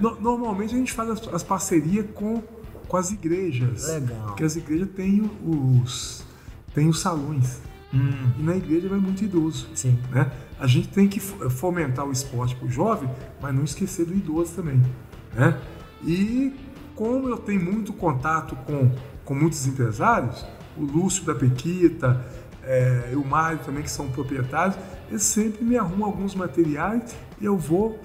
no- 0.00 0.18
normalmente 0.20 0.74
a 0.74 0.78
gente 0.78 0.92
faz 0.92 1.10
as, 1.10 1.28
as 1.28 1.42
parcerias 1.42 2.06
com, 2.14 2.42
com 2.88 2.96
as 2.96 3.10
igrejas. 3.10 3.86
Legal. 3.86 4.26
Porque 4.28 4.42
as 4.44 4.56
igrejas 4.56 4.88
têm 4.96 5.30
os, 5.44 6.24
têm 6.74 6.88
os 6.88 7.00
salões. 7.00 7.60
Hum, 7.92 8.10
E 8.38 8.42
na 8.42 8.56
igreja 8.56 8.88
vai 8.88 8.98
muito 8.98 9.22
idoso. 9.22 9.68
Sim. 9.74 9.98
né? 10.10 10.30
A 10.58 10.66
gente 10.66 10.88
tem 10.88 11.06
que 11.06 11.20
fo- 11.20 11.48
fomentar 11.50 12.06
o 12.06 12.12
esporte 12.12 12.56
para 12.56 12.66
o 12.66 12.70
jovem, 12.70 13.08
mas 13.42 13.54
não 13.54 13.62
esquecer 13.64 14.06
do 14.06 14.14
idoso 14.14 14.52
também. 14.54 14.82
Né? 15.34 15.54
E 16.04 16.54
como 16.94 17.28
eu 17.28 17.36
tenho 17.36 17.62
muito 17.62 17.92
contato 17.92 18.56
com, 18.66 18.90
com 19.24 19.34
muitos 19.34 19.66
empresários, 19.66 20.44
o 20.76 20.82
Lúcio 20.82 21.24
da 21.24 21.34
Pequita, 21.34 22.24
é, 22.62 23.12
o 23.14 23.24
Mário 23.24 23.58
também, 23.64 23.82
que 23.82 23.90
são 23.90 24.08
proprietários, 24.08 24.76
eles 25.08 25.22
sempre 25.22 25.64
me 25.64 25.76
arrumam 25.76 26.06
alguns 26.06 26.34
materiais 26.34 27.16
e 27.40 27.44
eu 27.44 27.56
vou, 27.56 27.98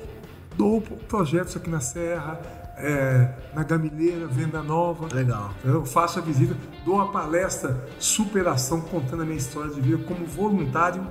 dou 0.58 0.82
projetos 0.82 1.56
aqui 1.56 1.70
na 1.70 1.80
Serra, 1.80 2.39
é, 2.78 3.34
na 3.54 3.64
Gamileira, 3.64 4.26
Venda 4.28 4.62
Nova. 4.64 5.14
Legal. 5.14 5.54
Eu 5.64 5.86
faço 5.86 6.20
a 6.20 6.22
visita, 6.22 6.56
dou 6.86 6.95
uma 6.95 7.12
palestra 7.12 7.88
superação 7.99 8.82
contando 8.82 9.22
a 9.22 9.26
minha 9.26 9.38
história 9.38 9.72
de 9.74 9.82
vida 9.82 10.04
como 10.06 10.26
voluntário 10.26 11.06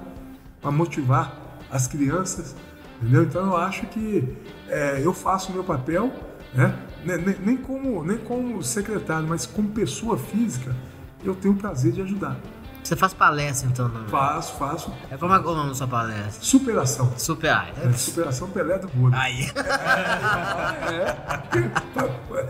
para 0.61 0.71
motivar 0.71 1.59
as 1.71 1.87
crianças, 1.87 2.55
entendeu? 3.01 3.23
Então 3.25 3.47
eu 3.47 3.57
acho 3.57 3.87
que 3.87 4.37
é, 4.69 5.01
eu 5.05 5.13
faço 5.13 5.51
o 5.51 5.55
meu 5.55 5.65
papel, 5.65 6.13
né? 6.55 6.77
Nem, 7.05 7.19
nem- 7.19 7.37
nem 7.45 7.57
como, 7.57 8.05
nem 8.05 8.19
como 8.19 8.63
secretário, 8.63 9.27
mas 9.29 9.45
como 9.47 9.69
pessoa 9.71 10.17
física, 10.19 10.75
eu 11.25 11.35
tenho 11.35 11.55
o 11.55 11.57
prazer 11.57 11.93
de 11.93 12.01
ajudar. 12.03 12.37
Você 12.83 12.97
faz 12.97 13.15
palestra 13.15 13.69
então 13.69 13.89
também? 13.89 14.09
Faço, 14.09 14.59
faço. 14.59 14.93
É 15.11 15.17
como 15.17 15.33
é 15.33 15.39
o 15.39 15.43
nome 15.43 15.69
da 15.69 15.75
sua 15.75 15.87
palestra? 15.87 16.43
Superação. 16.43 17.13
Super 17.17 17.53
Ai. 17.53 17.73
É, 17.85 17.93
superação 17.93 18.51
Pelé 18.51 18.79
do 18.79 18.89
Bolo. 18.89 19.15
Aí. 19.15 19.49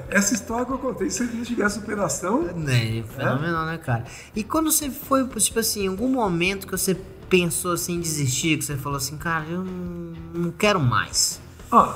Essa 0.09 0.35
história 0.35 0.64
que 0.64 0.72
eu 0.72 0.78
contei, 0.78 1.11
se 1.11 1.24
não 1.24 1.45
tiver 1.45 1.68
superação, 1.68 2.43
Nem, 2.55 3.03
fenomenal, 3.03 3.66
né, 3.66 3.76
cara? 3.78 4.05
E 4.35 4.43
quando 4.43 4.70
você 4.70 4.91
foi, 4.91 5.26
tipo 5.28 5.59
assim, 5.59 5.85
em 5.85 5.89
algum 5.89 6.09
momento 6.09 6.66
que 6.66 6.72
você 6.72 6.95
pensou 7.28 7.72
assim 7.72 7.95
em 7.95 8.01
desistir, 8.01 8.59
que 8.59 8.64
você 8.64 8.76
falou 8.76 8.97
assim, 8.99 9.16
cara, 9.16 9.45
eu 9.47 9.64
não, 9.64 10.14
não 10.35 10.51
quero 10.51 10.80
mais. 10.80 11.41
Ó, 11.70 11.95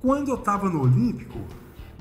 quando 0.00 0.28
eu 0.28 0.36
estava 0.36 0.68
no 0.68 0.82
Olímpico, 0.82 1.38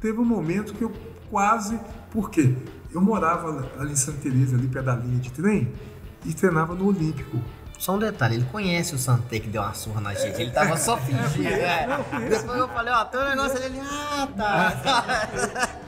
teve 0.01 0.20
um 0.20 0.26
momento 0.26 0.74
que 0.74 0.84
eu 0.84 0.91
quase. 1.30 1.80
Por 2.11 2.30
quê? 2.30 2.55
Eu 2.93 3.01
morava 3.01 3.67
ali 3.79 3.91
em 3.93 3.95
Santa 3.95 4.19
Teresa, 4.21 4.55
ali 4.55 4.67
perto 4.67 4.85
da 4.85 4.95
linha 4.95 5.19
de 5.19 5.31
trem, 5.31 5.71
e 6.25 6.33
treinava 6.33 6.75
no 6.75 6.87
Olímpico. 6.87 7.39
Só 7.79 7.95
um 7.95 7.99
detalhe, 7.99 8.35
ele 8.35 8.45
conhece 8.51 8.95
o 8.95 8.97
Santê 8.97 9.39
que 9.41 9.49
deu 9.49 9.61
uma 9.61 9.73
surra 9.73 9.99
na 9.99 10.13
gente, 10.13 10.39
ele 10.41 10.51
tava 10.51 10.77
só 10.77 10.95
fingindo, 11.01 11.49
né? 11.49 11.87
não, 11.87 12.03
conheço. 12.05 12.41
Depois 12.41 12.59
eu 12.59 12.67
falei, 12.69 12.93
ó, 12.93 13.03
tem 13.05 13.19
um 13.19 13.25
negócio 13.29 13.57
ali, 13.57 13.65
ele, 13.65 13.79
ah, 13.81 14.27
tá. 14.37 15.27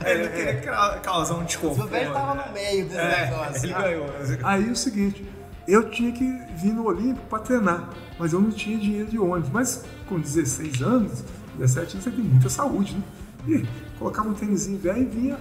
ele 0.04 0.24
não 0.24 0.30
queria 0.30 1.00
causar 1.00 1.34
um 1.36 1.44
desconforto. 1.44 1.86
O 1.86 1.90
velho 1.90 2.12
tava 2.12 2.34
no 2.46 2.52
meio 2.52 2.84
desse 2.86 2.98
É, 2.98 3.30
negócio. 3.30 3.64
ele 3.64 3.72
ganhou. 3.72 4.06
Aí 4.42 4.68
é 4.68 4.72
o 4.72 4.76
seguinte, 4.76 5.26
eu 5.66 5.88
tinha 5.90 6.12
que 6.12 6.24
vir 6.56 6.72
no 6.74 6.84
Olímpico 6.86 7.26
para 7.28 7.38
treinar, 7.38 7.88
mas 8.18 8.32
eu 8.32 8.40
não 8.40 8.50
tinha 8.50 8.76
dinheiro 8.78 9.06
de 9.08 9.18
ônibus. 9.18 9.50
Mas 9.50 9.84
com 10.06 10.20
16 10.20 10.82
anos, 10.82 11.24
17 11.56 11.92
anos, 11.94 12.04
você 12.04 12.10
tem 12.10 12.24
muita 12.24 12.50
saúde, 12.50 12.94
né? 12.94 13.02
E 13.48 13.66
colocava 13.98 14.28
um 14.28 14.34
tênisinho 14.34 14.78
velho 14.78 15.02
e 15.02 15.06
vinha 15.06 15.38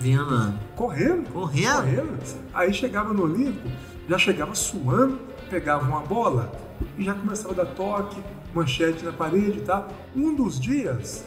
Andando. 0.00 0.58
correndo. 0.76 1.32
Correndo? 1.32 1.76
Correndo. 1.76 2.18
Aí 2.54 2.72
chegava 2.72 3.12
no 3.12 3.24
Olímpico, 3.24 3.68
já 4.08 4.18
chegava 4.18 4.54
suando, 4.54 5.18
pegava 5.50 5.88
uma 5.88 6.00
bola 6.00 6.52
e 6.96 7.04
já 7.04 7.14
começava 7.14 7.52
a 7.52 7.64
dar 7.64 7.74
toque, 7.74 8.20
manchete 8.54 9.04
na 9.04 9.12
parede 9.12 9.58
e 9.58 9.62
tal. 9.62 9.88
Um 10.14 10.34
dos 10.34 10.58
dias, 10.58 11.24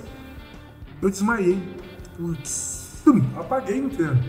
eu 1.02 1.10
desmaiei. 1.10 1.62
Putz. 2.18 3.04
Apaguei 3.38 3.82
no 3.82 3.90
treino. 3.90 4.24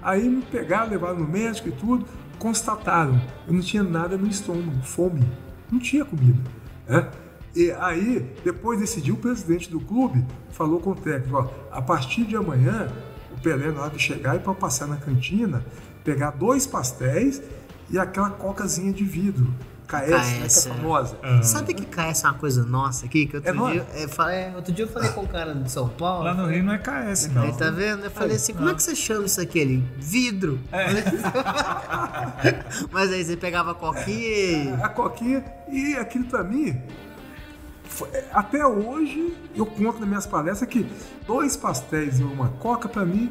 Aí 0.00 0.28
me 0.28 0.42
pegaram, 0.42 0.90
levaram 0.90 1.18
no 1.18 1.28
médico 1.28 1.68
e 1.68 1.72
tudo, 1.72 2.06
constataram, 2.38 3.20
eu 3.46 3.52
não 3.52 3.60
tinha 3.60 3.82
nada 3.82 4.16
no 4.16 4.28
estômago, 4.28 4.80
fome, 4.82 5.22
não 5.70 5.78
tinha 5.78 6.04
comida. 6.04 6.38
Né? 6.86 7.10
E 7.54 7.72
aí, 7.72 8.32
depois 8.44 8.78
desse 8.78 9.00
dia, 9.00 9.12
o 9.12 9.16
presidente 9.16 9.68
do 9.68 9.80
clube 9.80 10.24
falou 10.50 10.80
com 10.80 10.90
o 10.90 10.94
técnico, 10.94 11.36
ó, 11.36 11.76
a 11.76 11.82
partir 11.82 12.24
de 12.24 12.36
amanhã, 12.36 12.88
Pelé, 13.40 13.70
na 13.70 13.82
hora 13.82 13.90
de 13.90 13.98
chegar, 13.98 14.36
e 14.36 14.38
para 14.38 14.54
passar 14.54 14.86
na 14.86 14.96
cantina, 14.96 15.62
pegar 16.04 16.30
dois 16.30 16.66
pastéis 16.66 17.42
e 17.90 17.98
aquela 17.98 18.30
cocazinha 18.30 18.92
de 18.92 19.04
vidro, 19.04 19.52
KS, 19.86 19.92
né, 19.92 20.08
que 20.08 20.42
é 20.42 20.46
é. 20.46 20.74
famosa. 20.74 21.16
Sabe 21.42 21.72
que 21.72 21.86
KS 21.86 22.24
é 22.24 22.28
uma 22.28 22.34
coisa 22.34 22.64
nossa 22.64 23.06
aqui? 23.06 23.26
Que 23.26 23.36
outro, 23.36 23.50
É 23.50 23.72
dia, 23.72 23.86
é, 23.94 24.02
é, 24.02 24.52
outro 24.54 24.72
dia 24.72 24.84
eu 24.84 24.88
falei 24.88 25.08
com 25.10 25.22
um 25.22 25.26
cara 25.26 25.54
de 25.54 25.70
São 25.70 25.88
Paulo. 25.88 26.24
Lá 26.24 26.34
no 26.34 26.46
Rio 26.46 26.62
não 26.62 26.74
é 26.74 26.78
KS, 26.78 27.28
não. 27.28 27.42
Aí 27.42 27.52
tá 27.52 27.70
vendo? 27.70 28.04
Eu 28.04 28.10
falei 28.10 28.36
assim, 28.36 28.52
como 28.52 28.68
é 28.68 28.74
que 28.74 28.82
você 28.82 28.94
chama 28.94 29.24
isso 29.24 29.40
aqui? 29.40 29.58
Ele, 29.58 29.82
vidro. 29.96 30.60
Mas 32.92 33.10
aí 33.10 33.24
você 33.24 33.36
pegava 33.36 33.70
a 33.70 33.74
coquinha 33.74 34.28
e... 34.28 34.68
a 34.82 34.88
coquinha 34.90 35.42
e 35.70 35.96
aquilo 35.96 36.26
pra 36.26 36.44
mim 36.44 36.78
até 38.32 38.66
hoje 38.66 39.34
eu 39.54 39.66
conto 39.66 39.98
nas 40.00 40.08
minhas 40.08 40.26
palestras 40.26 40.68
que 40.68 40.86
dois 41.26 41.56
pastéis 41.56 42.20
e 42.20 42.22
uma 42.22 42.48
coca 42.60 42.88
pra 42.88 43.04
mim 43.04 43.30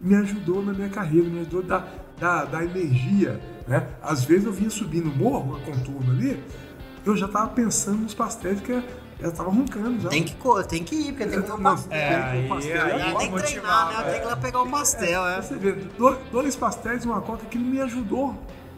me 0.00 0.14
ajudou 0.16 0.62
na 0.62 0.72
minha 0.72 0.88
carreira, 0.88 1.28
me 1.28 1.40
ajudou 1.40 1.60
a 1.60 1.64
dar, 1.64 1.88
dar, 2.18 2.44
dar 2.46 2.64
energia, 2.64 3.40
né? 3.66 3.86
Às 4.02 4.24
vezes 4.24 4.44
eu 4.44 4.52
vinha 4.52 4.70
subindo 4.70 5.10
o 5.10 5.16
morro, 5.16 5.56
a 5.56 5.60
contorno 5.60 6.10
ali, 6.12 6.42
eu 7.04 7.16
já 7.16 7.26
tava 7.28 7.48
pensando 7.48 7.98
nos 8.02 8.14
pastéis 8.14 8.60
que 8.60 8.72
eu 8.72 8.82
já 9.20 9.30
tava 9.30 9.50
roncando 9.50 9.98
já. 10.00 10.08
Tem 10.10 10.22
que, 10.22 10.36
tem 10.68 10.84
que 10.84 10.94
ir, 10.94 11.12
porque 11.12 11.26
tem 11.26 11.40
que 11.40 11.46
ter 11.46 11.52
um 11.52 11.62
pastel. 11.62 11.96
É, 11.96 12.08
tem 12.08 12.18
que 12.18 12.22
ter 12.30 12.36
um 12.36 12.42
aí- 12.42 12.48
pastel 12.48 12.82
aí- 12.84 12.90
Tem 13.16 13.26
que 13.26 13.30
motivar, 13.30 13.86
treinar, 13.86 14.04
né? 14.04 14.10
Tem 14.12 14.20
que 14.20 14.26
ir 14.26 14.28
lá 14.30 14.36
pegar 14.36 14.62
o 14.62 14.70
pastel, 14.70 15.26
é. 15.26 15.42
Você 15.42 15.54
vê, 15.56 15.72
dois, 15.72 16.18
dois 16.30 16.54
pastéis 16.56 17.04
e 17.04 17.06
uma 17.06 17.20
coca 17.22 17.46
que 17.46 17.58
me 17.58 17.80
ajudou 17.80 18.34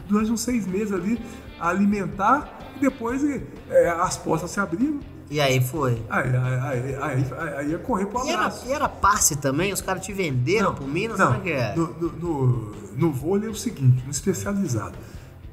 durante 0.07 0.31
uns 0.31 0.41
seis 0.41 0.65
meses 0.65 0.93
ali 0.93 1.19
a 1.59 1.67
alimentar 1.69 2.58
e 2.75 2.79
depois 2.79 3.23
é, 3.69 3.89
as 3.89 4.17
portas 4.17 4.51
se 4.51 4.59
abriram. 4.59 4.99
E 5.29 5.39
aí 5.39 5.61
foi. 5.61 6.01
Aí, 6.09 6.35
aí, 6.35 6.95
aí, 6.95 7.25
aí, 7.57 7.69
ia 7.69 7.77
correr 7.77 8.07
pro 8.07 8.27
era, 8.27 8.39
abraço. 8.39 8.67
e 8.67 8.71
era 8.71 8.89
passe 8.89 9.35
também? 9.35 9.71
Os 9.71 9.79
caras 9.79 10.03
te 10.03 10.11
venderam 10.11 10.73
pro 10.73 10.87
Minas? 10.87 11.19
Como 11.19 11.35
é 11.35 11.39
que 11.39 11.51
é? 11.51 11.75
No, 11.75 11.87
no, 11.87 12.11
no, 12.11 12.75
no 12.95 13.11
vôlei 13.11 13.47
é 13.47 13.51
o 13.51 13.55
seguinte, 13.55 14.03
no 14.03 14.11
especializado, 14.11 14.97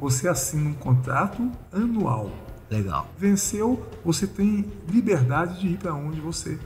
você 0.01 0.29
assina 0.29 0.71
um 0.71 0.75
contrato 0.75 1.51
anual. 1.71 2.31
Legal. 2.71 3.07
Venceu, 3.19 3.87
você 4.05 4.27
tem 4.27 4.65
liberdade 4.89 5.61
de 5.61 5.69
ir 5.69 5.77
para 5.77 5.95
onde 5.95 6.21
você. 6.21 6.59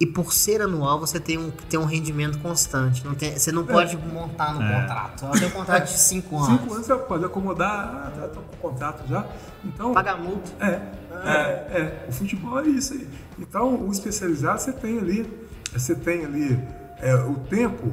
E 0.00 0.06
por 0.06 0.32
ser 0.32 0.62
anual, 0.62 1.00
você 1.00 1.18
tem 1.18 1.36
um, 1.36 1.50
tem 1.50 1.78
um 1.78 1.84
rendimento 1.84 2.38
constante. 2.38 3.04
Não 3.04 3.14
tem, 3.14 3.36
você 3.36 3.50
não 3.50 3.66
pode 3.66 3.96
montar 3.96 4.54
no 4.54 4.62
É. 4.62 4.80
contrato. 4.80 5.24
Ela 5.24 5.38
tem 5.38 5.48
um 5.48 5.50
contrato 5.50 5.84
de 5.86 5.98
5 5.98 6.36
anos. 6.36 6.48
Cinco 6.60 6.74
anos 6.74 6.86
você 6.86 6.94
pode 6.96 7.24
acomodar, 7.24 8.12
tá, 8.16 8.28
tô 8.28 8.40
com 8.40 8.54
o 8.68 8.70
contrato 8.70 9.08
já. 9.08 9.26
Então, 9.64 9.92
Paga 9.92 10.16
multa. 10.16 10.50
É, 10.60 10.80
é, 11.28 11.40
é, 11.80 12.06
o 12.08 12.12
futebol 12.12 12.60
é 12.60 12.68
isso 12.68 12.94
aí. 12.94 13.08
Então, 13.38 13.74
o 13.74 13.90
especializado 13.90 14.60
você 14.60 14.72
tem 14.72 14.98
ali, 14.98 15.48
você 15.72 15.96
tem 15.96 16.24
ali 16.24 16.60
é, 16.98 17.14
o 17.16 17.34
tempo, 17.34 17.92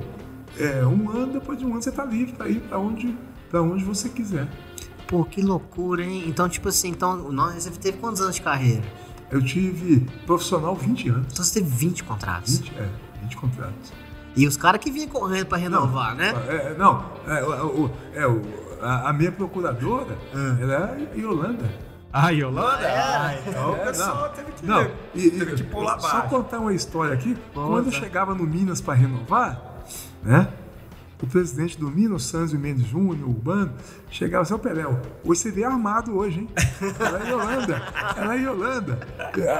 é, 0.59 0.85
um 0.85 1.09
ano, 1.09 1.33
depois 1.33 1.57
de 1.57 1.65
um 1.65 1.71
ano 1.71 1.81
você 1.81 1.91
tá 1.91 2.05
livre 2.05 2.33
para 2.33 2.47
ir 2.47 2.59
para 2.61 2.77
onde, 2.77 3.17
pra 3.49 3.63
onde 3.63 3.83
você 3.83 4.09
quiser. 4.09 4.47
Pô, 5.07 5.23
que 5.25 5.41
loucura, 5.41 6.03
hein? 6.03 6.23
Então, 6.27 6.47
tipo 6.47 6.69
assim, 6.69 6.89
então, 6.89 7.31
nós, 7.31 7.63
você 7.63 7.71
teve 7.71 7.97
quantos 7.97 8.21
anos 8.21 8.35
de 8.35 8.41
carreira? 8.43 8.83
Eu 9.31 9.43
tive 9.43 10.01
profissional 10.25 10.75
20 10.75 11.09
anos. 11.09 11.27
Então 11.31 11.43
você 11.43 11.59
teve 11.59 11.69
20 11.75 12.03
contratos. 12.03 12.59
20, 12.59 12.73
é, 12.77 12.89
20 13.21 13.37
contratos. 13.37 13.93
E 14.35 14.45
os 14.47 14.57
caras 14.57 14.79
que 14.81 14.91
vinham 14.91 15.07
correndo 15.09 15.45
pra 15.47 15.57
renovar, 15.57 16.15
né? 16.15 16.33
É, 16.47 16.55
é, 16.71 16.75
não, 16.77 17.05
é, 17.27 17.43
o, 17.43 17.85
o- 17.85 17.91
é, 18.13 18.27
o- 18.27 18.41
a, 18.81 19.09
a 19.09 19.13
minha 19.13 19.31
procuradora, 19.31 20.17
ela 20.61 20.97
é 21.13 21.17
Yolanda. 21.17 21.65
Ah, 22.11 22.29
Yolanda? 22.29 22.87
Ah, 22.87 23.35
então 23.45 23.71
o 23.71 23.75
É, 23.75 23.85
pessoal 23.85 24.21
não. 24.27 24.29
teve 24.29 24.51
que, 24.51 24.65
Não, 24.65 24.81
e, 25.15 25.29
teve 25.31 25.51
e- 25.51 25.55
que 25.55 25.63
pular 25.63 25.99
só 25.99 26.07
abaixo. 26.07 26.29
contar 26.29 26.59
uma 26.59 26.73
história 26.73 27.13
aqui. 27.13 27.35
Conta. 27.53 27.67
Quando 27.69 27.85
eu 27.87 27.91
chegava 27.91 28.33
no 28.35 28.43
Minas 28.45 28.79
para 28.79 28.93
renovar, 28.93 29.61
né? 30.23 30.47
O 31.21 31.27
presidente 31.27 31.77
do 31.79 31.89
Minas, 31.89 32.23
Sanzio 32.23 32.59
Mendes 32.59 32.85
Júnior, 32.85 33.29
Urbano, 33.29 33.71
chegava 34.11 34.43
assim, 34.43 34.53
ô 34.53 34.59
Peléu, 34.59 34.99
hoje 35.23 35.41
você 35.41 35.51
veio 35.51 35.67
armado 35.67 36.15
hoje, 36.15 36.41
hein? 36.41 36.49
Ela 36.99 37.25
é 37.25 37.29
Yolanda, 37.31 37.83
ela 38.17 38.35
é 38.35 38.39
Yolanda. 38.39 38.99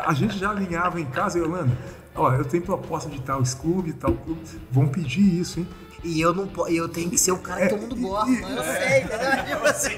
A 0.06 0.14
gente 0.14 0.38
já 0.38 0.50
alinhava 0.52 1.00
em 1.00 1.06
casa, 1.06 1.40
Yolanda, 1.40 1.76
ó, 2.14 2.34
eu 2.34 2.44
tenho 2.46 2.62
proposta 2.64 3.10
de 3.10 3.20
tal 3.22 3.42
clube, 3.62 3.94
tal 3.94 4.12
clube, 4.14 4.42
vão 4.70 4.88
pedir 4.88 5.22
isso, 5.40 5.60
hein? 5.62 5.68
E 6.04 6.22
eu 6.22 6.36
não 6.36 6.48
eu 6.68 6.88
tenho 6.88 7.10
que 7.10 7.18
ser 7.18 7.32
o 7.32 7.38
cara 7.40 7.62
que 7.68 7.70
todo 7.76 7.96
mundo 7.96 8.10
gosta. 8.10 8.30
e- 8.32 8.42
eu 8.42 8.64
sei, 8.64 9.02
entendeu? 9.02 9.46
Tipo 9.56 9.66
assim. 9.66 9.90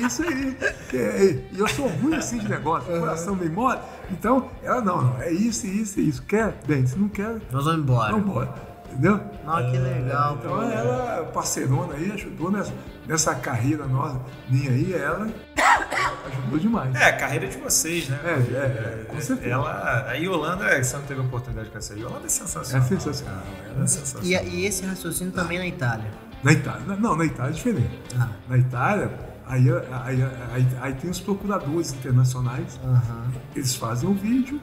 E 0.00 0.06
isso 0.06 0.22
aí. 0.24 0.56
É, 0.92 1.44
E 1.52 1.58
eu 1.58 1.68
sou 1.68 1.86
ruim 1.86 2.14
assim 2.16 2.38
de 2.38 2.48
negócio, 2.48 2.86
coração 2.98 3.36
meio 3.36 3.52
mole. 3.52 3.78
Então, 4.10 4.50
ela 4.64 4.80
não, 4.80 5.02
não, 5.02 5.22
é 5.22 5.30
isso, 5.30 5.68
isso, 5.68 6.00
isso. 6.00 6.22
Quer? 6.24 6.58
Bem, 6.66 6.84
se 6.84 6.98
não 6.98 7.08
quer, 7.08 7.40
Nós 7.52 7.64
vamos 7.64 7.82
embora. 7.82 8.10
vamos 8.12 8.28
embora. 8.28 8.69
Entendeu? 8.90 9.20
Nossa, 9.44 9.70
que 9.70 9.78
legal, 9.78 10.36
pô. 10.38 10.46
Então 10.46 10.62
ela, 10.70 11.24
parceirona 11.32 11.94
aí, 11.94 12.10
ajudou 12.12 12.50
nessa, 12.50 12.72
nessa 13.06 13.34
carreira 13.34 13.86
nossa, 13.86 14.20
minha 14.48 14.70
aí, 14.70 14.92
ela 14.92 15.28
ajudou 16.26 16.58
demais. 16.58 16.94
É, 16.94 17.04
a 17.04 17.16
carreira 17.16 17.46
de 17.46 17.56
vocês, 17.58 18.08
né? 18.08 18.18
É, 18.24 18.28
é, 18.30 18.32
é, 18.32 19.04
com 19.08 19.20
certeza. 19.20 19.48
Ela, 19.48 20.06
a 20.08 20.12
Yolanda, 20.14 20.82
você 20.82 20.96
não 20.96 21.04
teve 21.04 21.20
oportunidade 21.20 21.66
de 21.66 21.72
conhecer. 21.72 21.94
A 21.94 21.96
Yolanda 21.98 22.26
é 22.26 22.28
sensacional. 22.28 22.84
É 22.86 22.88
sensacional. 22.88 23.40
cara. 23.42 23.74
Ela 23.74 23.84
é 23.84 23.86
sensacional. 23.86 24.44
E, 24.44 24.48
e 24.56 24.66
esse 24.66 24.84
raciocínio 24.84 25.32
também 25.32 25.58
na 25.58 25.66
Itália. 25.66 26.10
Na 26.42 26.52
Itália, 26.52 26.96
não, 26.98 27.16
na 27.16 27.24
Itália 27.24 27.50
é 27.50 27.54
diferente. 27.54 27.98
Ah, 28.18 28.28
Na 28.48 28.58
Itália, 28.58 29.10
aí, 29.46 29.66
aí, 30.04 30.22
aí, 30.52 30.66
aí 30.80 30.94
tem 30.94 31.10
os 31.10 31.20
procuradores 31.20 31.92
internacionais, 31.92 32.80
aham. 32.84 33.30
eles 33.54 33.74
fazem 33.74 34.08
um 34.08 34.14
vídeo 34.14 34.60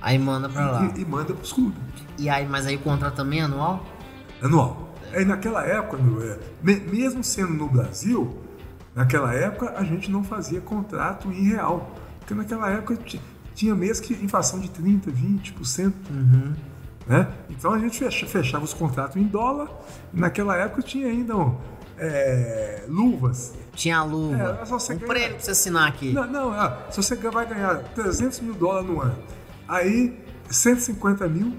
Aí 0.00 0.18
manda 0.18 0.48
pra 0.48 0.70
lá. 0.70 0.90
e, 0.96 1.00
e 1.02 1.04
mandam 1.04 1.36
para 1.36 1.44
os 1.44 1.52
clubes. 1.52 1.78
E 2.22 2.30
aí, 2.30 2.46
mas 2.46 2.66
aí 2.66 2.76
o 2.76 2.78
contrato 2.78 3.16
também 3.16 3.40
é 3.40 3.42
anual? 3.42 3.84
anual. 4.40 4.94
Aí 5.12 5.24
naquela 5.24 5.64
época, 5.66 5.96
no- 5.96 6.22
é, 6.24 6.38
me- 6.62 6.80
mesmo 6.80 7.22
sendo 7.24 7.52
no 7.52 7.68
Brasil, 7.68 8.38
naquela 8.94 9.34
época 9.34 9.74
a 9.76 9.82
gente 9.84 10.10
não 10.10 10.22
fazia 10.24 10.60
contrato 10.60 11.28
em 11.32 11.48
real. 11.48 11.94
Porque 12.20 12.32
naquela 12.34 12.70
época 12.70 12.96
ti- 12.96 13.20
tinha 13.54 13.74
mês 13.74 13.98
que 14.00 14.14
inflação 14.14 14.60
de 14.60 14.68
30%, 14.70 15.10
20%. 15.10 15.94
Uhum. 16.10 16.52
Né? 17.06 17.28
Então 17.50 17.72
a 17.72 17.78
gente 17.78 17.98
fecha- 17.98 18.26
fechava 18.26 18.64
os 18.64 18.72
contratos 18.72 19.16
em 19.16 19.24
dólar. 19.24 19.68
Naquela 20.12 20.56
época 20.56 20.82
tinha 20.82 21.08
ainda 21.08 21.36
um, 21.36 21.56
é, 21.98 22.84
luvas. 22.88 23.54
Tinha 23.74 23.98
a 23.98 24.04
luva. 24.04 24.36
É, 24.36 24.62
um 24.62 24.66
ganha- 24.66 25.06
prêmio 25.06 25.30
pra 25.36 25.40
você 25.40 25.50
assinar 25.50 25.88
aqui. 25.88 26.12
Não, 26.12 26.26
não, 26.30 26.52
ah, 26.52 26.78
se 26.90 26.96
você 26.96 27.16
vai 27.16 27.44
ganhar 27.46 27.76
300 27.94 28.38
mil 28.40 28.54
dólares 28.54 28.88
no 28.88 29.00
ano, 29.00 29.16
aí 29.68 30.16
150 30.48 31.26
mil 31.28 31.56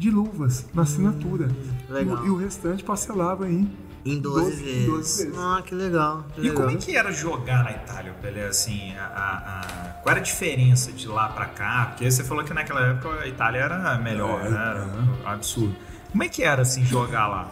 de 0.00 0.10
luvas 0.10 0.66
na 0.74 0.82
assinatura. 0.82 1.48
legal. 1.88 2.24
E, 2.24 2.26
e 2.26 2.30
o 2.30 2.36
restante 2.36 2.82
parcelava 2.82 3.48
em 3.48 3.70
Em 4.04 4.18
12, 4.18 4.50
Doze- 4.50 4.62
vezes. 4.62 4.86
doze 4.86 5.24
vezes. 5.26 5.38
Ah, 5.38 5.62
que 5.64 5.74
legal. 5.74 6.24
Que 6.34 6.40
E 6.40 6.44
legal. 6.44 6.56
como 6.56 6.70
é 6.70 6.80
que 6.80 6.96
era 6.96 7.12
jogar 7.12 7.62
na 7.64 7.70
Itália, 7.72 8.12
Pelé? 8.22 8.46
Assim, 8.46 8.94
a, 8.96 9.04
a- 9.04 9.60
a- 9.60 9.90
qual 10.02 10.10
era 10.12 10.20
a 10.20 10.22
diferença 10.22 10.90
de 10.90 11.06
lá 11.06 11.28
pra 11.28 11.44
cá? 11.46 11.86
Porque 11.90 12.10
você 12.10 12.24
falou 12.24 12.42
que 12.42 12.54
naquela 12.54 12.80
época 12.80 13.10
a 13.20 13.26
Itália 13.28 13.58
era 13.60 13.98
melhor, 13.98 14.40
É, 14.46 14.48
né? 14.48 14.56
Era 14.58 14.86
um 14.86 15.28
absurdo. 15.28 15.76
Como 16.10 16.22
é 16.24 16.28
que 16.28 16.42
era, 16.42 16.62
assim, 16.62 16.82
jogar 16.84 17.28
lá? 17.28 17.50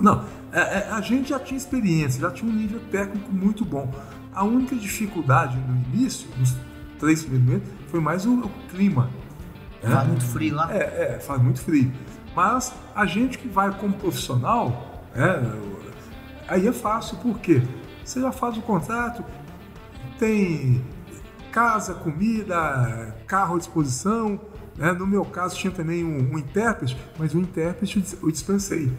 Não, 0.00 0.24
é, 0.52 0.60
é, 0.60 0.88
a 0.90 1.00
gente 1.00 1.28
já 1.30 1.38
tinha 1.38 1.56
experiência, 1.56 2.20
já 2.20 2.30
tinha 2.30 2.50
um 2.50 2.54
nível 2.54 2.80
técnico 2.90 3.30
muito 3.32 3.64
bom. 3.64 3.92
A 4.34 4.42
única 4.44 4.74
dificuldade 4.76 5.56
no 5.56 5.76
início, 5.94 6.28
nos 6.38 6.54
três 6.98 7.22
primeiros 7.22 7.62
meses, 7.68 7.68
foi 7.88 8.00
mais 8.00 8.26
o, 8.26 8.34
o 8.34 8.50
clima. 8.70 9.10
Né? 9.82 9.90
Faz 9.94 10.08
muito 10.08 10.24
frio 10.24 10.54
lá? 10.54 10.72
É, 10.74 11.14
é, 11.16 11.18
faz 11.20 11.40
muito 11.42 11.60
frio. 11.60 11.92
Mas 12.34 12.72
a 12.94 13.04
gente 13.06 13.38
que 13.38 13.48
vai 13.48 13.70
como 13.78 13.94
profissional, 13.94 15.02
é, 15.14 15.42
aí 16.48 16.66
é 16.68 16.72
fácil, 16.72 17.16
por 17.18 17.38
quê? 17.40 17.62
Você 18.04 18.20
já 18.20 18.30
faz 18.32 18.56
o 18.56 18.62
contrato, 18.62 19.24
tem 20.18 20.84
casa, 21.52 21.94
comida, 21.94 23.14
carro 23.26 23.56
à 23.56 23.58
disposição. 23.58 24.40
né? 24.76 24.92
No 24.92 25.06
meu 25.06 25.24
caso 25.24 25.56
tinha 25.56 25.72
também 25.72 26.04
um, 26.04 26.34
um 26.34 26.38
intérprete, 26.38 26.96
mas 27.18 27.34
o 27.34 27.38
intérprete 27.38 27.96
eu 27.96 28.02
dis- 28.02 28.18
eu 28.22 28.30
dispensei. 28.30 28.92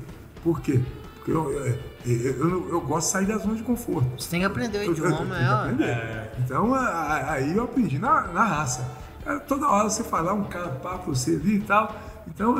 Por 0.43 0.59
quê? 0.61 0.79
Porque 1.15 1.31
eu, 1.31 1.51
eu, 1.51 1.79
eu, 2.05 2.49
eu- 2.49 2.69
eu 2.69 2.81
gosto 2.81 3.07
de 3.07 3.11
sair 3.13 3.25
da 3.25 3.37
zona 3.37 3.55
de 3.55 3.63
conforto. 3.63 4.21
Você 4.21 4.29
tem 4.29 4.39
que 4.41 4.45
aprender 4.45 4.79
o 4.79 4.81
Eu- 4.81 4.95
eu- 4.95 5.05
eu 5.05 5.11
idioma, 5.11 5.63
tenho 5.65 5.77
que 5.77 5.83
é. 5.83 6.33
Então 6.39 6.73
aí 6.75 7.55
eu 7.55 7.63
aprendi 7.63 7.97
na, 7.99 8.21
na 8.27 8.43
raça. 8.43 8.85
É, 9.29 9.39
Toda 9.39 9.67
hora 9.67 9.89
você 9.89 10.03
falar 10.03 10.33
um 10.33 10.43
cara 10.45 10.69
papo 10.69 11.13
você 11.13 11.31
ali 11.31 11.55
e 11.57 11.61
tal. 11.61 11.95
Então, 12.27 12.53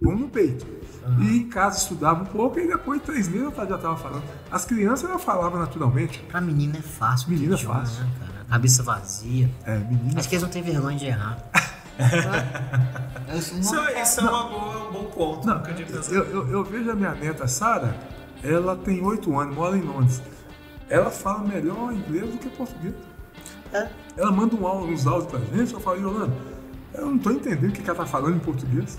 bom 0.00 0.14
no 0.16 0.28
peito. 0.28 0.66
E 1.20 1.38
em 1.38 1.48
casa 1.48 1.78
estudava 1.78 2.22
um 2.22 2.26
pouco 2.26 2.58
e 2.60 2.66
depois 2.68 3.00
de 3.00 3.06
três 3.06 3.26
meses 3.28 3.46
eu 3.56 3.66
já 3.68 3.76
estava 3.76 3.96
falando. 3.96 4.22
As 4.50 4.64
crianças 4.64 5.08
já 5.08 5.18
falavam 5.18 5.58
naturalmente. 5.58 6.18
Pra 6.30 6.40
menina 6.40 6.76
é 6.78 6.82
fácil. 6.82 7.30
Menina 7.30 7.54
é 7.54 7.58
fácil. 7.58 8.04
Né, 8.04 8.10
cara? 8.20 8.44
Cabeça 8.50 8.82
vazia. 8.82 9.50
É, 9.64 9.78
menina. 9.78 10.18
Acho 10.20 10.28
que 10.28 10.34
eles 10.34 10.42
não 10.42 10.50
têm 10.50 10.62
vergonha 10.62 10.98
de 10.98 11.06
errar. 11.06 11.38
Eu- 13.28 13.36
Isso, 13.38 13.74
é- 13.78 14.02
isso 14.02 14.20
é 14.20 14.22
uma 14.24 14.48
boa- 14.48 14.88
um 14.88 14.92
bom 14.92 15.04
ponto. 15.04 15.46
Não, 15.46 15.62
eu, 16.10 16.24
eu, 16.24 16.48
eu 16.48 16.64
vejo 16.64 16.90
a 16.90 16.94
minha 16.94 17.14
neta 17.14 17.46
Sara, 17.46 17.94
ela 18.42 18.76
tem 18.76 19.02
oito 19.04 19.38
anos, 19.38 19.54
mora 19.54 19.76
em 19.76 19.82
Londres. 19.82 20.22
Ela 20.88 21.10
fala 21.10 21.40
melhor 21.40 21.92
inglês 21.92 22.28
do 22.30 22.38
que 22.38 22.48
português. 22.48 22.94
É. 23.72 23.88
Ela 24.16 24.32
manda 24.32 24.56
um 24.56 24.66
áudio, 24.66 24.92
uns 24.94 25.06
áudios 25.06 25.30
pra 25.30 25.40
gente, 25.56 25.72
eu 25.72 25.80
falo, 25.80 25.98
Yolanda, 25.98 26.36
eu 26.94 27.06
não 27.06 27.18
tô 27.18 27.30
entendendo 27.30 27.70
o 27.70 27.72
que 27.72 27.82
que 27.82 27.88
ela 27.90 27.98
tá 27.98 28.06
falando 28.06 28.36
em 28.36 28.40
português. 28.40 28.98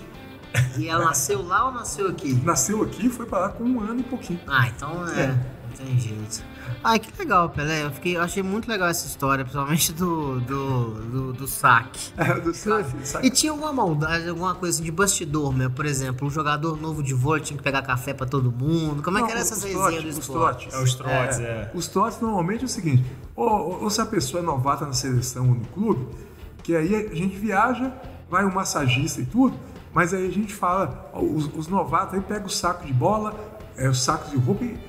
E 0.78 0.88
ela 0.88 1.06
nasceu 1.06 1.46
lá 1.46 1.66
ou 1.66 1.72
nasceu 1.72 2.08
aqui? 2.10 2.34
Nasceu 2.44 2.82
aqui, 2.84 3.10
foi 3.10 3.26
pra 3.26 3.40
lá 3.40 3.50
com 3.50 3.64
um 3.64 3.80
ano 3.80 4.02
e 4.02 4.04
pouquinho. 4.04 4.40
Ah, 4.48 4.68
então 4.68 5.08
é. 5.10 5.22
É. 5.22 5.28
Não 5.28 5.86
tem 5.86 6.00
jeito. 6.00 6.44
Ai, 6.84 6.98
que 6.98 7.12
legal, 7.20 7.48
Pelé. 7.50 7.84
Eu, 7.86 7.92
fiquei, 7.92 8.18
eu 8.18 8.22
achei 8.22 8.42
muito 8.42 8.68
legal 8.68 8.88
essa 8.88 9.06
história, 9.06 9.44
principalmente 9.46 9.94
do, 9.94 10.40
do, 10.42 10.94
do, 10.96 11.34
do 11.34 11.48
saque. 11.48 12.12
Do 12.44 12.54
saque, 12.56 13.08
saque. 13.08 13.28
E 13.28 13.30
tinha 13.30 13.52
alguma 13.52 13.72
maldade, 13.72 14.28
alguma 14.28 14.56
coisa 14.56 14.78
assim 14.78 14.84
de 14.84 14.92
bastidor, 14.92 15.54
meu? 15.56 15.70
Por 15.70 15.86
exemplo, 15.86 16.28
um 16.28 16.32
jogador 16.32 16.82
novo 16.82 17.04
de 17.04 17.14
vôlei 17.14 17.44
tinha 17.44 17.56
que 17.56 17.64
pegar 17.64 17.84
café 17.84 18.14
pra 18.16 18.26
todo 18.26 18.52
mundo. 18.52 19.04
Como 19.04 19.18
é 19.18 19.22
Não, 19.22 19.28
que 19.28 19.32
era 19.34 19.42
essas 19.42 19.60
os 19.60 19.64
resenhas 19.64 19.86
do 19.86 19.92
trotes, 19.94 20.16
os 20.16 20.18
esporte? 20.20 20.70
trotes. 20.70 20.74
É, 20.74 20.84
os 20.84 20.96
trotes, 20.96 21.40
é. 21.40 21.72
Os 21.76 21.88
trotes 21.88 22.20
normalmente 22.22 22.62
é 22.64 22.66
o 22.66 22.70
seguinte, 22.70 23.06
ou, 23.36 23.84
ou- 23.84 23.90
se 23.92 24.02
a 24.02 24.06
pessoa 24.06 24.42
é 24.42 24.46
novata 24.46 24.86
na 24.86 24.94
seleção 24.94 25.50
ou 25.50 25.56
no 25.56 25.66
clube, 25.66 26.08
que 26.64 26.76
aí 26.76 26.96
a 26.96 27.14
gente 27.16 27.36
viaja, 27.38 27.94
vai 28.30 28.44
um 28.44 28.52
massagista 28.52 29.22
e 29.22 29.26
tudo, 29.26 29.56
mas 29.94 30.14
aí 30.14 30.28
a 30.28 30.32
gente 30.32 30.54
fala, 30.54 31.12
os, 31.14 31.48
os 31.56 31.68
novatos 31.68 32.16
aí 32.16 32.22
pegam 32.22 32.48
o 32.48 32.50
saco 32.50 32.86
de 32.86 32.94
bola, 32.94 33.36
é, 33.78 33.88
os 33.90 34.02
sacos 34.02 34.32
de 34.32 34.38
roupa 34.38 34.64
e 34.64 34.80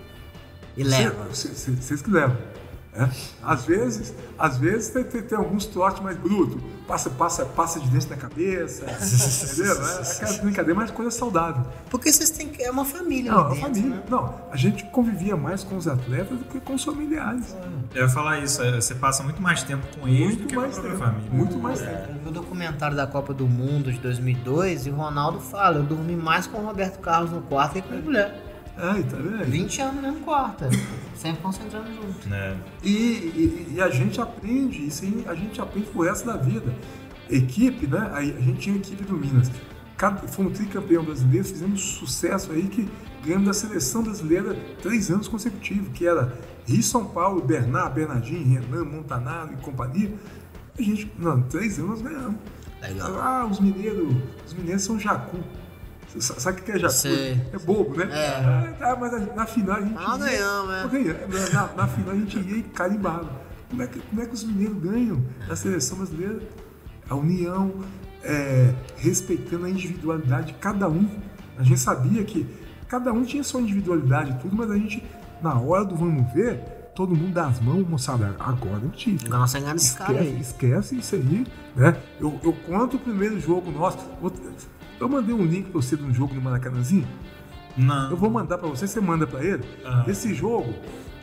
E 0.76 0.82
leva. 0.84 1.24
Vocês 1.30 2.02
que 2.02 2.10
levam. 2.10 2.36
né? 2.94 3.10
Às 3.42 3.64
vezes, 3.64 4.12
às 4.38 4.58
vezes 4.58 4.90
tem, 4.90 5.02
tem- 5.04 5.22
tem 5.22 5.38
alguns 5.38 5.64
trotes 5.66 6.02
mais 6.02 6.16
brutos. 6.16 6.60
Passa, 6.86 7.08
passa, 7.08 7.46
passa 7.46 7.80
de 7.80 7.88
dentro 7.88 8.10
na 8.10 8.16
cabeça. 8.16 8.84
entendeu? 8.90 9.72
É 9.82 10.02
aquela 10.02 10.38
brincadeira, 10.42 10.78
mas 10.80 10.90
coisa 10.90 11.10
saudável. 11.10 11.64
Porque 11.88 12.12
vocês 12.12 12.28
têm 12.30 12.48
que. 12.48 12.62
É 12.62 12.70
uma 12.70 12.84
família, 12.84 13.32
Não, 13.32 13.46
ali 13.46 13.62
a 13.62 13.68
dentro, 13.68 13.80
família. 13.80 13.96
né? 13.96 14.02
Não, 14.10 14.34
a 14.50 14.56
gente 14.56 14.84
convivia 14.86 15.36
mais 15.36 15.64
com 15.64 15.76
os 15.76 15.88
atletas 15.88 16.36
do 16.38 16.44
que 16.44 16.60
com 16.60 16.74
os 16.74 16.84
familiares. 16.84 17.56
Eu 17.94 18.02
ia 18.02 18.08
falar 18.10 18.40
isso, 18.40 18.62
é, 18.62 18.74
você 18.80 18.94
passa 18.94 19.22
muito 19.22 19.40
mais 19.40 19.62
tempo 19.62 19.86
com 19.98 20.06
eles 20.08 20.36
do 20.36 20.40
Muito 20.40 20.46
que 20.48 20.54
com 20.54 20.60
a 20.60 20.64
mais 20.64 20.74
própria 20.78 20.92
tempo. 20.98 21.04
família. 21.04 21.30
Muito 21.32 21.58
mais 21.58 21.80
Eu 21.80 21.86
tempo. 21.86 22.12
vi 22.24 22.28
o 22.28 22.32
documentário 22.32 22.96
da 22.96 23.06
Copa 23.06 23.32
do 23.32 23.46
Mundo 23.46 23.90
de 23.92 23.98
2002 24.00 24.86
e 24.86 24.90
o 24.90 24.94
Ronaldo 24.94 25.40
fala: 25.40 25.76
eu 25.78 25.82
dormi 25.82 26.14
mais 26.16 26.46
com 26.46 26.58
o 26.58 26.66
Roberto 26.66 26.98
Carlos 27.00 27.30
no 27.30 27.40
quarto 27.42 27.74
que 27.74 27.82
com 27.82 27.94
a 27.94 27.98
mulher. 27.98 28.51
Aí, 28.76 29.02
tá 29.04 29.16
vendo? 29.16 29.44
20 29.44 29.80
anos 29.82 29.94
no 29.96 30.02
mesmo 30.02 30.20
quarto. 30.20 30.64
Sempre 31.14 31.42
concentrando 31.42 31.88
junto. 31.94 32.28
né? 32.28 32.56
E, 32.82 32.88
e- 32.90 33.72
e 33.74 33.80
a 33.80 33.90
gente 33.90 34.20
aprende, 34.20 34.86
isso 34.86 35.04
aí 35.04 35.24
a 35.28 35.34
gente 35.34 35.60
aprende 35.60 35.86
pro 35.90 36.02
resto 36.02 36.26
da 36.26 36.36
vida. 36.36 36.74
Equipe, 37.30 37.86
né? 37.86 38.10
A 38.12 38.22
gente 38.22 38.58
tinha 38.58 38.74
a 38.74 38.78
equipe 38.78 39.04
do 39.04 39.14
Minas. 39.16 39.50
Cada, 39.96 40.26
fomos 40.26 40.56
tricampeão 40.58 41.04
brasileiro, 41.04 41.46
fizemos 41.46 41.80
sucesso 41.80 42.50
aí 42.50 42.62
que 42.64 42.88
ganhamos 43.24 43.46
da 43.46 43.52
seleção 43.54 44.02
brasileira 44.02 44.56
três 44.82 45.10
anos 45.10 45.28
consecutivos, 45.28 45.88
que 45.92 46.06
era 46.06 46.36
Rio 46.66 46.82
São 46.82 47.04
Paulo, 47.04 47.40
Bernard, 47.42 47.94
Bernardinho, 47.94 48.44
Renan, 48.60 48.84
Montanaro 48.84 49.52
e 49.52 49.56
companhia. 49.62 50.12
A 50.78 50.82
gente, 50.82 51.12
não, 51.18 51.42
três 51.42 51.78
anos 51.78 52.00
nós 52.00 52.02
ganhamos. 52.12 52.36
Legal. 52.80 53.20
Ah, 53.20 53.46
os 53.48 53.60
mineiros, 53.60 54.12
os 54.46 54.54
mineiros 54.54 54.82
são 54.82 54.98
jacu. 54.98 55.38
Sabe 56.20 56.60
o 56.60 56.64
que 56.64 56.72
é 56.72 56.78
jacu? 56.78 56.92
Sei. 56.94 57.40
É 57.52 57.58
bobo, 57.58 57.96
né? 57.96 58.08
É. 58.12 58.28
Ah, 58.28 58.74
tá, 58.78 58.96
mas 59.00 59.12
na- 59.12 59.34
na 59.34 59.46
final 59.46 59.76
a 59.76 59.80
gente. 59.80 59.94
Ah, 59.96 60.18
ia- 60.18 60.88
ganhamos, 60.88 61.50
é. 61.50 61.52
Na, 61.54 61.66
na 61.74 61.88
final 61.88 62.10
a 62.10 62.14
gente 62.16 62.38
ia 62.38 62.56
e 62.58 62.62
carimbava. 62.62 63.40
Como 63.70 63.82
é, 63.82 63.86
que, 63.86 64.00
como 64.00 64.20
é 64.22 64.26
que 64.26 64.34
os 64.34 64.44
mineiros 64.44 64.78
ganham 64.78 65.22
na 65.48 65.56
seleção 65.56 65.96
brasileira? 65.96 66.40
A 67.08 67.14
união, 67.14 67.72
é, 68.22 68.74
respeitando 68.98 69.64
a 69.64 69.70
individualidade 69.70 70.48
de 70.48 70.54
cada 70.54 70.88
um. 70.88 71.08
A 71.58 71.62
gente 71.62 71.80
sabia 71.80 72.22
que 72.24 72.46
cada 72.88 73.12
um 73.12 73.24
tinha 73.24 73.42
sua 73.42 73.60
individualidade 73.62 74.32
e 74.32 74.34
tudo, 74.34 74.54
mas 74.54 74.70
a 74.70 74.74
gente, 74.76 75.02
na 75.42 75.58
hora 75.58 75.84
do 75.84 75.96
vamos 75.96 76.30
ver, 76.34 76.58
todo 76.94 77.16
mundo 77.16 77.32
dá 77.32 77.46
as 77.46 77.58
mãos, 77.60 77.86
moçada, 77.88 78.36
agora 78.38 78.80
é 78.82 78.86
o 78.86 78.90
título. 78.90 79.30
Nossa, 79.30 79.58
engana 79.58 79.76
esse 79.76 79.96
cara 79.96 80.12
Esquece, 80.12 80.28
aí. 80.34 80.40
esquece 80.40 80.96
isso 80.98 81.14
aí, 81.14 81.46
né? 81.74 81.96
Eu, 82.20 82.38
eu 82.44 82.52
conto 82.52 82.96
o 82.96 83.00
primeiro 83.00 83.40
jogo 83.40 83.70
nosso. 83.70 83.98
outro- 84.20 84.42
Eu 85.02 85.08
mandei 85.08 85.34
um 85.34 85.44
link 85.44 85.64
pra 85.64 85.80
você 85.80 85.96
de 85.96 86.04
um 86.04 86.14
jogo 86.14 86.32
no 86.32 86.40
Maracanãzinho. 86.40 87.06
Não. 87.76 88.10
Eu 88.10 88.16
vou 88.16 88.30
mandar 88.30 88.56
pra 88.56 88.68
você, 88.68 88.86
você 88.86 89.00
manda 89.00 89.26
pra 89.26 89.42
ele. 89.42 89.64
Ah. 89.84 90.04
Esse 90.06 90.32
jogo, 90.32 90.72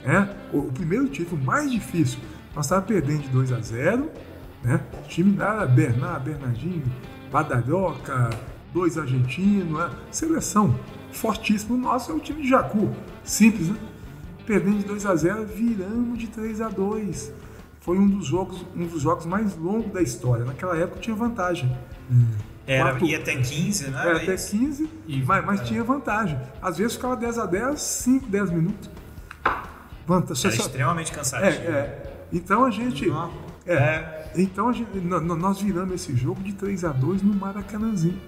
é, 0.03 0.27
o, 0.51 0.59
o 0.59 0.71
primeiro 0.73 1.07
título 1.07 1.41
mais 1.41 1.71
difícil, 1.71 2.19
nós 2.53 2.65
estávamos 2.65 2.89
perdendo 2.89 3.21
de 3.21 3.30
2 3.30 3.53
a 3.53 3.61
0 3.61 4.09
né? 4.61 4.82
O 5.05 5.07
time 5.07 5.38
era 5.39 5.65
Bernard, 5.65 6.25
Bernardinho, 6.25 6.84
Badarioca, 7.32 8.30
dois 8.73 8.97
argentinos, 8.97 9.80
né? 9.80 9.89
seleção 10.11 10.77
fortíssima. 11.13 11.75
O 11.75 11.77
nosso 11.77 12.11
é 12.11 12.15
o 12.15 12.19
time 12.19 12.41
de 12.41 12.49
Jacu, 12.49 12.93
simples, 13.23 13.69
né? 13.69 13.77
Perdendo 14.45 14.80
de 14.80 14.86
2 14.86 15.05
a 15.05 15.15
0 15.15 15.45
viramos 15.45 16.19
de 16.19 16.27
3 16.27 16.59
a 16.59 16.67
2 16.67 17.32
Foi 17.80 17.97
um 17.97 18.09
dos 18.09 18.25
jogos, 18.25 18.65
um 18.75 18.86
dos 18.86 19.01
jogos 19.01 19.25
mais 19.25 19.55
longos 19.55 19.93
da 19.93 20.01
história. 20.01 20.43
Naquela 20.43 20.75
época 20.75 20.99
tinha 20.99 21.15
vantagem. 21.15 21.71
Era, 22.72 22.91
Quatro- 22.91 23.05
ia 23.07 23.17
até 23.17 23.36
15, 23.36 23.89
né? 23.89 23.99
Era 23.99 24.17
até 24.17 24.36
isso? 24.36 24.51
15, 24.51 24.89
E- 25.07 25.24
mas, 25.24 25.43
mas 25.45 25.61
é. 25.61 25.63
tinha 25.63 25.84
vantagem. 25.84 26.39
Às 26.61 26.78
vezes 26.78 26.93
ficava 26.93 27.15
10 27.15 27.39
a 27.39 27.45
10, 27.47 27.82
5, 27.82 28.28
10 28.28 28.51
minutos. 28.51 28.89
Vantagem. 30.05 30.45
Era 30.45 30.55
Só- 30.55 30.63
extremamente 30.67 31.11
É, 31.11 31.15
cansativo. 31.15 31.72
é. 31.72 32.03
Então 32.32 32.63
a 32.65 32.70
gente. 32.72 33.07
Nossa. 33.07 33.34
É. 33.65 34.32
Então 34.36 34.70
a 34.70 34.74
gente, 34.74 34.97
nó- 34.99 35.20
nó- 35.20 35.36
nós 35.36 35.59
viramos 35.61 35.93
esse 35.95 36.15
jogo 36.15 36.41
de 36.43 36.53
3 36.53 36.84
a 36.86 36.89
2 36.91 37.22
no 37.24 37.34
Maracanãzinho. 37.34 38.20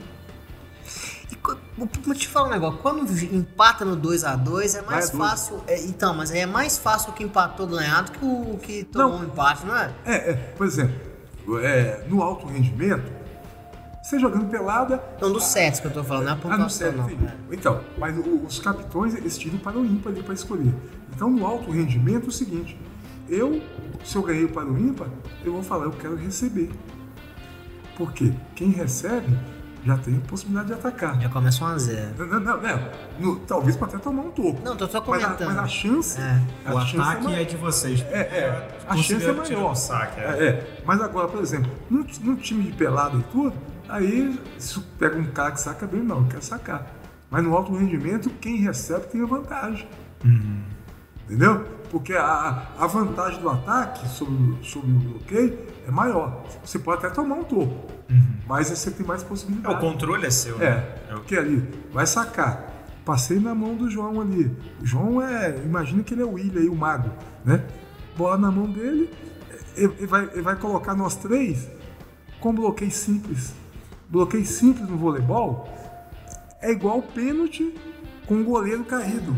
E 1.31 1.37
Vou 1.77 2.13
te 2.15 2.27
falar 2.27 2.47
um 2.47 2.51
negócio, 2.51 2.79
quando 2.79 3.09
empata 3.33 3.83
no 3.85 3.95
2x2 3.95 4.75
é 4.75 4.81
mais 4.81 5.09
Vai 5.09 5.15
a 5.15 5.17
dois. 5.27 5.29
fácil. 5.31 5.63
é, 5.67 5.81
então, 5.85 6.13
mas 6.15 6.31
aí 6.31 6.39
é 6.39 6.45
mais 6.45 6.77
fácil 6.77 7.11
o 7.11 7.13
que 7.13 7.23
empatou 7.23 7.65
ganhar 7.67 8.01
do 8.03 8.11
que 8.11 8.25
o 8.25 8.59
que 8.61 8.83
tomou 8.85 9.09
Não. 9.09 9.19
um 9.19 9.23
empate, 9.23 9.65
não 9.65 9.75
é? 9.75 9.91
É, 10.05 10.15
é. 10.31 10.33
Por 10.55 10.65
exemplo, 10.67 10.95
é, 11.59 12.05
no 12.07 12.21
alto 12.21 12.45
rendimento, 12.47 13.11
você 14.11 14.19
jogando 14.19 14.49
pelada. 14.49 15.03
Não, 15.21 15.31
dos 15.31 15.45
sets 15.45 15.79
que 15.79 15.87
eu 15.87 15.91
tô 15.91 16.03
falando, 16.03 16.25
não 16.25 16.29
é 16.29 16.33
a 16.33 16.33
Ah, 16.33 16.35
não 16.35 16.41
pontuação, 16.51 16.69
serve, 16.69 16.97
não. 16.97 17.07
filho. 17.07 17.31
Então, 17.51 17.81
mas 17.97 18.17
o- 18.17 18.43
os 18.45 18.59
capitões, 18.59 19.15
eles 19.15 19.37
tiram 19.37 19.57
para 19.57 19.77
o 19.77 19.85
ímpar 19.85 20.11
ali 20.13 20.21
para 20.23 20.33
escolher. 20.33 20.73
Então, 21.15 21.29
no 21.29 21.45
alto 21.45 21.71
rendimento, 21.71 22.25
é 22.25 22.29
o 22.29 22.31
seguinte: 22.31 22.77
eu, 23.29 23.61
se 24.03 24.15
eu 24.15 24.21
ganhei 24.21 24.47
para 24.47 24.65
o 24.65 24.77
ímpar, 24.77 25.07
eu 25.43 25.53
vou 25.53 25.63
falar, 25.63 25.85
eu 25.85 25.91
quero 25.91 26.15
receber. 26.15 26.69
Porque 27.97 28.31
quem 28.55 28.69
recebe 28.71 29.37
já 29.83 29.97
tem 29.97 30.15
a 30.17 30.27
possibilidade 30.27 30.67
de 30.67 30.73
atacar. 30.73 31.19
Já 31.19 31.29
começa 31.29 31.63
1x0. 31.65 32.13
Não, 32.17 32.25
não, 32.27 32.39
não, 32.39 32.61
não. 32.61 32.79
No- 33.19 33.35
talvez 33.39 33.75
para 33.75 33.87
até 33.87 33.97
tomar 33.97 34.23
um 34.23 34.31
toco. 34.31 34.59
Não, 34.63 34.75
tô 34.75 34.87
só 34.87 35.03
mas, 35.07 35.23
a, 35.23 35.25
comentando. 35.27 35.47
mas 35.47 35.57
a 35.57 35.67
chance. 35.67 36.19
É. 36.21 36.41
a 36.65 36.73
O 36.75 36.81
chance 36.81 36.99
ataque 36.99 37.23
maior. 37.23 37.39
é 37.39 37.43
de 37.43 37.57
vocês. 37.57 38.01
É, 38.11 38.19
é. 38.19 38.77
A 38.87 38.95
chance 38.97 39.25
é 39.25 39.31
maior. 39.31 39.69
no 39.69 39.75
saque, 39.75 40.19
é. 40.19 40.23
É, 40.23 40.43
é. 40.47 40.81
Mas 40.85 41.01
agora, 41.01 41.27
por 41.27 41.41
exemplo, 41.41 41.71
num, 41.89 42.05
num 42.21 42.35
time 42.35 42.63
de 42.63 42.71
pelada 42.73 43.17
e 43.17 43.23
tudo, 43.31 43.53
aí 43.91 44.39
se 44.57 44.79
pega 44.99 45.17
um 45.17 45.25
cara 45.31 45.51
que 45.51 45.59
saca 45.61 45.85
bem, 45.87 46.01
não, 46.01 46.25
quer 46.27 46.41
sacar. 46.41 46.87
Mas 47.29 47.43
no 47.43 47.55
alto 47.55 47.73
rendimento, 47.75 48.29
quem 48.41 48.57
recebe 48.57 49.05
tem 49.07 49.21
a 49.21 49.25
vantagem. 49.25 49.87
Entendeu? 51.25 51.65
Porque 51.89 52.13
a, 52.13 52.67
a 52.77 52.87
vantagem 52.87 53.39
do 53.41 53.49
ataque 53.49 54.07
sobre, 54.09 54.33
o- 54.35 54.63
sobre 54.63 54.91
o 54.91 54.95
bloqueio 54.95 55.59
é 55.87 55.91
maior. 55.91 56.43
Você 56.63 56.77
pode 56.79 57.05
até 57.05 57.13
tomar 57.13 57.35
um 57.35 57.43
topo, 57.43 57.89
mas 58.47 58.69
aí 58.69 58.75
você 58.75 58.91
tem 58.91 59.05
mais 59.05 59.23
É, 59.23 59.25
possibilidade. 59.25 59.75
o 59.75 59.79
controle 59.79 60.25
é 60.25 60.29
seu, 60.31 60.57
né? 60.57 60.65
É, 60.65 61.05
É 61.11 61.13
o- 61.13 61.17
porque 61.19 61.35
ali 61.35 61.67
vai 61.91 62.05
sacar. 62.05 62.69
Passei 63.05 63.39
na 63.39 63.55
mão 63.55 63.75
do 63.75 63.89
João 63.89 64.21
ali. 64.21 64.55
O 64.81 64.85
João 64.85 65.21
é. 65.21 65.57
Imagina 65.65 66.03
que 66.03 66.13
ele 66.13 66.21
é 66.21 66.25
o 66.25 66.33
William 66.33 66.61
aí, 66.61 66.69
o 66.69 66.75
mago, 66.75 67.09
né? 67.45 67.63
Bola 68.17 68.37
na 68.37 68.51
mão 68.51 68.69
dele, 68.69 69.09
ele, 69.75 69.93
ele 69.97 70.07
vai, 70.07 70.23
ele 70.33 70.41
vai 70.41 70.55
colocar 70.55 70.93
nós 70.95 71.15
três 71.15 71.67
com 72.39 72.53
bloqueio 72.53 72.91
simples. 72.91 73.53
Bloqueio 74.11 74.45
simples 74.45 74.87
no 74.89 74.97
voleibol 74.97 75.69
é 76.61 76.69
igual 76.71 77.01
pênalti 77.01 77.73
com 78.27 78.41
o 78.41 78.43
goleiro 78.43 78.83
caído. 78.83 79.33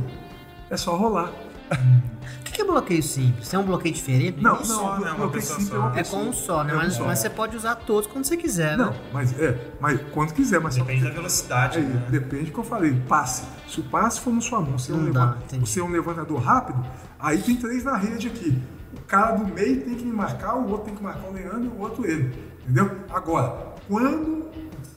É 0.70 0.76
só 0.76 0.96
rolar. 0.98 1.32
O 1.72 2.44
que 2.44 2.52
que 2.54 2.62
é 2.62 2.66
bloqueio 2.66 3.02
simples? 3.04 3.48
Tem 3.50 3.60
um 3.60 3.64
bloqueio 3.64 3.94
diferente? 3.94 4.42
Não, 4.42 4.54
Um 4.56 4.58
não, 4.58 4.64
só, 4.66 5.00
né? 5.00 5.10
Uma 5.12 5.16
bloqueio 5.18 5.44
simples 5.44 5.68
só. 5.68 5.76
é 5.76 5.80
uma 5.80 5.92
É 5.92 5.94
pessoa. 5.94 6.24
com 6.24 6.30
um 6.30 6.34
só, 6.34 6.64
né? 6.64 6.74
É 6.74 6.76
um 6.76 6.80
Mas, 6.80 6.94
só. 6.96 7.06
mas 7.06 7.20
você 7.20 7.30
pode 7.30 7.56
usar 7.56 7.76
todos 7.76 8.08
quando 8.10 8.26
você 8.26 8.36
quiser, 8.36 8.76
Não, 8.78 8.90
né? 8.92 9.00
mas 9.14 9.40
é, 9.40 9.72
mas 9.80 10.00
quando 10.12 10.34
quiser, 10.34 10.60
mas 10.60 10.74
só 10.76 10.82
Depende 10.84 11.04
da 11.04 11.10
velocidade, 11.12 11.78
É, 11.80 11.82
né? 11.82 12.08
Depende 12.10 12.46
do 12.46 12.52
que 12.52 12.60
eu 12.60 12.64
falei, 12.64 12.94
passe. 13.08 13.44
Se 13.68 13.80
o 13.80 13.84
passe 13.84 14.20
for 14.22 14.34
na 14.34 14.42
sua 14.42 14.60
mão, 14.60 14.78
você 14.78 14.92
é, 14.92 14.96
um 14.96 14.98
Não 15.02 15.12
dá, 15.12 15.26
levan- 15.26 15.38
entendi. 15.46 15.70
você 15.70 15.80
é 15.80 15.84
um 15.84 15.90
levantador 15.92 16.40
rápido, 16.42 16.84
aí 17.20 17.38
tem 17.42 17.56
três 17.56 17.84
na 17.84 17.96
rede 17.96 18.28
aqui. 18.28 18.60
O 18.98 19.02
cara 19.02 19.34
do 19.36 19.46
meio 19.54 19.82
tem 19.82 19.96
que 19.96 20.04
me 20.06 20.14
marcar, 20.14 20.56
o 20.56 20.68
outro 20.70 20.86
tem 20.86 20.96
que 20.96 21.04
marcar 21.04 21.28
o 21.30 21.34
Leandro 21.34 21.66
e 21.66 21.68
o 21.68 21.80
outro 21.80 22.06
ele. 22.06 22.34
Entendeu? 22.64 22.92
Agora, 23.12 23.73
quando 23.88 24.46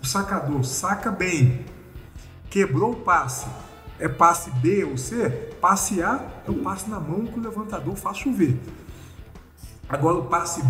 o 0.02 0.06
sacador 0.06 0.64
saca 0.64 1.10
bem, 1.10 1.64
quebrou 2.48 2.92
o 2.92 2.96
passe, 2.96 3.46
é 3.98 4.08
passe 4.08 4.50
B 4.50 4.84
ou 4.84 4.96
C, 4.96 5.28
passe 5.60 6.02
A 6.02 6.24
é 6.46 6.50
o 6.50 6.62
passe 6.62 6.88
na 6.88 7.00
mão 7.00 7.26
que 7.26 7.38
o 7.38 7.42
levantador 7.42 7.96
faz 7.96 8.18
chover. 8.18 8.58
Agora 9.88 10.18
o 10.18 10.24
passe 10.26 10.62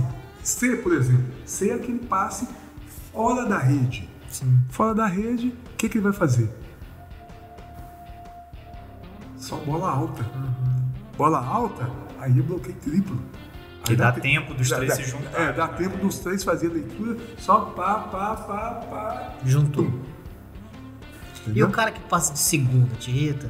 C, 0.42 0.76
por 0.76 0.92
exemplo, 0.92 1.32
C 1.44 1.70
é 1.70 1.74
aquele 1.74 1.98
passe 1.98 2.48
fora 3.12 3.46
da 3.46 3.58
rede. 3.58 4.08
Sim. 4.30 4.60
Fora 4.70 4.94
da 4.94 5.06
rede, 5.06 5.48
o 5.48 5.76
que, 5.76 5.88
que 5.88 5.98
ele 5.98 6.04
vai 6.04 6.12
fazer? 6.12 6.48
Só 9.36 9.56
bola 9.56 9.90
alta. 9.90 10.24
Bola 11.16 11.44
alta, 11.44 11.90
aí 12.18 12.38
é 12.38 12.42
bloqueio 12.42 12.76
triplo. 12.76 13.20
Aí 13.88 13.96
dá 13.96 14.12
te- 14.12 14.20
tempo 14.20 14.54
dos 14.54 14.68
dá- 14.68 14.76
três 14.76 14.90
dá- 14.90 14.96
se 14.96 15.10
juntarem, 15.10 15.46
É, 15.48 15.52
dá 15.52 15.66
né? 15.68 15.74
tempo 15.78 15.96
dos 15.98 16.18
três 16.18 16.42
fazer 16.44 16.68
a 16.68 16.72
leitura, 16.72 17.16
só 17.38 17.60
pá, 17.60 17.94
pá, 17.94 18.34
pá, 18.36 18.70
pá. 18.90 19.32
Juntou. 19.44 19.90
E 21.54 21.62
o 21.62 21.70
cara 21.70 21.92
que 21.92 22.00
passa 22.00 22.32
de 22.32 22.38
segunda, 22.40 22.94
te 22.96 23.10
irrita? 23.10 23.48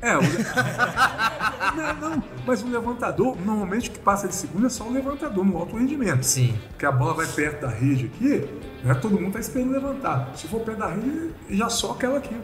É, 0.00 0.16
o... 0.16 0.20
não, 1.74 2.10
não, 2.10 2.22
mas 2.46 2.62
o 2.62 2.68
levantador, 2.68 3.36
normalmente 3.40 3.88
o 3.88 3.92
que 3.92 3.98
passa 3.98 4.28
de 4.28 4.34
segunda 4.34 4.66
é 4.66 4.70
só 4.70 4.84
o 4.84 4.92
levantador 4.92 5.44
no 5.44 5.56
alto 5.56 5.76
rendimento. 5.76 6.22
Sim. 6.22 6.56
Porque 6.70 6.84
a 6.86 6.92
bola 6.92 7.14
vai 7.14 7.26
perto 7.26 7.62
da 7.62 7.68
rede 7.68 8.06
aqui, 8.14 8.46
né, 8.84 8.94
todo 8.94 9.18
mundo 9.18 9.32
tá 9.32 9.40
esperando 9.40 9.72
levantar. 9.72 10.30
Se 10.36 10.46
for 10.46 10.60
perto 10.60 10.78
da 10.78 10.88
rede, 10.88 11.30
já 11.50 11.68
soca 11.68 12.06
ela 12.06 12.18
aqui. 12.18 12.36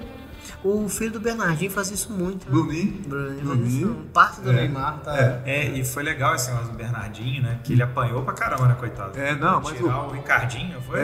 O 0.62 0.88
filho 0.90 1.12
do 1.12 1.20
Bernardinho 1.20 1.70
faz 1.70 1.90
isso 1.90 2.12
muito. 2.12 2.44
né? 2.46 2.52
Bruninho. 2.52 3.02
Bruninho. 3.06 3.42
Bruninho. 3.44 3.96
Parte 4.12 4.42
do 4.42 4.50
É. 4.50 4.54
Neymar 4.54 5.00
tá. 5.00 5.16
É. 5.18 5.42
É, 5.46 5.78
e 5.78 5.84
foi 5.84 6.02
legal 6.02 6.34
esse 6.34 6.50
negócio 6.50 6.72
do 6.72 6.76
Bernardinho, 6.76 7.42
né? 7.42 7.60
Que 7.64 7.72
ele 7.72 7.82
apanhou 7.82 8.22
pra 8.22 8.34
caramba, 8.34 8.68
né, 8.68 8.74
coitado? 8.78 9.18
É, 9.18 9.34
não, 9.34 9.62
mas 9.62 9.76
Tirar 9.76 10.06
o 10.06 10.10
Ricardinho, 10.12 10.80
foi? 10.82 11.00
É, 11.00 11.02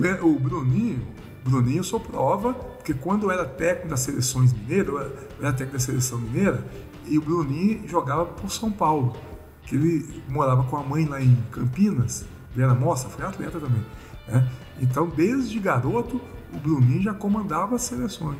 é. 0.00 0.22
O, 0.22 0.28
o 0.28 0.38
Bruninho, 0.40 1.06
Bruninho 1.44 1.78
eu 1.80 1.84
sou 1.84 2.00
prova, 2.00 2.54
porque 2.54 2.94
quando 2.94 3.24
eu 3.24 3.30
era 3.30 3.44
técnico 3.44 3.88
das 3.88 4.00
seleções 4.00 4.52
mineiras, 4.52 4.88
eu 4.88 4.98
era, 4.98 5.08
eu 5.08 5.46
era 5.46 5.52
técnico 5.52 5.72
da 5.74 5.78
seleção 5.78 6.18
mineira, 6.18 6.64
e 7.06 7.18
o 7.18 7.20
Bruninho 7.20 7.86
jogava 7.86 8.24
por 8.24 8.50
São 8.50 8.70
Paulo. 8.72 9.14
Que 9.62 9.76
ele 9.76 10.22
morava 10.26 10.64
com 10.64 10.76
a 10.78 10.82
mãe 10.82 11.04
lá 11.04 11.20
em 11.20 11.36
Campinas, 11.52 12.24
ele 12.54 12.64
era 12.64 12.74
moça, 12.74 13.08
foi 13.10 13.24
atleta 13.26 13.60
também. 13.60 13.84
né? 14.26 14.48
Então, 14.80 15.06
desde 15.06 15.58
garoto, 15.60 16.18
o 16.52 16.58
Bruninho 16.58 17.02
já 17.02 17.12
comandava 17.14 17.76
as 17.76 17.82
seleções. 17.82 18.38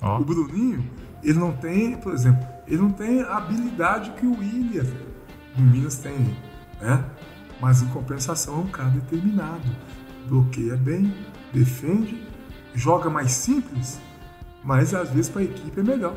Ó. 0.00 0.18
O 0.18 0.24
Bruninho, 0.24 0.84
ele 1.22 1.38
não 1.38 1.52
tem, 1.52 1.96
por 1.96 2.12
exemplo, 2.12 2.46
ele 2.66 2.78
não 2.78 2.90
tem 2.90 3.22
a 3.22 3.36
habilidade 3.36 4.10
que 4.12 4.26
o 4.26 4.38
William 4.38 4.84
do 5.56 5.62
Minas 5.62 5.96
tem, 5.96 6.36
né? 6.80 7.04
Mas 7.60 7.82
em 7.82 7.88
compensação 7.88 8.54
é 8.54 8.58
um 8.58 8.68
cara 8.68 8.90
determinado. 8.90 9.68
Bloqueia 10.28 10.76
bem, 10.76 11.12
defende, 11.52 12.22
joga 12.74 13.10
mais 13.10 13.32
simples, 13.32 14.00
mas 14.62 14.94
às 14.94 15.10
vezes 15.10 15.28
para 15.28 15.42
a 15.42 15.44
equipe 15.44 15.80
é 15.80 15.82
melhor. 15.82 16.16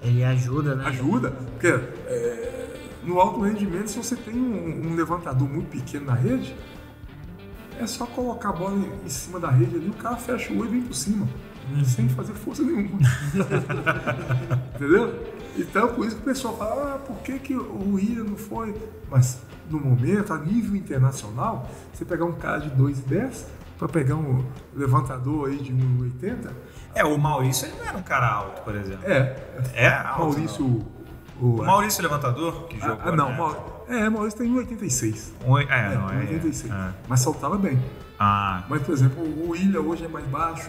Ele 0.00 0.24
ajuda, 0.24 0.74
né? 0.74 0.86
Ajuda, 0.86 1.30
porque 1.30 1.66
é, 1.66 2.80
no 3.02 3.20
alto 3.20 3.40
rendimento, 3.40 3.90
se 3.90 3.98
você 3.98 4.16
tem 4.16 4.34
um, 4.34 4.90
um 4.90 4.94
levantador 4.94 5.48
muito 5.48 5.68
pequeno 5.68 6.06
na 6.06 6.14
rede, 6.14 6.56
é 7.78 7.86
só 7.86 8.06
colocar 8.06 8.50
a 8.50 8.52
bola 8.52 8.76
em, 8.76 9.04
em 9.04 9.08
cima 9.08 9.40
da 9.40 9.50
rede 9.50 9.76
ali, 9.76 9.90
o 9.90 9.94
cara 9.94 10.16
fecha 10.16 10.52
o 10.52 10.58
olho 10.58 10.68
e 10.68 10.72
vem 10.72 10.82
por 10.82 10.94
cima, 10.94 11.28
sem 11.84 12.08
fazer 12.08 12.32
força 12.34 12.62
nenhuma. 12.62 12.98
Entendeu? 14.74 15.24
Então, 15.56 15.88
por 15.88 16.06
isso 16.06 16.16
que 16.16 16.22
o 16.22 16.24
pessoal 16.24 16.56
fala, 16.56 16.94
ah, 16.94 16.98
por 16.98 17.16
que, 17.18 17.38
que 17.38 17.54
o 17.54 17.94
William 17.94 18.24
não 18.24 18.36
foi? 18.36 18.74
Mas, 19.10 19.42
no 19.68 19.80
momento, 19.80 20.32
a 20.32 20.38
nível 20.38 20.76
internacional, 20.76 21.68
você 21.92 22.04
pegar 22.04 22.24
um 22.24 22.32
cara 22.32 22.58
de 22.58 22.70
2,10 22.70 23.44
para 23.78 23.88
pegar 23.88 24.14
um 24.16 24.44
levantador 24.74 25.48
aí 25.48 25.58
de 25.58 25.72
1,80, 25.72 26.50
É, 26.94 27.04
o 27.04 27.18
Maurício 27.18 27.66
ele 27.66 27.76
não 27.78 27.86
era 27.88 27.98
um 27.98 28.02
cara 28.02 28.26
alto, 28.30 28.62
por 28.62 28.74
exemplo. 28.74 29.04
é, 29.10 29.36
É 29.74 29.88
alto. 29.88 30.20
Maurício... 30.20 30.64
não. 30.64 31.00
O, 31.40 31.60
O 31.62 31.64
Maurício 31.64 32.02
Levantador, 32.02 32.66
que 32.68 32.78
jogou. 32.78 32.98
ah, 33.02 33.12
não, 33.12 33.30
né? 33.30 33.36
Mau- 33.38 33.86
é, 33.88 34.08
Maurício 34.10 34.38
tem 34.40 34.50
1,86. 34.54 35.32
Um- 35.46 35.56
É, 35.58 35.62
É, 35.64 35.94
não, 35.94 36.10
é. 36.10 36.24
1,86. 36.26 36.70
é. 36.70 36.92
Mas 37.08 37.20
saltava 37.20 37.56
bem. 37.56 37.82
Ah, 38.18 38.64
Mas, 38.68 38.82
por 38.82 38.92
exemplo, 38.92 39.22
o 39.24 39.50
William 39.50 39.80
hoje 39.80 40.04
é 40.04 40.08
mais 40.08 40.26
baixo. 40.26 40.68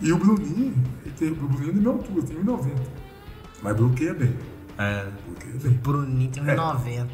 E 0.00 0.12
o 0.12 0.18
Bruninho, 0.18 0.74
ele 1.04 1.14
tem, 1.18 1.30
o 1.30 1.34
Bruninho 1.34 1.70
é 1.70 1.72
da 1.72 1.80
minha 1.80 1.92
altura, 1.92 2.22
tem 2.26 2.36
1,90. 2.36 2.70
Mas 3.62 3.76
bloqueia 3.76 4.14
bem. 4.14 4.36
É. 4.78 5.06
Bloqueia 5.26 5.54
bem. 5.62 5.72
Bruninho 5.72 6.30
tem 6.30 6.42
1,90. 6.44 7.06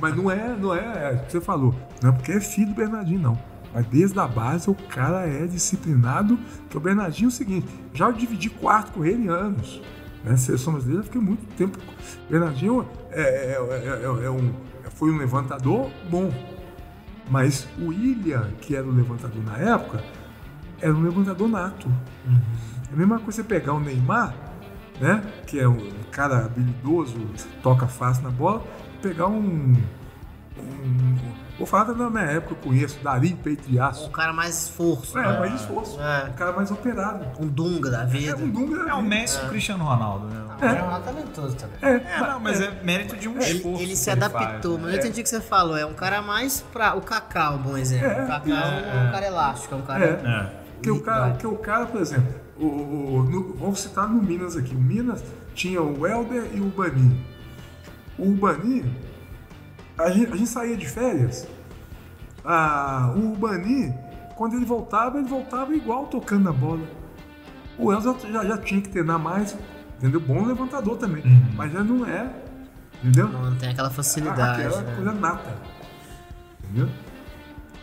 Mas 0.00 0.16
não 0.16 0.30
é, 0.30 0.56
não 0.56 0.74
é, 0.74 0.78
é 0.80 1.14
o 1.14 1.24
que 1.26 1.32
você 1.32 1.40
falou, 1.40 1.74
não 2.02 2.10
é 2.10 2.12
porque 2.12 2.32
é 2.32 2.40
filho 2.40 2.68
do 2.68 2.74
Bernardinho, 2.74 3.20
não. 3.20 3.38
Mas 3.72 3.86
desde 3.86 4.18
a 4.18 4.26
base 4.26 4.68
o 4.68 4.74
cara 4.74 5.26
é 5.28 5.46
disciplinado, 5.46 6.36
que 6.68 6.76
o 6.76 6.80
Bernardinho 6.80 7.26
é 7.26 7.28
o 7.28 7.30
seguinte, 7.32 7.66
já 7.94 8.10
dividi 8.10 8.50
quarto 8.50 8.92
com 8.92 9.04
ele 9.04 9.24
em 9.26 9.28
anos. 9.28 9.80
Né? 10.24 10.36
Seleção 10.36 10.72
brasileira, 10.72 11.02
eu 11.02 11.04
fiquei 11.04 11.20
muito 11.20 11.46
tempo. 11.54 11.78
O 11.78 12.30
Bernardinho 12.32 12.84
é, 13.12 13.22
é- 13.22 13.52
é- 13.52 14.22
é- 14.22 14.24
é 14.26 14.30
um, 14.30 14.52
foi 14.96 15.12
um 15.12 15.16
levantador 15.16 15.88
bom. 16.10 16.32
Mas 17.30 17.68
o 17.78 17.86
William, 17.90 18.48
que 18.60 18.74
era 18.74 18.84
o 18.84 18.90
levantador 18.90 19.42
na 19.44 19.56
época, 19.56 20.02
era 20.80 20.92
um 20.94 21.02
levantador 21.02 21.48
nato. 21.48 21.88
É 22.90 22.92
a 22.92 22.96
mesma 22.96 23.18
coisa 23.18 23.42
você 23.42 23.44
pegar 23.44 23.72
o 23.74 23.80
Neymar, 23.80 24.34
né? 25.00 25.22
Que 25.46 25.60
é 25.60 25.68
um 25.68 25.78
cara 26.10 26.44
habilidoso, 26.46 27.16
toca 27.62 27.86
fácil 27.86 28.24
na 28.24 28.30
bola, 28.30 28.62
pegar 29.02 29.26
um. 29.26 29.76
um- 30.58 31.16
vou 31.56 31.66
falar 31.66 31.84
da 31.92 32.10
minha 32.10 32.24
época, 32.24 32.54
eu 32.54 32.56
conheço, 32.68 32.98
Darim 33.02 33.36
Peitriaço. 33.36 34.06
O 34.06 34.10
cara 34.10 34.32
mais 34.32 34.64
esforço. 34.64 35.16
É, 35.18 35.22
né? 35.32 35.38
mais 35.38 35.54
esforço. 35.60 36.00
É. 36.00 36.24
Um 36.30 36.32
cara 36.32 36.52
mais 36.52 36.70
operado. 36.70 37.26
Um 37.38 37.46
Dunga 37.46 37.90
da 37.90 38.02
É 38.02 38.06
vida. 38.06 38.36
um 38.36 38.48
Dunga. 38.50 38.88
É 38.90 38.94
o 38.94 39.02
Messi 39.02 39.38
e 39.42 39.46
o 39.46 39.48
Cristiano 39.50 39.84
Ronaldo, 39.84 40.26
né? 40.26 40.44
O 40.44 40.58
cara 40.60 40.72
é 40.96 41.00
talentoso 41.00 41.56
também. 41.56 41.76
É, 41.80 41.94
É, 42.14 42.20
não, 42.20 42.40
mas 42.40 42.60
é 42.60 42.70
mérito 42.82 43.16
de 43.16 43.28
um 43.28 43.38
esforço. 43.38 43.82
ele 43.82 43.94
se 43.96 44.04
que 44.04 44.10
ele 44.10 44.24
adaptou, 44.24 44.72
faz, 44.72 44.82
mas 44.82 44.90
né? 44.92 44.96
eu 44.96 45.00
entendi 45.00 45.20
o 45.20 45.22
que 45.22 45.28
você 45.30 45.40
falou. 45.40 45.76
É 45.76 45.86
um 45.86 45.94
cara 45.94 46.20
mais 46.22 46.60
pra. 46.72 46.94
O 46.94 47.00
Kaká 47.02 47.44
é 47.46 47.50
um 47.50 47.58
bom 47.58 47.76
exemplo. 47.76 48.06
É, 48.08 48.24
o 48.24 48.26
Kaká 48.26 48.50
é, 48.50 49.08
um 49.08 49.12
cara 49.12 49.26
elástico, 49.26 49.74
é 49.74 49.78
um 49.78 49.82
cara. 49.82 50.59
Porque 50.80 50.90
o 50.90 51.00
cara, 51.02 51.30
porque 51.32 51.46
o 51.46 51.56
cara 51.58 51.86
por 51.86 52.00
exemplo, 52.00 52.34
o, 52.58 52.64
o- 52.66 53.22
no- 53.30 53.54
vamos 53.54 53.80
citar 53.80 54.08
no 54.08 54.22
Minas 54.22 54.56
aqui. 54.56 54.74
O 54.74 54.80
Minas 54.80 55.22
tinha 55.54 55.82
o 55.82 56.06
Helder 56.06 56.50
e 56.54 56.60
o 56.60 56.66
Bani. 56.66 57.24
O 58.18 58.30
Bani, 58.32 58.90
a 59.98 60.10
gente, 60.10 60.32
a 60.32 60.36
gente 60.36 60.48
saía 60.48 60.76
de 60.76 60.88
férias. 60.88 61.46
ah, 62.44 63.12
o 63.16 63.36
Bani, 63.36 63.92
quando 64.36 64.56
ele 64.56 64.64
voltava, 64.64 65.18
ele 65.18 65.28
voltava 65.28 65.74
igual 65.74 66.06
tocando 66.06 66.44
na 66.44 66.52
bola. 66.52 66.86
O 67.78 67.92
Elza 67.92 68.14
já, 68.30 68.44
já 68.44 68.58
tinha 68.58 68.80
que 68.80 68.88
treinar 68.88 69.18
mais, 69.18 69.56
entendeu? 69.98 70.20
Bom 70.20 70.46
levantador 70.46 70.96
também, 70.96 71.22
mas 71.56 71.72
já 71.72 71.82
não 71.82 72.06
é, 72.06 72.30
entendeu? 73.02 73.28
Não 73.28 73.54
tem 73.56 73.70
aquela 73.70 73.90
facilidade. 73.90 74.62
Aquela 74.62 74.82
né? 74.82 74.94
coisa 74.96 75.12
nata, 75.12 75.54
entendeu? 76.64 76.88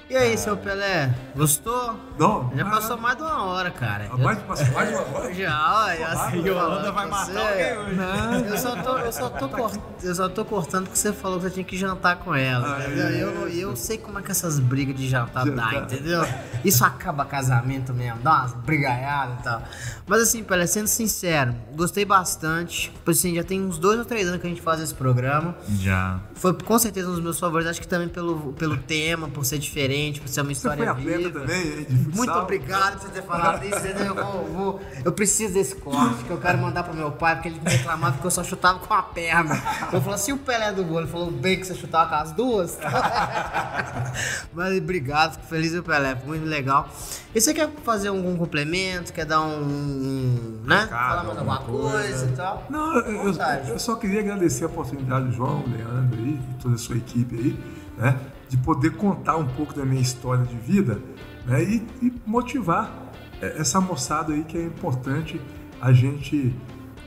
E 0.09 0.15
aí, 0.15 0.37
seu 0.37 0.55
Pelé? 0.55 1.13
Gostou? 1.35 1.93
Não, 2.17 2.49
Já 2.55 2.63
mas- 2.63 2.75
passou 2.79 2.97
mais 2.97 3.17
de 3.17 3.23
uma 3.23 3.43
hora, 3.43 3.69
cara. 3.69 4.09
mais, 4.17 4.39
mais, 4.47 4.71
mais 4.73 4.89
uma 4.91 5.01
hora. 5.19 5.33
Já, 5.35 5.83
olha, 5.85 5.97
E 5.99 6.49
a 6.49 6.53
Holanda 6.53 6.93
falando 6.93 6.93
vai 6.93 7.07
matar 7.07 7.25
você. 7.25 7.37
alguém 7.37 7.77
hoje. 7.77 7.95
Não, 7.95 8.39
Eu 8.45 8.57
só, 8.57 8.75
tô, 8.81 8.97
eu, 8.99 9.11
só 9.11 9.29
tô 9.29 9.49
cort- 9.49 9.79
eu 10.01 10.15
só 10.15 10.29
tô 10.29 10.45
cortando 10.45 10.83
porque 10.85 10.97
você 10.97 11.11
falou 11.11 11.37
que 11.39 11.43
você 11.43 11.49
tinha 11.51 11.63
que 11.65 11.77
jantar 11.77 12.15
com 12.19 12.33
ela, 12.33 12.77
Ah, 12.77 12.83
é. 12.83 13.21
Eu, 13.21 13.49
eu 13.49 13.75
sei 13.75 13.97
como 13.97 14.17
é 14.17 14.21
que 14.21 14.31
essas 14.31 14.59
brigas 14.59 14.95
de 14.95 15.09
jantar 15.09 15.43
dá, 15.45 15.51
Jantar. 15.51 15.83
entendeu? 15.83 16.25
Isso 16.63 16.85
acaba 16.85 17.25
casamento 17.25 17.93
mesmo, 17.93 18.19
dá 18.21 18.31
umas 18.39 18.53
brigaiadas 18.53 19.39
e 19.41 19.43
tal. 19.43 19.61
Mas 20.07 20.21
assim, 20.21 20.41
Pelé, 20.41 20.65
sendo 20.67 20.87
sincero, 20.87 21.53
gostei 21.75 22.05
bastante. 22.05 22.91
Tipo 22.91 23.11
assim, 23.11 23.35
já 23.35 23.43
tem 23.43 23.61
uns 23.61 23.77
dois 23.77 23.99
ou 23.99 24.05
três 24.05 24.25
anos 24.29 24.39
que 24.39 24.47
a 24.47 24.49
gente 24.49 24.61
faz 24.61 24.79
esse 24.79 24.93
programa. 24.95 25.53
Já. 25.81 26.21
Foi 26.33 26.53
com 26.53 26.79
certeza 26.79 27.09
um 27.09 27.11
dos 27.11 27.21
meus 27.21 27.37
favoritos, 27.37 27.71
acho 27.71 27.81
que 27.81 27.87
também 27.87 28.07
pelo, 28.07 28.53
pelo 28.53 28.77
tema, 28.77 29.27
por 29.27 29.43
ser 29.43 29.57
diferente, 29.59 29.96
por 30.21 30.27
ser 30.27 30.41
uma 30.41 30.47
Você 30.47 30.51
história 30.53 30.93
foi 30.93 31.03
viva. 31.03 31.39
também, 31.39 31.63
de 31.83 31.95
futsal? 31.97 32.13
Muito 32.15 32.31
obrigado 32.33 32.93
por 32.99 33.01
você 33.01 33.13
ter 33.13 33.23
falado 33.23 33.63
isso. 33.65 33.87
Eu, 33.87 34.15
vou, 34.15 34.45
vou- 34.45 34.81
eu 35.05 35.11
preciso 35.11 35.53
desse 35.53 35.75
corte 35.75 36.23
que 36.23 36.29
eu 36.29 36.37
quero 36.37 36.57
mandar 36.57 36.83
pro 36.83 36.93
meu 36.95 37.11
pai, 37.11 37.35
porque 37.35 37.49
ele 37.49 37.59
me 37.59 37.69
reclamava 37.69 38.17
que 38.17 38.25
eu 38.25 38.31
só 38.31 38.43
chutava 38.43 38.79
com 38.79 38.93
a 38.93 39.01
perna. 39.03 39.55
Eu 39.91 39.99
falei 40.01 40.15
assim: 40.15 40.31
o 40.31 40.37
Pelé 40.37 40.71
do 40.71 40.83
gol, 40.83 40.99
ele 40.99 41.07
falou 41.09 41.31
bem 41.31 41.59
que 41.59 41.65
você 41.67 41.75
chutava 41.75 42.09
com 42.09 42.15
as 42.15 42.31
duas. 42.31 42.77
Mas 44.53 44.77
obrigado, 44.77 45.33
fico 45.33 45.45
feliz 45.47 45.71
com 45.73 45.79
o 45.79 45.83
Pelé, 45.83 46.15
foi 46.15 46.27
muito 46.37 46.45
legal. 46.49 46.89
E 47.35 47.41
você 47.41 47.53
quer 47.53 47.69
fazer 47.83 48.07
algum 48.07 48.35
complemento? 48.37 49.13
Quer 49.13 49.25
dar 49.25 49.41
um. 49.41 49.61
um, 49.63 50.61
né? 50.65 50.87
Falar 50.87 51.23
mais 51.23 51.37
alguma 51.37 51.55
alguma 51.57 51.81
coisa 51.81 52.25
e 52.25 52.31
tal? 52.35 52.65
Não, 52.69 52.95
eu, 52.99 53.33
eu- 53.67 53.79
só 53.79 53.95
queria 53.95 54.21
agradecer 54.21 54.63
a 54.63 54.67
oportunidade 54.67 55.25
do 55.27 55.31
João, 55.33 55.63
o 55.65 55.69
Leandro 55.69 56.19
e 56.19 56.39
toda 56.61 56.75
a 56.75 56.77
sua 56.77 56.97
equipe 56.97 57.35
aí, 57.35 57.59
né? 57.97 58.17
De 58.49 58.57
poder 58.57 58.95
contar 58.95 59.37
um 59.37 59.47
pouco 59.47 59.73
da 59.73 59.85
minha 59.85 60.01
história 60.01 60.45
de 60.45 60.55
vida 60.55 61.01
né, 61.45 61.63
e, 61.63 61.87
e 62.01 62.13
motivar 62.25 63.11
é, 63.41 63.59
essa 63.59 63.79
moçada 63.81 64.33
aí 64.33 64.43
que 64.43 64.57
é 64.57 64.63
importante 64.63 65.41
a 65.81 65.91
gente 65.93 66.55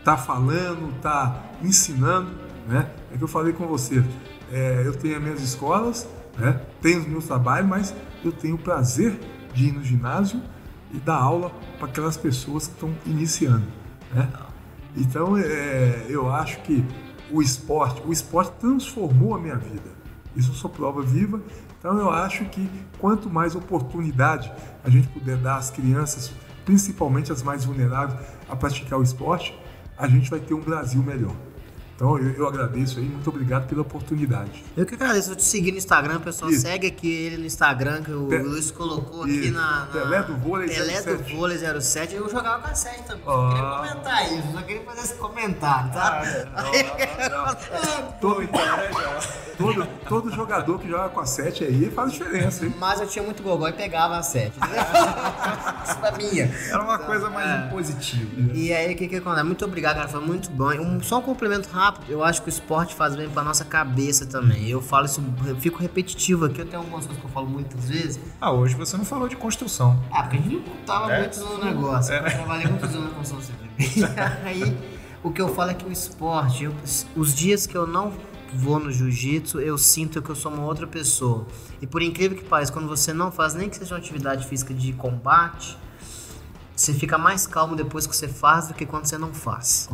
tá 0.05 0.17
falando, 0.17 0.93
tá 1.01 1.45
ensinando, 1.62 2.31
né? 2.67 2.91
É 3.12 3.17
que 3.17 3.23
eu 3.23 3.29
falei 3.29 3.53
com 3.53 3.67
você, 3.67 4.03
é, 4.51 4.83
eu 4.85 4.95
tenho 4.97 5.17
as 5.17 5.23
minhas 5.23 5.43
escolas, 5.43 6.09
né? 6.39 6.61
Tenho 6.81 7.01
os 7.01 7.07
meus 7.07 7.27
trabalhos, 7.27 7.69
mas 7.69 7.95
eu 8.25 8.33
tenho 8.33 8.55
o 8.55 8.59
prazer 8.59 9.19
de 9.53 9.67
ir 9.67 9.73
no 9.73 9.83
ginásio 9.83 10.41
e 10.93 10.99
dar 10.99 11.17
aula 11.17 11.51
para 11.79 11.89
aquelas 11.89 12.17
pessoas 12.17 12.67
que 12.67 12.75
estão 12.75 12.95
iniciando, 13.07 13.67
né? 14.12 14.29
Então, 14.97 15.37
é, 15.37 16.07
eu 16.09 16.33
acho 16.33 16.61
que 16.62 16.85
o 17.31 17.41
esporte, 17.41 18.03
o 18.05 18.12
esporte 18.12 18.53
transformou 18.59 19.35
a 19.35 19.39
minha 19.39 19.57
vida. 19.57 20.00
Isso 20.36 20.51
eu 20.51 20.55
sou 20.55 20.70
prova 20.70 21.02
viva. 21.02 21.40
Então, 21.78 21.98
eu 21.98 22.11
acho 22.11 22.44
que 22.47 22.69
quanto 22.98 23.31
mais 23.31 23.55
oportunidade 23.55 24.52
a 24.85 24.90
gente 24.90 25.09
puder 25.09 25.36
dar 25.36 25.57
às 25.57 25.70
crianças, 25.70 26.32
principalmente 26.65 27.32
as 27.32 27.43
mais 27.43 27.65
vulneráveis, 27.65 28.19
a 28.48 28.55
praticar 28.55 28.98
o 28.98 29.02
esporte, 29.02 29.59
a 29.97 30.07
gente 30.07 30.31
vai 30.31 30.40
ter 30.40 30.55
um 30.55 30.61
Brasil 30.61 31.02
melhor. 31.02 31.35
Então, 32.01 32.17
eu, 32.19 32.31
eu 32.33 32.49
agradeço 32.49 32.99
aí. 32.99 33.05
Muito 33.05 33.29
obrigado 33.29 33.69
pela 33.69 33.83
oportunidade. 33.83 34.65
Eu 34.75 34.87
que 34.87 34.95
agradeço, 34.95 35.27
vou 35.29 35.37
te 35.37 35.45
seguir 35.45 35.71
no 35.71 35.77
Instagram, 35.77 36.19
pessoal. 36.21 36.51
Isso. 36.51 36.63
Segue 36.63 36.87
aqui 36.87 37.07
ele 37.13 37.37
no 37.37 37.45
Instagram, 37.45 38.03
que 38.03 38.11
o 38.11 38.25
Pe- 38.27 38.39
Luiz 38.39 38.71
colocou 38.71 39.25
aqui 39.25 39.51
na, 39.51 39.81
na. 39.81 39.87
Pelé 39.93 40.23
do 40.23 40.35
Vôlei 40.39 40.67
Pelé 40.71 40.95
07. 41.03 41.23
do 41.25 41.37
Vôlei 41.37 41.59
07. 41.59 42.15
Eu 42.15 42.27
jogava 42.31 42.63
com 42.63 42.71
a 42.71 42.75
7 42.75 43.03
também. 43.03 43.23
Só 43.23 43.49
queria 43.51 43.63
Ah. 43.69 43.77
comentar 43.91 44.33
isso, 44.33 44.49
só 44.51 44.63
queria 44.63 44.83
fazer 44.83 45.01
esse 45.03 45.15
comentário, 45.17 45.93
tá? 45.93 46.23
Todo, 48.19 48.49
todo, 49.59 49.87
todo 50.09 50.31
jogador 50.35 50.79
que 50.79 50.89
joga 50.89 51.11
com 51.11 51.21
a 51.21 51.27
7 51.27 51.65
aí 51.65 51.91
faz 51.91 52.13
diferença, 52.13 52.65
hein? 52.65 52.75
Mas 52.79 52.99
eu 53.01 53.07
tinha 53.07 53.23
muito 53.23 53.43
gogó 53.43 53.69
e 53.69 53.73
pegava 53.75 54.17
a 54.17 54.23
7. 54.23 54.53
isso 55.85 56.07
é 56.07 56.17
minha. 56.17 56.51
Era 56.71 56.83
uma 56.83 56.99
coisa 56.99 57.29
mais 57.29 57.67
impositiva. 57.67 58.53
E 58.55 58.73
aí, 58.73 58.95
o 58.95 58.97
que 58.97 59.07
que 59.07 59.17
acontece? 59.17 59.45
Muito 59.45 59.65
obrigado, 59.67 59.97
cara. 59.97 60.09
Foi 60.09 60.21
muito 60.21 60.51
bom. 60.51 60.71
Um- 60.73 61.03
só 61.03 61.19
um 61.19 61.23
complemento 61.23 61.69
rápido. 61.69 61.90
Eu 62.09 62.23
acho 62.25 62.43
que 62.43 62.49
o 62.49 62.51
esporte 62.51 62.95
faz 62.95 63.15
bem 63.17 63.29
pra 63.29 63.43
nossa 63.43 63.65
cabeça 63.65 64.27
também. 64.27 64.69
Eu 64.69 64.81
falo 64.83 65.07
isso, 65.07 65.23
eu 65.47 65.57
fico 65.57 65.79
repetitivo 65.79 66.45
aqui. 66.47 66.61
Eu 66.61 66.67
tenho 66.67 66.79
algumas 66.83 67.05
coisas 67.07 67.21
que 67.21 67.27
eu 67.29 67.33
falo 67.33 67.47
muitas 67.47 67.89
vezes. 67.89 68.21
Ah, 68.41 68.53
hoje 68.53 68.75
você 68.75 68.97
não 68.97 69.05
falou 69.05 69.29
de 69.29 69.37
construção. 69.37 70.03
Ah, 70.11 70.23
porque 70.23 70.37
a 70.37 70.41
gente 70.41 70.57
não 70.57 70.77
tava 70.87 71.12
É. 71.12 71.21
muito 71.21 71.39
no 71.41 71.65
negócio. 71.65 72.15
Eu 72.15 72.23
trabalhei 72.25 72.67
muitos 72.67 72.91
anos 72.95 73.05
na 73.11 73.15
construção 73.15 73.41
civil. 73.79 74.07
Aí, 74.45 74.77
o 75.23 75.31
que 75.31 75.41
eu 75.41 75.49
falo 75.55 75.71
é 75.71 75.75
que 75.75 75.85
o 75.87 75.93
esporte, 75.93 76.65
eu- 76.65 76.75
os 77.17 77.35
dias 77.35 77.67
que 77.67 77.77
eu 77.77 77.87
não 77.87 78.12
vou 78.53 78.81
no 78.81 78.91
jiu-jitsu, 78.91 79.61
eu 79.61 79.79
sinto 79.79 80.21
que 80.21 80.29
eu 80.31 80.35
sou 80.35 80.53
uma 80.53 80.65
outra 80.65 80.87
pessoa. 80.87 81.47
E 81.81 81.87
por 81.87 82.03
incrível 82.03 82.37
que 82.37 82.45
pareça, 82.45 82.73
quando 82.73 82.89
você 82.89 83.12
não 83.12 83.31
faz 83.31 83.55
nem 83.55 83.69
que 83.69 83.77
seja 83.77 83.95
uma 83.95 83.99
atividade 84.01 84.47
física 84.47 84.75
de 84.75 84.93
combate, 84.93 85.79
você 86.75 86.93
fica 86.93 87.17
mais 87.19 87.47
calmo 87.47 87.77
depois 87.77 88.07
que 88.07 88.17
você 88.17 88.27
faz 88.27 88.69
do 88.69 88.75
que 88.75 88.85
quando 88.87 89.05
você 89.07 89.17
não 89.19 89.33
faz. 89.33 89.89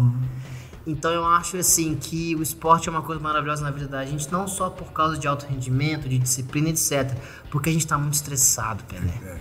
Então 0.87 1.11
eu 1.11 1.25
acho 1.25 1.57
assim 1.57 1.97
que 1.97 2.37
o 2.37 2.43
esporte 2.43 2.89
é 2.89 2.93
uma 2.93 3.03
coisa 3.03 3.21
maravilhosa 3.21 3.63
na 3.63 3.71
vida 3.71 3.89
da 3.89 4.05
gente, 4.05 4.31
não 4.31 4.47
só 4.47 4.71
por 4.71 4.93
causa 4.93 5.19
de 5.19 5.27
alto 5.27 5.45
rendimento, 5.47 6.09
de 6.09 6.19
disciplina, 6.19 6.69
etc. 6.69 7.13
Porque 7.51 7.71
a 7.71 7.73
gente 7.73 7.87
tá 7.87 7.99
muito 7.99 8.15
estressado, 8.15 8.85
Pelé. 8.85 9.13
É, 9.25 9.39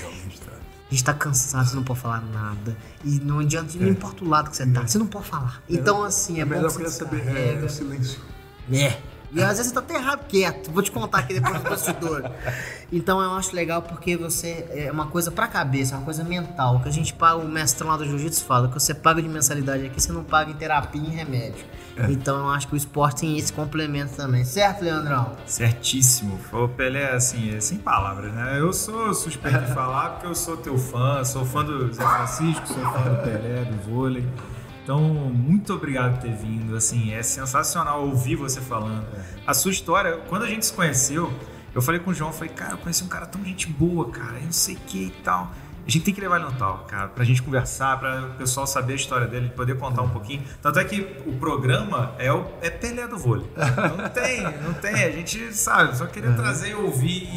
realmente 0.00 0.40
tá. 0.40 0.52
A 0.52 0.90
gente 0.94 1.04
tá 1.04 1.12
cansado, 1.14 1.66
você 1.68 1.74
não 1.74 1.82
pode 1.82 1.98
falar 2.00 2.20
nada. 2.20 2.76
E 3.04 3.18
não 3.18 3.40
adianta, 3.40 3.76
não 3.76 3.88
importa 3.88 4.24
o 4.24 4.28
lado 4.28 4.50
que 4.50 4.56
você 4.56 4.66
tá, 4.66 4.86
você 4.86 4.98
não 4.98 5.06
pode 5.06 5.26
falar. 5.26 5.60
Então, 5.68 6.04
assim, 6.04 6.38
é, 6.38 6.42
É 6.42 6.44
bom 6.44 6.54
melhor 6.54 6.70
que 6.70 6.76
que 6.76 6.84
você 6.84 6.98
saber 7.04 7.16
é, 7.16 7.24
descarrega. 7.24 7.66
o 7.66 7.68
silêncio. 7.68 8.20
É. 8.72 8.98
E 9.32 9.42
às 9.42 9.56
vezes 9.56 9.66
você 9.66 9.74
tá 9.74 9.80
até 9.80 9.94
errado 9.94 10.26
quieto. 10.28 10.70
Vou 10.70 10.82
te 10.82 10.92
contar 10.92 11.18
aqui 11.18 11.34
depois 11.34 11.60
do 11.60 11.68
bastidor. 11.68 12.30
Então 12.92 13.20
eu 13.20 13.32
acho 13.32 13.54
legal 13.54 13.82
porque 13.82 14.16
você 14.16 14.66
é 14.70 14.90
uma 14.92 15.06
coisa 15.06 15.30
pra 15.30 15.48
cabeça, 15.48 15.94
é 15.94 15.98
uma 15.98 16.04
coisa 16.04 16.22
mental. 16.22 16.80
Que 16.80 16.88
a 16.88 16.92
gente 16.92 17.12
paga, 17.12 17.36
o 17.36 17.48
mestrão 17.48 17.88
lá 17.88 17.96
do 17.96 18.04
jiu-jitsu 18.06 18.44
fala, 18.44 18.68
que 18.68 18.74
você 18.74 18.94
paga 18.94 19.20
de 19.20 19.28
mensalidade 19.28 19.86
aqui, 19.86 20.00
você 20.00 20.12
não 20.12 20.22
paga 20.22 20.50
em 20.50 20.54
terapia 20.54 21.00
e 21.00 21.06
em 21.06 21.10
remédio. 21.10 21.64
Então 22.08 22.38
eu 22.38 22.48
acho 22.50 22.66
que 22.66 22.74
o 22.74 22.76
esporte 22.76 23.20
tem 23.20 23.38
esse 23.38 23.52
complemento 23.52 24.14
também. 24.16 24.44
Certo, 24.44 24.82
Leandrão? 24.82 25.32
Certíssimo. 25.46 26.38
O 26.52 26.68
Pelé, 26.68 27.12
assim, 27.12 27.54
é 27.54 27.60
sem 27.60 27.78
palavras, 27.78 28.32
né? 28.32 28.58
Eu 28.58 28.72
sou 28.72 29.14
suspeito 29.14 29.60
de 29.60 29.72
falar 29.72 30.10
porque 30.10 30.26
eu 30.26 30.34
sou 30.34 30.56
teu 30.56 30.76
fã, 30.76 31.22
sou 31.24 31.44
fã 31.44 31.64
do 31.64 31.92
Zé 31.92 32.02
Francisco, 32.02 32.66
sou 32.66 32.82
fã 32.82 33.00
do 33.00 33.22
Pelé, 33.22 33.64
do 33.64 33.76
vôlei. 33.90 34.26
Então, 34.84 35.00
muito 35.00 35.72
obrigado 35.72 36.12
por 36.12 36.22
ter 36.22 36.36
vindo. 36.36 36.76
Assim, 36.76 37.12
é 37.12 37.22
sensacional 37.22 38.04
ouvir 38.04 38.36
você 38.36 38.60
falando. 38.60 39.06
A 39.46 39.54
sua 39.54 39.70
história, 39.70 40.18
quando 40.28 40.42
a 40.42 40.46
gente 40.46 40.66
se 40.66 40.72
conheceu, 40.74 41.32
eu 41.74 41.80
falei 41.80 41.98
com 41.98 42.10
o 42.10 42.14
João, 42.14 42.30
falei, 42.32 42.52
cara, 42.52 42.74
eu 42.74 42.78
conheci 42.78 43.02
um 43.02 43.08
cara 43.08 43.24
tão 43.24 43.42
gente 43.42 43.66
boa, 43.66 44.10
cara, 44.10 44.36
eu 44.36 44.44
não 44.44 44.52
sei 44.52 44.74
o 44.74 44.80
que 44.80 45.06
e 45.06 45.10
tal. 45.24 45.50
A 45.86 45.90
gente 45.90 46.04
tem 46.04 46.14
que 46.14 46.20
levar 46.20 46.36
ele 46.36 46.50
no 46.50 46.52
tal, 46.52 46.78
cara, 46.86 47.08
pra 47.08 47.24
gente 47.24 47.42
conversar, 47.42 47.98
pra 47.98 48.26
o 48.26 48.38
pessoal 48.38 48.66
saber 48.66 48.94
a 48.94 48.96
história 48.96 49.26
dele, 49.26 49.50
poder 49.50 49.76
contar 49.76 50.02
um 50.02 50.08
pouquinho. 50.08 50.42
Tanto 50.62 50.78
é 50.78 50.84
que 50.84 51.00
o 51.26 51.32
programa 51.34 52.14
é 52.18 52.32
o 52.32 52.46
é 52.62 52.70
Pelé 52.70 53.06
do 53.06 53.18
vôlei. 53.18 53.46
Não 53.56 54.08
tem, 54.08 54.42
não 54.62 54.72
tem. 54.74 54.94
A 54.94 55.10
gente 55.10 55.52
sabe, 55.54 55.96
só 55.96 56.06
queria 56.06 56.32
trazer 56.32 56.70
e 56.70 56.74
ouvir 56.74 57.28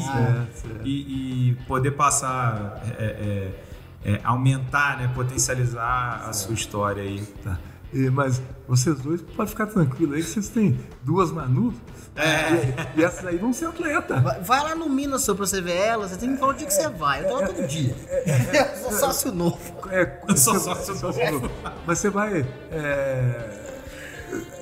e, 0.84 0.90
e, 0.90 1.50
e 1.50 1.56
poder 1.66 1.92
passar, 1.92 2.82
é, 2.98 3.04
é, 3.04 3.67
é, 4.04 4.20
aumentar, 4.24 4.98
né, 4.98 5.12
potencializar 5.14 6.26
a 6.28 6.34
sua 6.34 6.54
história 6.54 7.04
aí. 7.04 7.22
Tá. 7.44 7.58
E, 7.94 8.10
mas 8.10 8.42
vocês 8.68 9.00
dois 9.00 9.22
podem 9.22 9.48
ficar 9.48 9.68
tranquilos 9.68 10.16
aí 10.16 10.24
que 10.24 10.30
vocês 10.30 10.50
têm 10.50 10.78
duas 11.04 11.32
Manu. 11.32 11.74
E, 12.96 13.00
e 13.00 13.04
essas 13.04 13.26
aí 13.26 13.38
vão 13.38 13.54
ser 13.54 13.66
atleta. 13.66 14.20
Vai, 14.20 14.42
vai 14.42 14.64
lá 14.64 14.76
no 14.76 14.90
Minas 14.90 15.22
só 15.24 15.36
pra 15.36 15.46
você 15.46 15.62
ver 15.62 15.76
ela, 15.78 16.08
você 16.08 16.18
tem 16.18 16.28
que 16.30 16.34
me 16.34 16.40
falar 16.40 16.54
o 16.54 16.56
dia 16.56 16.68
que 16.68 16.74
você 16.74 16.90
vai. 16.90 17.24
Eu 17.24 17.28
tô 17.30 17.36
lá 17.40 17.48
todo 17.48 17.68
dia. 17.68 17.96
Eu 18.54 18.90
sou 18.90 18.92
sócio 18.92 19.32
novo. 19.32 19.60
É, 19.90 20.20
Eu 20.28 20.36
sou 20.36 20.60
sócio 20.60 20.96
novo. 20.96 21.52
Mas 21.86 22.00
você 22.00 22.10
vai. 22.10 22.46
é, 22.72 23.67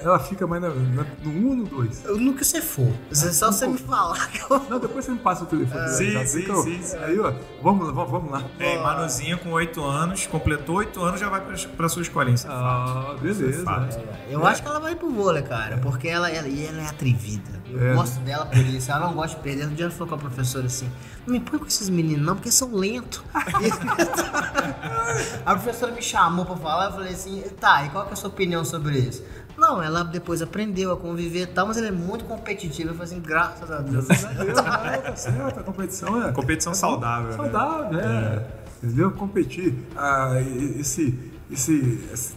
ela 0.01 0.19
fica 0.19 0.45
mais 0.47 0.61
na- 0.61 0.69
na- 0.69 1.05
no 1.23 1.29
1 1.31 1.49
ou 1.49 1.55
no 1.55 1.63
2? 1.65 2.05
Eu, 2.05 2.17
no 2.19 2.33
que 2.33 2.43
você 2.45 2.61
for. 2.61 2.91
Você, 3.09 3.31
só 3.33 3.51
você 3.51 3.67
me 3.67 3.77
falar 3.77 4.29
Não, 4.69 4.79
depois 4.79 5.05
você 5.05 5.11
me 5.11 5.17
passa 5.19 5.43
o 5.43 5.47
telefone. 5.47 5.89
Sim, 5.89 6.11
já 6.11 6.25
sim, 6.25 6.39
fica 6.41 6.53
o- 6.53 6.63
sim, 6.63 6.81
sim. 6.81 6.97
Aí, 6.97 7.19
ó, 7.19 7.33
vamos 7.61 7.87
lá, 7.87 7.93
vamos, 7.93 8.11
vamos 8.11 8.31
lá. 8.31 8.43
É, 8.59 8.77
Manuzinho 8.81 9.37
com 9.39 9.51
8 9.51 9.83
anos, 9.83 10.27
completou 10.27 10.75
8 10.77 11.01
anos, 11.03 11.19
já 11.19 11.29
vai 11.29 11.41
pra, 11.41 11.55
pra 11.77 11.89
sua 11.89 12.01
escolinha. 12.01 12.35
Isso 12.35 12.47
é. 12.47 12.51
Ah, 12.51 13.15
beleza. 13.21 13.45
Isso 13.49 13.99
é. 13.99 14.33
Eu 14.33 14.45
acho 14.45 14.61
que 14.61 14.67
ela 14.67 14.79
vai 14.79 14.95
pro 14.95 15.09
vôlei, 15.09 15.43
cara, 15.43 15.77
porque 15.77 16.07
ela, 16.07 16.29
ela, 16.29 16.47
e 16.47 16.65
ela 16.65 16.81
é 16.81 16.87
atrevida. 16.87 17.55
Eu 17.69 17.81
É. 17.91 17.93
gosto 17.95 18.19
dela 18.21 18.45
por 18.45 18.57
isso, 18.57 18.91
ela 18.91 19.07
não 19.07 19.13
gosta 19.13 19.35
de 19.37 19.43
perder. 19.43 19.65
Um 19.67 19.73
dia 19.73 19.85
ela 19.85 19.91
falou 19.93 20.07
com 20.07 20.15
a 20.15 20.17
professora 20.17 20.67
assim: 20.67 20.89
não 21.25 21.33
me 21.33 21.39
põe 21.39 21.59
com 21.59 21.65
esses 21.65 21.89
meninos, 21.89 22.25
não, 22.25 22.35
porque 22.35 22.51
são 22.51 22.73
lentos. 22.73 23.23
a 25.45 25.55
professora 25.55 25.91
me 25.91 26.01
chamou 26.01 26.45
pra 26.45 26.55
falar, 26.55 26.85
eu 26.85 26.91
falei 26.93 27.13
assim: 27.13 27.41
tá, 27.59 27.85
e 27.85 27.89
qual 27.89 28.03
que 28.05 28.11
é 28.11 28.13
a 28.13 28.15
sua 28.15 28.29
opinião 28.29 28.63
sobre 28.63 28.97
isso? 28.99 29.23
Não, 29.57 29.81
ela 29.81 30.03
depois 30.03 30.41
aprendeu 30.41 30.91
a 30.91 30.97
conviver 30.97 31.43
e 31.43 31.47
tal, 31.47 31.67
mas 31.67 31.77
ela 31.77 31.87
é 31.87 31.91
muito 31.91 32.25
competitiva. 32.25 32.89
Eu 32.91 32.95
falei 32.95 33.11
assim, 33.11 33.21
graças 33.21 33.71
a 33.71 33.79
Deus. 33.79 34.05
Deus, 34.07 34.23
né? 34.23 34.97
Tá 34.97 35.15
certo, 35.15 35.59
a 35.59 35.63
competição 35.63 36.23
é. 36.23 36.31
Competição 36.31 36.73
saudável. 36.73 37.29
né? 37.29 37.35
saudável, 37.37 37.99
é. 37.99 38.45
Entendeu? 38.83 39.11
Competir. 39.11 39.73
Ah, 39.95 40.33
esse, 40.77 41.17
esse, 41.49 42.03
esse 42.13 42.33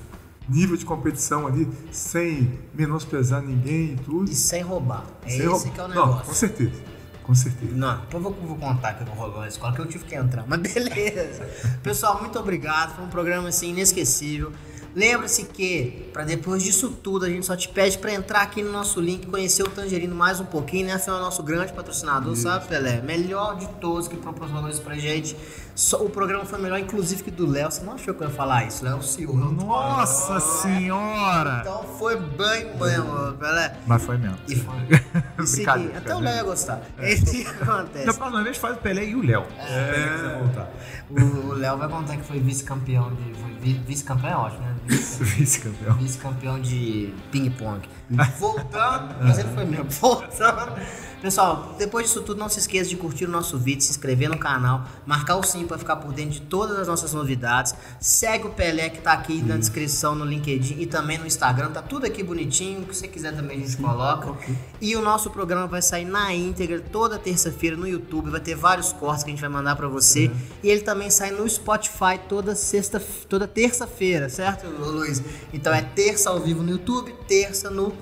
nível 0.49 0.77
de 0.77 0.85
competição 0.85 1.47
ali, 1.47 1.69
sem 1.91 2.59
menosprezar 2.73 3.43
ninguém 3.43 3.95
e 3.95 3.97
tudo. 3.97 4.31
E 4.31 4.35
sem 4.35 4.63
roubar. 4.63 5.05
É 5.27 5.31
sem 5.31 5.39
esse 5.41 5.47
roubar. 5.49 5.73
que 5.73 5.81
é 5.81 5.85
o 5.85 5.89
Não, 5.89 6.07
negócio. 6.07 6.27
com 6.27 6.35
certeza. 6.35 6.83
Com 7.25 7.35
certeza. 7.35 7.73
Não, 7.75 7.99
depois 7.99 8.25
eu 8.25 8.31
vou, 8.31 8.49
vou 8.49 8.57
contar 8.57 8.95
que 8.95 9.03
eu 9.03 9.07
vou 9.09 9.17
rolar 9.17 9.41
na 9.41 9.49
escola, 9.49 9.75
que 9.75 9.81
eu 9.81 9.87
tive 9.87 10.05
que 10.05 10.15
entrar, 10.15 10.45
mas 10.49 10.61
beleza. 10.73 11.47
Pessoal, 11.83 12.19
muito 12.21 12.39
obrigado. 12.39 12.95
Foi 12.97 13.05
um 13.05 13.09
programa 13.09 13.49
assim 13.49 13.71
inesquecível. 13.71 14.51
Lembre-se 14.95 15.45
que, 15.45 16.09
para 16.13 16.25
depois 16.25 16.63
disso 16.63 16.91
tudo, 16.91 17.25
a 17.25 17.29
gente 17.29 17.47
só 17.47 17.55
te 17.57 17.69
pede 17.69 17.99
para 17.99 18.13
entrar 18.13 18.41
aqui 18.43 18.63
no 18.63 18.73
nosso 18.73 19.01
link, 19.01 19.27
conhecer 19.27 19.63
o 19.63 19.69
Tangerino 19.69 20.15
mais 20.15 20.41
um 20.41 20.45
pouquinho, 20.45 20.87
né? 20.87 20.95
Afinal, 20.95 21.19
é 21.19 21.21
o 21.21 21.25
nosso 21.25 21.43
grande 21.43 21.73
patrocinador, 21.73 22.35
sabe, 22.37 22.67
Pelé? 22.67 23.01
Melhor 23.03 23.57
de 23.57 23.67
todos 23.81 24.09
que 24.09 24.17
proporcionou 24.17 24.69
isso 24.69 24.81
pra 24.83 24.95
gente. 24.97 25.37
Só- 25.75 26.03
o 26.05 26.11
programa 26.11 26.45
foi 26.45 26.59
melhor, 26.59 26.79
inclusive, 26.81 27.23
que 27.23 27.31
do 27.31 27.47
Léo. 27.47 27.71
Você 27.71 27.85
não 27.85 27.93
achou 27.93 28.13
que 28.13 28.23
eu 28.23 28.29
ia 28.29 28.35
falar 28.35 28.65
isso, 28.67 28.85
Léo? 28.85 29.01
Senhor. 29.03 29.53
Nossa 29.53 30.41
senhora! 30.41 31.59
Então 31.61 31.85
foi 31.99 32.17
bem 32.17 32.75
mesmo, 32.77 33.33
Pelé. 33.39 33.77
Mas 33.87 34.03
foi 34.03 34.19
mesmo. 34.19 34.39
E 34.49 34.57
foi. 34.57 34.75
E 35.39 35.47
seguinte, 35.47 35.93
até 35.97 36.15
o 36.17 36.19
Léo 36.19 36.35
ia 36.35 36.43
gostar. 36.43 36.83
Esse 37.01 37.45
que 37.45 37.63
acontece. 37.63 38.07
Da 38.07 38.13
próxima 38.15 38.43
vez 38.43 38.57
faz 38.57 38.75
o 38.77 38.81
Pelé 38.81 39.05
e 39.05 39.15
o 39.15 39.25
Léo. 39.25 39.45
Quiser 39.45 40.39
voltar. 40.41 40.69
O 41.11 41.53
Léo 41.55 41.79
vai 41.79 41.89
contar 41.89 42.17
que 42.17 42.25
foi 42.25 42.41
vice-campeão 42.41 43.15
de. 43.15 43.35
Foi 43.35 43.53
vice-campeão 43.87 44.31
é 44.31 44.37
ótimo, 44.37 44.63
né? 44.63 44.75
Vice- 44.89 45.23
Vice-campeão. 45.25 45.95
Vice-campeão 45.99 46.61
de 46.61 47.13
ping-pong. 47.31 47.89
Voltando, 48.39 49.15
mas 49.23 49.39
ele 49.39 49.49
foi 49.55 49.65
mesmo. 49.65 49.91
Voltando. 49.91 50.73
Pessoal, 51.21 51.75
depois 51.77 52.07
disso 52.07 52.23
tudo, 52.23 52.39
não 52.39 52.49
se 52.49 52.61
esqueça 52.61 52.89
de 52.91 52.97
curtir 52.97 53.25
o 53.25 53.29
nosso 53.29 53.59
vídeo, 53.59 53.83
se 53.83 53.91
inscrever 53.91 54.29
no 54.29 54.39
canal, 54.39 54.85
marcar 55.05 55.37
o 55.37 55.43
sininho 55.43 55.67
para 55.67 55.77
ficar 55.77 55.97
por 55.97 56.13
dentro 56.13 56.35
de 56.35 56.43
todas 56.43 56.79
as 56.79 56.87
nossas 56.87 57.13
novidades. 57.13 57.75
Segue 58.01 58.47
o 58.47 58.51
Pelé 58.51 58.89
que 58.89 59.01
tá 59.01 59.15
aqui 59.15 59.43
na 59.43 59.57
descrição 59.57 60.15
no 60.15 60.25
LinkedIn 60.25 60.77
e 60.79 60.87
também 60.87 61.19
no 61.19 61.27
Instagram. 61.27 61.73
Tá 61.73 61.83
tudo 61.83 62.07
aqui 62.07 62.23
bonitinho. 62.23 62.83
O 62.83 62.85
que 62.87 62.97
você 62.97 63.09
quiser 63.09 63.35
também 63.35 63.57
a 63.57 63.61
gente 63.61 63.77
coloca. 63.79 64.33
E 64.81 64.95
o 64.95 65.03
nosso 65.03 65.29
programa 65.31 65.67
vai 65.67 65.83
sair 65.83 66.05
na 66.05 66.33
íntegra 66.33 66.81
toda 66.81 67.19
terça-feira 67.19 67.77
no 67.77 67.89
YouTube. 67.89 68.31
Vai 68.31 68.41
ter 68.41 68.55
vários 68.55 68.93
cortes 68.93 69.25
que 69.25 69.31
a 69.31 69.33
gente 69.33 69.41
vai 69.41 69.51
mandar 69.51 69.75
para 69.75 69.89
você. 69.89 70.31
E 70.63 70.69
ele 70.69 70.83
também 70.83 71.11
sai 71.11 71.33
no 71.33 71.49
Spotify 71.49 72.21
toda 72.29 72.55
sexta, 72.55 73.03
toda 73.29 73.49
terça-feira, 73.49 74.29
certo, 74.29 74.69
Luiz? 74.69 75.21
Então 75.53 75.75
é 75.75 75.83
terça 75.83 76.31
ao 76.31 76.39
vivo 76.39 76.63
no 76.63 76.71
YouTube, 76.71 77.13
terça 77.27 77.71
no, 77.71 77.93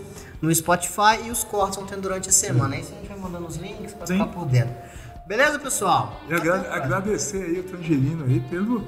no 0.47 0.55
Spotify 0.55 1.27
e 1.27 1.31
os 1.31 1.43
cortes 1.45 1.77
vão 1.77 1.87
tendo 1.87 2.03
durante 2.03 2.29
a 2.29 2.33
semana. 2.33 2.75
Aí 2.77 2.81
a 2.83 2.85
gente 2.85 3.09
vai 3.09 3.19
mandando 3.19 3.47
os 3.47 3.57
links 3.57 3.93
para 3.95 4.07
ficar 4.07 4.27
por 4.27 4.47
dentro. 4.47 4.75
Beleza, 5.27 5.59
pessoal? 5.59 6.21
E 6.29 6.35
agra- 6.35 6.73
agradecer 6.73 7.43
aí 7.43 7.59
o 7.61 7.65
Tangerino 7.65 8.25
aí 8.25 8.39
pelo, 8.49 8.85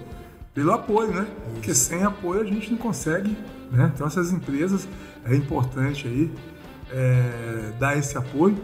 pelo 0.55 0.72
apoio, 0.72 1.12
né? 1.12 1.26
Porque 1.55 1.74
sem 1.74 2.05
apoio 2.05 2.43
a 2.43 2.44
gente 2.44 2.70
não 2.70 2.78
consegue, 2.78 3.36
né? 3.72 3.90
Então 3.94 4.06
essas 4.06 4.32
empresas 4.32 4.86
é 5.24 5.35
importante 5.35 6.06
aí 6.06 6.30
é, 6.93 7.72
dar 7.78 7.98
esse 7.98 8.16
apoio 8.16 8.56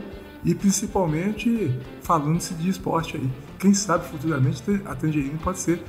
e 0.44 0.54
principalmente 0.54 1.76
falando-se 2.02 2.54
de 2.54 2.68
esporte 2.68 3.16
aí. 3.16 3.28
Quem 3.58 3.74
sabe 3.74 4.06
futuramente 4.06 4.62
a 4.84 4.94
Tangerino 4.94 5.38
pode 5.38 5.58
ser 5.58 5.82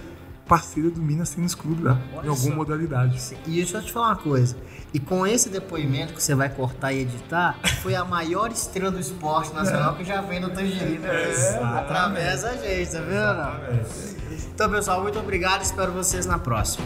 parceira 0.48 0.90
do 0.92 1.02
Minas 1.02 1.32
Tênis 1.32 1.56
Clube 1.56 1.82
lá, 1.84 2.00
Olha 2.16 2.26
em 2.26 2.30
alguma 2.30 2.50
só. 2.52 2.56
modalidade. 2.56 3.20
E 3.48 3.52
deixa 3.56 3.78
eu 3.78 3.82
te 3.84 3.92
falar 3.92 4.08
uma 4.10 4.16
coisa. 4.16 4.56
E 4.94 5.00
com 5.00 5.26
esse 5.26 5.50
depoimento 5.50 6.14
que 6.14 6.22
você 6.24 6.36
vai 6.36 6.50
cortar 6.50 6.94
e 6.94 7.00
editar, 7.02 7.58
foi 7.82 7.96
a 7.96 8.06
maior 8.06 8.52
estrela 8.52 8.92
do 8.92 9.00
esporte 9.00 9.54
nacional 9.54 9.96
que 9.96 10.04
já 10.06 10.22
veio 10.22 10.42
no 10.42 10.50
Tangerina. 10.52 11.08
através 11.80 12.44
da 12.44 12.54
gente, 12.56 12.92
tá 12.92 13.00
vendo? 13.02 14.46
Então, 14.54 14.70
pessoal, 14.70 15.02
muito 15.02 15.20
obrigado. 15.20 15.62
Espero 15.64 15.92
vocês 15.92 16.26
na 16.26 16.38
próxima. 16.38 16.86